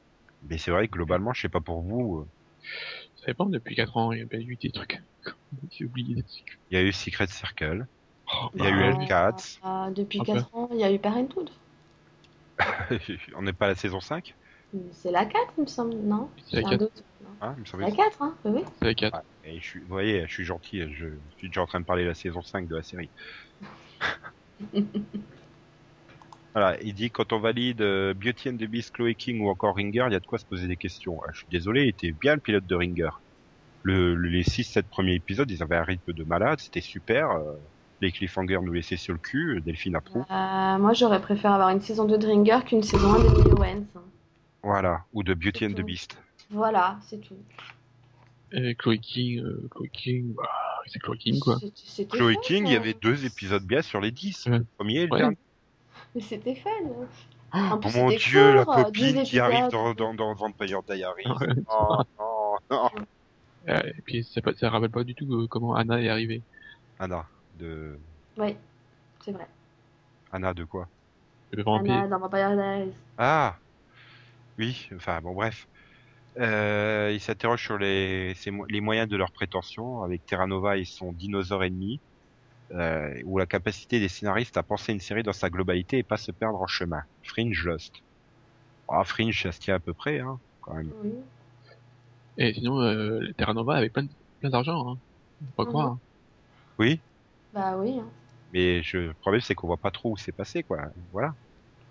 Mais 0.49 0.57
c'est 0.57 0.71
vrai 0.71 0.87
que 0.87 0.93
globalement, 0.93 1.33
je 1.33 1.41
sais 1.41 1.49
pas 1.49 1.61
pour 1.61 1.81
vous, 1.81 2.27
Ça 3.25 3.31
dépend, 3.31 3.47
depuis 3.47 3.75
4 3.75 3.97
ans, 3.97 4.11
il 4.11 4.19
y 4.19 4.21
a 4.21 4.39
eu 4.39 4.55
des 4.55 4.69
trucs. 4.71 5.01
J'ai 5.71 5.85
oublié 5.85 6.13
des 6.13 6.21
trucs. 6.21 6.59
il 6.69 6.77
y 6.77 6.79
a 6.79 6.83
eu 6.83 6.91
Secret 6.91 7.25
Circle, 7.25 7.87
Oh, 8.31 8.49
il 8.55 8.63
y 8.63 8.67
a 8.67 8.69
eu 8.69 8.83
Euh, 8.83 8.91
L4, 8.91 9.59
euh, 9.65 9.89
depuis 9.91 10.19
Un 10.19 10.25
peu. 10.25 10.33
4 10.33 10.53
ans, 10.55 10.69
il 10.71 10.79
y 10.79 10.83
a 10.83 10.91
eu 10.91 10.99
Parenthood. 10.99 11.49
on 13.35 13.41
n'est 13.41 13.53
pas 13.53 13.65
à 13.65 13.69
la 13.69 13.75
saison 13.75 13.99
5, 13.99 14.35
C'est 14.91 15.11
la 15.11 15.25
4, 15.25 15.53
il 15.57 15.61
me 15.61 15.67
semble, 15.67 15.95
non 15.95 16.29
C'est 16.45 16.57
la 16.57 16.61
J'ai 16.61 16.67
un 16.67 16.77
4. 16.77 16.79
doute. 16.81 17.03
Non. 17.21 17.29
hein, 17.41 17.55
il 17.57 17.77
me 17.77 17.81
la 17.81 17.91
que- 17.91 17.95
4, 17.97 18.21
hein 18.21 18.37
Oui, 18.45 18.51
oui. 18.57 18.63
C'est 18.79 18.85
la 18.85 18.93
4. 18.93 19.17
Ah, 19.17 19.23
et 19.43 19.59
je 19.59 19.65
suis, 19.65 19.79
vous 19.79 19.87
voyez, 19.87 20.21
je 20.27 20.31
suis 20.33 20.45
gentil, 20.45 20.81
je 20.93 21.07
suis 21.37 21.47
déjà 21.49 21.63
en 21.63 21.67
train 21.67 21.79
de 21.79 21.85
parler 21.85 22.03
de 22.03 22.09
la 22.09 22.15
saison 22.15 22.43
5 22.43 22.67
de 22.67 22.75
la 22.75 22.83
série. 22.83 23.09
Voilà, 26.55 26.81
il 26.81 26.93
dit 26.93 27.11
quand 27.11 27.33
on 27.33 27.39
valide 27.39 27.81
euh, 27.81 28.13
Beauty 28.15 28.49
and 28.49 28.53
the 28.57 28.63
Beast, 28.63 28.91
Chloe 28.93 29.13
King 29.13 29.41
ou 29.41 29.49
encore 29.49 29.75
Ringer, 29.75 30.05
il 30.07 30.13
y 30.13 30.15
a 30.15 30.19
de 30.21 30.25
quoi 30.25 30.39
se 30.39 30.45
poser 30.45 30.67
des 30.67 30.77
questions. 30.77 31.19
Ah, 31.27 31.31
je 31.33 31.39
suis 31.39 31.47
désolé, 31.49 31.83
il 31.83 31.89
était 31.89 32.13
bien 32.13 32.35
le 32.35 32.41
pilote 32.41 32.65
de 32.65 32.75
Ringer. 32.75 33.09
Le, 33.83 34.15
le- 34.15 34.29
les 34.29 34.43
6-7 34.43 34.87
premiers 34.89 35.15
épisodes, 35.15 35.51
ils 35.51 35.61
avaient 35.61 35.75
un 35.75 35.83
rythme 35.83 36.13
de 36.13 36.23
malade, 36.23 36.59
c'était 36.59 36.81
super. 36.81 37.29
euh, 37.31 37.53
les 38.01 38.11
cliffhangers 38.11 38.59
nous 38.61 38.73
laissaient 38.73 38.97
sur 38.97 39.13
le 39.13 39.19
cul, 39.19 39.61
Delphine 39.65 39.95
approuve. 39.95 40.23
Euh, 40.31 40.77
moi, 40.79 40.93
j'aurais 40.93 41.21
préféré 41.21 41.53
avoir 41.53 41.69
une 41.69 41.81
saison 41.81 42.05
2 42.05 42.17
de 42.17 42.27
Ringer 42.27 42.59
qu'une 42.65 42.83
saison 42.83 43.13
1 43.13 43.19
d'Emily 43.19 43.51
Owens. 43.51 43.85
Voilà, 44.63 45.05
ou 45.13 45.23
de 45.23 45.33
Beauty 45.33 45.65
and 45.65 45.73
the. 45.73 45.81
Beast. 45.81 46.17
Voilà, 46.49 46.97
c'est 47.07 47.19
tout. 47.19 47.35
Et 48.51 48.75
Chloe 48.75 48.97
King, 48.97 49.39
euh, 49.43 49.67
Chloe 49.71 49.87
King, 49.91 50.33
bah, 50.35 50.49
c'est 50.87 50.99
Chloe 50.99 51.17
King, 51.17 51.39
quoi. 51.39 51.57
Fun, 52.09 52.33
King, 52.43 52.67
il 52.67 52.73
y 52.73 52.75
avait 52.75 52.93
deux 52.93 53.25
épisodes 53.25 53.63
bien 53.65 53.81
sur 53.81 53.99
les 53.99 54.11
10. 54.11 54.45
Ouais. 54.45 54.59
Le 54.59 54.65
premier 54.77 54.99
et 55.01 55.05
le 55.07 55.11
Ouais. 55.13 55.19
dernier. 55.19 55.37
Mais 56.15 56.21
c'était 56.21 56.55
fun. 56.55 56.69
Oh 57.53 57.77
plus, 57.77 57.95
mon 57.95 58.09
dieu, 58.09 58.55
la 58.55 58.65
court, 58.65 58.75
copine 58.85 59.23
qui 59.23 59.39
arrive 59.39 59.67
dans, 59.69 59.93
dans, 59.93 60.13
dans 60.13 60.33
Vampire 60.33 60.81
Diaries. 60.83 61.25
Ouais. 61.27 61.63
Oh, 61.69 62.03
non, 62.71 62.89
non. 62.89 62.89
Et 63.67 64.01
puis 64.05 64.23
ça, 64.23 64.41
ça 64.59 64.69
rappelle 64.69 64.89
pas 64.89 65.03
du 65.03 65.15
tout 65.15 65.31
euh, 65.33 65.47
comment 65.47 65.75
Anna 65.75 66.01
est 66.01 66.09
arrivée. 66.09 66.41
Anna, 66.99 67.25
de... 67.59 67.97
Oui, 68.37 68.55
c'est 69.23 69.31
vrai. 69.31 69.47
Anna 70.31 70.53
de 70.53 70.63
quoi? 70.63 70.87
Le 71.51 71.63
vampire. 71.63 71.93
Anna 71.93 72.07
dans 72.07 72.19
Vampire 72.19 72.55
Diaries. 72.55 72.93
Ah 73.17 73.55
Oui, 74.57 74.89
enfin 74.95 75.19
bon 75.21 75.33
bref. 75.33 75.67
Euh, 76.37 77.11
il 77.13 77.19
s'interroge 77.21 77.63
sur 77.63 77.77
les, 77.77 78.33
les 78.69 78.81
moyens 78.81 79.07
de 79.07 79.15
leur 79.15 79.31
prétention 79.31 80.03
avec 80.03 80.25
Terra 80.25 80.47
Nova 80.47 80.77
et 80.77 80.85
son 80.85 81.13
dinosaure 81.13 81.63
ennemi, 81.63 81.99
euh, 82.71 83.21
ou 83.25 83.37
la 83.39 83.45
capacité 83.47 83.99
des 83.99 84.09
scénaristes 84.09 84.57
à 84.57 84.63
penser 84.63 84.93
une 84.93 84.99
série 84.99 85.23
dans 85.23 85.33
sa 85.33 85.49
globalité 85.49 85.99
et 85.99 86.03
pas 86.03 86.17
se 86.17 86.31
perdre 86.31 86.61
en 86.61 86.67
chemin. 86.67 87.01
Fringe 87.23 87.63
Lost. 87.65 87.93
Ah, 88.87 89.03
Fringe, 89.05 89.41
ça 89.43 89.51
se 89.51 89.59
tient 89.59 89.75
à 89.75 89.79
peu 89.79 89.93
près, 89.93 90.19
hein, 90.19 90.39
quand 90.61 90.75
même. 90.75 90.93
Oui. 91.01 91.13
Et 92.37 92.53
sinon, 92.53 92.81
euh, 92.81 93.19
Terra 93.37 93.53
Nova 93.53 93.75
avait 93.75 93.89
plein, 93.89 94.05
d'argent, 94.43 94.89
hein. 94.89 94.99
Faut 95.39 95.51
pas 95.55 95.65
croire. 95.65 95.87
hein. 95.87 95.99
Oui, 96.79 97.03
Bah 97.51 97.75
oui. 97.77 97.99
hein. 97.99 98.11
mais 98.49 98.81
je, 98.83 98.97
le 98.97 99.13
problème 99.15 99.41
c'est 99.41 99.55
qu'on 99.55 99.67
voit 99.67 99.77
pas 99.77 99.91
trop 99.91 100.11
où 100.13 100.17
c'est 100.17 100.31
passé, 100.31 100.63
quoi. 100.63 100.79
Voilà. 101.11 101.33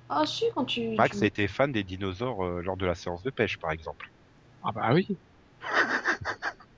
Ah 0.09 0.25
si, 0.27 0.47
quand 0.55 0.65
tu... 0.65 0.81
Max 0.97 1.19
tu- 1.19 1.27
était 1.27 1.47
fan 1.47 1.71
des 1.71 1.85
dinosaures 1.85 2.45
euh, 2.45 2.61
lors 2.61 2.77
de 2.77 2.85
la 2.85 2.97
séance 2.97 3.23
de 3.23 3.31
pêche, 3.31 3.59
par 3.59 3.71
exemple. 3.71 4.07
Ah 4.63 4.73
bah 4.73 4.95
oui. 4.95 5.21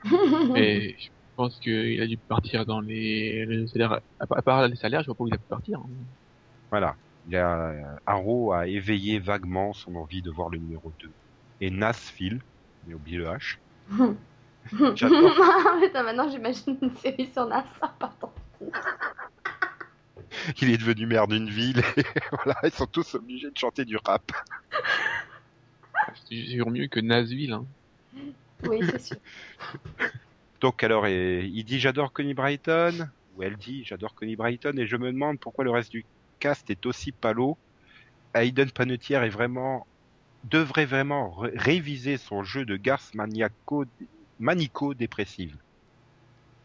Et 0.55 0.97
je 0.99 1.11
pense 1.37 1.59
qu'il 1.61 2.01
a 2.01 2.07
dû 2.07 2.17
partir 2.17 2.65
dans 2.67 2.81
les, 2.81 3.45
les 3.47 3.67
salaires. 3.69 4.01
À 4.21 4.43
part, 4.43 4.67
les 4.69 4.77
salaires, 4.77 5.03
je 5.03 5.07
vois 5.07 5.15
pas 5.15 5.25
où 5.25 5.29
il 5.29 5.35
a 5.35 5.39
pu 5.39 5.45
partir. 5.49 5.79
hein. 5.79 5.89
Voilà. 6.71 6.97
Il 7.29 7.37
a, 7.37 7.71
euh, 7.71 7.97
Arrow 8.07 8.53
a 8.53 8.67
éveillé 8.69 9.19
vaguement 9.19 9.73
son 9.73 9.97
envie 9.97 10.23
de 10.23 10.31
voir 10.31 10.49
le 10.49 10.59
numéro 10.59 10.93
2. 11.01 11.11
Et 11.61 11.71
Nasville, 11.71 12.41
mais 12.87 12.95
oublié 12.95 13.19
le 13.19 13.27
H. 13.27 13.59
J'adore. 14.95 15.33
Putain, 15.83 16.03
maintenant 16.03 16.29
j'imagine 16.31 16.77
une 16.83 16.95
série 16.97 17.27
sur 17.33 17.47
NASA, 17.47 17.95
pardon. 17.99 18.31
Il 20.61 20.71
est 20.71 20.79
devenu 20.79 21.07
maire 21.07 21.29
d'une 21.29 21.49
ville 21.49 21.81
et 21.97 22.03
voilà, 22.33 22.59
ils 22.65 22.71
sont 22.71 22.87
tous 22.87 23.15
obligés 23.15 23.51
de 23.51 23.57
chanter 23.57 23.85
du 23.85 23.97
rap. 24.05 24.31
C'est 26.29 26.43
sûr 26.45 26.71
mieux 26.71 26.89
que 26.89 27.01
Nazville. 27.01 27.53
Hein. 27.53 27.67
Oui, 28.65 28.81
c'est 28.91 29.01
sûr. 29.01 29.17
Donc 30.61 30.83
alors, 30.85 31.07
et- 31.07 31.47
il 31.47 31.65
dit 31.65 31.81
j'adore 31.81 32.13
Connie 32.13 32.35
Brighton, 32.35 33.09
ou 33.35 33.43
elle 33.43 33.57
dit 33.57 33.85
j'adore 33.85 34.15
Connie 34.15 34.37
Brighton, 34.37 34.77
et 34.79 34.87
je 34.87 34.97
me 34.97 35.13
demande 35.13 35.39
pourquoi 35.41 35.65
le 35.65 35.71
reste 35.71 35.91
du 35.93 36.07
cast 36.39 36.69
est 36.71 36.87
aussi 36.87 37.13
palo. 37.13 37.59
Hayden 38.35 38.71
Panettiere 38.73 39.25
est 39.25 39.31
vraiment 39.31 39.89
devrait 40.45 40.87
vraiment 40.87 41.33
ré- 41.33 41.53
réviser 41.57 42.19
son 42.19 42.45
jeu 42.45 42.65
de 42.67 42.77
garce 42.77 43.15
maniaco 43.15 43.85
manico-dépressive. 44.39 45.57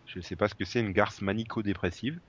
Je 0.06 0.20
ne 0.20 0.24
sais 0.24 0.36
pas 0.36 0.48
ce 0.48 0.56
que 0.56 0.66
c'est 0.66 0.80
une 0.82 0.92
garce 0.92 1.22
manico-dépressive. 1.22 2.20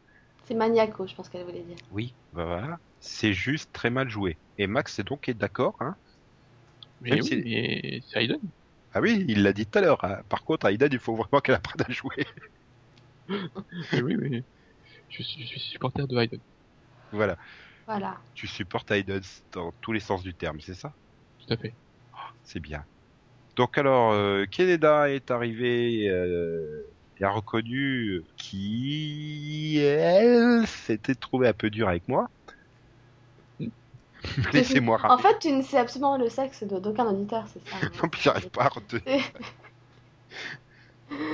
C'est 0.44 0.54
maniaco, 0.54 1.06
je 1.06 1.14
pense 1.14 1.28
qu'elle 1.28 1.44
voulait 1.44 1.62
dire. 1.62 1.76
Oui, 1.90 2.14
bah 2.32 2.44
voilà. 2.44 2.78
C'est 3.00 3.32
juste 3.32 3.72
très 3.72 3.90
mal 3.90 4.08
joué. 4.08 4.38
Et 4.58 4.66
Max 4.66 4.98
est 4.98 5.04
donc 5.04 5.28
d'accord, 5.30 5.76
hein? 5.80 5.96
Mais 7.00 7.10
Même 7.10 7.22
oui, 7.22 7.28
si- 7.28 7.42
mais 7.44 8.00
c'est 8.06 8.20
Hayden. 8.22 8.38
Ah 8.94 9.00
oui, 9.00 9.24
il 9.28 9.42
l'a 9.42 9.52
dit 9.52 9.66
tout 9.66 9.78
à 9.78 9.82
l'heure. 9.82 10.04
hein. 10.04 10.20
Par 10.28 10.44
contre, 10.44 10.66
Aiden, 10.66 10.88
il 10.92 10.98
faut 10.98 11.14
vraiment 11.14 11.40
qu'elle 11.40 11.54
apprenne 11.54 11.84
à 11.88 11.92
jouer. 11.92 12.26
Oui, 13.92 14.16
mais 14.16 14.42
je 15.08 15.22
suis, 15.22 15.42
je 15.42 15.46
suis 15.48 15.60
supporter 15.60 16.06
de 16.06 16.16
Hayden. 16.18 16.40
Voilà. 17.12 17.36
Voilà. 17.86 18.16
Tu 18.34 18.46
supportes 18.46 18.90
Aiden 18.90 19.22
dans 19.52 19.72
tous 19.80 19.92
les 19.92 20.00
sens 20.00 20.22
du 20.22 20.34
terme, 20.34 20.60
c'est 20.60 20.74
ça? 20.74 20.92
Tout 21.46 21.54
à 21.54 21.56
fait. 21.56 21.74
C'est 22.44 22.60
bien. 22.60 22.84
Donc 23.56 23.78
alors, 23.78 24.12
euh, 24.12 24.44
Keneda 24.50 25.10
est 25.10 25.30
arrivé 25.30 26.08
euh, 26.08 26.82
et 27.18 27.24
a 27.24 27.30
reconnu 27.30 28.22
qui 28.36 29.78
elle 29.78 30.66
s'était 30.66 31.14
trouvé 31.14 31.48
un 31.48 31.52
peu 31.52 31.70
dur 31.70 31.88
avec 31.88 32.08
moi. 32.08 32.28
Laissez-moi 34.52 35.00
En 35.08 35.18
fait, 35.18 35.38
tu 35.40 35.52
ne 35.52 35.62
sais 35.62 35.78
absolument 35.78 36.16
le 36.16 36.28
sexe 36.28 36.62
d'aucun 36.64 37.06
auditeur, 37.06 37.44
c'est 37.52 37.68
ça. 37.68 37.76
hein. 37.82 37.90
Non, 38.02 38.08
puis 38.08 38.20
j'arrive 38.22 38.50
pas 38.50 38.64
à 38.64 38.68
retenir. 38.68 39.02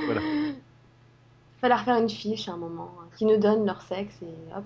Voilà. 0.05 0.21
Fallait 1.61 1.75
refaire 1.75 1.97
une 1.97 2.09
fiche 2.09 2.49
à 2.49 2.53
un 2.53 2.57
moment, 2.57 2.93
hein, 3.01 3.07
qui 3.17 3.25
nous 3.25 3.37
donne 3.37 3.65
leur 3.65 3.81
sexe 3.81 4.15
et 4.21 4.53
hop. 4.55 4.65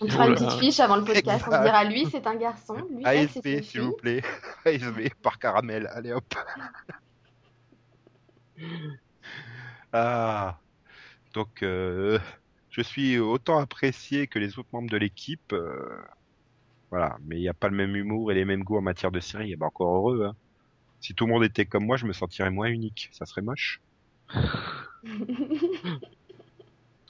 On 0.00 0.08
fera 0.08 0.26
une 0.28 0.34
petite 0.34 0.52
fiche 0.52 0.80
avant 0.80 0.96
le 0.96 1.04
podcast. 1.04 1.44
On 1.46 1.50
Exact. 1.50 1.62
dira 1.64 1.84
lui 1.84 2.06
c'est 2.10 2.26
un 2.26 2.34
garçon, 2.36 2.74
lui 2.90 3.04
ASB, 3.04 3.62
s'il 3.62 3.82
vous 3.82 3.92
plaît. 3.92 4.22
ASB 4.64 5.08
par 5.22 5.38
caramel. 5.38 5.88
Allez 5.92 6.12
hop. 6.12 6.24
ah. 9.92 10.58
Donc, 11.34 11.62
euh, 11.62 12.18
je 12.70 12.80
suis 12.80 13.18
autant 13.18 13.58
apprécié 13.58 14.26
que 14.26 14.38
les 14.38 14.58
autres 14.58 14.68
membres 14.72 14.90
de 14.90 14.96
l'équipe. 14.96 15.52
euh, 15.52 16.00
voilà. 16.94 17.18
Mais 17.26 17.38
il 17.38 17.40
n'y 17.40 17.48
a 17.48 17.54
pas 17.54 17.68
le 17.68 17.74
même 17.74 17.96
humour 17.96 18.30
et 18.30 18.36
les 18.36 18.44
mêmes 18.44 18.62
goûts 18.62 18.78
en 18.78 18.80
matière 18.80 19.10
de 19.10 19.18
série. 19.18 19.50
Et 19.50 19.56
ben 19.56 19.66
encore 19.66 19.96
heureux. 19.96 20.26
Hein. 20.26 20.36
Si 21.00 21.12
tout 21.12 21.26
le 21.26 21.32
monde 21.32 21.42
était 21.42 21.66
comme 21.66 21.84
moi, 21.84 21.96
je 21.96 22.06
me 22.06 22.12
sentirais 22.12 22.52
moins 22.52 22.68
unique. 22.68 23.08
Ça 23.10 23.26
serait 23.26 23.42
moche. 23.42 23.80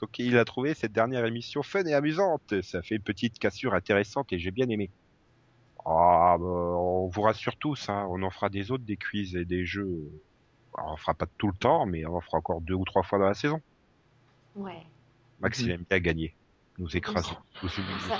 Donc 0.01 0.17
il 0.17 0.39
a 0.39 0.45
trouvé 0.45 0.73
cette 0.73 0.91
dernière 0.91 1.23
émission 1.23 1.61
fun 1.61 1.85
et 1.85 1.93
amusante. 1.93 2.63
Ça 2.63 2.81
fait 2.81 2.95
une 2.95 3.03
petite 3.03 3.37
cassure 3.37 3.75
intéressante 3.75 4.33
et 4.33 4.39
j'ai 4.39 4.49
bien 4.49 4.67
aimé. 4.69 4.89
Ah, 5.85 6.35
bah, 6.39 6.45
on 6.47 7.09
vous 7.09 7.21
rassure 7.21 7.55
tous, 7.57 7.89
hein, 7.89 8.07
on 8.09 8.23
en 8.23 8.31
fera 8.31 8.49
des 8.49 8.71
autres, 8.71 8.85
des 8.85 8.97
quiz 8.97 9.35
et 9.35 9.45
des 9.45 9.67
jeux. 9.67 10.09
Alors, 10.75 10.93
on 10.93 10.97
fera 10.97 11.13
pas 11.13 11.27
tout 11.37 11.45
le 11.45 11.53
temps, 11.53 11.85
mais 11.85 12.07
on 12.07 12.15
en 12.15 12.21
fera 12.21 12.39
encore 12.39 12.59
deux 12.59 12.73
ou 12.73 12.85
trois 12.85 13.03
fois 13.03 13.19
dans 13.19 13.27
la 13.27 13.35
saison. 13.35 13.61
ouais, 14.55 14.81
Max, 15.41 15.59
il 15.59 15.69
aime 15.69 15.85
bien 15.87 15.99
gagner, 15.99 16.35
nous 16.79 16.97
écraser, 16.97 17.35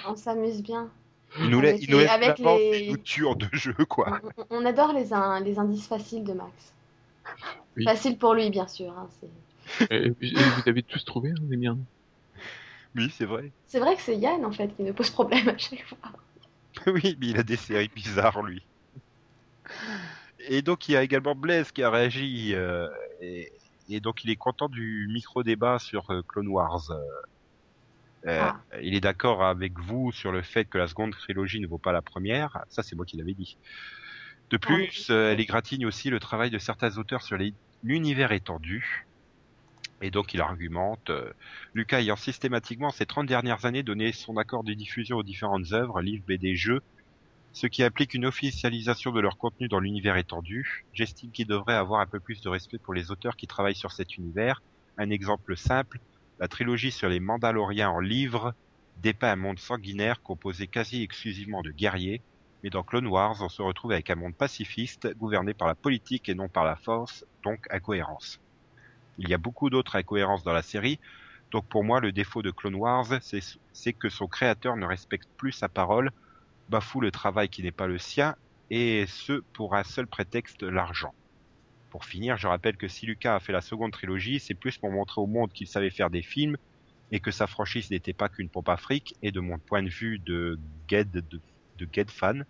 on 0.08 0.16
s'amuse 0.16 0.62
bien. 0.62 0.92
Il 1.40 1.50
nous, 1.50 1.62
il 1.64 1.90
nous 1.92 1.98
avec 2.00 2.40
les- 2.40 2.94
deux 3.36 3.50
jeux, 3.54 3.74
quoi. 3.90 4.20
On, 4.50 4.66
adore 4.66 4.94
les, 4.94 5.12
in- 5.14 5.40
les 5.42 5.60
indices 5.60 5.88
faciles 5.88 6.24
de 6.24 6.34
Max. 6.34 6.74
Oui. 7.76 7.84
Facile 7.84 8.18
pour 8.18 8.34
lui, 8.34 8.50
bien 8.50 8.68
sûr. 8.68 8.92
hein, 8.92 9.10
et- 9.90 10.06
et 10.06 10.34
vous 10.34 10.70
avez 10.70 10.84
tous 10.84 11.04
trouvé, 11.04 11.32
hein, 11.32 11.44
les 11.50 11.58
miens. 11.58 11.78
Oui, 12.96 13.12
c'est 13.16 13.26
vrai. 13.26 13.52
C'est 13.68 13.80
vrai 13.80 13.96
que 13.96 14.02
c'est 14.02 14.16
Yann 14.16 14.46
en 14.46 14.52
fait 14.52 14.70
qui 14.76 14.84
nous 14.84 14.94
pose 14.94 15.10
problème 15.10 15.50
à 15.50 15.58
chaque 15.58 15.84
fois. 15.86 15.98
oui, 16.88 17.18
mais 17.20 17.28
il 17.28 17.38
a 17.38 17.44
des 17.44 17.58
séries 17.58 17.90
bizarres, 17.94 18.42
lui. 18.44 18.64
Et 20.48 20.62
donc, 20.62 20.88
il 20.88 20.94
y 20.94 20.96
a 20.96 21.04
également 21.04 21.36
Blaise 21.36 21.72
qui 21.72 21.84
a 21.84 21.90
réagi, 21.90 22.54
euh, 22.54 22.88
et, 23.22 23.52
et 23.90 24.00
donc 24.00 24.24
il 24.24 24.30
est 24.30 24.36
content 24.36 24.70
du 24.70 25.08
micro-débat 25.12 25.80
sur 25.80 26.10
euh, 26.12 26.22
Clone 26.28 26.48
Wars. 26.48 26.92
euh. 26.92 27.00
Euh, 28.28 28.40
Ah. 28.42 28.62
Il 28.82 28.96
est 28.96 29.02
d'accord 29.02 29.44
avec 29.44 29.78
vous 29.80 30.12
sur 30.12 30.32
le 30.32 30.42
fait 30.42 30.66
que 30.66 30.78
la 30.78 30.88
seconde 30.88 31.12
trilogie 31.12 31.60
ne 31.60 31.68
vaut 31.68 31.78
pas 31.78 31.92
la 31.92 32.02
première. 32.02 32.66
Ça, 32.70 32.82
c'est 32.84 32.96
moi 32.96 33.06
qui 33.06 33.18
l'avais 33.18 33.34
dit. 33.34 33.58
De 34.50 34.58
plus, 34.58 35.10
euh, 35.10 35.32
elle 35.32 35.40
égratigne 35.40 35.86
aussi 35.86 36.10
le 36.10 36.20
travail 36.20 36.50
de 36.50 36.58
certains 36.58 36.98
auteurs 36.98 37.22
sur 37.22 37.38
l'univers 37.84 38.32
étendu. 38.32 39.06
Et 40.02 40.12
donc, 40.12 40.34
il 40.34 40.42
argumente, 40.42 41.10
euh, 41.10 41.32
Lucas 41.74 42.00
ayant 42.02 42.16
systématiquement 42.16 42.92
ces 42.92 43.06
30 43.06 43.28
dernières 43.28 43.66
années 43.66 43.84
donné 43.84 44.12
son 44.12 44.38
accord 44.38 44.64
de 44.64 44.74
diffusion 44.74 45.18
aux 45.18 45.24
différentes 45.24 45.72
œuvres, 45.72 46.02
livres, 46.02 46.24
BD, 46.28 46.56
jeux, 46.56 46.82
ce 47.54 47.68
qui 47.68 47.84
implique 47.84 48.14
une 48.14 48.26
officialisation 48.26 49.12
de 49.12 49.22
leur 49.22 49.38
contenu 49.38 49.68
dans 49.70 49.80
l'univers 49.80 50.18
étendu, 50.18 50.86
j'estime 50.94 51.32
qu'il 51.32 51.48
devrait 51.48 51.76
avoir 51.76 52.02
un 52.02 52.06
peu 52.06 52.20
plus 52.20 52.42
de 52.42 52.50
respect 52.50 52.78
pour 52.78 52.94
les 52.94 53.12
auteurs 53.12 53.38
qui 53.38 53.48
travaillent 53.48 53.76
sur 53.76 53.94
cet 53.94 54.18
univers. 54.18 54.62
Un 54.98 55.10
exemple 55.10 55.56
simple, 55.56 56.00
la 56.40 56.48
trilogie 56.48 56.92
sur 56.92 57.10
les 57.10 57.20
Mandaloriens 57.20 57.90
en 57.90 58.00
livre 58.00 58.54
dépeint 58.98 59.32
un 59.32 59.36
monde 59.36 59.60
sanguinaire 59.60 60.22
composé 60.22 60.68
quasi 60.68 61.04
exclusivement 61.04 61.62
de 61.62 61.72
guerriers, 61.72 62.22
mais 62.64 62.70
dans 62.70 62.84
Clone 62.84 63.08
Wars, 63.08 63.38
on 63.42 63.50
se 63.50 63.62
retrouve 63.62 63.92
avec 63.92 64.10
un 64.10 64.16
monde 64.16 64.36
pacifiste, 64.36 65.16
gouverné 65.18 65.54
par 65.54 65.68
la 65.68 65.76
politique 65.76 66.30
et 66.30 66.36
non 66.36 66.50
par 66.50 66.66
la 66.66 66.76
force, 66.76 67.26
donc 67.44 67.68
incohérence. 67.70 68.40
Il 69.18 69.30
y 69.30 69.34
a 69.34 69.38
beaucoup 69.38 69.70
d'autres 69.70 69.96
incohérences 69.96 70.44
dans 70.44 70.54
la 70.54 70.62
série, 70.62 71.00
donc 71.52 71.66
pour 71.68 71.84
moi 71.84 72.00
le 72.00 72.12
défaut 72.12 72.42
de 72.42 72.52
Clone 72.52 72.76
Wars, 72.76 73.08
c'est 73.22 73.42
c'est 73.72 73.94
que 73.94 74.10
son 74.10 74.28
créateur 74.28 74.76
ne 74.76 74.86
respecte 74.86 75.30
plus 75.38 75.52
sa 75.52 75.70
parole 75.70 76.12
bafoue 76.70 77.02
le 77.02 77.12
travail 77.12 77.50
qui 77.50 77.64
n'est 77.64 77.72
pas 77.72 77.88
le 77.88 77.98
sien, 77.98 78.36
et 78.70 79.06
ce 79.08 79.44
pour 79.54 79.76
un 79.76 79.84
seul 79.84 80.08
prétexte, 80.08 80.64
l'argent. 80.64 81.14
Pour 81.96 82.04
finir, 82.04 82.36
je 82.36 82.46
rappelle 82.46 82.76
que 82.76 82.90
si 82.90 83.06
Lucas 83.06 83.36
a 83.36 83.40
fait 83.40 83.54
la 83.54 83.62
seconde 83.62 83.94
trilogie, 83.94 84.42
c'est 84.42 84.54
plus 84.54 84.78
pour 84.78 84.92
montrer 84.92 85.22
au 85.22 85.28
monde 85.28 85.54
qu'il 85.54 85.66
savait 85.66 85.90
faire 85.90 86.10
des 86.10 86.22
films 86.22 86.58
et 87.14 87.22
que 87.22 87.32
sa 87.32 87.48
franchise 87.48 87.90
n'était 87.90 88.12
pas 88.12 88.28
qu'une 88.28 88.50
pompe 88.50 88.68
à 88.68 88.76
fric. 88.76 89.16
Et 89.24 89.32
de 89.32 89.40
mon 89.40 89.60
point 89.60 89.82
de 89.82 89.88
vue 89.88 90.20
de 90.20 90.60
Ged, 90.90 91.10
de, 91.10 91.40
de 91.80 92.12
fan, 92.12 92.44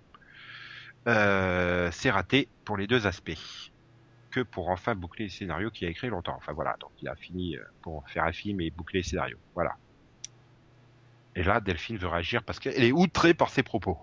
euh, 1.08 1.92
c'est 1.92 2.10
raté 2.10 2.48
pour 2.64 2.76
les 2.76 2.88
deux 2.88 3.06
aspects. 3.06 3.38
Que 4.32 4.40
pour 4.40 4.70
enfin 4.70 4.96
boucler 4.96 5.26
les 5.26 5.30
scénarios 5.30 5.70
qu'il 5.70 5.86
a 5.86 5.92
écrit 5.92 6.08
longtemps. 6.08 6.34
Enfin 6.38 6.54
voilà, 6.54 6.76
donc 6.80 6.90
il 7.04 7.08
a 7.08 7.14
fini 7.14 7.56
euh, 7.56 7.62
pour 7.84 8.04
faire 8.10 8.24
un 8.24 8.34
film 8.34 8.62
et 8.62 8.72
boucler 8.72 9.02
les 9.02 9.08
scénarios. 9.08 9.38
Voilà. 9.54 9.76
Et 11.36 11.44
là, 11.44 11.60
Delphine 11.62 11.98
veut 11.98 12.08
réagir 12.08 12.42
parce 12.42 12.58
qu'elle 12.58 12.84
est 12.84 12.92
outrée 12.92 13.36
par 13.36 13.52
ses 13.52 13.62
propos. 13.62 14.00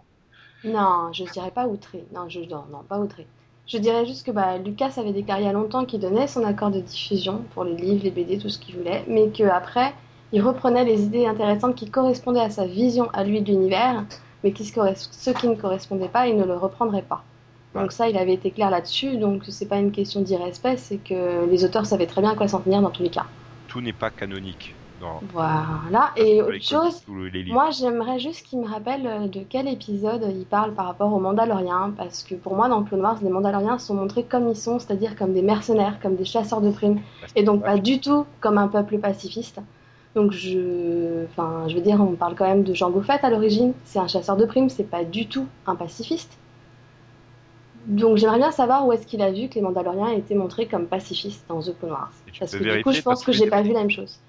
Non, 0.63 1.13
je 1.13 1.25
dirais 1.25 1.51
pas 1.51 1.67
outré. 1.67 2.05
Non, 2.15 2.29
je, 2.29 2.39
non, 2.39 2.65
non, 2.71 2.85
pas 2.85 3.01
outré. 3.01 3.27
Je 3.67 3.79
dirais 3.79 4.05
juste 4.07 4.27
que 4.27 4.33
bah, 4.33 4.59
Lucas 4.59 4.95
avait 4.97 5.13
déclaré 5.13 5.43
il 5.43 5.47
y 5.47 5.49
a 5.49 5.53
longtemps 5.53 5.85
qu'il 5.85 6.01
donnait 6.01 6.27
son 6.27 6.45
accord 6.45 6.71
de 6.71 6.81
diffusion 6.81 7.45
pour 7.55 7.65
les 7.65 7.77
livres, 7.77 8.05
les 8.05 8.11
BD, 8.11 8.39
tout 8.39 8.49
ce 8.49 8.59
qu'il 8.59 8.77
voulait, 8.77 9.05
mais 9.07 9.29
qu'après, 9.29 9.95
il 10.33 10.43
reprenait 10.43 10.85
les 10.85 11.03
idées 11.03 11.27
intéressantes 11.27 11.75
qui 11.75 11.89
correspondaient 11.89 12.41
à 12.41 12.51
sa 12.51 12.67
vision 12.67 13.09
à 13.13 13.25
lui 13.25 13.41
de 13.41 13.51
l'univers, 13.51 14.05
mais 14.43 14.53
qui, 14.53 14.65
ce 14.65 15.31
qui 15.31 15.49
ne 15.49 15.55
correspondait 15.55 16.09
pas, 16.09 16.27
il 16.27 16.37
ne 16.37 16.45
le 16.45 16.55
reprendrait 16.55 17.03
pas. 17.03 17.23
Donc 17.75 17.93
ça, 17.93 18.09
il 18.09 18.19
avait 18.19 18.35
été 18.35 18.51
clair 18.51 18.69
là-dessus, 18.69 19.17
donc 19.17 19.45
c'est 19.49 19.69
pas 19.69 19.79
une 19.79 19.93
question 19.93 20.21
d'irrespect, 20.21 20.77
c'est 20.77 20.99
que 20.99 21.47
les 21.49 21.65
auteurs 21.65 21.87
savaient 21.87 22.07
très 22.07 22.21
bien 22.21 22.33
à 22.33 22.35
quoi 22.35 22.49
s'en 22.49 22.61
tenir 22.61 22.83
dans 22.83 22.91
tous 22.91 23.03
les 23.03 23.11
cas. 23.11 23.27
Tout 23.69 23.81
n'est 23.81 23.95
pas 23.95 24.11
canonique. 24.11 24.75
Voilà, 25.33 26.11
et 26.17 26.43
autre 26.43 26.63
chose, 26.63 27.03
moi 27.49 27.71
j'aimerais 27.71 28.19
juste 28.19 28.47
qu'il 28.47 28.61
me 28.61 28.67
rappelle 28.67 29.07
euh, 29.07 29.27
de 29.27 29.41
quel 29.49 29.69
épisode 29.69 30.27
il 30.31 30.45
parle 30.45 30.73
par 30.73 30.87
rapport 30.87 31.13
aux 31.13 31.21
Mandaloriens, 31.21 31.93
parce 31.97 32.23
que 32.23 32.35
pour 32.35 32.55
moi 32.55 32.69
dans 32.69 32.83
Clone 32.83 33.01
Wars, 33.01 33.19
les 33.23 33.31
Mandaloriens 33.31 33.79
sont 33.79 33.95
montrés 33.95 34.25
comme 34.25 34.49
ils 34.49 34.57
sont, 34.57 34.79
c'est-à-dire 34.79 35.17
comme 35.17 35.33
des 35.33 35.43
mercenaires, 35.43 35.99
comme 36.01 36.17
des 36.17 36.25
chasseurs 36.25 36.61
de 36.61 36.71
primes, 36.71 37.01
et 37.37 37.43
donc 37.43 37.63
pas 37.63 37.79
du 37.79 38.01
tout 38.01 38.27
comme 38.41 38.59
un 38.59 38.69
peuple 38.69 38.99
pacifiste. 38.99 39.61
Donc 40.15 40.33
je, 40.33 41.25
enfin, 41.25 41.67
je 41.69 41.75
veux 41.75 41.81
dire, 41.81 42.01
on 42.01 42.15
parle 42.17 42.35
quand 42.35 42.47
même 42.47 42.65
de 42.65 42.75
Jean 42.75 42.93
Fett 43.01 43.25
à 43.25 43.31
l'origine. 43.31 43.73
C'est 43.85 43.99
un 43.99 44.09
chasseur 44.09 44.37
de 44.37 44.45
primes, 44.45 44.69
c'est 44.69 44.85
pas 44.85 45.05
du 45.05 45.27
tout 45.27 45.47
un 45.67 45.75
pacifiste. 45.75 46.39
Donc 47.87 48.17
j'aimerais 48.17 48.39
bien 48.39 48.53
savoir 48.53 48.87
où 48.87 48.93
est-ce 48.93 49.07
qu'il 49.07 49.23
a 49.23 49.33
vu 49.33 49.49
que 49.49 49.55
les 49.55 49.63
Mandaloriens 49.63 50.11
étaient 50.11 50.35
montrés 50.35 50.67
comme 50.67 50.87
pacifistes 50.87 51.45
dans 51.49 51.61
The 51.61 51.77
Clone 51.79 51.93
Wars. 51.93 52.13
Parce 52.39 52.53
que 52.53 52.63
du 52.63 52.83
coup, 52.83 52.93
je 52.93 53.03
pense 53.03 53.25
que 53.25 53.33
j'ai 53.33 53.49
pas 53.49 53.63
vu 53.63 53.73
la 53.73 53.81
même 53.81 53.91
chose. 53.91 54.21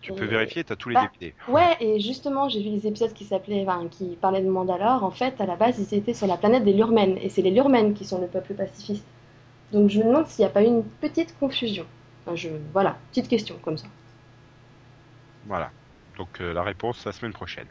Tu 0.00 0.12
peux 0.12 0.24
vérifier, 0.24 0.64
t'as 0.64 0.76
tous 0.76 0.88
les 0.88 0.94
bah, 0.94 1.10
Ouais, 1.48 1.76
et 1.80 2.00
justement, 2.00 2.48
j'ai 2.48 2.62
vu 2.62 2.70
les 2.70 2.86
épisodes 2.86 3.12
qui 3.12 3.24
s'appelaient, 3.24 3.64
enfin, 3.66 3.86
qui 3.90 4.16
parlaient 4.16 4.40
de 4.40 4.48
Mandalore. 4.48 5.04
En 5.04 5.10
fait, 5.10 5.38
à 5.40 5.46
la 5.46 5.56
base, 5.56 5.78
ils 5.78 5.94
étaient 5.96 6.14
sur 6.14 6.26
la 6.26 6.38
planète 6.38 6.64
des 6.64 6.72
Lurmen, 6.72 7.18
et 7.18 7.28
c'est 7.28 7.42
les 7.42 7.50
Lurmen 7.50 7.92
qui 7.92 8.04
sont 8.04 8.20
le 8.20 8.26
peuple 8.26 8.54
pacifiste. 8.54 9.04
Donc 9.72 9.90
je 9.90 9.98
me 9.98 10.04
demande 10.04 10.26
s'il 10.26 10.44
n'y 10.44 10.50
a 10.50 10.52
pas 10.52 10.62
eu 10.62 10.66
une 10.66 10.84
petite 10.84 11.38
confusion. 11.38 11.84
Enfin, 12.24 12.34
je, 12.34 12.48
voilà, 12.72 12.96
petite 13.10 13.28
question 13.28 13.56
comme 13.62 13.76
ça. 13.76 13.86
Voilà. 15.46 15.70
Donc 16.16 16.40
euh, 16.40 16.52
la 16.52 16.62
réponse 16.62 17.04
la 17.04 17.12
semaine 17.12 17.32
prochaine. 17.32 17.68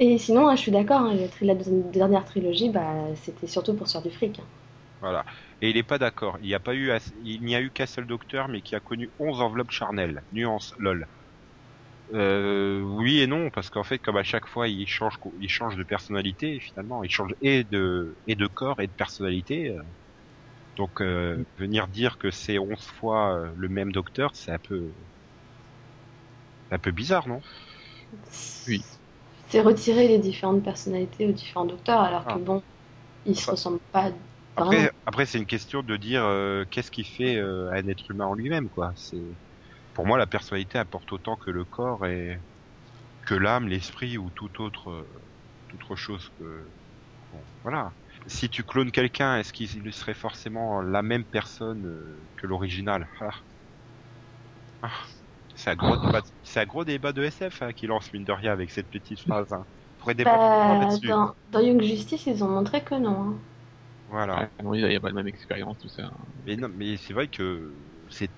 Et 0.00 0.18
sinon, 0.18 0.48
hein, 0.48 0.54
je 0.54 0.60
suis 0.60 0.70
d'accord, 0.70 1.00
hein, 1.00 1.16
la 1.40 1.54
dernière 1.54 2.24
trilogie, 2.24 2.70
bah, 2.70 2.94
c'était 3.16 3.48
surtout 3.48 3.74
pour 3.74 3.88
se 3.88 3.92
faire 3.94 4.02
du 4.02 4.10
fric. 4.10 4.38
Hein. 4.38 4.44
Voilà. 5.00 5.24
Et 5.60 5.70
il 5.70 5.76
n'est 5.76 5.82
pas 5.82 5.98
d'accord. 5.98 6.38
Il 6.40 6.46
n'y 6.46 6.54
a 6.54 6.60
pas 6.60 6.74
eu, 6.74 6.92
il 7.24 7.42
n'y 7.42 7.56
a 7.56 7.60
eu 7.60 7.70
qu'un 7.70 7.86
seul 7.86 8.06
docteur, 8.06 8.48
mais 8.48 8.60
qui 8.60 8.74
a 8.74 8.80
connu 8.80 9.10
11 9.18 9.40
enveloppes 9.40 9.72
charnelles. 9.72 10.22
Nuance, 10.32 10.74
lol. 10.78 11.06
Euh, 12.14 12.80
oui 12.80 13.20
et 13.20 13.26
non, 13.26 13.50
parce 13.50 13.68
qu'en 13.68 13.82
fait, 13.82 13.98
comme 13.98 14.16
à 14.16 14.22
chaque 14.22 14.46
fois, 14.46 14.68
il 14.68 14.86
change, 14.86 15.18
il 15.40 15.48
change 15.48 15.76
de 15.76 15.82
personnalité, 15.82 16.58
finalement, 16.60 17.02
il 17.02 17.10
change 17.10 17.34
et 17.42 17.64
de, 17.64 18.14
et 18.26 18.34
de 18.34 18.46
corps 18.46 18.80
et 18.80 18.86
de 18.86 18.92
personnalité. 18.92 19.70
Euh. 19.70 19.82
Donc, 20.76 21.00
euh, 21.00 21.44
venir 21.58 21.88
dire 21.88 22.18
que 22.18 22.30
c'est 22.30 22.58
11 22.58 22.78
fois 22.80 23.50
le 23.56 23.68
même 23.68 23.92
docteur, 23.92 24.30
c'est 24.34 24.52
un 24.52 24.58
peu, 24.58 24.84
un 26.70 26.78
peu 26.78 26.92
bizarre, 26.92 27.26
non? 27.28 27.42
Oui. 28.68 28.84
C'est 29.48 29.60
retirer 29.60 30.08
les 30.08 30.18
différentes 30.18 30.62
personnalités 30.62 31.26
aux 31.26 31.32
différents 31.32 31.66
docteurs, 31.66 32.00
alors 32.00 32.24
que 32.24 32.32
ah. 32.32 32.38
bon, 32.38 32.62
ils 33.26 33.38
se 33.38 33.50
ressemblent 33.50 33.80
pas. 33.92 34.10
Après, 34.62 34.92
après 35.06 35.26
c'est 35.26 35.38
une 35.38 35.46
question 35.46 35.82
de 35.82 35.96
dire 35.96 36.22
euh, 36.24 36.64
qu'est-ce 36.70 36.90
qui 36.90 37.04
fait 37.04 37.36
euh, 37.36 37.70
un 37.72 37.86
être 37.88 38.10
humain 38.10 38.26
en 38.26 38.34
lui-même, 38.34 38.68
quoi. 38.68 38.92
C'est 38.96 39.22
pour 39.94 40.06
moi 40.06 40.18
la 40.18 40.26
personnalité 40.26 40.78
apporte 40.78 41.12
autant 41.12 41.36
que 41.36 41.50
le 41.50 41.64
corps 41.64 42.06
et 42.06 42.38
que 43.26 43.34
l'âme, 43.34 43.68
l'esprit 43.68 44.18
ou 44.18 44.30
toute 44.34 44.60
autre 44.60 44.90
euh, 44.90 45.06
toute 45.68 45.82
autre 45.84 45.96
chose 45.96 46.30
que 46.38 46.44
bon, 47.32 47.38
voilà. 47.62 47.92
Si 48.26 48.48
tu 48.48 48.62
clones 48.62 48.90
quelqu'un, 48.90 49.38
est-ce 49.38 49.52
qu'il 49.52 49.92
serait 49.92 50.12
forcément 50.12 50.82
la 50.82 51.02
même 51.02 51.24
personne 51.24 51.98
que 52.36 52.46
l'original? 52.46 53.06
Ah. 53.20 53.30
ah. 54.82 54.88
C'est 55.54 55.70
un 55.70 55.76
gros 55.76 55.96
débat, 55.96 56.20
c'est 56.44 56.60
un 56.60 56.66
gros 56.66 56.84
débat 56.84 57.12
de 57.12 57.24
SF 57.24 57.62
hein, 57.62 57.72
qui 57.72 57.88
lance 57.88 58.12
mine 58.12 58.24
de 58.24 58.32
rien 58.32 58.52
avec 58.52 58.70
cette 58.70 58.86
petite 58.86 59.20
phrase. 59.20 59.52
Hein. 59.52 59.64
Bah, 60.06 60.14
dans, 61.04 61.34
dans, 61.52 61.60
Young 61.60 61.82
Justice, 61.82 62.26
ils 62.26 62.44
ont 62.44 62.48
montré 62.48 62.82
que 62.82 62.94
non. 62.94 63.10
Hein. 63.10 63.34
Voilà. 64.10 64.50
il 64.62 64.70
n'y 64.70 64.96
a 64.96 65.00
pas 65.00 65.08
la 65.08 65.14
même 65.14 65.28
expérience, 65.28 65.78
tout 65.78 65.88
ça. 65.88 66.10
Mais 66.46 66.56
non, 66.56 66.68
mais 66.74 66.96
c'est 66.96 67.12
vrai 67.12 67.28
que 67.28 67.74
c'est 68.08 68.30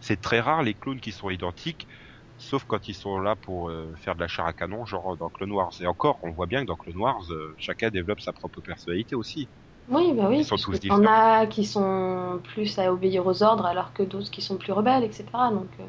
c'est 0.00 0.20
très 0.20 0.40
rare 0.40 0.62
les 0.62 0.74
clones 0.74 1.00
qui 1.00 1.12
sont 1.12 1.30
identiques, 1.30 1.88
sauf 2.36 2.64
quand 2.64 2.86
ils 2.88 2.94
sont 2.94 3.18
là 3.18 3.34
pour 3.34 3.70
euh, 3.70 3.94
faire 3.96 4.14
de 4.14 4.20
la 4.20 4.28
chair 4.28 4.44
à 4.44 4.52
canon, 4.52 4.84
genre 4.84 5.16
dans 5.16 5.30
Clone 5.30 5.52
Wars. 5.52 5.72
Et 5.80 5.86
encore, 5.86 6.18
on 6.22 6.30
voit 6.30 6.46
bien 6.46 6.62
que 6.62 6.66
dans 6.66 6.76
Clone 6.76 6.98
Wars, 6.98 7.22
euh, 7.30 7.54
chacun 7.58 7.90
développe 7.90 8.20
sa 8.20 8.32
propre 8.32 8.60
personnalité 8.60 9.14
aussi. 9.14 9.48
Oui, 9.88 10.12
bah 10.14 10.26
oui. 10.28 10.44
Il 10.82 10.86
y 10.86 10.90
en 10.90 11.06
a 11.06 11.46
qui 11.46 11.64
sont 11.64 12.40
plus 12.42 12.78
à 12.78 12.92
obéir 12.92 13.26
aux 13.26 13.42
ordres, 13.42 13.66
alors 13.66 13.92
que 13.92 14.02
d'autres 14.02 14.30
qui 14.30 14.42
sont 14.42 14.56
plus 14.56 14.72
rebelles, 14.72 15.04
etc. 15.04 15.24
Donc. 15.52 15.68
Euh, 15.78 15.84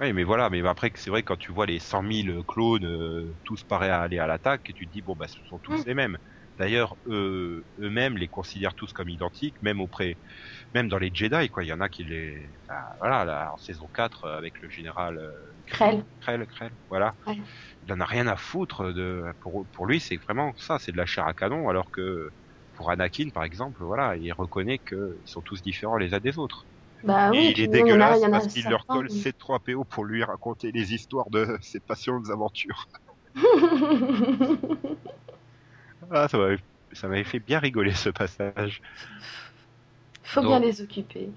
oui, 0.00 0.12
mais 0.12 0.22
voilà, 0.22 0.50
mais 0.50 0.64
après, 0.66 0.92
c'est 0.94 1.10
vrai, 1.10 1.22
quand 1.22 1.36
tu 1.36 1.50
vois 1.50 1.66
les 1.66 1.78
100 1.78 2.02
000 2.26 2.42
clones, 2.44 2.84
euh, 2.84 3.34
tous 3.44 3.64
paraît 3.64 3.90
à 3.90 4.02
aller 4.02 4.18
à 4.18 4.26
l'attaque, 4.26 4.68
et 4.68 4.72
tu 4.72 4.86
te 4.86 4.92
dis, 4.92 5.02
bon, 5.02 5.16
bah, 5.16 5.28
ce 5.28 5.42
sont 5.48 5.58
tous 5.58 5.80
mm. 5.80 5.84
les 5.86 5.94
mêmes. 5.94 6.18
D'ailleurs, 6.58 6.96
eux, 7.06 7.64
eux-mêmes 7.78 8.18
les 8.18 8.28
considèrent 8.28 8.74
tous 8.74 8.92
comme 8.92 9.08
identiques, 9.08 9.60
même 9.62 9.80
auprès, 9.80 10.18
même 10.74 10.88
dans 10.88 10.98
les 10.98 11.10
Jedi, 11.14 11.48
quoi. 11.50 11.64
Il 11.64 11.68
y 11.68 11.72
en 11.72 11.80
a 11.80 11.88
qui 11.88 12.04
les, 12.04 12.50
voilà, 13.00 13.24
là, 13.24 13.52
en 13.52 13.56
saison 13.58 13.88
4, 13.94 14.28
avec 14.28 14.60
le 14.62 14.68
général 14.70 15.18
euh, 15.18 15.30
Krell. 15.66 16.04
Krell, 16.20 16.46
Krell, 16.46 16.72
voilà. 16.90 17.14
Il 17.82 17.92
en 17.92 18.00
a 18.00 18.04
rien 18.06 18.26
à 18.26 18.36
foutre 18.36 18.92
de, 18.92 19.24
pour, 19.40 19.66
pour 19.72 19.86
lui, 19.86 20.00
c'est 20.00 20.16
vraiment 20.16 20.52
ça, 20.56 20.78
c'est 20.78 20.92
de 20.92 20.96
la 20.96 21.06
chair 21.06 21.26
à 21.26 21.34
canon, 21.34 21.68
alors 21.68 21.90
que 21.90 22.30
pour 22.74 22.90
Anakin, 22.90 23.28
par 23.34 23.44
exemple, 23.44 23.82
voilà, 23.84 24.16
il 24.16 24.32
reconnaît 24.32 24.78
qu'ils 24.78 25.20
sont 25.24 25.42
tous 25.42 25.62
différents 25.62 25.96
les 25.96 26.14
uns 26.14 26.20
des 26.20 26.38
autres. 26.38 26.66
Bah 27.04 27.30
oui, 27.30 27.52
il 27.56 27.60
est 27.60 27.68
dégueulasse 27.68 28.20
parce 28.30 28.48
qu'il 28.48 28.68
leur 28.68 28.86
colle 28.86 29.10
c 29.10 29.32
3 29.32 29.60
PO 29.60 29.84
pour 29.84 30.04
lui 30.04 30.24
raconter 30.24 30.72
les 30.72 30.94
histoires 30.94 31.30
de 31.30 31.56
ses 31.62 31.80
passions 31.80 32.20
aventures. 32.30 32.86
ah, 36.10 36.28
ça 36.28 37.08
m'avait 37.08 37.24
fait 37.24 37.38
bien 37.38 37.58
rigoler 37.58 37.92
ce 37.92 38.10
passage. 38.10 38.80
Faut 40.22 40.42
bien 40.42 40.60
les 40.60 40.80
occuper. 40.80 41.30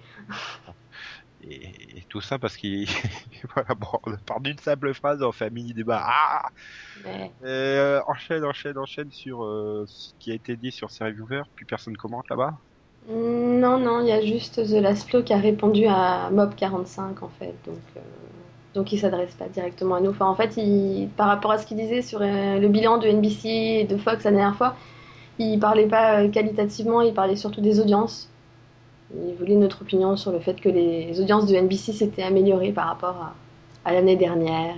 Et, 1.44 2.04
tout 2.08 2.22
ça 2.22 2.38
parce 2.38 2.56
qu'il 2.56 2.88
voilà 3.56 3.74
bon 3.74 3.88
on 4.04 4.16
part 4.16 4.42
d'une 4.42 4.60
simple 4.60 4.94
phrase 4.94 5.24
en 5.24 5.32
fait 5.32 5.46
un 5.46 5.50
mini 5.50 5.74
débat 5.74 6.04
ah 6.06 6.50
euh, 7.44 8.00
enchaîne 8.06 8.46
enchaîne 8.46 8.78
enchaîne 8.78 9.12
sur 9.12 9.44
euh, 9.44 9.86
ce 9.88 10.12
qui 10.20 10.30
a 10.30 10.36
été 10.36 10.56
dit 10.56 10.72
sur 10.72 10.92
ses 10.92 11.04
reviewers 11.06 11.44
puis 11.56 11.66
personne 11.66 11.98
commente 11.98 12.30
là-bas 12.30 12.60
non, 13.10 13.80
non, 13.80 14.02
il 14.02 14.08
y 14.08 14.12
a 14.12 14.22
juste 14.22 14.64
The 14.64 14.82
Last 14.82 15.10
Flow 15.10 15.24
qui 15.24 15.34
a 15.34 15.38
répondu 15.38 15.88
à 15.88 16.30
Mob45 16.32 17.20
en 17.22 17.30
fait, 17.40 17.56
donc, 17.66 17.80
euh, 17.98 18.00
donc 18.74 18.92
il 18.92 19.00
s'adresse 19.00 19.34
pas 19.36 19.48
directement 19.48 19.96
à 19.96 20.02
nous. 20.02 20.12
Enfin, 20.12 20.28
en 20.28 20.36
fait, 20.36 20.58
il, 20.58 21.10
par 21.18 21.28
rapport 21.28 21.52
à 21.52 21.58
ce 21.58 21.66
qu'il 21.66 21.78
disait 21.78 22.02
sur 22.02 22.20
euh, 22.22 22.60
le 22.60 22.68
bilan 22.68 22.98
de 22.98 23.08
NBC 23.08 23.48
et 23.48 23.84
de 23.84 23.98
Fox 23.98 24.24
la 24.24 24.32
dernière 24.32 24.56
fois, 24.56 24.76
il 25.40 25.60
parlait 25.60 25.88
pas 25.88 26.22
euh, 26.22 26.30
qualitativement, 26.30 27.02
il 27.02 27.14
parlait 27.14 27.36
surtout 27.36 27.62
des 27.62 27.80
audiences. 27.80 28.30
Il 29.14 29.36
voulait 29.36 29.56
notre 29.56 29.82
opinion 29.82 30.16
sur 30.16 30.32
le 30.32 30.40
fait 30.40 30.62
que 30.62 30.70
les 30.70 31.20
audiences 31.20 31.46
de 31.46 31.56
NBC 31.56 31.92
s'étaient 31.92 32.24
améliorées 32.24 32.72
par 32.72 32.88
rapport 32.88 33.34
à, 33.84 33.92
l'année 33.92 34.16
dernière, 34.16 34.76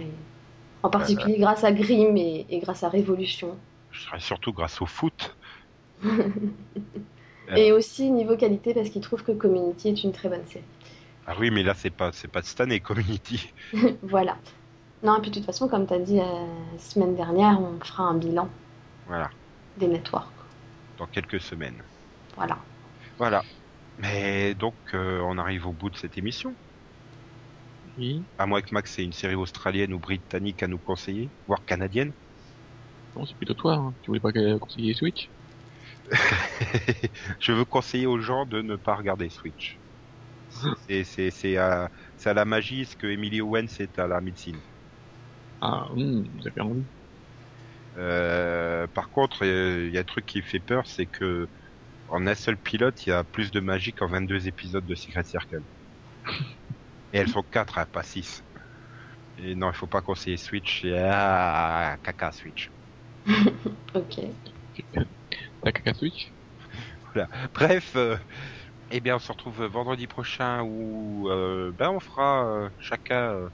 en 0.82 0.90
particulier 0.90 1.38
grâce 1.38 1.64
à 1.64 1.72
Grimm 1.72 2.18
et, 2.18 2.48
et 2.50 2.60
grâce 2.60 2.84
à 2.84 2.90
Révolution. 2.90 3.56
Je 3.92 4.06
dirais 4.06 4.20
surtout 4.20 4.52
grâce 4.52 4.82
au 4.82 4.88
foot. 4.88 5.36
Et 7.56 7.72
aussi 7.72 8.10
niveau 8.10 8.36
qualité 8.38 8.74
parce 8.74 8.90
qu'il 8.90 9.02
trouve 9.02 9.24
que 9.24 9.32
Community 9.32 9.90
est 9.90 10.04
une 10.04 10.12
très 10.12 10.30
bonne 10.30 10.46
série. 10.48 10.64
Ah 11.26 11.36
oui, 11.40 11.52
mais 11.52 11.64
là 11.64 11.74
c'est 11.74 11.90
pas 11.90 12.12
c'est 12.12 12.28
pas 12.28 12.42
de 12.42 12.46
cette 12.46 12.62
année 12.62 12.80
Community. 12.80 13.54
voilà. 14.04 14.38
Non, 15.04 15.18
et 15.18 15.22
puis 15.22 15.32
de 15.32 15.36
toute 15.36 15.46
façon, 15.46 15.68
comme 15.68 15.86
tu 15.88 15.94
as 15.94 16.00
dit 16.00 16.18
la 16.18 16.24
euh, 16.24 16.78
semaine 16.78 17.16
dernière, 17.16 17.60
on 17.60 17.80
fera 17.84 18.04
un 18.04 18.16
bilan. 18.18 18.50
Voilà. 19.08 19.30
Des 19.78 19.88
networks. 19.88 20.32
Dans 20.98 21.08
quelques 21.08 21.42
semaines. 21.42 21.82
Voilà. 22.36 22.58
Voilà. 23.18 23.44
Mais 23.98 24.54
donc 24.56 24.76
euh, 24.94 25.20
on 25.22 25.38
arrive 25.38 25.68
au 25.68 25.74
bout 25.74 25.90
de 25.90 25.98
cette 25.98 26.18
émission. 26.18 26.56
Oui. 27.98 28.24
À 28.38 28.46
moins 28.46 28.62
que 28.62 28.74
Max 28.74 28.98
ait 29.00 29.04
une 29.04 29.14
série 29.14 29.36
australienne 29.36 29.94
ou 29.94 30.00
britannique 30.00 30.64
à 30.64 30.68
nous 30.68 30.80
conseiller, 30.80 31.30
voire 31.48 31.64
canadienne. 31.66 32.14
Non, 33.16 33.26
c'est 33.26 33.38
plutôt 33.38 33.54
toi. 33.54 33.76
Hein. 33.76 33.94
Tu 34.02 34.10
voulais 34.10 34.20
pas 34.20 34.32
que- 34.32 34.58
conseiller 34.58 34.94
Switch? 34.94 35.32
Je 37.40 37.52
veux 37.52 37.66
conseiller 37.66 38.08
aux 38.08 38.20
gens 38.20 38.46
de 38.46 38.62
ne 38.62 38.76
pas 38.76 38.96
regarder 38.96 39.30
Switch. 39.30 39.83
C'est 40.88 41.04
c'est 41.04 41.32
c'est 41.32 41.58
à, 41.58 41.92
c'est 42.16 42.30
à 42.30 42.34
la 42.34 42.46
magie 42.46 42.86
ce 42.86 42.96
que 42.96 43.08
Emily 43.08 43.42
Owens 43.42 43.68
est 43.80 44.00
à 44.00 44.08
la 44.08 44.22
médecine. 44.22 44.64
Ah, 45.62 45.88
hum, 45.92 46.28
vous 46.36 46.48
avez 46.48 46.62
envie. 46.62 46.88
Euh, 47.98 48.88
par 48.88 49.10
contre, 49.12 49.46
euh, 49.46 49.88
il 49.88 49.94
y 49.94 49.98
a 49.98 50.02
un 50.02 50.04
truc 50.04 50.26
qui 50.26 50.42
fait 50.42 50.60
peur, 50.60 50.88
c'est 50.88 51.08
que 51.08 51.50
en 52.08 52.28
un 52.28 52.36
seul 52.36 52.58
pilote, 52.60 53.06
il 53.06 53.10
y 53.10 53.14
a 53.14 53.24
plus 53.26 53.52
de 53.52 53.60
magie 53.62 53.94
qu'en 53.94 54.08
22 54.10 54.48
épisodes 54.48 54.86
de 54.86 54.96
Secret 54.96 55.24
Circle. 55.26 55.66
Et 57.14 57.18
elles 57.20 57.30
sont 57.30 57.44
4, 57.44 57.78
hein, 57.78 57.86
pas 57.86 58.04
6. 58.04 58.44
Et 59.38 59.56
non, 59.56 59.70
il 59.72 59.76
faut 59.76 59.88
pas 59.88 60.02
conseiller 60.02 60.38
Switch. 60.38 60.84
Et 60.86 60.98
ah, 61.00 61.98
caca 62.04 62.32
Switch. 62.32 62.72
Ok. 63.94 64.16
T'as 65.62 65.72
caca 65.72 65.94
Switch? 65.94 66.34
Bref, 67.54 67.96
euh, 67.96 68.18
eh 68.94 69.02
bien, 69.02 69.16
on 69.16 69.20
se 69.20 69.32
retrouve 69.32 69.64
vendredi 69.66 70.08
prochain 70.08 70.62
où 70.64 71.30
euh, 71.30 71.72
ben 71.74 71.90
on 71.90 72.00
fera 72.00 72.46
euh, 72.66 72.70
chacun 72.78 73.34
euh, 73.36 73.50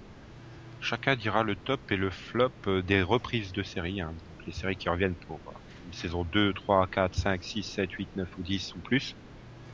chacun 0.80 1.16
dira 1.18 1.44
le 1.44 1.56
top 1.57 1.91
et 1.91 1.98
le 1.98 2.11
flop 2.11 2.53
des 2.84 3.02
reprises 3.03 3.53
de 3.53 3.64
séries, 3.64 4.02
hein. 4.02 4.14
Donc, 4.14 4.38
les 4.45 4.53
séries 4.53 4.78
qui 4.78 4.90
reviennent 4.90 5.18
pour 5.18 5.41
une 5.86 5.94
saison 5.94 6.26
2, 6.26 6.53
3, 6.53 6.88
4, 6.88 7.16
5, 7.20 7.44
6, 7.44 7.64
7, 7.64 7.91
8, 7.94 8.11
9 8.16 8.30
ou 8.38 8.44
10 8.44 8.74
ou 8.76 8.82
plus. 8.82 9.16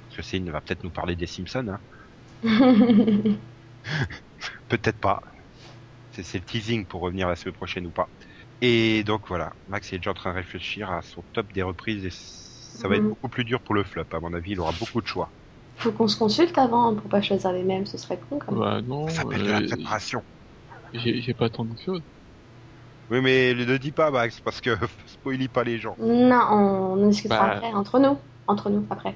Parce 0.10 0.18
que 0.18 0.24
Céline 0.24 0.52
va 0.52 0.62
peut-être 0.62 0.84
nous 0.84 0.92
parler 0.92 1.16
des 1.18 1.28
Simpsons, 1.28 1.68
hein. 1.70 1.82
Peut-être 4.68 5.00
pas. 5.00 5.22
C'est 6.12 6.24
c'est 6.24 6.40
le 6.40 6.46
teasing 6.46 6.88
pour 6.88 7.02
revenir 7.02 7.28
la 7.30 7.36
semaine 7.36 7.54
prochaine 7.56 7.88
ou 7.88 7.92
pas. 7.92 8.12
Et 8.62 9.04
donc 9.06 9.28
voilà, 9.30 9.54
Max 9.68 9.94
est 9.94 9.98
déjà 10.00 10.12
en 10.12 10.16
train 10.16 10.32
de 10.32 10.38
réfléchir 10.38 10.92
à 10.92 11.02
son 11.04 11.24
top 11.34 11.54
des 11.54 11.64
reprises 11.64 12.06
et 12.06 12.10
ça 12.12 12.88
va 12.90 12.98
être 12.98 13.04
Mhm. 13.04 13.10
beaucoup 13.10 13.30
plus 13.30 13.46
dur 13.46 13.62
pour 13.64 13.76
le 13.76 13.84
flop. 13.84 14.06
À 14.14 14.20
mon 14.22 14.34
avis, 14.34 14.52
il 14.54 14.60
aura 14.62 14.74
beaucoup 14.74 15.02
de 15.02 15.08
choix. 15.08 15.34
Faut 15.78 15.92
qu'on 15.92 16.08
se 16.08 16.18
consulte 16.18 16.58
avant 16.58 16.96
pour 16.96 17.10
pas 17.10 17.22
choisir 17.22 17.52
les 17.52 17.64
mêmes, 17.64 17.86
ce 17.86 17.98
serait 17.98 18.20
con 18.20 18.40
quand 18.40 18.52
même. 18.54 18.62
Bah 18.62 18.82
non, 18.82 19.08
Ça 19.08 19.22
s'appelle 19.24 19.44
de 19.44 19.52
la 19.52 19.60
euh, 19.60 19.68
préparation. 19.68 20.24
j'ai 20.94 21.22
j'ai 21.22 21.34
pas 21.34 21.50
tant 21.50 21.66
de 21.66 21.78
choses. 21.78 22.02
Oui, 23.10 23.22
mais 23.22 23.54
ne 23.54 23.66
le 23.66 23.78
dis 23.78 23.92
pas, 23.92 24.10
Max, 24.10 24.40
parce 24.42 24.62
que 24.62 24.72
spoilie 25.06 25.48
pas 25.48 25.64
les 25.64 25.78
gens. 25.78 25.96
Non, 26.00 26.42
on 26.50 27.04
en 27.04 27.08
discutera 27.08 27.48
Bah. 27.48 27.54
après, 27.58 27.74
entre 27.74 28.00
nous. 28.00 28.18
Entre 28.48 28.70
nous, 28.70 28.86
après. 28.90 29.16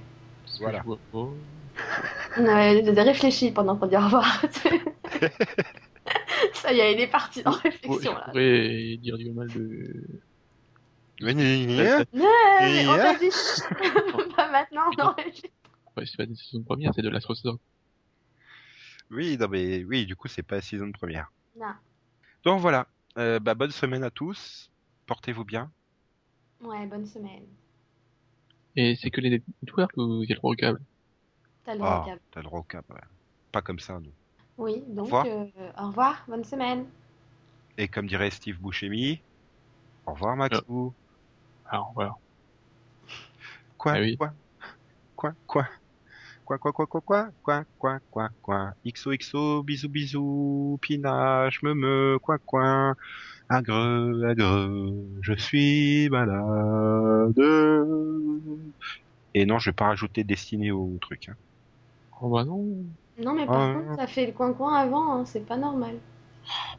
Voilà. 0.59 0.83
je. 0.85 1.37
On 2.37 2.45
avait 2.45 3.01
réfléchi 3.01 3.51
pendant 3.51 3.77
qu'on 3.77 3.87
dit 3.87 3.95
au 3.95 4.01
revoir. 4.01 4.41
Ça 6.53 6.73
y 6.73 6.79
est, 6.79 6.93
il 6.93 6.99
est 7.01 7.07
parti 7.07 7.41
Ouais, 7.51 7.69
réflexion 7.69 8.11
je 8.11 8.17
là. 8.17 8.25
pourrais 8.27 8.97
dire 8.97 9.17
du 9.17 9.31
mal 9.31 9.47
de. 9.47 9.93
Oui, 11.21 11.33
oui, 11.35 11.65
oui. 11.67 11.77
Ouais, 11.77 12.05
mais 12.13 12.87
on 12.87 12.95
Et, 12.95 12.97
t'a 12.97 13.13
dit 13.15 13.31
Ouais, 15.97 16.05
c'est 16.05 16.17
pas 16.17 16.23
une 16.23 16.35
saison 16.35 16.63
première, 16.63 16.93
c'est 16.93 17.01
de 17.01 17.09
la 17.09 17.19
sauce 17.19 17.45
Oui, 19.11 19.37
non, 19.37 19.47
mais 19.49 19.83
oui, 19.83 20.05
du 20.05 20.15
coup, 20.15 20.27
c'est 20.27 20.43
pas 20.43 20.55
la 20.55 20.61
saison 20.61 20.91
première. 20.91 21.31
Non. 21.57 21.73
Donc 22.43 22.61
voilà. 22.61 22.87
Euh, 23.17 23.39
bah, 23.39 23.55
bonne 23.55 23.71
semaine 23.71 24.03
à 24.03 24.11
tous. 24.11 24.71
Portez-vous 25.07 25.43
bien. 25.43 25.71
Ouais, 26.61 26.85
bonne 26.85 27.05
semaine. 27.05 27.45
Et 28.75 28.95
c'est 28.95 29.09
que 29.09 29.21
les 29.21 29.41
networks 29.61 29.97
ou 29.97 30.23
il 30.23 30.29
y 30.29 30.31
a 30.31 30.35
le 30.35 30.39
droit 30.39 30.51
au 30.51 30.55
câble? 30.55 30.79
T'as 31.65 31.73
le 31.75 31.81
Ah, 31.81 31.85
droit 31.85 32.01
au 32.01 32.05
câble. 32.05 32.21
t'as 32.31 32.39
le 32.39 32.43
droit 32.43 32.59
au 32.59 32.93
ouais. 32.93 33.01
Pas 33.51 33.61
comme 33.61 33.79
ça, 33.79 33.99
nous. 33.99 34.13
Oui, 34.57 34.83
donc 34.89 35.05
revoir. 35.05 35.25
euh, 35.25 35.45
au 35.79 35.87
revoir, 35.87 36.23
bonne 36.27 36.43
semaine. 36.43 36.85
Et 37.77 37.87
comme 37.87 38.07
dirait 38.07 38.29
Steve 38.29 38.59
Buscemi, 38.59 39.21
au 40.05 40.13
revoir, 40.13 40.35
Maxou. 40.35 40.93
Ah, 41.65 41.81
voilà. 41.95 42.13
Quoi, 43.77 43.93
Ah 43.93 43.99
oui. 44.01 44.17
quoi, 44.17 44.33
quoi, 45.15 45.33
quoi, 45.47 45.67
quoi, 46.57 46.73
quoi, 46.73 46.87
quoi, 46.87 47.01
quoi, 47.01 47.01
quoi, 47.03 47.31
quoi, 47.43 47.63
quoi, 47.77 47.99
quoi, 48.09 48.29
quoi, 48.41 48.73
XOXO, 48.85 49.63
bisous, 49.63 49.89
bisous, 49.89 50.79
pinache, 50.81 51.61
me 51.63 51.73
me, 51.75 52.17
quoi, 52.19 52.37
quoi, 52.45 52.95
agreux, 53.49 54.23
agreux, 54.29 55.07
je 55.21 55.33
suis 55.33 56.09
malade. 56.09 57.39
Et 59.33 59.45
non, 59.45 59.59
je 59.59 59.69
vais 59.69 59.73
pas 59.73 59.87
rajouter 59.87 60.23
destiné 60.23 60.71
au 60.71 60.97
truc. 61.01 61.29
Hein. 61.29 61.35
Oh 62.21 62.29
bah 62.29 62.45
non. 62.45 62.85
Non, 63.23 63.33
mais 63.35 63.45
par 63.45 63.71
Ouais. 63.71 63.73
contre, 63.73 63.95
ça 63.95 64.07
fait 64.07 64.25
le 64.25 64.31
coin-coin 64.31 64.73
avant, 64.73 65.13
hein, 65.13 65.25
c'est 65.25 65.45
pas 65.45 65.57
normal. 65.57 65.99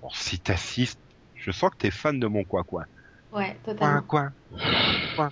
Bon, 0.02 0.08
si 0.12 0.40
t'assistes, 0.40 1.00
je 1.34 1.50
sens 1.50 1.70
que 1.70 1.76
t'es 1.78 1.90
fan 1.90 2.18
de 2.20 2.26
mon 2.26 2.44
quoi, 2.44 2.64
quoi. 2.64 2.84
Ouais, 3.32 3.56
Quoi, 3.78 4.00
totalement. 4.00 4.04
quoi, 4.08 4.30
quoi, 5.16 5.30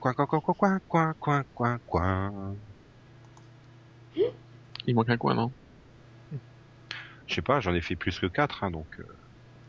quoi, 0.00 0.14
quoi, 0.14 0.26
quoi, 0.26 0.40
quoi, 0.40 0.54
quoi, 0.56 0.80
quoi, 0.88 1.14
quoi, 1.20 1.44
quoi, 1.54 1.78
quoi. 1.86 2.30
Il 4.86 4.94
manque 4.94 5.10
un 5.10 5.16
coin, 5.16 5.34
non? 5.34 5.52
Je 7.26 7.34
sais 7.34 7.42
pas, 7.42 7.60
j'en 7.60 7.74
ai 7.74 7.80
fait 7.80 7.96
plus 7.96 8.18
que 8.18 8.26
4, 8.26 8.64
hein, 8.64 8.70
donc 8.70 8.86
euh, 8.98 9.04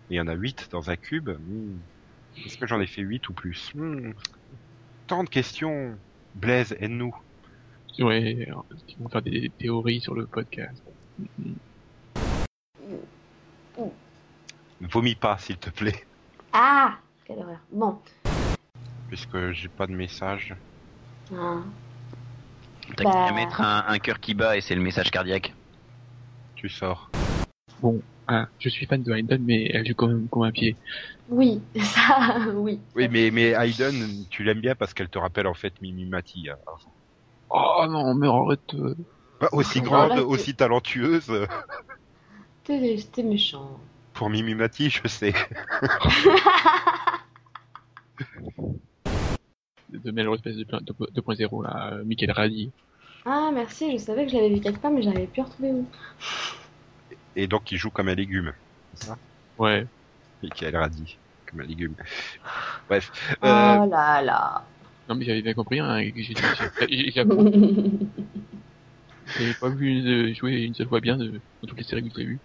il 0.09 0.15
y 0.15 0.21
en 0.21 0.27
a 0.27 0.33
8 0.33 0.69
dans 0.71 0.89
un 0.89 0.95
cube. 0.95 1.29
Hmm. 1.29 1.77
Est-ce 2.43 2.57
que 2.57 2.65
j'en 2.65 2.79
ai 2.81 2.87
fait 2.87 3.01
8 3.01 3.29
ou 3.29 3.33
plus? 3.33 3.71
Hmm. 3.75 4.13
Tant 5.07 5.23
de 5.23 5.29
questions. 5.29 5.95
Blaise, 6.33 6.75
aide-nous. 6.79 7.15
Ouais, 7.99 8.47
ils 8.87 8.97
vont 8.97 9.09
faire 9.09 9.21
des 9.21 9.51
théories 9.59 9.99
sur 9.99 10.15
le 10.15 10.25
podcast. 10.25 10.81
Vomis 14.79 15.15
pas, 15.15 15.37
s'il 15.37 15.57
te 15.57 15.69
plaît, 15.69 16.05
Ah 16.53 16.97
Quelle 17.25 17.39
horreur. 17.39 17.59
Bon. 17.71 17.99
puisque 19.09 19.51
j'ai 19.51 19.67
pas 19.67 19.85
de 19.87 19.91
message. 19.93 20.55
Ah. 21.35 21.59
T'as 22.95 23.03
Bah. 23.03 23.25
qu'à 23.27 23.33
mettre 23.33 23.61
un, 23.61 23.85
un 23.87 23.99
cœur 23.99 24.19
qui 24.19 24.33
bat 24.33 24.57
et 24.57 24.61
c'est 24.61 24.75
le 24.75 24.81
message 24.81 25.11
cardiaque. 25.11 25.53
Tu 26.55 26.69
sors. 26.69 27.09
Bon, 27.81 28.01
hein, 28.27 28.47
je 28.59 28.69
suis 28.69 28.85
fan 28.85 29.01
de 29.01 29.11
Hayden, 29.11 29.41
mais 29.43 29.65
elle 29.73 29.87
joue 29.87 29.95
quand 29.95 30.07
même 30.07 30.27
comme 30.29 30.43
un 30.43 30.51
pied. 30.51 30.75
Oui, 31.29 31.61
ça, 31.81 32.37
oui. 32.53 32.79
Oui, 32.95 33.07
mais, 33.09 33.31
mais 33.31 33.51
Hayden, 33.57 34.25
tu 34.29 34.43
l'aimes 34.43 34.59
bien 34.61 34.75
parce 34.75 34.93
qu'elle 34.93 35.09
te 35.09 35.17
rappelle 35.17 35.47
en 35.47 35.53
fait 35.53 35.73
Mimi 35.81 36.05
Mati. 36.05 36.49
hein. 36.49 36.57
Oh 37.49 37.85
non, 37.89 38.13
mais 38.13 38.27
arrête. 38.27 38.73
euh. 38.75 38.95
Bah, 39.39 39.49
aussi 39.53 39.81
grande, 39.81 40.11
arrête. 40.11 40.23
aussi 40.25 40.53
talentueuse. 40.55 41.29
euh, 41.29 41.47
T'es 42.63 42.97
t'es 43.11 43.23
méchant. 43.23 43.79
Pour 44.13 44.29
Mimi 44.29 44.53
Mati, 44.53 44.89
je 44.91 45.07
sais. 45.07 45.33
de 49.91 50.11
Melrose 50.11 50.41
Place 50.41 50.55
2.0, 50.55 51.63
là, 51.63 51.93
euh, 51.93 52.03
Michael 52.05 52.31
Radi. 52.31 52.71
Ah, 53.25 53.51
merci, 53.53 53.91
je 53.91 53.97
savais 53.97 54.25
que 54.25 54.31
je 54.31 54.37
l'avais 54.37 54.49
vu 54.49 54.59
quelque 54.61 54.79
part, 54.79 54.91
mais 54.91 55.01
j'arrivais 55.01 55.27
plus 55.27 55.41
à 55.41 55.45
retrouver 55.45 55.71
où. 55.71 55.85
Et 57.35 57.47
donc 57.47 57.71
il 57.71 57.77
joue 57.77 57.89
comme 57.91 58.09
un 58.09 58.15
légume. 58.15 58.53
C'est 58.95 59.07
ça? 59.07 59.17
Ouais. 59.57 59.85
Michael 60.41 60.75
Radi. 60.75 61.17
Comme 61.49 61.61
un 61.61 61.65
légume. 61.65 61.95
Bref. 62.89 63.11
Oh 63.41 63.45
Euh, 63.45 63.85
là 63.85 64.21
là. 64.21 64.63
Non, 65.07 65.15
mais 65.15 65.25
j'avais 65.25 65.41
bien 65.41 65.53
compris, 65.53 65.79
hein, 65.79 65.99
j'avais 69.37 69.53
pas 69.59 69.69
vu 69.69 70.01
de 70.01 70.33
jouer 70.33 70.63
une 70.63 70.73
seule 70.73 70.87
fois 70.87 70.99
bien 70.99 71.17
de, 71.17 71.31
dans 71.31 71.67
toutes 71.67 71.77
les 71.77 71.83
séries 71.83 72.09
que 72.09 72.19
j'ai 72.19 72.25
vues. 72.25 72.39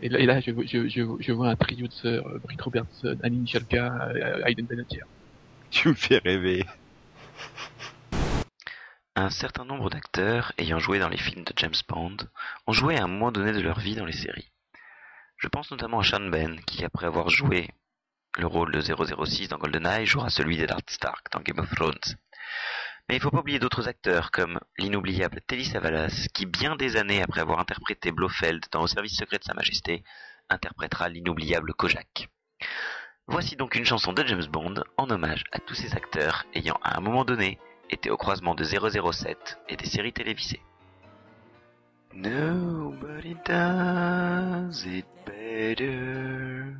Et 0.00 0.08
là, 0.08 0.18
et 0.18 0.26
là 0.26 0.40
je, 0.40 0.50
vois- 0.50 0.64
je, 0.66 0.88
je, 0.88 1.02
je 1.20 1.32
vois 1.32 1.50
un 1.50 1.56
trio 1.56 1.86
de 1.86 1.92
sœurs, 1.92 2.26
euh, 2.26 2.38
Britt 2.44 2.60
Robertson, 2.60 3.16
Annie 3.22 3.38
Michalka, 3.38 4.08
euh, 4.14 4.42
Hayden 4.46 4.66
Panettiere. 4.66 5.06
Tu 5.74 5.88
me 5.88 5.94
fais 5.94 6.18
rêver. 6.18 6.64
Un 9.16 9.28
certain 9.28 9.64
nombre 9.64 9.90
d'acteurs 9.90 10.52
ayant 10.56 10.78
joué 10.78 11.00
dans 11.00 11.08
les 11.08 11.18
films 11.18 11.44
de 11.44 11.52
James 11.56 11.74
Bond 11.88 12.16
ont 12.66 12.72
joué 12.72 12.96
à 12.96 13.04
un 13.04 13.08
moment 13.08 13.32
donné 13.32 13.52
de 13.52 13.60
leur 13.60 13.80
vie 13.80 13.96
dans 13.96 14.04
les 14.04 14.12
séries. 14.12 14.50
Je 15.36 15.48
pense 15.48 15.70
notamment 15.72 15.98
à 15.98 16.04
Sean 16.04 16.30
Ben, 16.30 16.60
qui 16.64 16.84
après 16.84 17.06
avoir 17.06 17.28
joué 17.28 17.70
le 18.38 18.46
rôle 18.46 18.70
de 18.72 18.80
006 18.80 19.48
dans 19.48 19.58
GoldenEye, 19.58 20.06
jouera 20.06 20.30
celui 20.30 20.56
d'Eddard 20.56 20.80
Stark 20.88 21.26
dans 21.32 21.40
Game 21.40 21.58
of 21.58 21.70
Thrones. 21.74 22.16
Mais 23.08 23.16
il 23.16 23.20
faut 23.20 23.30
pas 23.30 23.40
oublier 23.40 23.58
d'autres 23.58 23.88
acteurs 23.88 24.30
comme 24.30 24.60
l'inoubliable 24.78 25.40
Telly 25.46 25.64
Savalas, 25.64 26.28
qui 26.32 26.46
bien 26.46 26.76
des 26.76 26.96
années 26.96 27.22
après 27.22 27.40
avoir 27.40 27.58
interprété 27.58 28.12
Blofeld 28.12 28.64
dans 28.70 28.82
Au 28.82 28.86
service 28.86 29.16
secret 29.16 29.38
de 29.38 29.44
Sa 29.44 29.54
Majesté, 29.54 30.04
interprétera 30.48 31.08
l'inoubliable 31.08 31.74
Kojak. 31.74 32.28
Voici 33.26 33.56
donc 33.56 33.74
une 33.74 33.86
chanson 33.86 34.12
de 34.12 34.24
James 34.26 34.46
Bond 34.50 34.74
en 34.98 35.10
hommage 35.10 35.44
à 35.52 35.58
tous 35.58 35.74
ces 35.74 35.94
acteurs 35.94 36.44
ayant 36.54 36.78
à 36.82 36.98
un 36.98 37.00
moment 37.00 37.24
donné 37.24 37.58
été 37.90 38.10
au 38.10 38.16
croisement 38.16 38.54
de 38.54 38.64
007 38.64 39.58
et 39.68 39.76
des 39.76 39.86
séries 39.86 40.12
télévisées. 40.12 40.60
Nobody 42.12 43.34
does 43.44 44.86
it 44.86 45.06
better. 45.26 46.76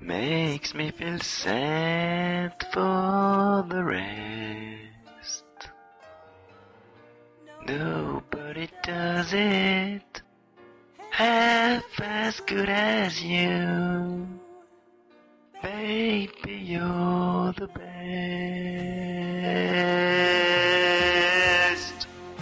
Makes 0.00 0.74
me 0.74 0.90
feel 0.92 1.20
sad 1.20 2.52
for 2.72 3.64
the 3.68 3.82
rest. 3.82 5.44
Nobody 7.66 8.68
does 8.82 9.32
it 9.32 10.22
half 11.10 11.84
as 12.00 12.40
good 12.40 12.68
as 12.68 13.22
you. 13.22 14.26
Baby, 15.62 16.54
you're 16.64 17.52
the 17.52 17.68
best. 17.68 17.90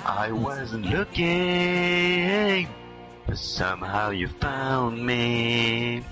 I 0.04 0.30
wasn't 0.32 0.86
looking, 0.86 2.68
but 3.26 3.38
somehow 3.38 4.10
you 4.10 4.28
found 4.28 5.04
me. 5.04 6.04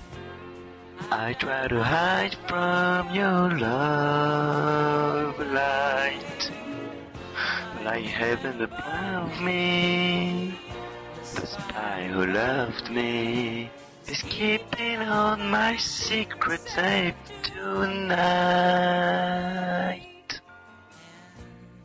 I 1.11 1.33
try 1.33 1.67
to 1.67 1.83
hide 1.83 2.35
from 2.47 3.15
your 3.15 3.57
love 3.57 5.39
light, 5.39 6.51
like 7.85 8.03
heaven 8.03 8.61
above 8.61 9.41
me. 9.41 10.53
Spy 11.57 12.07
who 12.11 12.25
loved 12.27 12.91
me 12.91 13.69
is 14.07 14.21
keeping 14.23 15.01
all 15.01 15.37
my 15.37 15.75
secrets 15.77 16.73
safe 16.73 17.15
tonight. 17.43 17.97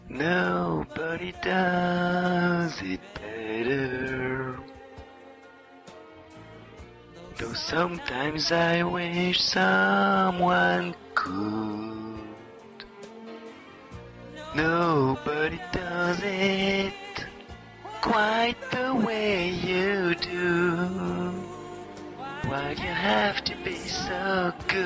Nobody 0.09 1.33
does 1.43 2.81
it 2.83 3.01
better. 3.15 4.59
Though 7.39 7.55
sometimes 7.55 8.53
I 8.53 8.83
wish 8.83 9.41
someone 9.41 10.95
could. 11.15 12.21
Nobody 14.55 15.59
does 15.73 16.21
it 16.23 16.93
quite 18.03 18.57
the 18.73 18.95
way 19.07 19.49
you 19.49 20.15
do. 20.17 20.89
Why 22.49 22.71
you 22.71 22.93
have 22.93 23.45
to 23.45 23.55
be 23.65 23.77
so 23.77 24.53
good? 24.67 24.83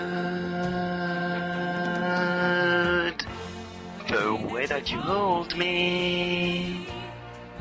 The 4.08 4.34
way 4.52 4.66
that 4.66 4.92
you 4.92 4.98
hold 5.00 5.56
me, 5.56 6.86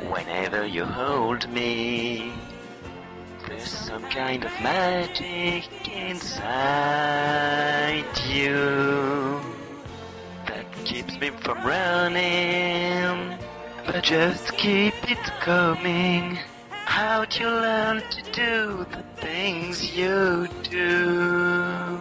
whenever 0.09 0.67
you 0.67 0.83
hold 0.83 1.49
me, 1.49 2.33
there's 3.47 3.71
some 3.71 4.03
kind 4.09 4.43
of 4.43 4.51
magic 4.61 5.69
inside 5.87 6.43
you 8.27 9.39
that 10.47 10.65
keeps 10.83 11.17
me 11.17 11.29
from 11.29 11.65
running. 11.65 13.44
But 13.85 14.03
just 14.03 14.51
keep 14.57 14.95
it 15.09 15.23
coming. 15.41 16.39
How'd 16.71 17.35
you 17.35 17.45
learn 17.47 18.01
to 18.01 18.21
do 18.31 18.85
the 18.89 19.03
things 19.21 19.95
you 19.95 20.47
do? 20.63 21.99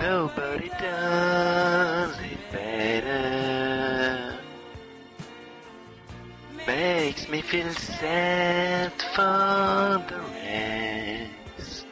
Nobody 0.00 0.68
does 0.68 2.16
it 2.18 2.38
better. 2.50 4.34
Makes 6.66 7.28
me 7.28 7.42
feel 7.42 7.72
sad 7.72 8.92
for 9.14 10.02
the 10.08 10.20
rest. 10.34 11.86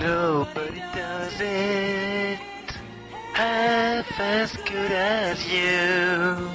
Nobody 0.00 0.80
does 0.94 1.40
it 1.40 2.45
half 3.36 4.18
as 4.18 4.56
good 4.64 4.92
as 4.92 5.46
you. 5.52 6.50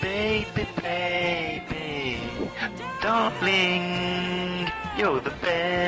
Baby, 0.00 0.66
baby, 0.80 2.18
darling, 3.02 4.70
you're 4.96 5.20
the 5.20 5.34
best. 5.42 5.84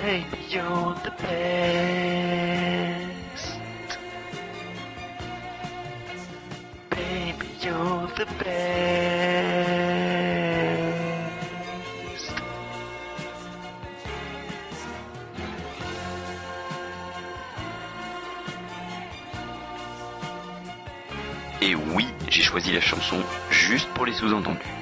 Baby, 0.00 0.38
you're 0.48 0.94
the 1.04 1.12
best. 1.20 2.38
Baby, 6.88 7.46
you're 7.60 8.08
the 8.16 8.26
best. 8.42 9.15
Choisi 22.56 22.72
la 22.72 22.80
chanson 22.80 23.18
juste 23.50 23.86
pour 23.90 24.06
les 24.06 24.14
sous-entendus. 24.14 24.75